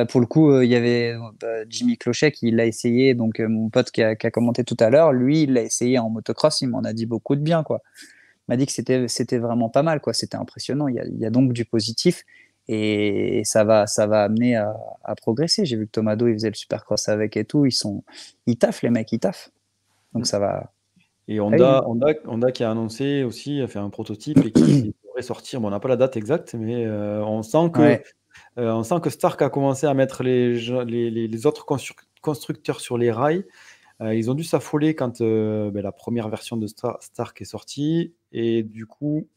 Pour 0.10 0.22
le 0.22 0.26
coup, 0.26 0.62
il 0.62 0.70
y 0.70 0.76
avait 0.76 1.16
bah, 1.40 1.66
Jimmy 1.68 1.98
Clochet 1.98 2.32
qui 2.32 2.52
l'a 2.52 2.66
essayé, 2.66 3.14
donc 3.14 3.40
mon 3.40 3.70
pote 3.70 3.92
qui 3.92 4.02
a, 4.02 4.16
qui 4.16 4.28
a, 4.28 4.32
commenté 4.32 4.64
tout 4.64 4.78
à 4.80 4.90
l'heure, 4.90 5.12
lui, 5.12 5.44
il 5.44 5.54
l'a 5.54 5.62
essayé 5.62 6.00
en 6.00 6.10
motocross, 6.10 6.62
il 6.62 6.68
m'en 6.68 6.84
a 6.84 6.94
dit 6.94 7.06
beaucoup 7.06 7.36
de 7.36 7.42
bien, 7.42 7.64
quoi. 7.64 7.82
M'a 8.50 8.58
dit 8.58 8.66
que 8.66 8.74
c'était 8.74 9.08
c'était 9.08 9.38
vraiment 9.38 9.70
pas 9.70 9.84
mal 9.84 10.02
quoi. 10.02 10.14
C'était 10.14 10.36
impressionnant. 10.36 10.88
Il 10.88 10.96
y, 10.96 11.00
a, 11.00 11.06
il 11.06 11.18
y, 11.18 11.26
a, 11.26 11.30
donc 11.30 11.54
du 11.54 11.64
positif 11.66 12.24
et 12.68 13.42
ça 13.46 13.64
va 13.64 13.88
ça 13.88 14.06
va 14.06 14.24
amener 14.24 14.58
à, 14.58 14.76
à 15.04 15.16
progresser. 15.16 15.66
J'ai 15.66 15.78
vu 15.78 15.86
que 15.86 15.92
Tomado 15.92 16.28
il 16.28 16.34
faisait 16.34 16.50
le 16.50 16.56
supercross 16.56 17.08
avec 17.08 17.38
et 17.38 17.46
tout. 17.46 17.66
Ils 17.66 17.72
sont 17.72 18.04
ils 18.46 18.58
taffent 18.58 18.82
les 18.82 18.90
mecs 18.90 19.12
ils 19.12 19.20
taffent. 19.20 19.52
Donc 20.14 20.28
ça 20.28 20.40
va. 20.40 20.74
Et 21.30 21.40
Honda, 21.40 21.84
Honda, 21.88 22.08
Honda 22.26 22.52
qui 22.52 22.66
a 22.66 22.72
annoncé 22.72 23.24
aussi 23.24 23.62
a 23.62 23.68
fait 23.68 23.80
un 23.80 23.90
prototype 23.90 24.40
et 24.46 24.52
qui 24.52 24.94
devrait 25.06 25.22
sortir. 25.22 25.62
Bon 25.62 25.70
on 25.70 25.72
n'a 25.72 25.80
pas 25.80 25.88
la 25.88 25.96
date 25.96 26.18
exacte 26.18 26.54
mais 26.54 26.86
euh, 26.86 27.24
on 27.24 27.44
sent 27.44 27.72
que 27.74 28.02
euh, 28.58 28.72
on 28.72 28.84
sent 28.84 29.02
que 29.02 29.10
Stark 29.10 29.42
a 29.42 29.50
commencé 29.50 29.88
à 29.88 29.94
mettre 29.94 30.24
les, 30.24 30.54
les, 30.86 31.10
les 31.10 31.46
autres 31.46 31.66
constructeurs 32.22 32.80
sur 32.80 32.98
les 32.98 33.12
rails 33.12 33.46
euh, 34.02 34.16
ils 34.16 34.30
ont 34.32 34.34
dû 34.34 34.44
s'affoler 34.44 34.96
quand 34.96 35.22
euh, 35.22 35.72
ben, 35.72 35.82
la 35.82 35.92
première 35.92 36.30
version 36.30 36.58
de 36.58 36.68
Star 36.68 37.02
Stark 37.02 37.40
est 37.42 37.46
sortie. 37.46 38.14
Et 38.32 38.64
du 38.64 38.86
coup, 38.86 39.28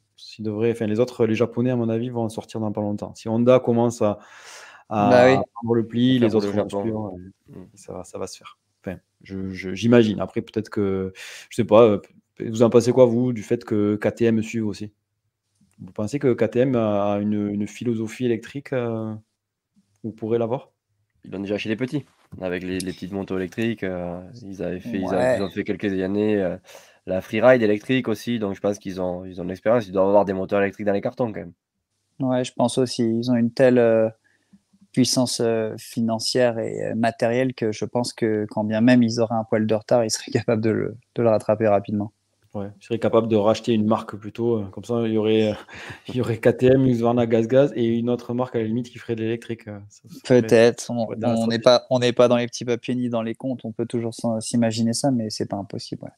enfin, 0.41 0.87
les 0.87 0.99
autres, 0.99 1.27
les 1.27 1.35
Japonais, 1.35 1.71
à 1.71 1.77
mon 1.77 1.89
avis, 1.89 2.09
vont 2.09 2.23
en 2.23 2.29
sortir 2.29 2.61
dans 2.61 2.73
pas 2.73 2.81
longtemps. 2.81 3.15
Si 3.15 3.29
Honda 3.29 3.61
commence 3.61 4.03
à, 4.03 4.19
bah 4.89 5.43
prendre 5.55 5.75
le 5.75 5.87
pli, 5.87 6.19
les 6.19 6.35
autres 6.35 6.49
vont 6.49 6.69
suivre. 6.69 7.15
Mm. 7.49 7.65
Ça, 7.75 7.93
va, 7.93 8.05
ça 8.05 8.19
va 8.19 8.27
se 8.27 8.39
faire. 8.39 8.59
Enfin, 8.85 8.99
j'imagine. 9.23 10.21
Après, 10.21 10.41
peut-être 10.41 10.71
que, 10.71 11.13
je 11.51 11.57
sais 11.57 11.65
pas, 11.65 12.01
vous 12.41 12.63
en 12.63 12.71
pensez 12.71 12.93
quoi, 12.93 13.05
vous, 13.05 13.33
du 13.33 13.43
fait 13.43 13.65
que 13.65 13.97
KTM 13.97 14.43
suive 14.43 14.67
aussi? 14.67 14.93
Vous 15.79 15.93
pensez 15.93 16.19
que 16.19 16.33
KTM 16.33 16.75
a 16.77 17.19
une, 17.21 17.49
une 17.49 17.67
philosophie 17.67 18.25
électrique 18.25 18.75
Vous 20.03 20.13
pourrez 20.13 20.39
l'avoir? 20.39 20.71
Ils 21.25 21.33
l'ont 21.33 21.41
déjà 21.41 21.59
chez 21.59 21.69
les 21.69 21.77
petits 21.77 22.05
avec 22.41 22.63
les, 22.63 22.79
petites 22.79 23.13
motos 23.13 23.37
électriques. 23.37 23.83
Euh, 23.83 24.21
ils 24.43 24.63
avaient 24.63 24.81
fait, 24.81 24.99
ils, 24.99 25.43
ont 25.43 25.51
fait 25.51 25.65
quelques 25.65 25.93
années 26.01 26.41
euh, 26.41 26.57
la 27.07 27.21
freeride 27.21 27.63
électrique 27.63 28.09
aussi, 28.09 28.39
donc 28.39 28.55
je 28.55 28.61
pense 28.61 28.79
qu'ils 28.79 29.01
ont, 29.01 29.25
ils 29.25 29.41
ont 29.41 29.45
de 29.45 29.49
l'expérience. 29.49 29.87
Ils 29.87 29.93
doivent 29.93 30.09
avoir 30.09 30.25
des 30.25 30.33
moteurs 30.33 30.61
électriques 30.61 30.87
dans 30.87 30.93
les 30.93 31.01
cartons 31.01 31.33
quand 31.33 31.41
même. 31.41 31.53
Ouais, 32.21 32.45
je 32.45 32.53
pense 32.53 32.79
aussi. 32.79 33.05
Ils 33.05 33.31
ont 33.31 33.37
une 33.37 33.53
telle 33.53 33.79
euh, 33.79 34.09
puissance 34.93 35.43
financière 35.79 36.59
et 36.59 36.95
matérielle 36.95 37.55
que 37.55 37.73
je 37.73 37.85
pense 37.85 38.13
que 38.13 38.47
quand 38.51 38.65
bien 38.65 38.81
même 38.81 39.03
ils 39.03 39.21
auraient 39.21 39.37
un 39.37 39.45
poil 39.45 39.67
de 39.67 39.75
retard, 39.75 40.05
ils 40.05 40.11
seraient 40.11 40.33
capables 40.33 40.63
de 40.63 40.71
le, 40.71 40.97
de 41.15 41.23
le 41.23 41.29
rattraper 41.29 41.69
rapidement. 41.69 42.13
Ouais, 42.57 42.69
je 42.81 42.87
serais 42.87 42.99
capable 42.99 43.29
de 43.29 43.37
racheter 43.37 43.75
une 43.75 43.85
marque 43.85 44.17
plutôt. 44.17 44.65
Comme 44.73 44.85
ça, 44.85 45.03
il 45.05 45.13
y 45.13 45.19
aurait, 45.19 45.55
il 46.09 46.17
y 46.17 46.21
aurait 46.23 46.39
KTM, 46.39 46.87
Husqvarna, 46.87 47.27
Gaz 47.27 47.47
Gaz 47.49 47.71
et 47.77 47.85
une 47.85 48.09
autre 48.09 48.33
marque 48.33 48.57
à 48.57 48.61
la 48.61 48.65
limite 48.65 48.89
qui 48.89 48.99
ferait 48.99 49.15
de 49.15 49.23
l'électrique. 49.23 49.69
Euh, 49.69 49.79
Peut-être. 50.25 50.91
On 50.91 51.47
n'est 51.49 51.59
pas, 51.59 51.85
on 51.91 51.99
n'est 51.99 52.15
pas 52.15 52.29
dans 52.29 52.37
les 52.37 52.47
petits 52.47 52.65
papiers 52.65 52.95
ni 52.95 53.11
dans 53.11 53.21
les 53.21 53.35
comptes. 53.35 53.67
On 53.67 53.73
peut 53.73 53.85
toujours 53.85 54.15
s'imaginer 54.41 54.95
ça, 54.95 55.11
mais 55.11 55.29
c'est 55.29 55.45
pas 55.45 55.57
impossible. 55.57 56.11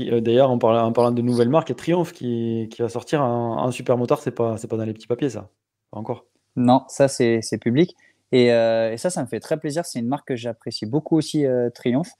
Euh, 0.00 0.20
d'ailleurs, 0.20 0.50
en 0.50 0.58
parlant, 0.58 0.86
en 0.86 0.92
parlant 0.92 1.10
de 1.10 1.22
nouvelles 1.22 1.48
marques, 1.48 1.70
il 1.70 1.72
y 1.72 1.74
a 1.74 1.76
Triumph 1.76 2.12
qui, 2.12 2.68
qui 2.70 2.80
va 2.80 2.88
sortir 2.88 3.20
un, 3.20 3.68
super 3.72 3.98
motard. 3.98 4.20
C'est 4.22 4.30
pas, 4.30 4.56
c'est 4.58 4.68
pas 4.68 4.76
dans 4.76 4.84
les 4.84 4.94
petits 4.94 5.08
papiers, 5.08 5.30
ça. 5.30 5.48
Pas 5.90 5.98
encore. 5.98 6.24
Non, 6.54 6.84
ça 6.86 7.08
c'est 7.08 7.58
public. 7.60 7.96
Et, 8.30 8.52
euh, 8.52 8.92
et, 8.92 8.96
ça, 8.96 9.10
ça 9.10 9.22
me 9.22 9.26
fait 9.26 9.40
très 9.40 9.58
plaisir. 9.58 9.84
C'est 9.86 9.98
une 9.98 10.06
marque 10.06 10.28
que 10.28 10.36
j'apprécie 10.36 10.86
beaucoup 10.86 11.16
aussi, 11.16 11.44
Triumph. 11.74 12.10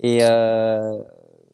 Et 0.00 0.22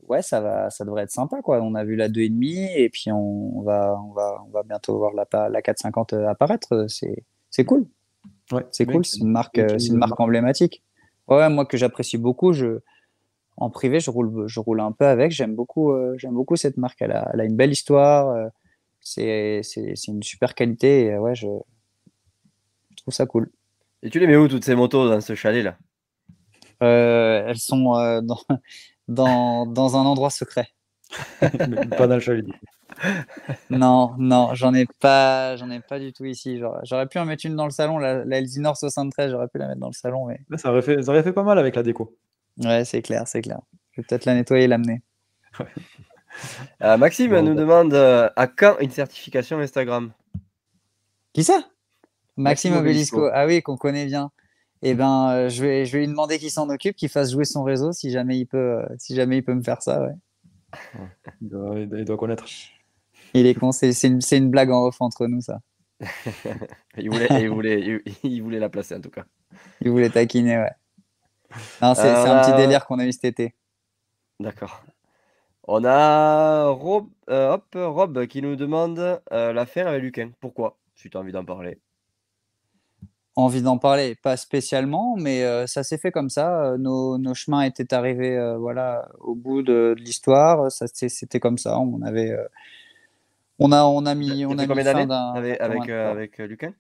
ouais, 0.09 0.22
ça 0.22 0.40
va, 0.40 0.70
ça 0.70 0.84
devrait 0.84 1.04
être 1.04 1.11
sympa 1.11 1.42
quoi. 1.42 1.61
On 1.61 1.74
a 1.74 1.84
vu 1.84 1.96
la 1.96 2.09
2,5 2.09 2.70
et 2.76 2.88
puis 2.88 3.12
on, 3.12 3.62
va, 3.62 4.00
on 4.04 4.12
va, 4.12 4.42
on 4.46 4.50
va 4.50 4.62
bientôt 4.62 4.98
voir 4.98 5.12
la, 5.14 5.48
la 5.48 5.62
450 5.62 6.12
euh, 6.12 6.28
apparaître. 6.28 6.86
C'est, 6.88 7.24
c'est 7.50 7.64
cool. 7.64 7.86
Ouais, 8.52 8.66
c'est 8.70 8.86
cool. 8.86 9.04
C'est 9.04 9.20
une 9.20 9.30
marque, 9.30 9.59
euh, 9.59 9.78
c'est 9.78 9.88
une 9.88 9.98
marque 9.98 10.18
emblématique. 10.18 10.82
Ouais, 11.28 11.48
moi 11.48 11.66
que 11.66 11.76
j'apprécie 11.76 12.18
beaucoup. 12.18 12.52
Je, 12.52 12.80
en 13.56 13.70
privé, 13.70 14.00
je 14.00 14.11
roule, 14.11 14.46
je 14.46 14.61
roule 14.61 14.80
un 14.80 14.92
peu 14.92 15.06
avec. 15.06 15.32
J'aime 15.32 15.54
beaucoup, 15.54 15.92
euh, 15.92 16.14
j'aime 16.16 16.34
beaucoup 16.34 16.56
cette 16.56 16.76
marque. 16.76 17.00
Elle 17.02 17.12
a, 17.12 17.30
elle 17.32 17.40
a 17.40 17.44
une 17.44 17.56
belle 17.56 17.72
histoire. 17.72 18.50
c'est, 19.00 19.61
c'est, 19.62 19.92
c'est 19.94 20.12
une 20.12 20.22
super 20.22 20.54
qualité. 20.54 21.06
Et, 21.06 21.18
ouais, 21.18 21.34
je, 21.34 21.48
je 22.90 22.96
trouve 22.96 23.14
ça 23.14 23.26
cool. 23.26 23.50
Et 24.02 24.11
tu 24.11 24.20
les 24.20 24.26
mets 24.26 24.36
où 24.36 24.48
toutes 24.48 24.64
ces 24.64 24.74
motos 24.74 25.09
dans 25.09 25.20
ce 25.20 25.34
chalet 25.34 25.64
là 25.64 25.76
Elles 26.80 27.59
sont 27.59 28.22
dans 28.22 28.40
dans, 29.09 29.66
dans 29.66 29.96
un 29.96 30.04
endroit 30.04 30.30
secret. 30.30 30.68
pas 31.40 32.06
dans 32.06 32.16
le 32.16 32.20
chalet. 32.20 32.44
non, 33.70 34.14
non, 34.18 34.54
j'en 34.54 34.74
ai 34.74 34.86
pas, 35.00 35.56
j'en 35.56 35.70
ai 35.70 35.80
pas 35.80 35.98
du 35.98 36.12
tout 36.12 36.24
ici. 36.24 36.61
J'aurais 36.84 37.06
pu 37.06 37.18
en 37.18 37.24
mettre 37.24 37.46
une 37.46 37.56
dans 37.56 37.64
le 37.64 37.70
salon, 37.70 37.98
la, 37.98 38.24
la 38.24 38.38
Elsinore 38.38 38.76
73, 38.76 39.30
j'aurais 39.30 39.48
pu 39.48 39.59
la 39.59 39.68
mettre 39.68 39.80
dans 39.80 39.88
le 39.88 39.94
salon, 39.94 40.26
mais. 40.26 40.40
ça 40.59 40.70
aurait 40.70 40.82
fait, 40.82 41.02
ça 41.02 41.11
aurait 41.11 41.22
fait 41.22 41.32
pas 41.32 41.42
mal 41.42 41.59
avec 41.59 41.74
la 41.76 41.82
déco. 41.82 42.16
Ouais, 42.59 42.84
c'est 42.84 43.02
clair, 43.02 43.26
c'est 43.26 43.40
clair. 43.40 43.61
Je 43.92 44.00
vais 44.00 44.06
peut-être 44.06 44.24
la 44.24 44.34
nettoyer 44.34 44.64
et 44.64 44.68
l'amener. 44.68 45.02
Euh, 46.82 46.96
Maxime 46.96 47.36
nous 47.40 47.54
bah. 47.54 47.61
demande 47.61 47.94
euh, 47.94 48.28
à 48.36 48.46
quand 48.46 48.76
une 48.78 48.90
certification 48.90 49.59
Instagram? 49.59 50.12
Qui 51.32 51.42
ça? 51.42 51.64
Maxime, 52.36 52.72
Maxime 52.72 52.76
Obelisco. 52.76 53.28
Ah 53.32 53.46
oui, 53.46 53.61
qu'on 53.62 53.76
connaît 53.76 54.06
bien 54.06 54.30
et 54.80 54.90
eh 54.90 54.94
ben, 54.94 55.30
euh, 55.30 55.48
je, 55.48 55.60
vais, 55.60 55.84
je 55.84 55.92
vais 55.92 55.98
lui 56.00 56.06
demander 56.06 56.38
qu'il 56.38 56.52
s'en 56.52 56.68
occupe, 56.68 56.94
qu'il 56.94 57.08
fasse 57.08 57.32
jouer 57.32 57.44
son 57.44 57.64
réseau 57.64 57.90
si 57.90 58.10
jamais 58.10 58.38
il 58.38 58.46
peut, 58.46 58.78
euh, 58.78 58.86
si 58.96 59.16
jamais 59.16 59.38
il 59.38 59.42
peut 59.42 59.54
me 59.54 59.62
faire 59.62 59.82
ça. 59.82 60.00
Ouais. 60.02 60.12
Il, 61.40 61.48
doit, 62.04 62.16
connaître. 62.16 62.44
Il 63.32 63.46
est 63.46 63.54
con, 63.54 63.72
c'est 63.72 63.90
une, 64.04 64.20
une, 64.30 64.50
blague 64.50 64.70
en 64.70 64.84
off 64.84 65.00
entre 65.00 65.26
nous, 65.26 65.40
ça. 65.40 65.60
il, 66.98 67.10
voulait, 67.10 67.26
il, 67.30 67.48
voulait, 67.48 68.02
il, 68.22 68.42
voulait 68.42 68.58
la 68.58 68.68
placer 68.68 68.94
en 68.94 69.00
tout 69.00 69.10
cas. 69.10 69.24
Il 69.80 69.90
voulait 69.90 70.10
taquiner, 70.10 70.58
ouais. 70.58 70.72
c'est 71.80 71.82
un 71.82 71.94
petit 72.42 72.52
euh, 72.52 72.56
délire 72.56 72.86
qu'on 72.86 72.98
a 72.98 73.06
eu 73.06 73.12
cet 73.12 73.24
été. 73.24 73.54
D'accord. 74.38 74.84
On 75.66 75.84
a 75.84 76.66
Rob, 76.68 77.08
hop, 77.28 77.64
Rob 77.74 78.26
qui 78.26 78.42
nous 78.42 78.56
demande 78.56 79.20
l'affaire 79.30 79.88
avec 79.88 80.02
Luquin. 80.02 80.30
Pourquoi? 80.38 80.78
Si 80.94 81.08
tu 81.08 81.16
as 81.16 81.20
envie 81.20 81.32
d'en 81.32 81.44
parler 81.46 81.80
envie 83.39 83.62
d'en 83.62 83.78
parler, 83.78 84.16
pas 84.16 84.36
spécialement, 84.36 85.16
mais 85.16 85.45
euh, 85.45 85.66
ça 85.68 85.84
s'est 85.84 85.99
fait 85.99 86.11
comme 86.11 86.28
ça. 86.28 86.61
Euh, 86.64 86.76
nos, 86.76 87.18
nos, 87.18 87.34
chemins 87.34 87.62
étaient 87.62 87.95
arrivés 87.95 88.36
euh, 88.36 88.59
voilà, 88.59 89.09
au 89.20 89.36
bout 89.36 89.62
de, 89.62 89.95
de 89.97 90.03
l'histoire. 90.03 90.70
C'était 90.72 91.39
comme 91.39 91.57
ça. 91.57 91.78
On 91.78 92.03
avait. 92.03 92.36
on, 93.61 93.70
a, 93.70 93.84
on 93.84 94.07
a 94.07 94.14
mis. 94.16 94.45
On 94.45 94.59
a 94.59 94.66
combien 94.66 94.84
d'années 94.84 95.14
avec, 95.34 95.61
avec, 95.61 95.89
avec 95.89 96.39
Lucas? 96.39 96.72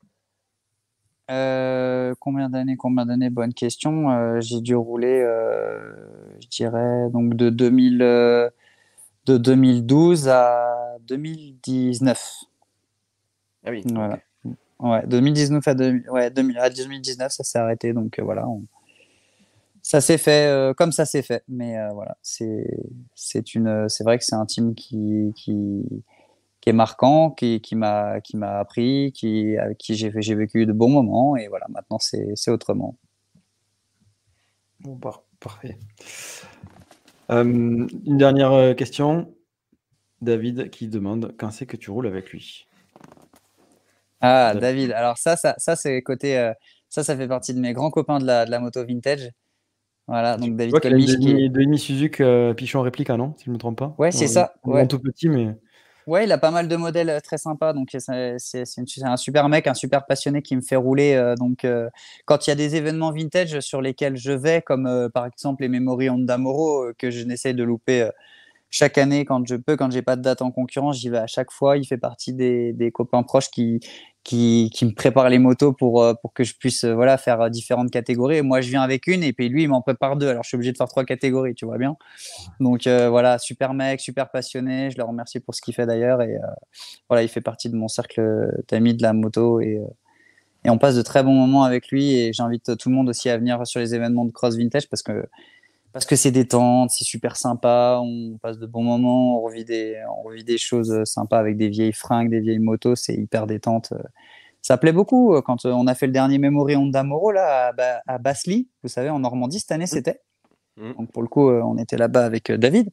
Combien 2.18 2.48
d'années 2.48 2.76
Combien 2.76 3.06
d'années? 3.06 3.30
Bonne 3.30 3.54
question. 3.54 4.40
J'ai 4.40 4.60
dû 4.60 4.74
rouler, 4.74 5.24
je 6.42 6.48
dirais, 6.48 7.08
donc 7.10 7.34
de, 7.34 7.50
2000, 7.50 7.98
de 7.98 8.52
2012 9.26 10.28
à 10.28 10.96
2019. 11.06 12.32
Ah 13.64 13.70
oui. 13.70 13.84
Voilà. 13.86 14.18
Ouais, 14.80 15.04
2019 15.06 15.66
à, 15.66 15.74
ouais, 16.12 16.30
2019, 16.30 17.32
ça 17.32 17.44
s'est 17.44 17.58
arrêté. 17.58 17.92
Donc 17.92 18.18
euh, 18.18 18.22
voilà, 18.22 18.46
ça 19.82 20.00
s'est 20.00 20.18
fait 20.18 20.46
euh, 20.46 20.72
comme 20.72 20.92
ça 20.92 21.04
s'est 21.04 21.22
fait. 21.22 21.42
Mais 21.48 21.78
euh, 21.78 21.90
voilà, 21.92 22.16
c'est 22.22 23.54
une, 23.54 23.88
c'est 23.88 24.04
vrai 24.04 24.18
que 24.18 24.24
c'est 24.24 24.36
un 24.36 24.46
team 24.46 24.74
qui, 24.74 25.32
qui, 25.34 25.82
qui 26.60 26.70
est 26.70 26.72
marquant, 26.72 27.30
qui, 27.30 27.60
qui 27.60 27.74
m'a 27.74 28.20
qui 28.20 28.36
m'a 28.36 28.58
appris, 28.58 29.12
qui 29.12 29.56
avec 29.56 29.78
qui 29.78 29.96
j'ai 29.96 30.12
j'ai 30.16 30.34
vécu 30.36 30.64
de 30.64 30.72
bons 30.72 30.90
moments. 30.90 31.36
Et 31.36 31.48
voilà, 31.48 31.66
maintenant 31.70 31.98
c'est 31.98 32.50
autrement. 32.50 32.96
Bon, 34.80 34.96
parfait. 35.40 35.76
une 37.30 37.88
dernière 38.16 38.76
question. 38.76 39.34
David 40.20 40.70
qui 40.70 40.88
demande 40.88 41.34
quand 41.38 41.52
c'est 41.52 41.66
que 41.66 41.76
tu 41.76 41.90
roules 41.90 42.08
avec 42.08 42.30
lui? 42.30 42.68
Ah, 44.20 44.54
David. 44.60 44.92
Alors 44.92 45.18
ça, 45.18 45.36
ça, 45.36 45.54
ça 45.58 45.76
c'est 45.76 46.02
côté. 46.02 46.38
Euh, 46.38 46.52
ça, 46.88 47.04
ça 47.04 47.16
fait 47.16 47.28
partie 47.28 47.54
de 47.54 47.60
mes 47.60 47.72
grands 47.72 47.90
copains 47.90 48.18
de 48.18 48.24
la, 48.24 48.46
de 48.46 48.50
la 48.50 48.60
moto 48.60 48.84
vintage. 48.84 49.30
Voilà, 50.06 50.38
donc 50.38 50.56
David 50.56 50.80
Colmich. 50.80 51.18
Qui... 51.18 51.50
Demi 51.50 51.78
Suzuki 51.78 52.22
euh, 52.22 52.54
Pichon 52.54 52.80
réplique, 52.80 53.10
non 53.10 53.34
Si 53.36 53.44
je 53.44 53.50
ne 53.50 53.54
me 53.54 53.58
trompe 53.58 53.78
pas? 53.78 53.94
Ouais, 53.98 54.10
c'est 54.10 54.26
ça. 54.26 54.54
Ouais. 54.64 54.86
tout 54.86 54.98
petit, 54.98 55.28
mais. 55.28 55.54
Ouais, 56.06 56.24
il 56.24 56.32
a 56.32 56.38
pas 56.38 56.50
mal 56.50 56.68
de 56.68 56.76
modèles 56.76 57.10
euh, 57.10 57.20
très 57.20 57.36
sympas. 57.36 57.74
Donc, 57.74 57.94
c'est 57.94 59.02
un 59.04 59.16
super 59.18 59.50
mec, 59.50 59.66
un 59.66 59.74
super 59.74 60.06
passionné 60.06 60.40
qui 60.40 60.56
me 60.56 60.62
fait 60.62 60.76
rouler. 60.76 61.34
donc, 61.38 61.66
quand 62.24 62.46
il 62.46 62.50
y 62.50 62.52
a 62.54 62.56
des 62.56 62.76
événements 62.76 63.12
vintage 63.12 63.60
sur 63.60 63.82
lesquels 63.82 64.16
je 64.16 64.32
vais, 64.32 64.62
comme 64.62 65.10
par 65.12 65.26
exemple 65.26 65.62
les 65.62 65.68
Memory 65.68 66.08
Honda 66.08 66.38
Moro, 66.38 66.86
que 66.96 67.10
je 67.10 67.24
n'essaie 67.24 67.52
de 67.52 67.62
louper 67.62 68.08
chaque 68.70 68.98
année 68.98 69.24
quand 69.24 69.46
je 69.46 69.56
peux, 69.56 69.76
quand 69.76 69.90
j'ai 69.90 70.02
pas 70.02 70.16
de 70.16 70.22
date 70.22 70.42
en 70.42 70.50
concurrence, 70.50 70.98
j'y 70.98 71.08
vais 71.08 71.18
à 71.18 71.26
chaque 71.26 71.50
fois. 71.50 71.76
Il 71.76 71.86
fait 71.86 71.96
partie 71.96 72.34
des, 72.34 72.90
copains 72.92 73.22
proches 73.22 73.50
qui, 73.50 73.80
qui, 74.24 74.70
me 74.82 74.92
préparent 74.92 75.30
les 75.30 75.38
motos 75.38 75.72
pour, 75.72 76.02
euh, 76.02 76.14
pour 76.14 76.34
que 76.34 76.44
je 76.44 76.54
puisse 76.54 76.84
euh, 76.84 76.94
voilà, 76.94 77.16
faire 77.16 77.48
différentes 77.50 77.90
catégories. 77.90 78.42
moi, 78.42 78.60
je 78.60 78.68
viens 78.68 78.82
avec 78.82 79.06
une 79.06 79.22
et 79.22 79.32
puis 79.32 79.48
lui, 79.48 79.62
il 79.62 79.68
m'en 79.68 79.80
prépare 79.80 80.16
deux. 80.16 80.28
Alors, 80.28 80.42
je 80.42 80.48
suis 80.48 80.56
obligé 80.56 80.72
de 80.72 80.76
faire 80.76 80.88
trois 80.88 81.04
catégories, 81.04 81.54
tu 81.54 81.64
vois 81.64 81.78
bien. 81.78 81.96
Donc, 82.60 82.86
euh, 82.86 83.08
voilà, 83.08 83.38
super 83.38 83.72
mec, 83.72 84.00
super 84.00 84.30
passionné. 84.30 84.90
Je 84.90 84.98
le 84.98 85.04
remercie 85.04 85.40
pour 85.40 85.54
ce 85.54 85.62
qu'il 85.62 85.74
fait 85.74 85.86
d'ailleurs. 85.86 86.20
Et 86.20 86.36
voilà, 87.08 87.22
il 87.22 87.28
fait 87.28 87.40
partie 87.40 87.70
de 87.70 87.76
mon 87.76 87.88
cercle 87.88 88.20
d'amis 88.68 88.94
de 88.94 89.02
la 89.02 89.14
moto. 89.14 89.60
Et, 89.60 89.80
et 90.64 90.70
on 90.70 90.76
passe 90.76 90.96
de 90.96 91.02
très 91.02 91.22
bons 91.22 91.34
moments 91.34 91.64
avec 91.64 91.88
lui. 91.88 92.14
Et 92.14 92.32
j'invite 92.34 92.76
tout 92.76 92.90
le 92.90 92.94
monde 92.94 93.08
aussi 93.08 93.30
à 93.30 93.38
venir 93.38 93.66
sur 93.66 93.80
les 93.80 93.94
événements 93.94 94.26
de 94.26 94.32
Cross 94.32 94.56
Vintage 94.56 94.90
parce 94.90 95.02
que 95.02 95.26
parce 95.92 96.04
que 96.04 96.16
c'est 96.16 96.30
détente, 96.30 96.90
c'est 96.90 97.04
super 97.04 97.36
sympa, 97.36 98.00
on 98.02 98.38
passe 98.40 98.58
de 98.58 98.66
bons 98.66 98.82
moments, 98.82 99.38
on 99.38 99.42
revit 99.42 99.64
des, 99.64 99.96
on 100.18 100.22
revit 100.22 100.44
des 100.44 100.58
choses 100.58 101.04
sympas 101.04 101.38
avec 101.38 101.56
des 101.56 101.68
vieilles 101.68 101.92
fringues, 101.92 102.30
des 102.30 102.40
vieilles 102.40 102.58
motos, 102.58 102.96
c'est 102.96 103.14
hyper 103.14 103.46
détente. 103.46 103.92
Ça 104.62 104.76
plaît 104.76 104.92
beaucoup 104.92 105.40
quand 105.42 105.64
on 105.64 105.86
a 105.86 105.94
fait 105.94 106.06
le 106.06 106.12
dernier 106.12 106.38
Memory 106.38 106.76
Honda 106.76 107.02
Moro 107.02 107.32
là 107.32 107.72
à, 107.76 108.14
à 108.14 108.18
Basly, 108.18 108.68
vous 108.82 108.88
savez, 108.88 109.08
en 109.10 109.20
Normandie 109.20 109.60
cette 109.60 109.72
année 109.72 109.84
mmh. 109.84 109.86
c'était. 109.86 110.20
Mmh. 110.76 110.92
Donc 110.98 111.12
pour 111.12 111.22
le 111.22 111.28
coup, 111.28 111.48
on 111.48 111.78
était 111.78 111.96
là-bas 111.96 112.24
avec 112.24 112.52
David. 112.52 112.90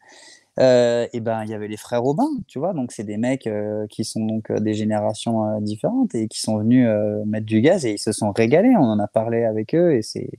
Euh, 0.59 1.07
et 1.11 1.19
ben 1.19 1.43
il 1.43 1.49
y 1.49 1.53
avait 1.53 1.67
les 1.67 1.75
frères 1.75 2.01
Robin, 2.01 2.29
tu 2.47 2.59
vois, 2.59 2.73
donc 2.73 2.93
c'est 2.93 3.03
des 3.03 3.17
mecs 3.17 3.45
euh, 3.45 3.85
qui 3.89 4.05
sont 4.05 4.25
donc 4.25 4.51
des 4.53 4.73
générations 4.73 5.57
euh, 5.57 5.59
différentes 5.59 6.15
et 6.15 6.29
qui 6.29 6.39
sont 6.39 6.57
venus 6.59 6.87
mettre 7.25 7.45
du 7.45 7.59
gaz 7.61 7.85
et 7.85 7.93
ils 7.93 7.99
se 7.99 8.11
sont 8.11 8.31
régalés. 8.31 8.73
On 8.77 8.83
en 8.83 8.99
a 8.99 9.07
parlé 9.07 9.43
avec 9.43 9.75
eux 9.75 9.93
et 9.93 10.01
c'est 10.01 10.29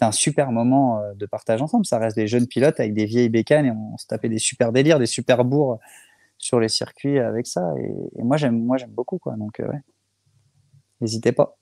un 0.00 0.12
super 0.12 0.52
moment 0.52 1.00
euh, 1.00 1.14
de 1.14 1.26
partage 1.26 1.62
ensemble. 1.62 1.86
Ça 1.86 1.98
reste 1.98 2.16
des 2.16 2.26
jeunes 2.26 2.46
pilotes 2.46 2.78
avec 2.80 2.94
des 2.94 3.04
vieilles 3.04 3.28
bécanes 3.28 3.66
et 3.66 3.70
on 3.70 3.96
se 3.98 4.06
tapait 4.06 4.28
des 4.28 4.38
super 4.38 4.72
délires, 4.72 4.98
des 4.98 5.06
super 5.06 5.44
bourgs 5.44 5.78
sur 6.38 6.60
les 6.60 6.68
circuits 6.68 7.18
avec 7.18 7.46
ça. 7.46 7.72
Et, 7.78 8.22
moi, 8.22 8.36
j'aime, 8.36 8.64
moi, 8.64 8.76
j'aime 8.76 8.90
beaucoup, 8.90 9.18
quoi. 9.18 9.36
Donc, 9.36 9.60
euh, 9.60 9.68
n'hésitez 11.00 11.32
pas. 11.32 11.56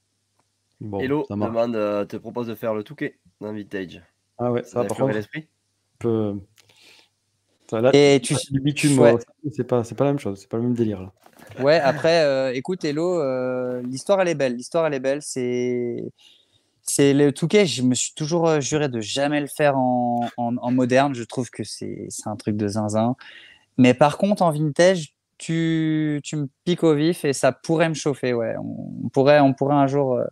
Hello 0.98 1.26
demande, 1.28 1.76
euh, 1.76 2.06
te 2.06 2.16
propose 2.16 2.46
de 2.46 2.54
faire 2.54 2.72
le 2.72 2.82
Touquet 2.82 3.18
dans 3.40 3.52
Vintage. 3.52 4.02
Ah 4.38 4.50
ouais, 4.50 4.62
ça, 4.64 4.82
va 4.82 5.12
l'esprit. 5.12 5.46
Peu... 5.98 6.40
et 7.92 8.18
tu 8.22 8.34
du 8.50 8.60
bitume, 8.60 9.18
c'est 9.52 9.64
pas, 9.64 9.84
c'est 9.84 9.94
pas 9.94 10.04
la 10.04 10.12
même 10.12 10.18
chose, 10.18 10.40
c'est 10.40 10.48
pas 10.48 10.56
le 10.56 10.62
même 10.62 10.72
délire 10.72 11.02
là. 11.02 11.12
Ouais, 11.62 11.78
après, 11.78 12.56
écoute, 12.56 12.82
Hello, 12.82 13.20
l'histoire 13.82 14.22
elle 14.22 14.28
est 14.28 14.34
belle. 14.34 14.56
L'histoire 14.56 14.86
elle 14.86 14.94
est 14.94 15.00
belle. 15.00 15.20
C'est 15.20 16.02
c'est 16.90 17.14
le 17.14 17.32
Touquet, 17.32 17.66
je 17.66 17.82
me 17.82 17.94
suis 17.94 18.12
toujours 18.14 18.48
euh, 18.48 18.60
juré 18.60 18.88
de 18.88 19.00
jamais 19.00 19.40
le 19.40 19.46
faire 19.46 19.76
en, 19.78 20.28
moderne. 20.70 21.14
Je 21.14 21.22
trouve 21.22 21.48
que 21.50 21.62
c'est 21.64 22.08
un 22.26 22.36
truc 22.36 22.56
de 22.56 22.68
zinzin. 22.68 23.16
Mais 23.78 23.94
par 23.94 24.18
contre, 24.18 24.42
en 24.42 24.50
vintage, 24.50 25.14
tu, 25.38 26.20
me 26.32 26.48
piques 26.64 26.82
au 26.82 26.94
vif 26.94 27.24
et 27.24 27.32
ça 27.32 27.52
pourrait 27.52 27.88
me 27.88 27.94
chauffer. 27.94 28.34
Ouais. 28.34 28.54
On, 28.58 29.08
pourrait, 29.08 29.40
on 29.40 29.54
pourrait 29.54 29.76
un 29.76 29.86
jour, 29.86 30.16
euh, 30.16 30.24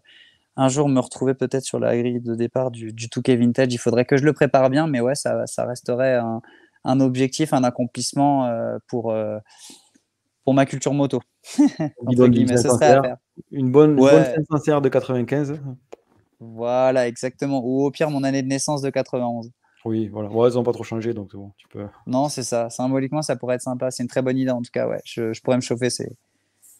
un 0.57 0.69
jour 0.69 0.89
me 0.89 1.01
retrouver 1.01 1.35
peut-être 1.35 1.65
sur 1.65 1.79
la 1.79 1.97
grille 1.97 2.21
de 2.21 2.35
départ 2.35 2.71
du, 2.71 2.93
du 2.93 3.09
Touquet 3.09 3.37
vintage. 3.37 3.73
Il 3.73 3.79
faudrait 3.79 4.05
que 4.05 4.17
je 4.17 4.25
le 4.25 4.33
prépare 4.33 4.69
bien, 4.69 4.87
mais 4.87 5.01
ouais, 5.01 5.15
ça, 5.15 5.47
ça 5.47 5.65
resterait 5.65 6.21
un, 6.85 7.01
objectif, 7.01 7.53
un 7.53 7.63
accomplissement 7.65 8.47
euh, 8.47 8.79
pour, 8.89 9.15
pour 10.45 10.55
ma 10.55 10.67
culture 10.67 10.93
moto. 10.93 11.21
une, 11.59 12.17
bonne, 12.17 12.35
une 13.53 13.71
bonne, 13.71 13.97
bonne 13.97 14.45
sincère 14.51 14.81
de 14.81 14.89
95. 14.89 15.61
Voilà, 16.41 17.09
exactement. 17.09 17.61
Ou 17.65 17.85
au 17.85 17.91
pire, 17.91 18.11
mon 18.11 18.23
année 18.25 18.43
de 18.43 18.49
naissance 18.49 18.83
de 18.83 18.91
91. 18.91 19.51
Oui, 19.85 20.09
voilà. 20.09 20.29
Ouais, 20.29 20.51
ils 20.51 20.55
n'ont 20.55 20.63
pas 20.63 20.73
trop 20.73 20.85
changé, 20.85 21.15
donc 21.15 21.35
bon, 21.35 21.53
tu 21.57 21.69
peux. 21.69 21.87
Non, 22.07 22.29
c'est 22.29 22.43
ça. 22.43 22.69
Symboliquement, 22.71 23.23
ça 23.23 23.37
pourrait 23.37 23.57
être 23.57 23.63
sympa. 23.63 23.91
C'est 23.91 24.03
une 24.03 24.09
très 24.09 24.23
bonne 24.23 24.37
idée, 24.37 24.51
en 24.51 24.63
tout 24.63 24.71
cas. 24.73 24.89
Ouais, 24.89 25.01
je, 25.05 25.41
pourrais 25.41 25.57
me 25.57 25.63
chauffer. 25.63 25.91
C'est. 25.91 26.13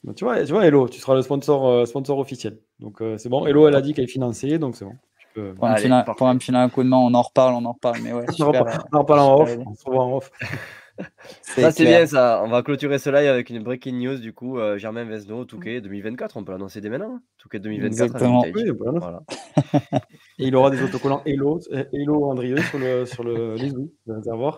Bah, 0.05 0.13
tu 0.15 0.25
vois, 0.25 0.45
tu 0.45 0.53
vois, 0.53 0.67
Hello, 0.67 0.89
tu 0.89 1.01
seras 1.01 1.15
le 1.15 1.23
sponsor, 1.23 1.67
euh, 1.67 1.85
sponsor 1.85 2.19
officiel. 2.19 2.59
Donc 2.79 3.01
euh, 3.01 3.19
c'est 3.19 3.29
bon. 3.29 3.47
Hello, 3.47 3.67
elle 3.67 3.75
a 3.75 3.81
dit 3.81 3.95
qu'elle 3.95 4.05
est 4.05 4.09
financée, 4.09 4.59
donc 4.59 4.77
c'est 4.77 4.85
bon. 4.85 4.95
Pour, 5.35 5.69
me 5.69 5.77
filer, 6.39 6.59
un 6.59 6.69
coup 6.69 6.83
de 6.83 6.89
main, 6.89 6.97
on 6.97 7.15
en 7.15 7.23
reparle, 7.23 7.55
on 7.55 7.65
en 7.65 7.73
reparle. 7.73 7.99
Mais 8.03 8.13
ouais, 8.13 8.25
on, 8.41 8.45
en 8.45 9.01
reparle 9.01 9.21
en 9.21 9.41
off. 9.41 9.57
On 9.65 9.75
se 9.75 9.85
revoit 9.85 10.05
en 10.05 10.17
off. 10.17 10.31
Ça, 11.43 11.71
c'est 11.71 11.85
bien 11.85 12.07
ça. 12.07 12.43
On 12.45 12.49
va 12.49 12.63
clôturer 12.63 12.99
ce 12.99 13.11
live 13.11 13.29
avec 13.29 13.51
une 13.51 13.63
breaking 13.63 13.95
news. 13.95 14.19
Du 14.19 14.33
coup, 14.33 14.59
euh, 14.59 14.79
Germain 14.79 15.05
Vesno, 15.05 15.45
Touquet 15.45 15.81
2024. 15.81 16.37
On 16.37 16.45
peut 16.45 16.53
l'annoncer 16.53 16.81
dès 16.81 16.89
maintenant. 16.89 17.17
Hein. 17.17 17.23
Touquet 17.39 17.59
2024. 17.59 18.47
Exactement. 18.47 18.99
voilà. 18.99 19.23
et 20.39 20.47
il 20.47 20.57
aura 20.57 20.71
des 20.71 20.83
autocollants 20.83 21.23
Hello, 21.27 21.61
Hello 21.93 22.31
Andrieux 22.31 22.59
sur 22.59 22.79
le, 22.79 23.05
sur 23.07 23.25
le 23.25 23.57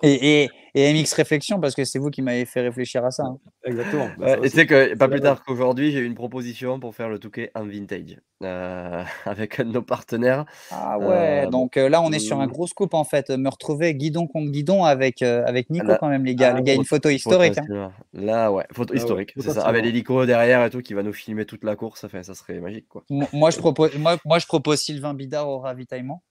Et, 0.02 0.42
et, 0.42 0.50
et, 0.74 0.92
MX 0.92 1.14
Réflexion, 1.14 1.60
parce 1.60 1.74
que 1.74 1.84
c'est 1.84 1.98
vous 1.98 2.10
qui 2.10 2.22
m'avez 2.22 2.44
fait 2.44 2.60
réfléchir 2.60 3.04
à 3.04 3.10
ça. 3.10 3.24
Hein. 3.24 3.38
Exactement. 3.64 4.08
Bah, 4.18 4.36
et 4.42 4.48
c'est 4.48 4.66
que 4.66 4.94
pas 4.96 5.08
plus 5.08 5.20
tard 5.20 5.42
qu'aujourd'hui, 5.44 5.92
j'ai 5.92 6.00
eu 6.00 6.06
une 6.06 6.14
proposition 6.14 6.78
pour 6.80 6.94
faire 6.94 7.08
le 7.08 7.18
Touquet 7.18 7.50
en 7.54 7.64
vintage 7.64 8.18
euh, 8.42 9.02
avec 9.24 9.58
nos 9.60 9.82
partenaires. 9.82 10.44
Ah 10.70 10.98
ouais, 10.98 11.46
euh, 11.46 11.50
donc 11.50 11.76
là, 11.76 12.02
on 12.02 12.12
est 12.12 12.18
sur 12.18 12.40
un 12.40 12.46
gros 12.46 12.66
scoop 12.66 12.94
en 12.94 13.04
fait. 13.04 13.30
Me 13.30 13.48
retrouver 13.48 13.94
guidon 13.94 14.26
contre 14.26 14.50
guidon 14.50 14.84
avec, 14.84 15.22
avec 15.22 15.70
Nico 15.70 15.92
quand 15.98 16.08
même 16.08 16.24
les 16.24 16.34
gars. 16.34 16.49
Ah, 16.56 16.72
une 16.72 16.84
photo 16.84 17.08
historique. 17.08 17.58
Hein. 17.58 17.92
Là, 18.12 18.52
ouais, 18.52 18.66
photo 18.72 18.92
ah 18.94 18.96
historique, 18.96 19.32
c'est 19.36 19.50
ça. 19.50 19.66
Avec 19.66 19.84
l'hélico 19.84 20.26
derrière 20.26 20.64
et 20.64 20.70
tout 20.70 20.80
qui 20.80 20.94
va 20.94 21.02
nous 21.02 21.12
filmer 21.12 21.44
toute 21.44 21.64
la 21.64 21.76
course, 21.76 22.00
ça, 22.00 22.22
ça 22.22 22.34
serait 22.34 22.60
magique. 22.60 22.88
Quoi. 22.88 23.04
Moi, 23.08 23.50
je 23.50 23.58
propose, 23.58 23.96
moi, 23.96 24.16
moi, 24.24 24.38
je 24.38 24.46
propose 24.46 24.80
Sylvain 24.80 25.14
Bidard 25.14 25.48
au 25.48 25.58
ravitaillement. 25.58 26.22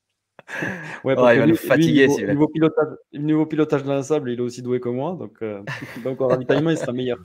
Ouais, 1.04 1.14
il 1.36 1.40
va 1.40 1.46
nous 1.46 1.56
fatiguer. 1.56 2.08
Niveau, 2.08 2.28
niveau, 2.28 2.48
pilotage, 2.48 2.88
niveau 3.14 3.46
pilotage 3.46 3.84
dans 3.84 3.94
la 3.94 4.04
sable, 4.04 4.32
il 4.32 4.40
est 4.40 4.42
aussi 4.42 4.62
doué 4.62 4.80
que 4.80 4.90
moi. 4.90 5.16
Donc, 5.18 5.38
euh, 5.42 5.62
donc 6.04 6.20
au 6.20 6.28
ravitaillement, 6.28 6.72
il 6.72 6.78
sera 6.78 6.92
meilleur. 6.92 7.18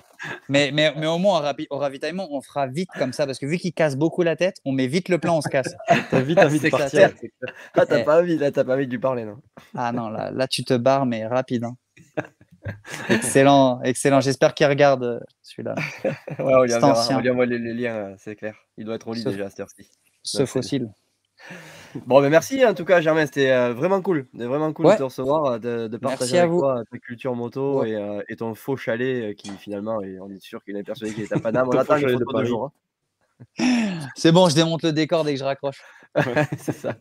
Mais, 0.49 0.70
mais, 0.72 0.92
mais 0.97 1.07
au 1.07 1.18
moins, 1.18 1.42
au 1.70 1.78
ravitaillement, 1.78 2.28
on 2.30 2.40
fera 2.40 2.66
vite 2.66 2.88
comme 2.99 3.12
ça. 3.12 3.26
Parce 3.26 3.38
que 3.38 3.47
vu 3.47 3.59
qu'il 3.59 3.72
casse 3.72 3.97
beaucoup 3.97 4.22
la 4.22 4.36
tête, 4.36 4.57
on 4.64 4.72
met 4.72 4.86
vite 4.86 5.09
le 5.09 5.18
plan, 5.18 5.38
on 5.38 5.40
se 5.40 5.49
casse. 5.49 5.74
T'as 6.11 6.20
vite 6.20 6.38
envie 6.38 6.61
de 6.61 6.68
partir. 6.68 7.11
Ah, 7.74 7.86
t'as 7.86 8.05
pas 8.05 8.20
envie, 8.20 8.38
là, 8.38 8.51
t'as 8.51 8.64
pas 8.64 8.74
envie 8.74 8.86
de 8.86 8.92
lui 8.92 8.99
parler, 8.99 9.24
non? 9.24 9.36
Ah 9.74 9.92
non, 9.92 10.09
là, 10.09 10.30
là, 10.30 10.47
tu 10.47 10.64
te 10.64 10.74
barres, 10.74 11.07
mais 11.07 11.26
rapide. 11.26 11.64
Hein 11.64 11.76
excellent, 13.08 13.80
excellent. 13.82 14.20
J'espère 14.20 14.54
qu'il 14.54 14.66
regarde 14.66 15.04
euh, 15.04 15.20
celui-là. 15.42 15.74
ouais, 16.04 16.14
on 16.38 16.62
lui 17.20 17.30
envoie 17.30 17.46
les, 17.46 17.58
liens, 17.58 17.94
euh, 17.94 18.14
c'est 18.18 18.36
clair. 18.36 18.54
Il 18.76 18.84
doit 18.84 18.96
être 18.96 19.08
au 19.08 19.14
lit 19.14 19.24
déjà 19.24 19.46
à 19.46 19.50
cette 19.50 19.66
Ce 20.22 20.46
fossile. 20.46 20.88
Bon, 22.06 22.20
ben 22.20 22.28
merci 22.28 22.66
en 22.66 22.74
tout 22.74 22.84
cas, 22.84 23.00
Germain. 23.00 23.24
C'était 23.24 23.70
vraiment 23.72 24.02
cool. 24.02 24.26
vraiment 24.34 24.72
cool 24.72 24.86
de 24.86 24.96
te 24.96 25.02
recevoir, 25.04 25.60
de, 25.60 25.96
partager 25.96 26.40
avec 26.40 26.50
toi 26.50 26.82
ta 26.90 26.98
culture 26.98 27.36
moto 27.36 27.84
et, 27.84 28.36
ton 28.36 28.56
faux 28.56 28.76
chalet 28.76 29.36
qui 29.36 29.48
finalement, 29.50 30.00
on 30.20 30.28
est 30.28 30.40
sûr 30.40 30.64
qu'il 30.64 30.76
est 30.76 30.82
persuadé 30.82 31.14
qu'il 31.14 31.22
est 31.22 31.32
à 31.32 31.38
Paname. 31.38 31.68
On 31.68 31.78
attend 31.78 31.94
les 31.94 32.08
photos 32.08 32.40
de 32.40 32.44
jour. 32.46 32.72
Hein. 33.58 34.00
C'est 34.16 34.32
bon, 34.32 34.48
je 34.48 34.56
démonte 34.56 34.82
le 34.82 34.90
décor 34.90 35.22
dès 35.22 35.34
que 35.34 35.38
je 35.38 35.44
raccroche. 35.44 35.82
c'est 36.58 36.72
ça. 36.72 36.96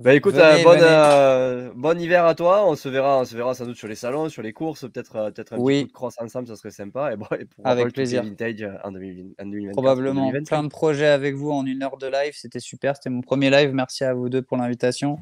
Bah 0.00 0.12
écoute, 0.12 0.34
euh, 0.34 0.56
euh, 0.66 1.70
bon 1.74 2.00
hiver 2.00 2.24
à 2.24 2.34
toi. 2.34 2.68
On 2.68 2.74
se 2.74 2.88
verra, 2.88 3.20
on 3.20 3.24
se 3.24 3.36
verra 3.36 3.54
sans 3.54 3.64
doute 3.64 3.76
sur 3.76 3.86
les 3.86 3.94
salons, 3.94 4.28
sur 4.28 4.42
les 4.42 4.52
courses, 4.52 4.80
peut-être 4.80 5.16
euh, 5.16 5.30
peut-être 5.30 5.52
un 5.52 5.56
petit 5.56 5.82
coup 5.82 5.88
de 5.88 5.92
cross 5.92 6.14
ensemble, 6.18 6.48
ça 6.48 6.56
serait 6.56 6.72
sympa. 6.72 7.12
Et 7.12 7.16
bon, 7.16 7.26
avec 7.62 7.92
plaisir. 7.92 8.24
Vintage 8.24 8.68
en, 8.82 8.90
2020, 8.90 9.72
Probablement. 9.72 10.32
Plein 10.44 10.64
de 10.64 10.68
projets 10.68 11.06
avec 11.06 11.34
vous 11.36 11.50
en 11.52 11.64
une 11.64 11.82
heure 11.82 11.96
de 11.96 12.08
live, 12.08 12.32
c'était 12.34 12.60
super. 12.60 12.96
C'était 12.96 13.10
mon 13.10 13.20
premier 13.20 13.50
live. 13.50 13.72
Merci 13.72 14.04
à 14.04 14.14
vous 14.14 14.28
deux 14.28 14.42
pour 14.42 14.56
l'invitation. 14.56 15.18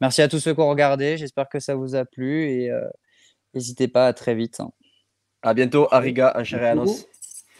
Merci 0.00 0.22
à 0.22 0.28
tous 0.28 0.38
ceux 0.38 0.54
qui 0.54 0.60
ont 0.60 0.70
regardé. 0.70 1.18
J'espère 1.18 1.48
que 1.48 1.60
ça 1.60 1.74
vous 1.74 1.94
a 1.94 2.06
plu 2.06 2.44
et 2.44 2.70
n'hésitez 3.52 3.88
pas. 3.88 4.06
À 4.06 4.12
très 4.14 4.34
vite. 4.34 4.60
Hein. 4.60 4.70
À 5.42 5.52
bientôt, 5.52 5.86
Ariga, 5.90 6.32
un 6.36 6.44
cher 6.44 6.62
et 6.62 6.78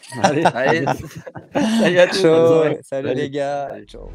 Allez, 0.23 0.43
allez. 0.43 0.85
salut 1.79 1.99
à 1.99 2.07
tous. 2.07 2.81
Salut, 2.83 3.13
les 3.13 3.29
gars. 3.29 3.75
Ciao. 3.87 4.09